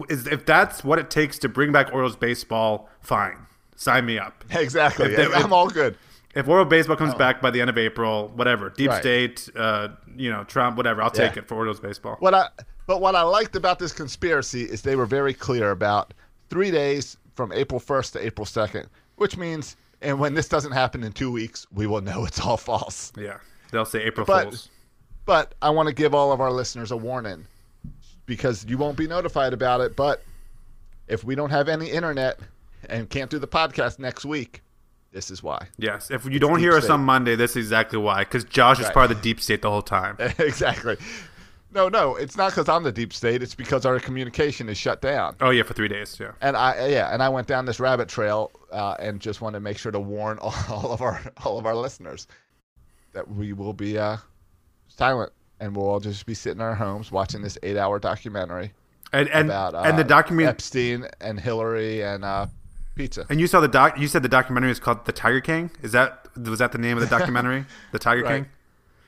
is 0.09 0.28
if 0.28 0.45
that's 0.45 0.84
what 0.84 0.99
it 0.99 1.09
takes 1.09 1.39
to 1.39 1.49
bring 1.49 1.72
back 1.72 1.93
Orioles 1.93 2.18
baseball, 2.18 2.89
fine. 3.01 3.38
Sign 3.78 4.05
me 4.05 4.20
up. 4.20 4.43
Exactly. 4.51 5.15
They- 5.15 5.26
I'm 5.34 5.53
all 5.53 5.70
good. 5.70 5.97
If 6.36 6.47
Orioles 6.49 6.70
baseball 6.70 6.97
comes 6.97 7.15
back 7.15 7.41
by 7.41 7.49
the 7.49 7.61
end 7.61 7.70
of 7.70 7.78
April, 7.78 8.28
whatever, 8.36 8.70
deep 8.70 8.89
Right. 8.91 8.99
state, 9.01 9.49
uh, 9.55 9.88
you 10.15 10.30
know, 10.30 10.43
Trump, 10.43 10.76
whatever, 10.78 11.01
I'll 11.01 11.09
take 11.09 11.38
it 11.38 11.47
for 11.47 11.55
Orioles 11.55 11.80
baseball. 11.80 12.18
What 12.20 12.34
I 12.34 12.49
but 12.86 13.01
what 13.01 13.15
I 13.15 13.22
liked 13.24 13.55
about 13.55 13.80
this 13.80 13.91
conspiracy 13.93 14.63
is 14.63 14.82
they 14.82 14.95
were 14.95 15.05
very 15.05 15.34
clear 15.34 15.72
about 15.72 16.13
three 16.50 16.72
days 16.72 17.18
from 17.36 17.52
April 17.52 17.80
1st 17.80 18.14
to 18.14 18.26
April 18.26 18.45
2nd, 18.45 18.88
which 19.16 19.38
means 19.38 19.76
and 20.02 20.20
when 20.20 20.34
this 20.34 20.48
doesn't 20.48 20.74
happen 20.74 21.04
in 21.04 21.12
two 21.12 21.32
weeks, 21.32 21.66
we 21.74 21.88
will 21.88 22.02
know 22.02 22.26
it's 22.26 22.39
all 22.39 22.58
false. 22.58 23.12
Yeah, 23.18 23.38
they'll 23.72 23.86
say 23.86 24.04
April 24.04 24.26
But 24.26 24.43
Fools. 24.43 24.70
but 25.26 25.56
I 25.62 25.70
want 25.72 25.88
to 25.89 25.95
give 25.95 26.14
all 26.14 26.32
of 26.32 26.39
our 26.41 26.52
listeners 26.52 26.91
a 26.91 26.98
warning 26.98 27.45
because 28.26 28.66
you 28.68 28.78
won't 28.78 28.98
be 28.98 29.08
notified 29.08 29.54
about 29.54 29.82
it. 29.82 29.95
But 29.95 30.24
if 31.08 31.24
we 31.24 31.36
don't 31.36 31.50
have 31.50 31.68
any 31.68 31.89
internet 31.89 32.39
and 32.89 33.10
can't 33.10 33.32
do 33.32 33.39
the 33.39 33.48
podcast 33.48 33.98
next 33.98 34.24
week, 34.26 34.62
this 35.12 35.32
is 35.32 35.41
why. 35.41 35.68
Yes, 35.78 36.12
if 36.12 36.26
you 36.26 36.32
It's 36.32 36.39
don't 36.41 36.60
hear 36.60 36.74
us 36.74 36.89
on 36.89 37.02
Monday, 37.02 37.36
this 37.36 37.52
is 37.52 37.66
exactly 37.68 37.98
why. 37.98 38.20
Because 38.20 38.43
Josh 38.43 38.80
is 38.80 38.89
part 38.89 39.10
of 39.10 39.18
the 39.18 39.24
deep 39.24 39.41
state 39.41 39.62
the 39.64 39.72
whole 39.72 39.82
time. 39.82 40.16
exactly. 40.20 40.98
No, 41.78 41.89
no, 41.89 42.15
it's 42.15 42.36
not 42.36 42.49
because 42.53 42.67
I'm 42.67 42.82
the 42.82 42.91
deep 42.91 43.13
state. 43.13 43.43
It's 43.43 43.53
because 43.53 43.86
our 43.86 43.99
communication 43.99 44.67
is 44.67 44.80
shut 44.80 44.99
down. 44.99 45.36
Oh 45.41 45.51
yeah, 45.51 45.61
for 45.61 45.75
three 45.75 45.88
days. 45.88 46.17
Yeah. 46.19 46.32
And 46.41 46.57
I 46.57 46.88
yeah, 46.88 47.13
and 47.13 47.21
I 47.21 47.30
went 47.30 47.45
down 47.45 47.65
this 47.65 47.80
rabbit 47.80 48.09
trail 48.09 48.49
uh, 48.71 48.95
and 48.97 49.19
just 49.19 49.41
wanted 49.41 49.57
to 49.57 49.59
make 49.59 49.78
sure 49.78 49.91
to 49.91 49.99
warn 49.99 50.39
all, 50.39 50.55
all 50.71 50.91
of 50.91 51.03
our 51.03 51.21
all 51.45 51.59
of 51.59 51.67
our 51.67 51.75
listeners 51.75 52.25
that 53.13 53.30
we 53.30 53.53
will 53.53 53.73
be 53.73 53.95
uh, 53.95 54.17
silent 54.88 55.32
and 55.59 55.75
we'll 55.75 55.88
all 55.88 55.99
just 55.99 56.25
be 56.25 56.34
sitting 56.34 56.61
in 56.61 56.65
our 56.65 56.73
homes 56.73 57.11
watching 57.11 57.43
this 57.43 57.59
eight-hour 57.61 57.99
documentary 57.99 58.73
And 59.13 59.30
and 59.30 59.47
about 59.47 59.75
uh, 59.75 59.84
and 59.86 59.99
the 59.99 60.03
document 60.03 60.49
Epstein 60.49 61.05
and 61.21 61.39
Hillary 61.39 62.01
and 62.01 62.25
uh, 62.25 62.47
pizza. 62.95 63.28
And 63.30 63.39
you 63.39 63.45
saw 63.45 63.59
the 63.59 63.67
doc. 63.67 63.99
You 63.99 64.07
said 64.07 64.23
the 64.23 64.30
documentary 64.30 64.71
is 64.71 64.80
called 64.80 65.05
The 65.05 65.11
Tiger 65.11 65.41
King. 65.41 65.69
Is 65.84 65.91
that 65.91 66.28
was 66.36 66.57
that 66.57 66.71
the 66.71 66.80
name 66.80 66.97
of 66.97 67.07
the 67.07 67.09
documentary? 67.19 67.65
the 67.91 67.99
Tiger 67.99 68.23
Right. 68.23 68.43
King. 68.43 68.51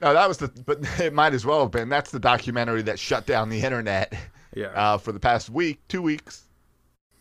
No, 0.01 0.13
that 0.13 0.27
was 0.27 0.37
the 0.37 0.47
but 0.65 0.79
it 0.99 1.13
might 1.13 1.33
as 1.33 1.45
well 1.45 1.61
have 1.61 1.71
been. 1.71 1.89
That's 1.89 2.11
the 2.11 2.19
documentary 2.19 2.81
that 2.83 2.99
shut 2.99 3.25
down 3.25 3.49
the 3.49 3.61
internet. 3.61 4.13
Yeah. 4.13 4.19
Uh, 4.75 4.97
for 4.97 5.11
the 5.11 5.19
past 5.19 5.49
week, 5.51 5.79
two 5.87 6.01
weeks. 6.01 6.43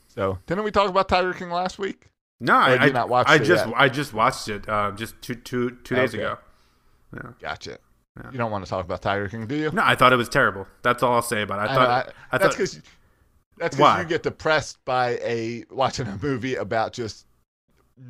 So 0.08 0.38
didn't 0.46 0.64
we 0.64 0.70
talk 0.70 0.88
about 0.88 1.08
Tiger 1.10 1.34
King 1.34 1.50
last 1.50 1.78
week? 1.78 2.06
No, 2.40 2.54
Or 2.54 2.58
I, 2.60 2.76
I, 2.76 2.88
not 2.88 3.08
watched 3.10 3.28
I 3.28 3.34
it 3.36 3.42
just 3.44 3.66
yet? 3.66 3.74
I 3.76 3.88
just 3.90 4.14
watched 4.14 4.48
it 4.48 4.66
uh, 4.68 4.92
just 4.92 5.20
two 5.20 5.34
two 5.34 5.76
two 5.84 5.94
days 5.94 6.14
Okay. 6.14 6.22
ago. 6.24 6.38
Yeah. 7.14 7.30
Gotcha. 7.40 7.78
You 8.32 8.38
don't 8.38 8.50
want 8.50 8.64
to 8.64 8.70
talk 8.70 8.84
about 8.84 9.02
Tiger 9.02 9.28
King, 9.28 9.46
do 9.46 9.54
you? 9.56 9.70
No, 9.70 9.82
I 9.84 9.94
thought 9.94 10.12
it 10.12 10.16
was 10.16 10.28
terrible. 10.28 10.66
That's 10.82 11.02
all 11.02 11.14
I'll 11.14 11.22
say 11.22 11.42
about 11.42 11.58
it. 11.58 11.70
I 11.70 11.72
I 11.72 11.74
thought 11.76 11.82
know, 11.88 11.90
I- 11.90 11.98
I, 11.98 12.38
that's 12.38 12.42
thought 12.42 12.50
because 12.56 12.82
that's 13.58 13.76
because 13.76 13.98
you 14.02 14.08
get 14.08 14.22
depressed 14.22 14.84
by 14.86 15.18
a 15.22 15.64
watching 15.70 16.06
a 16.08 16.18
movie 16.22 16.54
about 16.56 16.94
just 16.94 17.26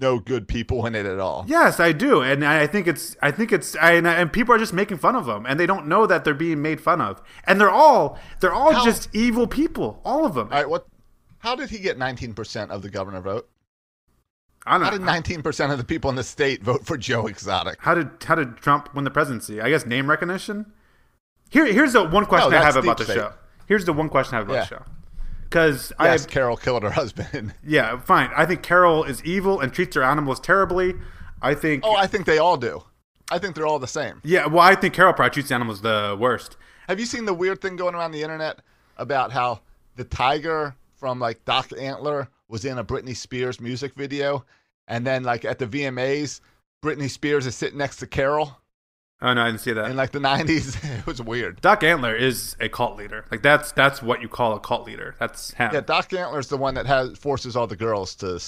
no 0.00 0.18
good 0.18 0.46
people 0.48 0.84
in 0.86 0.94
it 0.94 1.06
at 1.06 1.18
all. 1.18 1.44
Yes, 1.48 1.80
I 1.80 1.92
do, 1.92 2.20
and 2.22 2.44
I 2.44 2.66
think 2.66 2.86
it's 2.86 3.16
I 3.22 3.30
think 3.30 3.52
it's 3.52 3.76
I, 3.76 3.92
and, 3.92 4.06
and 4.06 4.32
people 4.32 4.54
are 4.54 4.58
just 4.58 4.72
making 4.72 4.98
fun 4.98 5.16
of 5.16 5.26
them, 5.26 5.46
and 5.46 5.58
they 5.58 5.66
don't 5.66 5.86
know 5.86 6.06
that 6.06 6.24
they're 6.24 6.34
being 6.34 6.62
made 6.62 6.80
fun 6.80 7.00
of, 7.00 7.22
and 7.44 7.60
they're 7.60 7.70
all 7.70 8.18
they're 8.40 8.52
all 8.52 8.72
How- 8.72 8.84
just 8.84 9.08
evil 9.14 9.46
people, 9.46 10.00
all 10.04 10.24
of 10.26 10.34
them. 10.34 10.48
All 10.50 10.58
right, 10.58 10.68
what? 10.68 10.86
How 11.40 11.54
did 11.54 11.70
he 11.70 11.78
get 11.78 11.96
19% 11.96 12.70
of 12.70 12.82
the 12.82 12.90
governor 12.90 13.20
vote? 13.20 13.48
I 14.66 14.76
don't 14.76 14.82
How 15.04 15.20
did 15.20 15.24
19% 15.24 15.70
of 15.72 15.78
the 15.78 15.84
people 15.84 16.10
in 16.10 16.16
the 16.16 16.24
state 16.24 16.62
vote 16.62 16.84
for 16.84 16.96
Joe 16.98 17.26
Exotic? 17.26 17.76
How 17.80 17.94
did 17.94 18.10
how 18.24 18.34
did 18.34 18.56
Trump 18.56 18.94
win 18.94 19.04
the 19.04 19.10
presidency? 19.10 19.60
I 19.60 19.70
guess 19.70 19.86
name 19.86 20.10
recognition. 20.10 20.72
Here 21.48 21.64
here's 21.66 21.92
the 21.94 22.04
one 22.04 22.26
question 22.26 22.50
No, 22.50 22.58
I 22.58 22.62
have 22.64 22.76
about 22.76 22.98
the 22.98 23.04
show. 23.06 23.32
Here's 23.66 23.84
the 23.84 23.92
one 23.92 24.08
question 24.08 24.34
I 24.34 24.38
have 24.38 24.48
about 24.48 24.54
Yeah. 24.54 24.60
the 24.62 24.66
show. 24.66 24.82
Because 25.48 25.92
I 25.98 26.06
Yes, 26.08 26.26
Carol 26.26 26.56
killed 26.56 26.82
her 26.82 26.90
husband. 26.90 27.54
yeah 27.64 27.98
fine. 28.00 28.30
I 28.36 28.44
think 28.46 28.62
Carol 28.62 29.04
is 29.04 29.22
evil 29.24 29.60
and 29.60 29.72
treats 29.72 29.94
her 29.96 30.02
animals 30.02 30.40
terribly. 30.40 30.94
I 31.40 31.54
think 31.54 31.84
Oh, 31.86 31.94
I 31.94 32.06
think 32.06 32.26
they 32.26 32.38
all 32.38 32.56
do. 32.56 32.82
I 33.30 33.38
think 33.38 33.54
they're 33.54 33.66
all 33.66 33.78
the 33.78 33.86
same. 33.86 34.20
yeah. 34.24 34.46
Well, 34.46 34.60
I 34.62 34.74
think 34.74 34.94
Carol 34.94 35.12
probably 35.12 35.30
treats 35.34 35.50
animals 35.50 35.82
the 35.82 36.16
worst. 36.18 36.56
Have 36.88 36.98
you 36.98 37.06
seen 37.06 37.26
the 37.26 37.34
weird 37.34 37.60
thing 37.60 37.76
going 37.76 37.94
around 37.94 38.12
the 38.12 38.22
internet 38.22 38.60
about 38.96 39.32
how 39.32 39.60
the 39.96 40.04
tiger 40.04 40.74
from 40.96 41.20
like 41.20 41.44
Doc 41.44 41.68
Antle 41.68 42.26
was 42.48 42.64
in 42.64 42.78
a 42.78 42.84
Britney 42.84 43.14
Spears 43.16 43.60
music 43.60 43.94
video, 43.94 44.44
and 44.88 45.06
then 45.06 45.22
like 45.22 45.44
at 45.44 45.58
the 45.58 45.66
VMAs, 45.66 46.40
Britney 46.82 47.10
Spears 47.10 47.46
is 47.46 47.54
sitting 47.54 47.78
next 47.78 47.96
to 47.96 48.06
Carol 48.06 48.56
Oh 49.20 49.34
no, 49.34 49.42
I 49.42 49.46
didn't 49.46 49.60
see 49.60 49.72
that. 49.72 49.90
in 49.90 49.96
like 49.96 50.12
the 50.12 50.20
'90s? 50.20 50.78
it 50.98 51.06
was 51.06 51.20
weird. 51.20 51.60
Doc 51.60 51.80
Antle 51.80 52.18
is 52.18 52.56
a 52.60 52.68
cult 52.68 52.96
leader. 52.96 53.24
Like 53.30 53.42
that's 53.42 53.72
that's 53.72 54.00
what 54.00 54.22
you 54.22 54.28
call 54.28 54.54
a 54.54 54.60
cult 54.60 54.86
leader. 54.86 55.16
That's 55.18 55.50
him. 55.52 55.70
Yeah, 55.72 55.80
Doc 55.80 56.10
Antle's 56.10 56.48
the 56.48 56.56
one 56.56 56.74
that 56.74 56.86
has 56.86 57.18
forces 57.18 57.56
all 57.56 57.66
the 57.66 57.76
girls 57.76 58.14
to 58.16 58.40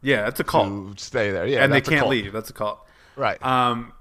Yeah, 0.00 0.28
it's 0.28 0.38
a 0.38 0.44
cult. 0.44 0.96
to 0.98 1.04
stay 1.04 1.32
there. 1.32 1.46
Yeah, 1.46 1.64
and 1.64 1.72
they 1.72 1.80
can't 1.80 2.08
leave. 2.08 2.32
That's 2.32 2.50
a 2.50 2.52
cult. 2.52 2.86
Right. 3.16 3.44
Um. 3.44 3.92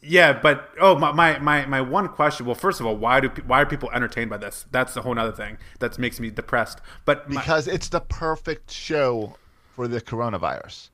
Yeah, 0.00 0.34
but 0.34 0.68
oh 0.80 0.96
my, 0.96 1.10
my 1.12 1.38
my 1.38 1.66
my 1.66 1.80
one 1.80 2.08
question. 2.08 2.46
Well, 2.46 2.54
first 2.54 2.78
of 2.78 2.86
all, 2.86 2.96
why 2.96 3.20
do 3.20 3.30
why 3.46 3.62
are 3.62 3.66
people 3.66 3.90
entertained 3.92 4.30
by 4.30 4.36
this? 4.36 4.66
That's 4.70 4.94
the 4.94 5.02
whole 5.02 5.18
other 5.18 5.32
thing 5.32 5.58
that 5.80 5.98
makes 5.98 6.20
me 6.20 6.30
depressed. 6.30 6.80
But 7.04 7.28
my, 7.28 7.40
because 7.40 7.66
it's 7.66 7.88
the 7.88 8.00
perfect 8.00 8.70
show 8.70 9.36
for 9.74 9.88
the 9.88 10.00
coronavirus. 10.00 10.90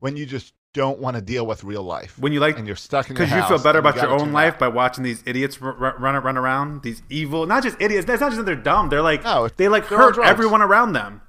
When 0.00 0.16
you 0.16 0.26
just 0.26 0.54
don't 0.74 0.98
want 0.98 1.16
to 1.16 1.22
deal 1.22 1.46
with 1.46 1.64
real 1.64 1.82
life. 1.82 2.18
when 2.18 2.32
you 2.32 2.40
like 2.40 2.58
and 2.58 2.66
you're 2.66 2.76
stuck 2.76 3.08
in 3.08 3.14
because 3.14 3.30
you 3.30 3.42
feel 3.44 3.58
better 3.58 3.78
and 3.78 3.84
you 3.86 3.90
about 3.90 4.02
your 4.02 4.18
own 4.20 4.32
life 4.32 4.54
out. 4.54 4.58
by 4.60 4.68
watching 4.68 5.02
these 5.04 5.22
idiots 5.26 5.58
r- 5.60 5.74
r- 5.74 5.96
run 5.98 6.14
run 6.22 6.36
around. 6.36 6.82
These 6.82 7.02
evil, 7.08 7.46
not 7.46 7.62
just 7.62 7.76
idiots. 7.80 8.06
That's 8.06 8.20
not 8.20 8.28
just 8.30 8.36
that 8.38 8.44
they're 8.46 8.54
dumb. 8.54 8.88
They're 8.88 9.02
like 9.02 9.24
No, 9.24 9.48
they 9.56 9.68
like 9.68 9.84
hurt 9.86 10.18
everyone 10.18 10.62
around 10.62 10.92
them. 10.92 11.22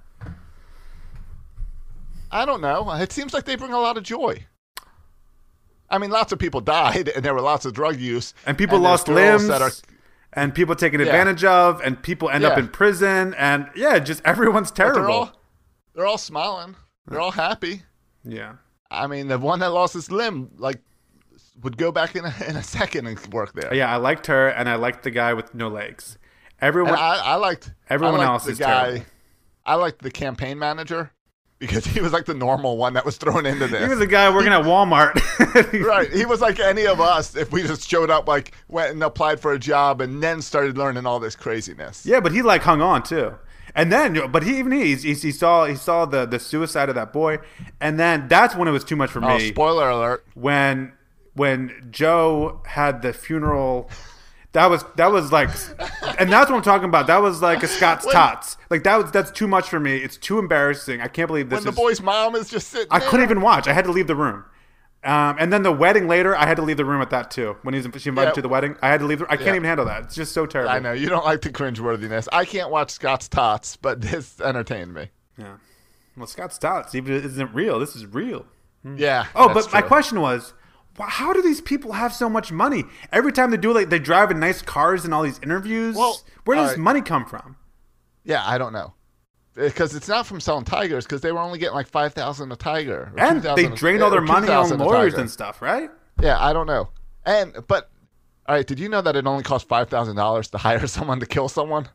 I 2.31 2.45
don't 2.45 2.61
know. 2.61 2.91
It 2.93 3.11
seems 3.11 3.33
like 3.33 3.45
they 3.45 3.55
bring 3.55 3.73
a 3.73 3.79
lot 3.79 3.97
of 3.97 4.03
joy. 4.03 4.45
I 5.89 5.97
mean, 5.97 6.11
lots 6.11 6.31
of 6.31 6.37
people 6.37 6.61
died, 6.61 7.09
and 7.15 7.25
there 7.25 7.33
were 7.33 7.41
lots 7.41 7.65
of 7.65 7.73
drug 7.73 7.99
use, 7.99 8.35
and 8.45 8.55
people 8.57 8.77
there's 8.77 8.83
lost 8.91 9.07
limbs 9.07 9.47
that 9.47 9.61
are 9.61 9.71
and 10.33 10.53
people 10.53 10.75
taken 10.75 10.99
Yeah. 10.99 11.07
advantage 11.07 11.43
of 11.43 11.81
and 11.81 12.01
people 12.03 12.29
end 12.29 12.43
up 12.45 12.57
in 12.57 12.67
prison 12.67 13.33
and 13.35 13.67
yeah 13.75 13.97
just 13.97 14.21
everyone's 14.23 14.69
terrible 14.69 15.01
They're 15.01 15.09
all, 15.09 15.31
they're 15.95 16.05
all 16.05 16.17
smiling. 16.19 16.75
They're 17.07 17.19
uh. 17.19 17.23
all 17.25 17.31
happy. 17.31 17.81
yeah 18.23 18.53
I 18.91 19.07
mean, 19.07 19.27
the 19.27 19.37
one 19.37 19.59
that 19.59 19.67
lost 19.71 19.93
his 19.93 20.11
limb, 20.11 20.51
like, 20.57 20.79
would 21.61 21.77
go 21.77 21.91
back 21.91 22.15
in 22.15 22.25
a, 22.25 22.33
in 22.47 22.55
a 22.55 22.63
second 22.63 23.05
and 23.07 23.33
work 23.33 23.53
there. 23.53 23.73
yeah 23.73 23.91
i 23.91 23.97
liked 23.97 24.27
her 24.27 24.47
and 24.47 24.69
i 24.69 24.75
liked 24.75 25.03
the 25.03 25.11
guy 25.11 25.33
with 25.33 25.53
no 25.53 25.67
legs 25.67 26.17
everyone 26.61 26.93
I, 26.95 27.19
I 27.21 27.35
liked 27.35 27.73
everyone 27.89 28.15
I 28.21 28.29
liked 28.29 28.29
else 28.29 28.45
the 28.45 28.53
guy. 28.53 28.85
terrible. 28.85 29.05
I 29.65 29.75
liked 29.75 30.01
the 30.01 30.11
campaign 30.11 30.57
manager 30.57 31.11
because 31.59 31.85
he 31.85 31.99
was 31.99 32.13
like 32.13 32.25
the 32.25 32.33
normal 32.33 32.77
one 32.77 32.93
that 32.93 33.05
was 33.05 33.17
thrown 33.17 33.45
into 33.45 33.67
this. 33.67 33.81
he 33.83 33.89
was 33.89 33.99
a 33.99 34.07
guy 34.07 34.33
working 34.33 34.53
at 34.53 34.63
walmart 34.63 35.13
right. 35.85 36.11
He 36.11 36.25
was 36.25 36.41
like 36.41 36.59
any 36.59 36.85
of 36.87 36.99
us 37.01 37.35
if 37.35 37.51
we 37.51 37.61
just 37.63 37.87
showed 37.89 38.09
up, 38.09 38.27
like 38.27 38.53
went 38.67 38.91
and 38.93 39.03
applied 39.03 39.39
for 39.39 39.51
a 39.53 39.59
job, 39.59 40.01
and 40.01 40.23
then 40.23 40.41
started 40.41 40.77
learning 40.77 41.05
all 41.05 41.19
this 41.19 41.35
craziness. 41.35 42.05
yeah 42.05 42.19
but 42.19 42.31
he 42.31 42.41
like 42.41 42.61
hung 42.63 42.81
on 42.81 43.03
too 43.03 43.35
and 43.75 43.91
then 43.91 44.31
but 44.31 44.41
he 44.43 44.57
even 44.57 44.71
he, 44.71 44.95
he, 44.95 45.13
he 45.13 45.31
saw 45.31 45.65
he 45.65 45.75
saw 45.75 46.05
the 46.05 46.25
the 46.25 46.39
suicide 46.39 46.89
of 46.89 46.95
that 46.95 47.13
boy 47.13 47.37
and 47.79 47.99
then 47.99 48.27
that's 48.27 48.55
when 48.55 48.67
it 48.67 48.71
was 48.71 48.83
too 48.83 48.95
much 48.95 49.11
for 49.11 49.23
Oh, 49.23 49.37
me 49.37 49.49
spoiler 49.49 49.89
alert! 49.89 50.25
when 50.33 50.93
when 51.35 51.87
joe 51.91 52.61
had 52.65 53.01
the 53.03 53.13
funeral 53.13 53.89
that 54.53 54.67
was 54.69 54.83
that 54.95 55.11
was 55.11 55.31
like 55.31 55.49
and 56.19 56.31
that's 56.31 56.49
what 56.49 56.57
i'm 56.57 56.61
talking 56.63 56.89
about 56.89 57.07
that 57.07 57.21
was 57.21 57.41
like 57.41 57.61
a 57.63 57.67
scott's 57.77 58.05
When- 58.05 58.13
tots 58.15 58.57
like 58.69 58.83
that 58.83 58.95
was 59.01 59.11
that's 59.11 59.31
too 59.31 59.47
much 59.47 59.69
for 59.69 59.79
me 59.79 59.97
it's 59.97 60.17
too 60.17 60.39
embarrassing 60.39 61.01
i 61.01 61.07
can't 61.07 61.27
believe 61.27 61.49
this 61.49 61.57
When 61.57 61.65
the 61.65 61.69
is 61.71 61.75
boy's 61.75 62.01
mom 62.01 62.35
is 62.35 62.49
just 62.49 62.69
sitting. 62.69 62.87
I 62.91 62.99
there. 62.99 63.09
couldn't 63.09 63.25
even 63.25 63.41
watch. 63.41 63.67
I 63.67 63.73
had 63.73 63.85
to 63.85 63.91
leave 63.91 64.07
the 64.07 64.15
room. 64.15 64.45
Um, 65.01 65.37
and 65.39 65.53
then 65.53 65.63
the 65.63 65.71
wedding 65.71 66.09
later, 66.09 66.35
I 66.35 66.45
had 66.45 66.57
to 66.57 66.61
leave 66.61 66.75
the 66.75 66.83
room 66.83 67.01
at 67.01 67.09
that 67.11 67.31
too. 67.31 67.55
When 67.61 67.73
he's 67.73 67.87
she 68.01 68.09
invited 68.09 68.31
Yeah. 68.31 68.33
to 68.33 68.41
the 68.41 68.49
wedding, 68.49 68.75
I 68.81 68.89
had 68.89 68.99
to 68.99 69.05
leave. 69.05 69.19
The, 69.19 69.25
I 69.31 69.37
can't 69.37 69.47
Yeah. 69.47 69.53
even 69.55 69.63
handle 69.63 69.85
that. 69.85 70.03
It's 70.03 70.15
just 70.15 70.33
so 70.33 70.45
terrible. 70.45 70.71
I 70.71 70.79
know 70.79 70.91
you 70.91 71.07
don't 71.07 71.23
like 71.23 71.39
the 71.41 71.51
cringeworthiness. 71.51 72.27
I 72.33 72.43
can't 72.43 72.69
watch 72.69 72.91
Scott's 72.91 73.29
tots, 73.29 73.77
but 73.77 74.01
this 74.07 74.41
entertained 74.41 74.93
me. 74.93 75.07
Yeah. 75.37 75.55
Well, 76.17 76.27
Scott 76.27 76.51
tots 76.59 76.95
even 76.95 77.13
isn't 77.13 77.53
real. 77.55 77.79
This 77.79 77.95
is 77.95 78.05
real. 78.07 78.45
Yeah. 78.83 79.27
Oh, 79.35 79.53
but 79.53 79.71
my 79.71 79.81
question 79.81 80.19
was, 80.19 80.53
how 81.07 81.31
do 81.33 81.41
these 81.41 81.61
people 81.61 81.93
have 81.93 82.13
so 82.13 82.29
much 82.29 82.51
money? 82.51 82.83
Every 83.11 83.31
time 83.31 83.51
they 83.51 83.57
do, 83.57 83.73
like 83.73 83.89
they 83.89 83.99
drive 83.99 84.31
in 84.31 84.39
nice 84.39 84.61
cars 84.61 85.05
and 85.05 85.13
all 85.13 85.23
these 85.23 85.39
interviews. 85.41 85.95
Well, 85.95 86.19
where 86.45 86.57
does 86.57 86.71
this 86.71 86.77
money 86.77 87.01
come 87.01 87.25
from? 87.25 87.55
Yeah, 88.25 88.43
I 88.45 88.57
don't 88.57 88.73
know. 88.73 88.93
Because 89.55 89.95
it's 89.95 90.07
not 90.07 90.25
from 90.25 90.39
selling 90.39 90.63
tigers, 90.65 91.05
because 91.05 91.21
they 91.21 91.31
were 91.31 91.39
only 91.39 91.59
getting 91.59 91.75
like 91.75 91.87
five 91.87 92.13
thousand 92.13 92.51
a 92.51 92.55
tiger, 92.55 93.11
And 93.17 93.41
2,000 93.41 93.55
they 93.55 93.71
a- 93.71 93.75
drained 93.75 94.03
all 94.03 94.09
their 94.09 94.21
money 94.21 94.47
on 94.49 94.69
lawyers 94.77 95.13
and 95.15 95.29
stuff, 95.29 95.61
right? 95.61 95.89
Yeah, 96.21 96.37
I 96.43 96.53
don't 96.53 96.67
know. 96.67 96.89
And 97.25 97.55
but 97.67 97.89
all 98.47 98.55
right, 98.55 98.65
did 98.65 98.79
you 98.79 98.89
know 98.89 99.01
that 99.01 99.15
it 99.15 99.25
only 99.27 99.43
costs 99.43 99.67
five 99.67 99.89
thousand 99.89 100.15
dollars 100.15 100.49
to 100.49 100.57
hire 100.57 100.85
someone 100.87 101.19
to 101.19 101.25
kill 101.25 101.49
someone? 101.49 101.89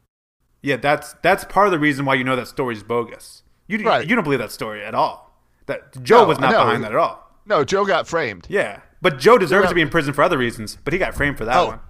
Yeah, 0.63 0.77
that's 0.77 1.15
that's 1.23 1.45
part 1.45 1.67
of 1.67 1.73
the 1.73 1.79
reason 1.79 2.05
why 2.05 2.15
you 2.15 2.25
know 2.25 2.37
that 2.37 2.49
story's 2.49 2.83
bogus. 2.83 3.43
You 3.67 3.79
Right. 3.85 4.07
you 4.07 4.15
don't 4.15 4.25
believe 4.25 4.41
that 4.41 4.51
story 4.53 4.85
at 4.85 4.95
all. 4.95 5.39
That 5.67 6.03
Joe 6.03 6.23
No, 6.23 6.25
was 6.29 6.39
not 6.39 6.53
no. 6.53 6.59
behind 6.65 6.85
that 6.85 6.93
at 6.93 6.99
all. 6.99 7.21
No, 7.47 7.65
Joe 7.65 7.85
got 7.87 8.07
framed. 8.07 8.47
Yeah, 8.51 8.81
but 9.05 9.19
Joe 9.21 9.39
deserves 9.39 9.65
Yeah. 9.67 9.69
to 9.69 9.75
be 9.77 9.83
in 9.83 9.89
prison 9.91 10.13
for 10.15 10.23
other 10.25 10.37
reasons, 10.39 10.77
but 10.83 10.93
he 10.93 10.99
got 10.99 11.15
framed 11.15 11.39
for 11.39 11.45
that 11.45 11.57
Oh. 11.57 11.67
one. 11.69 11.81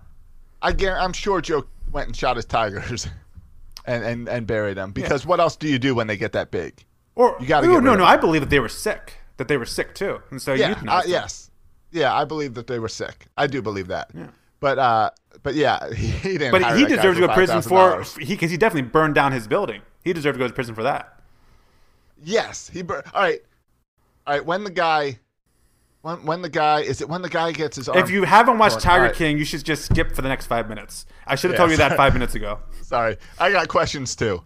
I 0.61 0.73
guar- 0.73 1.01
I'm 1.01 1.15
sure 1.15 1.41
Joe 1.41 1.65
went 1.91 2.09
and 2.09 2.17
shot 2.17 2.37
his 2.37 2.45
tigers, 2.45 3.07
and 3.87 4.05
and 4.05 4.29
and 4.29 4.47
buried 4.47 4.76
them. 4.76 4.93
Because 4.93 5.25
what 5.25 5.41
else 5.41 5.57
do 5.57 5.67
you 5.68 5.79
do 5.79 5.95
when 5.95 6.07
they 6.09 6.17
get 6.18 6.33
that 6.33 6.51
big? 6.51 6.84
Or 7.14 7.37
You 7.41 7.47
gotta 7.47 7.67
no, 7.67 7.80
no, 7.80 7.95
no. 7.95 8.05
I 8.05 8.17
believe 8.18 8.41
that 8.43 8.51
they 8.51 8.61
were 8.61 8.68
sick. 8.68 9.14
That 9.38 9.49
they 9.49 9.57
were 9.57 9.67
sick 9.67 9.95
too, 9.95 10.21
and 10.30 10.41
so 10.43 10.53
yeah, 10.55 10.79
uh, 10.87 11.03
yes, 11.07 11.51
yeah, 11.91 12.14
I 12.14 12.25
believe 12.25 12.55
that 12.55 12.67
they 12.67 12.79
were 12.79 12.88
sick. 12.88 13.26
I 13.37 13.47
do 13.47 13.63
believe 13.63 13.88
that. 13.88 14.11
Yeah. 14.14 14.26
But 14.61 14.79
uh, 14.79 15.11
but 15.43 15.55
yeah, 15.55 15.91
he, 15.93 16.07
he 16.09 16.38
didn't. 16.38 16.53
But 16.53 16.76
he 16.79 16.84
deserves 16.87 17.17
to 17.18 17.22
go 17.22 17.26
to 17.29 17.34
prison 17.34 17.61
for 17.63 18.03
he 18.21 18.34
because 18.34 18.51
he 18.51 18.57
definitely 18.57 18.88
burned 18.91 19.14
down 19.14 19.33
his 19.33 19.47
building. 19.49 19.83
He 20.03 20.13
deserved 20.13 20.37
to 20.37 20.38
go 20.45 20.49
to 20.49 20.55
prison 20.55 20.75
for 20.75 20.83
that. 20.84 21.21
Yes, 22.22 22.71
he. 22.72 22.83
burned. 22.83 23.05
all 23.13 23.21
right, 23.22 23.41
all 24.26 24.34
right. 24.34 24.45
When 24.47 24.64
the 24.64 24.71
guy, 24.71 25.18
when 26.05 26.25
when 26.26 26.43
the 26.43 26.49
guy 26.51 26.81
is 26.81 27.01
it 27.01 27.09
when 27.09 27.22
the 27.22 27.29
guy 27.31 27.51
gets 27.53 27.76
his 27.76 27.89
arm? 27.89 27.99
if 27.99 28.11
you 28.11 28.25
haven't 28.25 28.59
watched 28.59 28.81
Tiger 28.81 29.05
right. 29.05 29.14
King, 29.14 29.39
you 29.39 29.45
should 29.45 29.64
just 29.64 29.87
skip 29.87 30.14
for 30.14 30.21
the 30.22 30.29
next 30.29 30.47
five 30.47 30.68
minutes. 30.68 31.07
I 31.26 31.35
should 31.35 31.51
have 31.51 31.59
told 31.59 31.71
you 31.71 31.79
that 31.79 31.97
five 31.97 32.13
minutes 32.13 32.35
ago. 32.35 32.59
Sorry, 32.83 33.17
I 33.39 33.51
got 33.51 33.68
questions 33.68 34.14
too. 34.14 34.43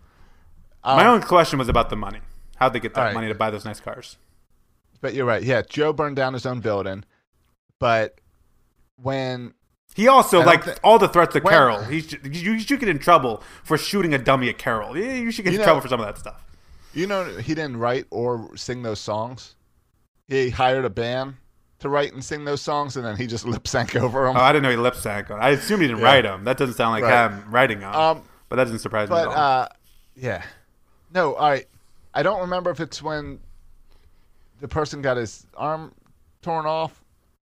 My 0.85 1.05
Um, 1.05 1.15
own 1.17 1.23
question 1.23 1.59
was 1.59 1.69
about 1.69 1.91
the 1.91 1.97
money. 1.97 2.21
How'd 2.57 2.73
they 2.75 2.81
get 2.81 2.95
that 2.95 3.03
right. 3.07 3.15
money 3.15 3.27
to 3.29 3.35
buy 3.35 3.51
those 3.51 3.65
nice 3.65 3.81
cars? 3.81 4.17
But 5.01 5.15
you're 5.15 5.27
right. 5.27 5.43
Yeah, 5.43 5.63
Joe 5.69 5.93
burned 5.93 6.15
down 6.17 6.33
his 6.33 6.47
own 6.47 6.61
building, 6.61 7.05
but 7.81 8.21
when 8.97 9.55
He 9.97 10.07
also 10.09 10.43
like 10.45 10.65
thi- 10.65 10.73
all 10.85 10.99
the 11.01 11.09
threats 11.09 11.35
to 11.35 11.41
when- 11.41 11.53
Carol. 11.53 11.83
He 11.85 11.99
you, 12.23 12.53
you 12.53 12.61
should 12.61 12.79
get 12.81 12.89
in 12.89 12.99
trouble 13.01 13.43
for 13.65 13.77
shooting 13.77 14.15
a 14.15 14.19
dummy 14.19 14.49
at 14.49 14.59
Carol. 14.59 14.97
Yeah, 14.97 15.15
you 15.15 15.31
should 15.33 15.45
get 15.45 15.55
in 15.55 15.59
know- 15.61 15.65
trouble 15.65 15.81
for 15.81 15.89
some 15.89 15.99
of 16.01 16.07
that 16.07 16.19
stuff. 16.19 16.45
you 16.95 17.07
know 17.09 17.25
he 17.39 17.55
didn't 17.55 17.79
write 17.79 18.07
or 18.11 18.57
sing 18.57 18.83
those 18.83 19.01
songs, 19.01 19.57
he 20.29 20.51
hired 20.51 20.85
a 20.85 20.91
band 20.91 21.35
to 21.81 21.89
write 21.89 22.13
and 22.13 22.25
sing 22.25 22.45
those 22.45 22.61
songs, 22.61 22.97
and 22.97 23.05
then 23.05 23.17
he 23.17 23.27
just 23.27 23.45
lip 23.47 23.67
sync 23.69 23.95
over 23.97 24.27
them. 24.27 24.37
Oh, 24.37 24.41
I 24.41 24.53
didn't 24.53 24.65
know 24.65 24.71
he 24.71 24.77
lip 24.77 24.95
sync 24.97 25.31
on. 25.31 25.41
I 25.41 25.51
assumed 25.51 25.83
he 25.83 25.89
didn't 25.89 26.01
Yeah. 26.01 26.07
write 26.07 26.23
them. 26.23 26.45
That 26.45 26.57
doesn't 26.59 26.75
sound 26.75 26.93
like 26.93 27.05
Right. 27.05 27.31
him 27.31 27.45
writing 27.51 27.81
them. 27.81 27.95
Um, 27.95 28.23
but 28.49 28.57
that 28.57 28.65
doesn't 28.65 28.81
surprise 28.81 29.09
me 29.09 29.15
But 29.15 29.29
at 29.29 29.37
all. 29.37 29.63
uh, 29.63 29.69
yeah, 30.17 30.43
no, 31.15 31.37
right. 31.37 31.67
I 32.15 32.23
don't 32.23 32.41
remember 32.41 32.71
if 32.71 32.81
it's 32.81 33.03
when 33.03 33.39
the 34.61 34.69
person 34.69 35.03
got 35.03 35.17
his 35.17 35.47
arm 35.57 35.95
torn 36.43 36.67
off, 36.67 37.05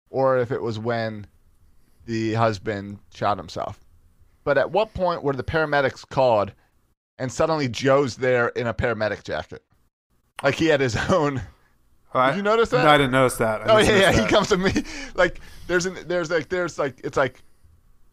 or 0.10 0.38
if 0.38 0.52
it 0.52 0.62
was 0.62 0.80
when 0.80 1.26
the 2.06 2.34
husband 2.36 3.00
shot 3.14 3.38
himself. 3.38 3.80
But 4.46 4.58
at 4.58 4.72
what 4.72 4.94
point 4.94 5.24
were 5.24 5.34
the 5.34 5.44
paramedics 5.44 6.08
called, 6.08 6.52
and 7.18 7.32
suddenly 7.32 7.68
Joe's 7.68 8.18
there 8.18 8.50
in 8.50 8.68
a 8.68 8.74
paramedic 8.74 9.24
jacket? 9.24 9.64
Like 10.44 10.56
he 10.56 10.68
had 10.68 10.80
his 10.82 10.96
own. 11.10 11.42
Did 12.14 12.38
you 12.38 12.44
notice 12.44 12.70
that? 12.70 12.84
No, 12.84 12.90
I 12.90 12.98
didn't 12.98 13.12
notice 13.12 13.38
that. 13.38 13.62
I 13.70 13.74
Oh 13.74 13.78
yeah, 13.80 14.00
yeah. 14.00 14.12
missed 14.12 14.24
He 14.24 14.28
comes 14.28 14.50
to 14.50 14.58
me 14.58 14.72
like 15.16 15.40
there's 15.68 15.86
an 15.86 15.98
there's 16.08 16.30
like 16.30 16.50
there's 16.50 16.78
like 16.78 17.02
it's 17.04 17.18
like 17.18 17.42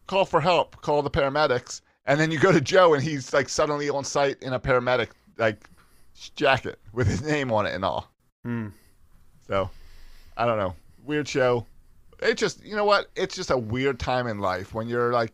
call 0.07 0.25
for 0.25 0.41
help, 0.41 0.81
call 0.81 1.01
the 1.01 1.09
paramedics, 1.09 1.81
and 2.05 2.19
then 2.19 2.31
you 2.31 2.39
go 2.39 2.51
to 2.51 2.61
Joe 2.61 2.93
and 2.93 3.03
he's 3.03 3.33
like 3.33 3.47
suddenly 3.49 3.89
on 3.89 4.03
site 4.03 4.41
in 4.41 4.53
a 4.53 4.59
paramedic 4.59 5.09
like 5.37 5.69
jacket 6.35 6.79
with 6.93 7.07
his 7.07 7.21
name 7.21 7.51
on 7.51 7.65
it 7.65 7.73
and 7.73 7.85
all. 7.85 8.11
Hmm. 8.43 8.69
So 9.47 9.69
I 10.37 10.45
don't 10.45 10.57
know, 10.57 10.75
weird 11.03 11.27
show. 11.27 11.65
It 12.21 12.37
just 12.37 12.63
you 12.63 12.75
know 12.75 12.85
what? 12.85 13.07
It's 13.15 13.35
just 13.35 13.51
a 13.51 13.57
weird 13.57 13.99
time 13.99 14.27
in 14.27 14.39
life 14.39 14.73
when 14.73 14.87
you're 14.87 15.11
like 15.13 15.33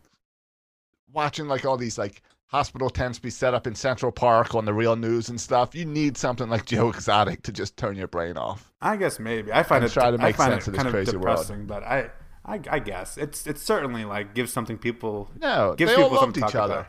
watching 1.12 1.48
like 1.48 1.64
all 1.64 1.76
these 1.76 1.98
like 1.98 2.22
hospital 2.48 2.90
tents 2.90 3.18
be 3.18 3.30
set 3.30 3.54
up 3.54 3.66
in 3.66 3.74
Central 3.74 4.10
Park 4.12 4.54
on 4.54 4.64
the 4.64 4.74
real 4.74 4.96
news 4.96 5.28
and 5.28 5.40
stuff. 5.40 5.74
You 5.74 5.84
need 5.84 6.16
something 6.16 6.48
like 6.48 6.64
Joe 6.66 6.88
Exotic 6.90 7.42
to 7.44 7.52
just 7.52 7.76
turn 7.76 7.96
your 7.96 8.08
brain 8.08 8.36
off. 8.36 8.72
I 8.82 8.96
guess 8.96 9.18
maybe. 9.18 9.52
I 9.52 9.62
find 9.62 9.84
it 9.84 9.90
try 9.92 10.10
to 10.10 10.18
I 10.18 10.22
make 10.26 10.36
find 10.36 10.52
sense 10.52 10.64
it 10.64 10.68
of 10.68 10.72
this 10.74 10.82
kind 10.82 10.92
crazy 10.94 11.16
of 11.16 11.22
world. 11.22 11.36
depressing, 11.38 11.66
but 11.66 11.82
I, 11.84 12.10
I, 12.44 12.60
I 12.70 12.78
guess 12.78 13.16
it's 13.18 13.46
it's 13.46 13.62
certainly 13.62 14.04
like 14.04 14.34
gives 14.34 14.52
something 14.52 14.78
people. 14.78 15.30
No, 15.40 15.74
gives 15.76 15.90
they 15.92 15.96
people 15.96 16.10
all 16.16 16.22
loved 16.22 16.34
to 16.36 16.46
each 16.46 16.54
other. 16.54 16.86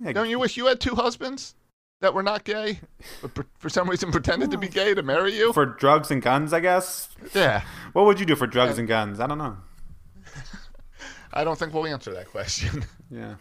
Yeah, 0.00 0.12
Don't 0.12 0.28
you 0.28 0.38
wish 0.38 0.56
you 0.56 0.66
had 0.66 0.80
two 0.80 0.94
husbands 0.94 1.54
that 2.00 2.12
were 2.12 2.22
not 2.22 2.44
gay, 2.44 2.80
but 3.22 3.34
for- 3.34 3.46
for 3.58 3.68
some 3.70 3.88
reason 3.88 4.10
pretended 4.12 4.50
to 4.50 4.58
be 4.58 4.68
gay 4.68 4.92
to 4.92 5.02
marry 5.02 5.34
you? 5.34 5.52
for 5.54 5.64
drugs 5.64 6.10
and 6.10 6.20
guns, 6.20 6.52
I 6.52 6.60
guess. 6.60 7.08
Yeah. 7.34 7.62
What 7.94 8.04
would 8.04 8.20
you 8.20 8.26
do 8.26 8.36
for 8.36 8.46
drugs 8.46 8.78
and 8.78 8.86
guns? 8.86 9.20
I 9.20 9.26
don't 9.26 9.38
know. 9.38 9.56
I 11.32 11.44
don't 11.44 11.58
think 11.58 11.72
we'll 11.72 11.86
answer 11.86 12.12
that 12.14 12.28
question. 12.30 12.84
Yeah. 13.10 13.36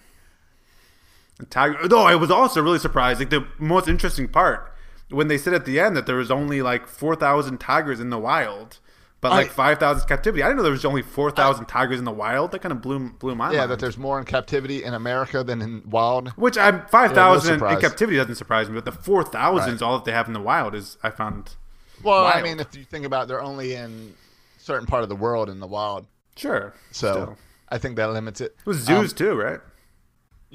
Tiger. 1.50 1.88
Though 1.88 2.04
I 2.04 2.16
was 2.16 2.32
also 2.32 2.62
really 2.62 2.80
surprised. 2.80 3.20
Like 3.20 3.30
the 3.30 3.46
most 3.60 3.88
interesting 3.88 4.28
part 4.28 4.72
when 5.10 5.28
they 5.28 5.38
said 5.38 5.54
at 5.54 5.66
the 5.66 5.80
end 5.80 5.96
that 5.96 6.06
there 6.06 6.16
was 6.16 6.32
only 6.32 6.62
like 6.62 6.88
four 6.88 7.16
thousand 7.16 7.60
tigers 7.60 8.00
in 8.00 8.10
the 8.10 8.18
wild, 8.18 8.80
but 9.22 9.32
like 9.32 9.48
I- 9.48 9.50
five 9.50 9.80
thousand 9.80 10.08
captivity. 10.08 10.44
I 10.44 10.48
didn't 10.48 10.58
know 10.58 10.64
there 10.64 10.72
was 10.72 10.86
only 10.86 11.02
four 11.02 11.32
thousand 11.32 11.66
tigers 11.66 12.00
in 12.00 12.06
the 12.06 12.12
wild. 12.12 12.52
That 12.52 12.60
kind 12.60 12.72
of 12.72 12.82
blew 12.82 13.10
blew 13.12 13.36
my 13.36 13.46
yeah, 13.46 13.48
mind. 13.48 13.54
Yeah, 13.56 13.66
that 13.68 13.80
there's 13.80 13.98
more 13.98 14.18
in 14.18 14.26
captivity 14.26 14.84
in 14.84 14.94
America 14.94 15.44
than 15.44 15.62
in 15.62 15.84
wild. 15.90 16.30
Which 16.30 16.58
I'm 16.58 16.86
five 16.88 17.12
Yeah, 17.12 17.40
no 17.40 17.54
in 17.54 17.82
captivity 17.82 18.18
doesn't 18.18 18.36
surprise 18.36 18.70
me, 18.70 18.76
but 18.76 18.86
the 18.86 18.92
four 18.92 19.24
thousand 19.24 19.76
is 19.76 19.82
all 19.82 19.98
that 19.98 20.06
they 20.06 20.12
have 20.14 20.28
in 20.28 20.34
the 20.34 20.42
wild 20.42 20.74
is 20.74 20.98
I 21.04 21.10
found. 21.10 21.56
Well, 22.04 22.26
I 22.26 22.42
mean, 22.42 22.60
if 22.60 22.76
you 22.76 22.84
think 22.84 23.06
about, 23.06 23.24
it, 23.24 23.28
they're 23.30 23.42
only 23.42 23.74
in 23.74 24.14
certain 24.58 24.86
part 24.86 25.04
of 25.04 25.10
the 25.10 25.16
world 25.16 25.50
in 25.50 25.60
the 25.60 25.68
wild. 25.68 26.06
Sure. 26.36 26.74
So 26.92 27.12
still. 27.12 27.38
I 27.70 27.78
think 27.78 27.96
that 27.96 28.12
limits 28.12 28.42
it. 28.42 28.56
It 28.60 28.66
was 28.66 28.78
zoos 28.78 29.12
Um, 29.12 29.18
too, 29.18 29.36
right? 29.36 29.60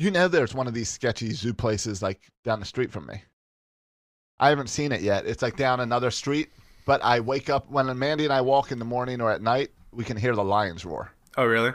You 0.00 0.10
know, 0.10 0.28
there's 0.28 0.54
one 0.54 0.66
of 0.66 0.72
these 0.72 0.88
sketchy 0.88 1.30
zoo 1.34 1.52
places 1.52 2.00
like 2.00 2.22
down 2.42 2.58
the 2.58 2.64
street 2.64 2.90
from 2.90 3.04
me. 3.04 3.22
I 4.38 4.48
haven't 4.48 4.68
seen 4.68 4.92
it 4.92 5.02
yet. 5.02 5.26
It's 5.26 5.42
like 5.42 5.58
down 5.58 5.78
another 5.78 6.10
street, 6.10 6.48
but 6.86 7.04
I 7.04 7.20
wake 7.20 7.50
up 7.50 7.70
when 7.70 7.98
Mandy 7.98 8.24
and 8.24 8.32
I 8.32 8.40
walk 8.40 8.72
in 8.72 8.78
the 8.78 8.86
morning 8.86 9.20
or 9.20 9.30
at 9.30 9.42
night, 9.42 9.72
we 9.92 10.02
can 10.04 10.16
hear 10.16 10.34
the 10.34 10.42
lions 10.42 10.86
roar. 10.86 11.12
Oh, 11.36 11.44
really? 11.44 11.74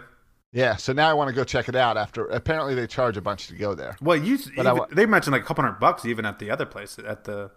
Yeah, 0.53 0.75
so 0.75 0.91
now 0.91 1.07
I 1.07 1.13
want 1.13 1.29
to 1.29 1.35
go 1.35 1.43
check 1.43 1.69
it 1.69 1.75
out. 1.75 1.97
After 1.97 2.25
apparently 2.25 2.73
they 2.73 2.87
charge 2.87 3.15
a 3.15 3.21
bunch 3.21 3.45
to 3.49 3.53
go 3.53 3.75
there. 3.75 3.95
Well, 4.01 4.17
you 4.17 4.39
But 4.55 4.65
I 4.65 4.79
they 4.91 5.05
mentioned 5.05 5.33
like 5.33 5.43
a 5.43 5.45
couple 5.45 5.63
hundred 5.63 5.79
bucks 5.79 6.03
even 6.03 6.25
at 6.25 6.39
the 6.39 6.49
other 6.49 6.65
place 6.65 6.97
at 6.97 7.25
the 7.25 7.51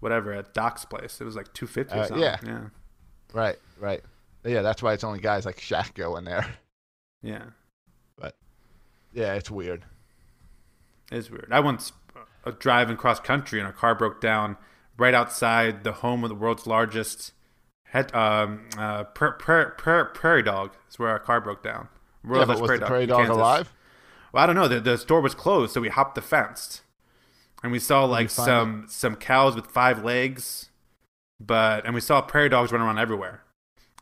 whatever 0.00 0.32
at 0.32 0.52
Doc's 0.52 0.84
place. 0.84 1.20
It 1.20 1.24
was 1.24 1.36
like 1.36 1.52
two 1.52 1.68
fifty. 1.68 1.94
Uh, 1.94 2.00
or 2.00 2.06
something. 2.08 2.24
yeah. 2.24 2.38
yeah, 2.44 2.60
Right, 3.32 3.56
right. 3.78 4.02
Yeah, 4.44 4.62
that's 4.62 4.82
why 4.82 4.94
it's 4.94 5.04
only 5.04 5.20
guys 5.20 5.46
like 5.46 5.58
Shaq 5.58 5.94
go 5.94 6.16
in 6.16 6.24
there. 6.24 6.44
yeah. 7.22 7.44
But 8.18 8.34
yeah, 9.12 9.34
it's 9.34 9.48
weird. 9.48 9.84
It's 11.12 11.30
weird. 11.30 11.48
I 11.50 11.60
once 11.60 11.92
uh, 12.44 12.52
driving 12.58 12.96
cross 12.96 13.20
country 13.20 13.58
and 13.58 13.66
our 13.66 13.72
car 13.72 13.94
broke 13.94 14.20
down 14.20 14.56
right 14.96 15.14
outside 15.14 15.84
the 15.84 15.92
home 15.92 16.24
of 16.24 16.28
the 16.28 16.34
world's 16.34 16.66
largest 16.66 17.32
head, 17.86 18.14
um, 18.14 18.68
uh, 18.78 19.04
pra- 19.04 19.34
pra- 19.34 19.72
pra- 19.76 20.06
prairie 20.06 20.42
dog. 20.42 20.72
Is 20.90 20.98
where 20.98 21.10
our 21.10 21.18
car 21.18 21.40
broke 21.40 21.62
down. 21.62 21.88
Yeah, 22.24 22.30
World's 22.30 22.48
largest 22.48 22.62
was 22.62 22.80
the 22.80 22.86
prairie 22.86 23.02
in 23.04 23.08
dog 23.08 23.28
alive? 23.28 23.72
Well, 24.32 24.42
I 24.42 24.46
don't 24.46 24.56
know. 24.56 24.68
The, 24.68 24.80
the 24.80 24.96
store 24.96 25.20
was 25.20 25.34
closed, 25.34 25.72
so 25.72 25.80
we 25.80 25.88
hopped 25.90 26.14
the 26.14 26.22
fence, 26.22 26.82
and 27.62 27.70
we 27.70 27.78
saw 27.78 28.04
like 28.04 28.30
some 28.30 28.86
some 28.88 29.16
cows 29.16 29.54
with 29.54 29.66
five 29.66 30.02
legs, 30.02 30.70
but 31.38 31.84
and 31.84 31.94
we 31.94 32.00
saw 32.00 32.22
prairie 32.22 32.48
dogs 32.48 32.72
running 32.72 32.86
around 32.86 32.98
everywhere, 32.98 33.42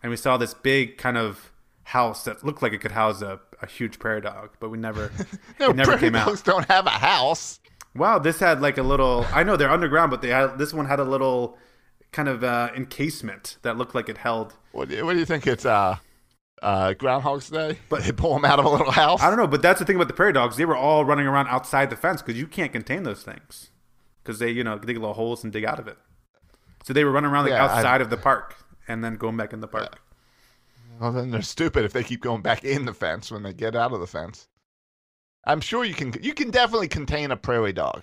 and 0.03 0.11
we 0.11 0.17
saw 0.17 0.37
this 0.37 0.55
big 0.55 0.99
kind 0.99 1.17
of 1.19 1.53
house 1.85 2.25
that 2.25 2.45
looked 2.45 2.63
like 2.63 2.73
it 2.73 2.79
could 2.81 2.93
house 2.93 3.23
a, 3.23 3.41
a 3.63 3.67
huge 3.67 3.99
prairie 3.99 4.21
dog, 4.21 4.51
but 4.61 4.71
we 4.71 4.79
never 4.79 5.11
No, 5.61 5.71
it 5.71 5.77
never 5.77 5.93
prairie 5.93 6.01
came 6.01 6.15
out. 6.17 6.43
don't 6.45 6.67
have 6.67 6.87
a 6.87 6.91
house. 6.91 7.61
Wow, 7.95 8.19
this 8.19 8.39
had 8.39 8.61
like 8.63 8.79
a 8.79 8.83
little. 8.83 9.27
I 9.33 9.43
know 9.43 9.57
they're 9.57 9.71
underground, 9.71 10.11
but 10.11 10.23
they 10.23 10.29
had 10.29 10.59
this 10.59 10.73
one 10.73 10.87
had 10.87 11.01
a 11.01 11.05
little 11.05 11.59
kind 12.13 12.29
of 12.29 12.43
uh, 12.45 12.71
encasement 12.77 13.59
that 13.63 13.77
looked 13.77 13.95
like 13.95 14.09
it 14.09 14.19
held. 14.19 14.55
What 14.73 14.89
do 14.89 14.97
you, 14.97 15.05
what 15.05 15.13
do 15.15 15.19
you 15.19 15.25
think? 15.25 15.47
It's 15.47 15.65
uh, 15.67 15.97
uh, 16.63 16.93
Groundhog's 16.95 17.51
Day, 17.51 17.79
but 17.89 18.03
they 18.05 18.13
pull 18.13 18.35
them 18.35 18.45
out 18.45 18.59
of 18.61 18.65
a 18.65 18.69
little 18.69 18.91
house. 18.93 19.21
I 19.23 19.29
don't 19.29 19.39
know, 19.39 19.47
but 19.49 19.61
that's 19.63 19.79
the 19.81 19.85
thing 19.85 19.97
about 19.97 20.09
the 20.09 20.15
prairie 20.15 20.33
dogs. 20.33 20.57
They 20.57 20.65
were 20.65 20.77
all 20.77 21.05
running 21.05 21.27
around 21.27 21.49
outside 21.49 21.91
the 21.91 21.97
fence 21.97 22.23
because 22.23 22.39
you 22.39 22.47
can't 22.47 22.73
contain 22.73 23.03
those 23.03 23.23
things 23.25 23.71
because 24.23 24.39
they, 24.39 24.51
you 24.51 24.63
know, 24.63 24.79
dig 24.79 24.97
little 24.97 25.15
holes 25.15 25.43
and 25.43 25.53
dig 25.53 25.65
out 25.65 25.79
of 25.81 25.89
it. 25.89 25.99
So 26.85 26.93
they 26.93 27.05
were 27.05 27.11
running 27.11 27.31
around 27.31 27.45
like 27.45 27.53
Yeah, 27.53 27.67
I- 27.67 27.79
outside 27.79 28.01
of 28.01 28.11
the 28.11 28.17
park 28.17 28.57
and 28.89 29.03
then 29.05 29.17
going 29.17 29.37
back 29.37 29.53
in 29.53 29.61
the 29.61 29.69
park. 29.69 30.01
Well, 31.01 31.13
then 31.13 31.31
they're 31.31 31.43
stupid 31.43 31.85
if 31.85 31.93
they 31.95 32.05
keep 32.05 32.21
going 32.21 32.43
back 32.43 32.63
in 32.63 32.85
the 32.85 32.93
fence 32.93 33.31
when 33.31 33.43
they 33.43 33.55
get 33.55 33.75
out 33.75 33.93
of 33.93 34.01
the 34.01 34.07
fence. 34.07 34.49
I'm 35.47 35.63
sure 35.63 35.85
you 35.85 35.95
can. 35.95 36.13
You 36.21 36.35
can 36.35 36.51
definitely 36.51 36.89
contain 36.89 37.31
a 37.31 37.37
prairie 37.37 37.73
dog. 37.73 38.03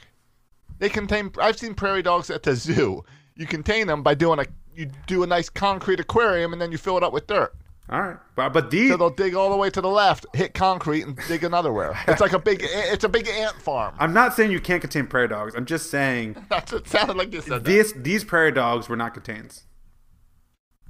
They 0.80 0.90
contain. 0.90 1.32
I've 1.40 1.60
seen 1.60 1.76
prairie 1.76 2.02
dogs 2.02 2.32
at 2.32 2.41
the 2.44 2.56
zoo. 2.56 3.03
You 3.36 3.45
contain 3.45 3.86
them 3.86 4.02
by 4.02 4.15
doing 4.15 4.40
a. 4.40 4.45
You 4.74 4.90
do 5.06 5.24
a 5.24 5.28
nice 5.28 5.49
concrete 5.49 5.99
aquarium 5.99 6.53
and 6.53 6.61
then 6.61 6.72
you 6.72 6.78
fill 6.78 6.98
it 6.98 7.03
up 7.03 7.14
with 7.14 7.28
dirt. 7.28 7.53
All 7.90 8.02
right, 8.02 8.18
but 8.36 8.52
but 8.52 8.69
these 8.69 8.91
So 8.91 8.98
they'll 8.98 9.10
dig 9.11 9.34
all 9.34 9.49
the 9.49 9.56
way 9.56 9.69
to 9.69 9.80
the 9.80 9.88
left, 9.88 10.26
hit 10.34 10.53
concrete, 10.53 11.03
and 11.03 11.18
dig 11.28 11.44
another 11.44 11.72
where. 11.72 11.98
It's 12.07 12.19
like 12.19 12.34
a 12.34 12.40
big. 12.40 12.60
It's 12.64 13.03
a 13.03 13.10
big 13.10 13.28
ant 13.30 13.56
farm. 13.61 13.95
I'm 13.98 14.14
not 14.14 14.34
saying 14.34 14.52
you 14.52 14.60
can't 14.60 14.82
contain 14.82 15.07
prairie 15.07 15.30
dogs. 15.30 15.56
I'm 15.56 15.65
just 15.65 15.90
saying 15.90 16.36
That's 16.49 16.72
what 16.74 16.82
it 16.82 16.88
sounded 16.90 17.15
like. 17.15 17.32
You 17.32 17.41
said 17.41 17.64
that. 17.64 17.64
this 17.64 17.94
these 17.94 18.24
prairie 18.24 18.52
dogs 18.52 18.90
were 18.90 18.98
not 18.98 19.14
contained. 19.14 19.61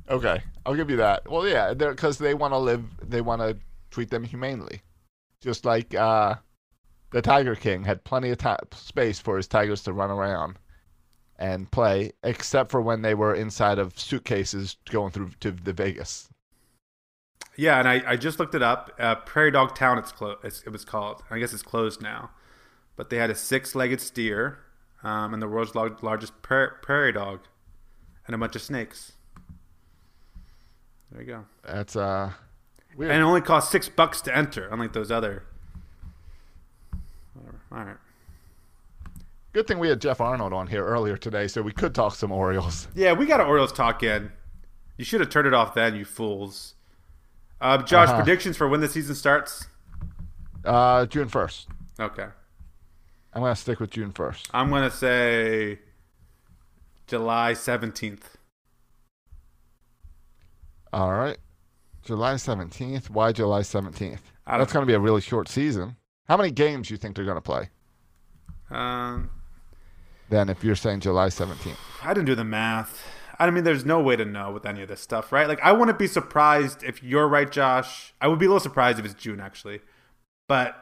Okay, 0.10 0.42
I'll 0.66 0.76
give 0.76 0.90
you 0.90 0.98
that. 0.98 1.30
Well, 1.30 1.48
yeah, 1.48 1.74
because 1.74 2.18
they 2.18 2.34
want 2.34 2.54
to 2.54 2.58
live. 2.58 2.84
They 3.08 3.22
want 3.22 3.42
to 3.42 3.58
treat 3.92 4.10
them 4.10 4.24
humanely, 4.24 4.82
just 5.42 5.66
like 5.66 5.94
uh, 5.94 6.36
the 7.12 7.22
Tiger 7.22 7.56
King 7.56 7.84
had 7.84 8.04
plenty 8.04 8.30
of 8.30 8.38
ti 8.38 8.56
space 8.74 9.20
for 9.20 9.38
his 9.38 9.48
tigers 9.48 9.84
to 9.84 9.94
run 9.94 10.12
around 10.12 10.60
and 11.40 11.70
play, 11.70 12.12
except 12.24 12.72
for 12.72 12.82
when 12.82 13.02
they 13.02 13.14
were 13.14 13.36
inside 13.36 13.80
of 13.80 14.00
suitcases 14.00 14.78
going 14.90 15.12
through 15.12 15.32
to 15.40 15.52
the 15.52 15.74
Vegas. 15.74 16.30
Yeah, 17.56 17.80
and 17.80 17.88
I, 17.88 18.04
I 18.12 18.16
just 18.16 18.40
looked 18.40 18.56
it 18.56 18.64
up. 18.64 18.92
Uh, 19.00 19.16
Prairie 19.16 19.52
Dog 19.52 19.76
Town, 19.76 19.98
it's 19.98 20.12
closed. 20.12 20.40
It's, 20.44 20.62
it 20.64 20.70
was 20.70 20.86
called. 20.86 21.24
I 21.30 21.40
guess 21.40 21.54
it's 21.54 21.64
closed 21.64 22.02
now. 22.02 22.32
But 22.96 23.10
they 23.10 23.18
had 23.18 23.30
a 23.30 23.36
six-legged 23.36 24.00
steer, 24.02 24.60
um, 25.04 25.34
and 25.34 25.42
the 25.42 25.48
world's 25.48 25.76
lar- 25.76 25.98
largest 26.02 26.42
pra- 26.42 26.74
prairie 26.82 27.14
dog, 27.14 27.42
and 28.26 28.36
a 28.36 28.38
bunch 28.38 28.56
of 28.56 28.62
snakes. 28.62 29.14
There 31.12 31.22
you 31.22 31.28
go. 31.28 31.46
That's 31.66 31.96
uh, 31.96 32.32
weird. 32.96 33.12
And 33.12 33.22
it 33.22 33.24
only 33.24 33.42
cost 33.42 33.72
six 33.72 33.88
bucks 33.90 34.22
to 34.22 34.36
enter, 34.36 34.68
unlike 34.70 34.94
those 34.94 35.12
other. 35.12 35.44
Whatever. 37.34 37.60
All 37.72 37.78
right. 37.86 37.98
Good 39.54 39.68
thing 39.68 39.80
we 39.80 39.90
had 39.90 40.02
Jeff 40.02 40.22
Arnold 40.22 40.54
on 40.54 40.68
here 40.68 40.86
earlier 40.86 41.18
today, 41.18 41.48
so 41.48 41.62
we 41.62 41.72
could 41.72 41.96
talk 41.96 42.14
some 42.16 42.32
Orioles. 42.32 42.88
Yeah, 42.96 43.14
we 43.14 43.26
got 43.26 43.40
an 43.40 43.48
Orioles 43.48 43.72
talk 43.74 44.04
in. 44.04 44.32
You 44.98 45.06
should 45.06 45.20
have 45.22 45.30
turned 45.30 45.48
it 45.48 45.54
off 45.54 45.74
then, 45.74 45.96
you 45.96 46.06
fools. 46.06 46.76
Uh, 47.60 47.78
Josh, 47.82 48.10
Uh-huh. 48.10 48.18
predictions 48.24 48.56
for 48.58 48.68
when 48.68 48.82
the 48.82 48.88
season 48.88 49.16
starts? 49.16 49.68
Uh, 50.64 51.06
June 51.08 51.28
first. 51.28 51.70
Okay. 52.00 52.28
I'm 53.34 53.42
gonna 53.42 53.56
stick 53.56 53.80
with 53.80 53.90
June 53.92 54.12
first. 54.12 54.50
I'm 54.54 54.70
gonna 54.70 54.92
say 54.92 55.80
July 57.08 57.54
seventeenth. 57.54 58.37
All 60.94 61.12
right, 61.14 61.38
July 62.04 62.38
seventeenth. 62.38 63.10
Why 63.10 63.32
July 63.32 63.62
seventeenth? 63.62 64.22
That's 64.46 64.72
gonna 64.72 64.86
be 64.86 64.94
a 64.94 65.00
really 65.00 65.22
short 65.22 65.50
season. 65.50 65.98
How 66.28 66.38
many 66.38 66.52
games 66.52 66.88
do 66.88 66.94
you 66.94 66.98
think 66.98 67.16
they're 67.16 67.26
gonna 67.26 67.42
play? 67.42 67.70
Um, 68.70 69.30
Then, 70.30 70.50
if 70.50 70.64
you're 70.64 70.76
saying 70.76 71.02
July 71.02 71.30
seventeenth. 71.30 71.80
I 72.04 72.14
didn't 72.14 72.26
do 72.28 72.36
the 72.36 72.44
math. 72.44 73.02
I 73.40 73.46
don't 73.46 73.54
mean, 73.54 73.64
there's 73.64 73.86
no 73.86 74.02
way 74.02 74.16
to 74.16 74.26
know 74.26 74.52
with 74.52 74.66
any 74.66 74.82
of 74.82 74.88
this 74.88 75.00
stuff, 75.00 75.32
right? 75.32 75.48
Like, 75.48 75.62
I 75.62 75.72
wouldn't 75.72 76.00
be 76.00 76.08
surprised 76.08 76.84
if 76.84 77.04
you're 77.04 77.28
right, 77.28 77.52
Josh. 77.52 78.14
I 78.20 78.28
would 78.28 78.40
be 78.40 78.46
a 78.46 78.50
little 78.50 78.60
surprised 78.60 78.98
if 78.98 79.06
it's 79.06 79.14
June, 79.14 79.40
actually, 79.40 79.82
but 80.48 80.76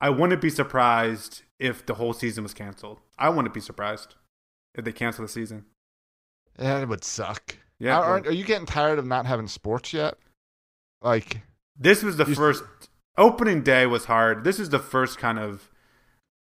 I 0.00 0.08
wouldn't 0.08 0.40
be 0.40 0.50
surprised 0.50 1.42
if 1.58 1.84
the 1.84 1.94
whole 1.94 2.12
season 2.12 2.44
was 2.44 2.54
canceled. 2.54 3.00
I 3.18 3.28
wouldn't 3.28 3.52
be 3.52 3.60
surprised 3.60 4.14
if 4.74 4.84
they 4.84 4.92
cancel 4.92 5.24
the 5.24 5.28
season. 5.28 5.64
It 6.58 6.88
would 6.88 7.02
suck. 7.04 7.56
Yeah, 7.80 7.98
Are, 7.98 8.04
aren't- 8.04 8.26
are 8.28 8.32
you 8.32 8.44
getting 8.44 8.66
tired 8.66 8.98
of 9.00 9.06
not 9.06 9.26
having 9.26 9.48
sports 9.48 9.92
yet? 9.92 10.16
Like, 11.02 11.40
This 11.76 12.02
was 12.02 12.16
the 12.18 12.26
You- 12.26 12.34
first 12.34 12.62
opening 13.16 13.62
day 13.62 13.86
was 13.86 14.04
hard. 14.04 14.44
This 14.44 14.60
is 14.60 14.68
the 14.68 14.78
first 14.78 15.18
kind 15.18 15.38
of 15.38 15.70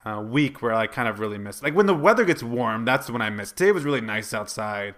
uh, 0.06 0.20
week 0.20 0.61
where 0.62 0.73
I 0.73 0.86
kind 0.86 1.09
of 1.09 1.19
really 1.19 1.39
miss. 1.39 1.62
Like 1.62 1.74
when 1.74 1.86
the 1.86 1.94
weather 1.94 2.24
gets 2.24 2.43
warm, 2.43 2.85
that's 2.85 3.11
when 3.11 3.20
I 3.23 3.31
miss. 3.31 3.52
Today 3.52 3.73
was 3.73 3.85
really 3.85 4.01
nice 4.02 4.32
outside. 4.35 4.94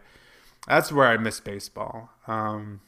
That's 0.67 0.91
where 0.93 1.07
I 1.07 1.17
miss 1.17 1.39
baseball. 1.41 2.11
Um, 2.27 2.81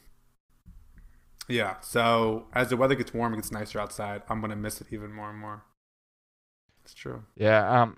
yeah. 1.47 1.79
So 1.81 2.45
as 2.53 2.69
the 2.69 2.77
weather 2.77 2.95
gets 2.95 3.13
warm, 3.13 3.33
it 3.33 3.37
gets 3.37 3.51
nicer 3.51 3.79
outside. 3.79 4.21
I'm 4.29 4.41
gonna 4.41 4.55
miss 4.57 4.81
it 4.81 4.87
even 4.91 5.13
more 5.13 5.29
and 5.29 5.39
more. 5.39 5.63
It's 6.83 6.93
true. 6.93 7.23
Yeah. 7.35 7.81
Um, 7.83 7.97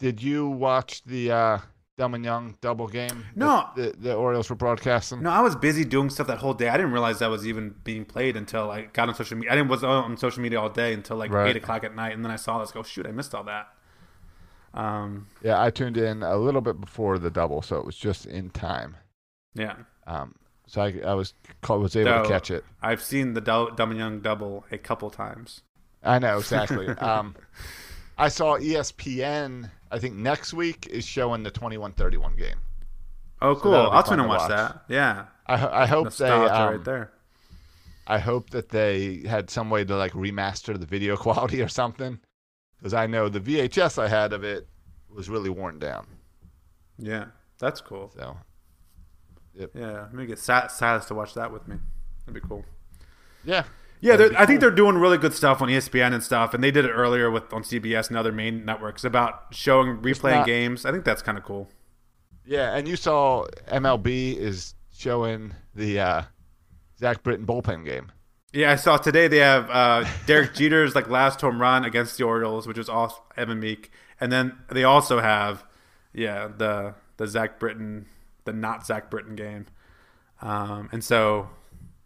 did 0.00 0.22
you 0.22 0.48
watch 0.48 1.04
the 1.04 1.30
uh, 1.30 1.58
Delmon 1.98 2.24
Young 2.24 2.56
double 2.60 2.88
game? 2.88 3.24
No. 3.36 3.68
that 3.76 3.94
the, 4.00 4.08
the 4.08 4.14
Orioles 4.14 4.50
were 4.50 4.56
broadcasting. 4.56 5.22
No, 5.22 5.30
I 5.30 5.40
was 5.40 5.54
busy 5.54 5.84
doing 5.84 6.10
stuff 6.10 6.26
that 6.26 6.38
whole 6.38 6.54
day. 6.54 6.68
I 6.68 6.76
didn't 6.76 6.92
realize 6.92 7.20
that 7.20 7.30
was 7.30 7.46
even 7.46 7.74
being 7.84 8.04
played 8.04 8.36
until 8.36 8.70
I 8.70 8.82
got 8.86 9.08
on 9.08 9.14
social 9.14 9.36
media. 9.36 9.52
I 9.52 9.54
didn't 9.56 9.68
was 9.68 9.84
on 9.84 10.16
social 10.16 10.42
media 10.42 10.60
all 10.60 10.68
day 10.70 10.92
until 10.92 11.16
like 11.16 11.30
Right. 11.30 11.50
eight 11.50 11.56
o'clock 11.56 11.84
at 11.84 11.94
night, 11.94 12.12
and 12.14 12.24
then 12.24 12.32
I 12.32 12.36
saw 12.36 12.58
this. 12.58 12.72
Go 12.72 12.82
shoot! 12.82 13.06
I 13.06 13.12
missed 13.12 13.34
all 13.34 13.44
that. 13.44 13.68
Um, 14.74 15.28
Yeah, 15.42 15.62
I 15.62 15.70
tuned 15.70 15.96
in 15.96 16.22
a 16.24 16.36
little 16.36 16.60
bit 16.60 16.80
before 16.80 17.18
the 17.18 17.30
double, 17.30 17.62
so 17.62 17.76
it 17.76 17.86
was 17.86 17.96
just 17.96 18.26
in 18.26 18.50
time. 18.50 18.96
yeah. 19.54 19.76
Um, 20.06 20.34
so 20.66 20.82
I, 20.82 20.94
I 21.06 21.14
was 21.14 21.32
was 21.68 21.94
able 21.96 22.10
So, 22.10 22.22
to 22.22 22.28
catch 22.28 22.50
it. 22.50 22.64
I've 22.82 23.02
seen 23.02 23.34
the 23.34 23.40
Delmon 23.42 23.96
Young 23.96 24.20
double 24.20 24.64
a 24.72 24.78
couple 24.78 25.10
times. 25.10 25.60
I 26.02 26.18
know 26.18 26.38
exactly. 26.38 26.88
um, 26.98 27.36
I 28.18 28.28
saw 28.28 28.58
ESPN. 28.58 29.70
I 29.94 29.98
think 30.00 30.14
next 30.16 30.52
week 30.52 30.88
is 30.90 31.04
showing 31.06 31.44
the 31.44 31.50
twenty-one 31.50 31.92
thirty-one 31.92 32.34
game. 32.36 32.56
Oh, 33.40 33.54
cool! 33.54 33.72
that'll 33.72 33.90
I'll 33.92 34.02
tune 34.02 34.14
and 34.18 34.22
to 34.24 34.28
watch, 34.28 34.48
that. 34.48 34.84
Yeah. 34.88 35.26
I, 35.46 35.82
I 35.82 35.86
hope 35.86 36.12
they. 36.14 36.28
Nostalgia 36.28 36.62
Um, 36.62 36.70
right 36.74 36.84
there. 36.84 37.12
I 38.06 38.18
hope 38.18 38.50
that 38.50 38.70
they 38.70 39.22
had 39.26 39.50
some 39.50 39.70
way 39.70 39.84
to 39.84 39.96
like 39.96 40.12
remaster 40.12 40.78
the 40.78 40.84
video 40.86 41.16
quality 41.26 41.62
or 41.62 41.68
something, 41.68 42.18
because 42.78 42.92
I 42.92 43.06
know 43.06 43.28
the 43.28 43.40
VHS 43.40 44.02
I 44.02 44.08
had 44.08 44.32
of 44.32 44.42
it 44.44 44.66
was 45.08 45.28
really 45.30 45.50
worn 45.50 45.78
down. 45.78 46.06
Yeah, 46.98 47.26
that's 47.58 47.80
cool. 47.80 48.10
So, 48.16 48.36
yep. 49.54 49.70
Yeah, 49.74 50.08
maybe 50.12 50.26
get 50.26 50.38
Sat- 50.38 50.72
Silas 50.72 51.06
to 51.06 51.14
watch 51.14 51.34
that 51.34 51.52
with 51.52 51.68
me. 51.68 51.76
That'd 52.26 52.42
be 52.42 52.46
cool. 52.48 52.64
Yeah. 53.44 53.64
Yeah, 54.04 54.16
they're- 54.16 54.32
I 54.36 54.44
think 54.44 54.60
they're 54.60 54.70
doing 54.70 54.96
really 54.98 55.16
good 55.16 55.32
stuff 55.32 55.62
on 55.62 55.68
ESPN 55.70 56.12
and 56.12 56.22
stuff, 56.22 56.52
and 56.52 56.62
they 56.62 56.70
did 56.70 56.84
it 56.84 56.90
earlier 56.90 57.30
with 57.30 57.52
on 57.54 57.62
CBS 57.62 58.08
and 58.08 58.18
other 58.18 58.32
main 58.32 58.64
networks 58.64 59.02
about 59.02 59.44
showing 59.52 59.98
replaying 60.02 60.38
not- 60.40 60.46
games. 60.46 60.84
I 60.84 60.92
think 60.92 61.04
that's 61.04 61.22
kind 61.22 61.38
of 61.38 61.44
cool. 61.44 61.68
Yeah, 62.44 62.76
and 62.76 62.86
you 62.86 62.96
saw 62.96 63.46
MLB 63.68 64.36
is 64.36 64.74
showing 64.94 65.54
the 65.74 65.98
uh, 66.00 66.22
Zach 66.98 67.22
Britton 67.22 67.46
bullpen 67.46 67.84
game. 67.86 68.12
Yeah, 68.52 68.70
I 68.72 68.76
saw 68.76 68.98
today 68.98 69.26
they 69.26 69.38
have 69.38 69.68
uh, 69.70 70.04
Derek 70.26 70.54
Jeter's 70.54 70.94
like 70.94 71.08
last 71.08 71.40
home 71.40 71.58
run 71.60 71.84
against 71.86 72.18
the 72.18 72.24
Orioles, 72.24 72.66
which 72.68 72.76
was 72.76 72.88
awesome, 72.90 73.22
Evan 73.38 73.58
Meek, 73.58 73.90
and 74.20 74.30
then 74.30 74.56
they 74.70 74.84
also 74.84 75.20
have 75.20 75.64
yeah 76.12 76.46
the 76.54 76.94
the 77.16 77.26
Zach 77.26 77.58
Britton 77.58 78.06
the 78.44 78.52
not 78.52 78.84
Zach 78.86 79.10
Britton 79.10 79.34
game, 79.34 79.64
um, 80.42 80.88
and 80.92 81.02
so 81.02 81.48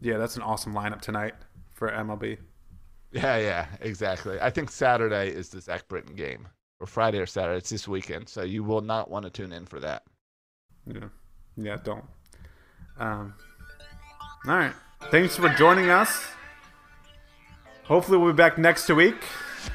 yeah 0.00 0.16
that's 0.16 0.36
an 0.36 0.42
awesome 0.42 0.72
lineup 0.72 1.00
tonight 1.00 1.34
for 1.78 1.90
MLB. 1.90 2.36
Yeah, 3.12 3.38
yeah, 3.38 3.66
exactly. 3.80 4.38
I 4.40 4.50
think 4.50 4.70
Saturday 4.70 5.28
is 5.30 5.48
the 5.48 5.60
Zach 5.60 5.88
Britton 5.88 6.14
game, 6.14 6.46
or 6.80 6.86
Friday 6.86 7.18
or 7.18 7.26
Saturday. 7.26 7.56
It's 7.58 7.70
this 7.70 7.88
weekend, 7.88 8.28
so 8.28 8.42
you 8.42 8.62
will 8.64 8.82
not 8.82 9.10
want 9.10 9.24
to 9.24 9.30
tune 9.30 9.52
in 9.52 9.64
for 9.64 9.80
that. 9.80 10.02
Yeah, 10.86 11.08
yeah, 11.56 11.76
don't. 11.82 12.04
Um, 12.98 13.32
all 14.46 14.56
right, 14.56 14.72
thanks 15.10 15.36
for 15.36 15.48
joining 15.50 15.88
us. 15.88 16.26
Hopefully, 17.84 18.18
we'll 18.18 18.32
be 18.32 18.36
back 18.36 18.58
next 18.58 18.88
week, 18.90 19.16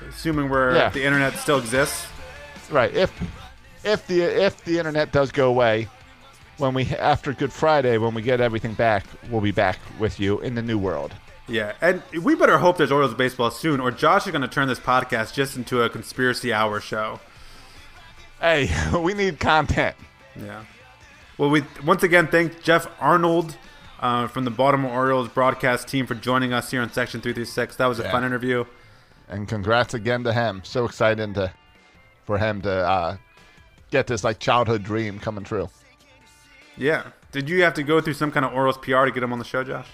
assuming 0.09 0.49
we're 0.49 0.75
Yeah. 0.75 0.89
the 0.89 1.03
internet 1.03 1.35
still 1.38 1.57
exists. 1.57 2.05
Right. 2.69 2.93
If 2.93 3.11
if 3.84 4.05
the 4.07 4.21
if 4.21 4.63
the 4.63 4.77
internet 4.77 5.11
does 5.11 5.31
go 5.31 5.49
away, 5.49 5.88
when 6.57 6.73
we 6.75 6.85
after 6.85 7.34
Good 7.34 7.51
Friday, 7.51 7.97
when 7.97 8.13
we 8.13 8.21
get 8.21 8.39
everything 8.41 8.73
back, 8.73 9.05
we'll 9.31 9.41
be 9.41 9.51
back 9.51 9.80
with 9.99 10.19
you 10.19 10.39
in 10.41 10.53
the 10.53 10.61
new 10.61 10.77
world. 10.77 11.13
Yeah, 11.48 11.74
and 11.82 12.02
we 12.22 12.36
better 12.36 12.57
hope 12.57 12.78
there's 12.78 12.91
Orioles 12.91 13.14
baseball 13.15 13.52
soon, 13.52 13.80
or 13.82 13.91
Josh 13.91 14.26
is 14.26 14.32
going 14.32 14.44
to 14.44 14.48
turn 14.48 14.68
this 14.70 14.80
podcast 14.80 15.34
just 15.34 15.57
into 15.57 15.82
a 15.82 15.90
conspiracy 15.90 16.53
hour 16.53 16.80
show. 16.80 17.20
Hey, 18.40 18.70
we 18.98 19.14
need 19.14 19.40
content. 19.40 19.95
Yeah. 20.40 20.64
Well, 21.38 21.49
we 21.49 21.64
once 21.86 22.03
again 22.03 22.28
thank 22.28 22.61
Jeff 22.64 22.88
Arnold 23.02 23.57
uh, 23.99 24.28
from 24.28 24.45
the 24.45 24.52
Baltimore 24.52 24.91
Orioles 24.91 25.28
broadcast 25.28 25.88
team 25.88 26.06
for 26.06 26.15
joining 26.15 26.53
us 26.53 26.72
here 26.72 26.82
on 26.82 26.91
Section 26.91 27.20
336. 27.22 27.76
That 27.76 27.88
was 27.88 27.99
a 27.99 28.03
Yeah. 28.03 28.11
fun 28.11 28.24
interview. 28.24 28.64
And 29.28 29.48
congrats 29.48 29.94
again 29.94 30.24
to 30.24 30.34
him. 30.34 30.61
So 30.64 30.86
excited 30.86 31.34
to 31.36 31.52
for 32.26 32.38
him 32.38 32.61
to 32.61 32.72
uh, 32.72 33.18
get 33.91 34.07
this 34.07 34.24
like 34.24 34.40
childhood 34.40 34.84
dream 34.84 35.20
coming 35.20 35.44
true. 35.44 35.70
Yeah. 36.78 37.07
Did 37.34 37.49
you 37.49 37.64
have 37.64 37.74
to 37.74 37.84
go 37.84 37.99
through 37.99 38.14
some 38.14 38.32
kind 38.32 38.45
of 38.45 38.53
Orioles 38.53 38.78
PR 38.78 39.06
to 39.06 39.11
get 39.11 39.24
him 39.24 39.34
on 39.34 39.40
the 39.40 39.45
show, 39.45 39.64
Josh? 39.64 39.88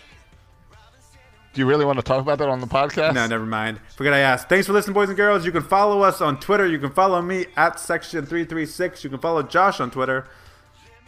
Do 1.53 1.61
you 1.61 1.65
really 1.65 1.85
want 1.85 1.97
to 1.97 2.03
talk 2.03 2.21
about 2.21 2.37
that 2.37 2.47
on 2.49 2.59
the 2.61 2.67
podcast? 2.67 3.15
No, 3.15 3.25
never 3.25 3.45
mind. 3.45 3.79
Forget 3.95 4.13
I 4.13 4.19
asked. 4.19 4.49
Thanks 4.49 4.67
for 4.67 4.73
listening, 4.73 4.93
boys 4.93 5.09
and 5.09 5.17
girls. 5.17 5.45
You 5.45 5.51
can 5.51 5.63
follow 5.63 6.01
us 6.01 6.21
on 6.21 6.39
Twitter. 6.39 6.67
You 6.67 6.77
can 6.77 6.91
follow 6.91 7.21
me 7.21 7.47
at 7.57 7.77
Section336. 7.77 9.03
You 9.03 9.09
can 9.09 9.19
follow 9.19 9.41
Josh 9.41 9.79
on 9.79 9.89
Twitter. 9.89 10.27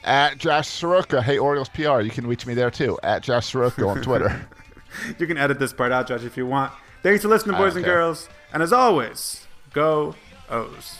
At 0.04 0.40
Josh 0.40 0.68
Soroka. 0.68 1.22
Hey, 1.22 1.38
Orioles 1.38 1.70
PR. 1.70 2.02
You 2.02 2.10
can 2.10 2.26
reach 2.26 2.48
me 2.48 2.56
there 2.56 2.72
too. 2.72 2.98
At 3.04 3.22
Josh 3.22 3.48
Soroka 3.48 3.88
on 3.88 4.02
Twitter. 4.02 4.48
You 5.18 5.28
can 5.28 5.38
edit 5.38 5.60
this 5.60 5.72
part 5.74 5.92
out, 5.92 6.08
Josh, 6.08 6.24
if 6.24 6.36
you 6.36 6.46
want. 6.46 6.72
Thanks 7.04 7.22
for 7.22 7.30
listening, 7.30 7.58
boys 7.58 7.76
and 7.76 7.86
girls. 7.86 8.30
And 8.54 8.62
as 8.62 8.74
always, 8.74 9.48
go 9.74 10.16
O's. 10.50 11.00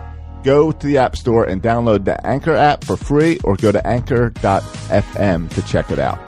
Go 0.43 0.71
to 0.71 0.87
the 0.87 0.97
App 0.97 1.15
Store 1.15 1.45
and 1.45 1.61
download 1.61 2.05
the 2.05 2.25
Anchor 2.25 2.55
app 2.55 2.83
for 2.83 2.97
free 2.97 3.39
or 3.43 3.55
go 3.55 3.71
to 3.71 3.85
anchor.fm 3.85 5.49
to 5.53 5.61
check 5.63 5.91
it 5.91 5.99
out. 5.99 6.19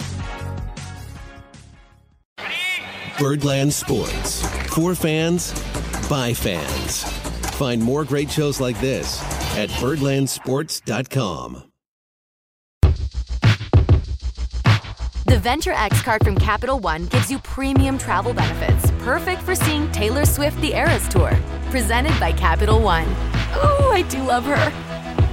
Birdland 3.19 3.73
Sports. 3.73 4.45
For 4.73 4.95
fans, 4.95 5.51
by 6.09 6.33
fans. 6.33 7.03
Find 7.57 7.81
more 7.81 8.03
great 8.03 8.29
shows 8.29 8.59
like 8.59 8.79
this 8.81 9.21
at 9.55 9.69
birdlandsports.com. 9.69 11.63
The 15.25 15.39
Venture 15.39 15.71
X 15.71 16.01
card 16.01 16.23
from 16.23 16.37
Capital 16.37 16.79
One 16.79 17.05
gives 17.05 17.31
you 17.31 17.39
premium 17.39 17.97
travel 17.97 18.33
benefits, 18.33 18.91
perfect 18.99 19.41
for 19.41 19.55
seeing 19.55 19.91
Taylor 19.91 20.25
Swift 20.25 20.59
the 20.61 20.73
Eras 20.73 21.07
Tour. 21.07 21.31
Presented 21.69 22.19
by 22.19 22.31
Capital 22.33 22.81
One. 22.81 23.07
Ooh, 23.55 23.87
I 23.91 24.05
do 24.09 24.23
love 24.23 24.45
her. 24.45 24.71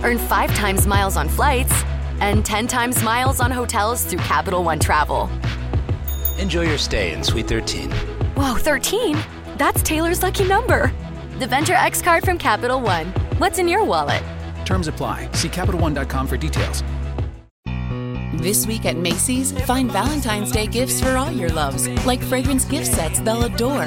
Earn 0.02 0.18
five 0.18 0.54
times 0.54 0.86
miles 0.86 1.16
on 1.16 1.28
flights 1.28 1.72
and 2.20 2.44
10 2.44 2.66
times 2.66 3.02
miles 3.02 3.40
on 3.40 3.50
hotels 3.50 4.04
through 4.04 4.18
Capital 4.20 4.62
One 4.64 4.78
Travel. 4.78 5.30
Enjoy 6.38 6.62
your 6.62 6.78
stay 6.78 7.12
in 7.12 7.22
Suite 7.22 7.48
13. 7.48 7.90
Whoa, 8.36 8.54
13? 8.56 9.18
That's 9.56 9.82
Taylor's 9.82 10.22
lucky 10.22 10.46
number. 10.46 10.92
The 11.38 11.46
Venture 11.46 11.74
X 11.74 12.02
card 12.02 12.24
from 12.24 12.38
Capital 12.38 12.80
One. 12.80 13.06
What's 13.38 13.58
in 13.58 13.68
your 13.68 13.84
wallet? 13.84 14.22
Terms 14.64 14.88
apply. 14.88 15.28
See 15.32 15.48
CapitalOne.com 15.48 16.26
for 16.26 16.36
details. 16.36 16.82
This 18.34 18.66
week 18.66 18.86
at 18.86 18.96
Macy's, 18.96 19.52
find 19.66 19.90
Valentine's 19.90 20.50
Day 20.50 20.66
gifts 20.66 21.00
for 21.00 21.10
all 21.16 21.30
your 21.30 21.50
loves, 21.50 21.88
like 22.06 22.22
fragrance 22.22 22.64
gift 22.64 22.86
sets 22.86 23.20
they'll 23.20 23.44
adore. 23.44 23.86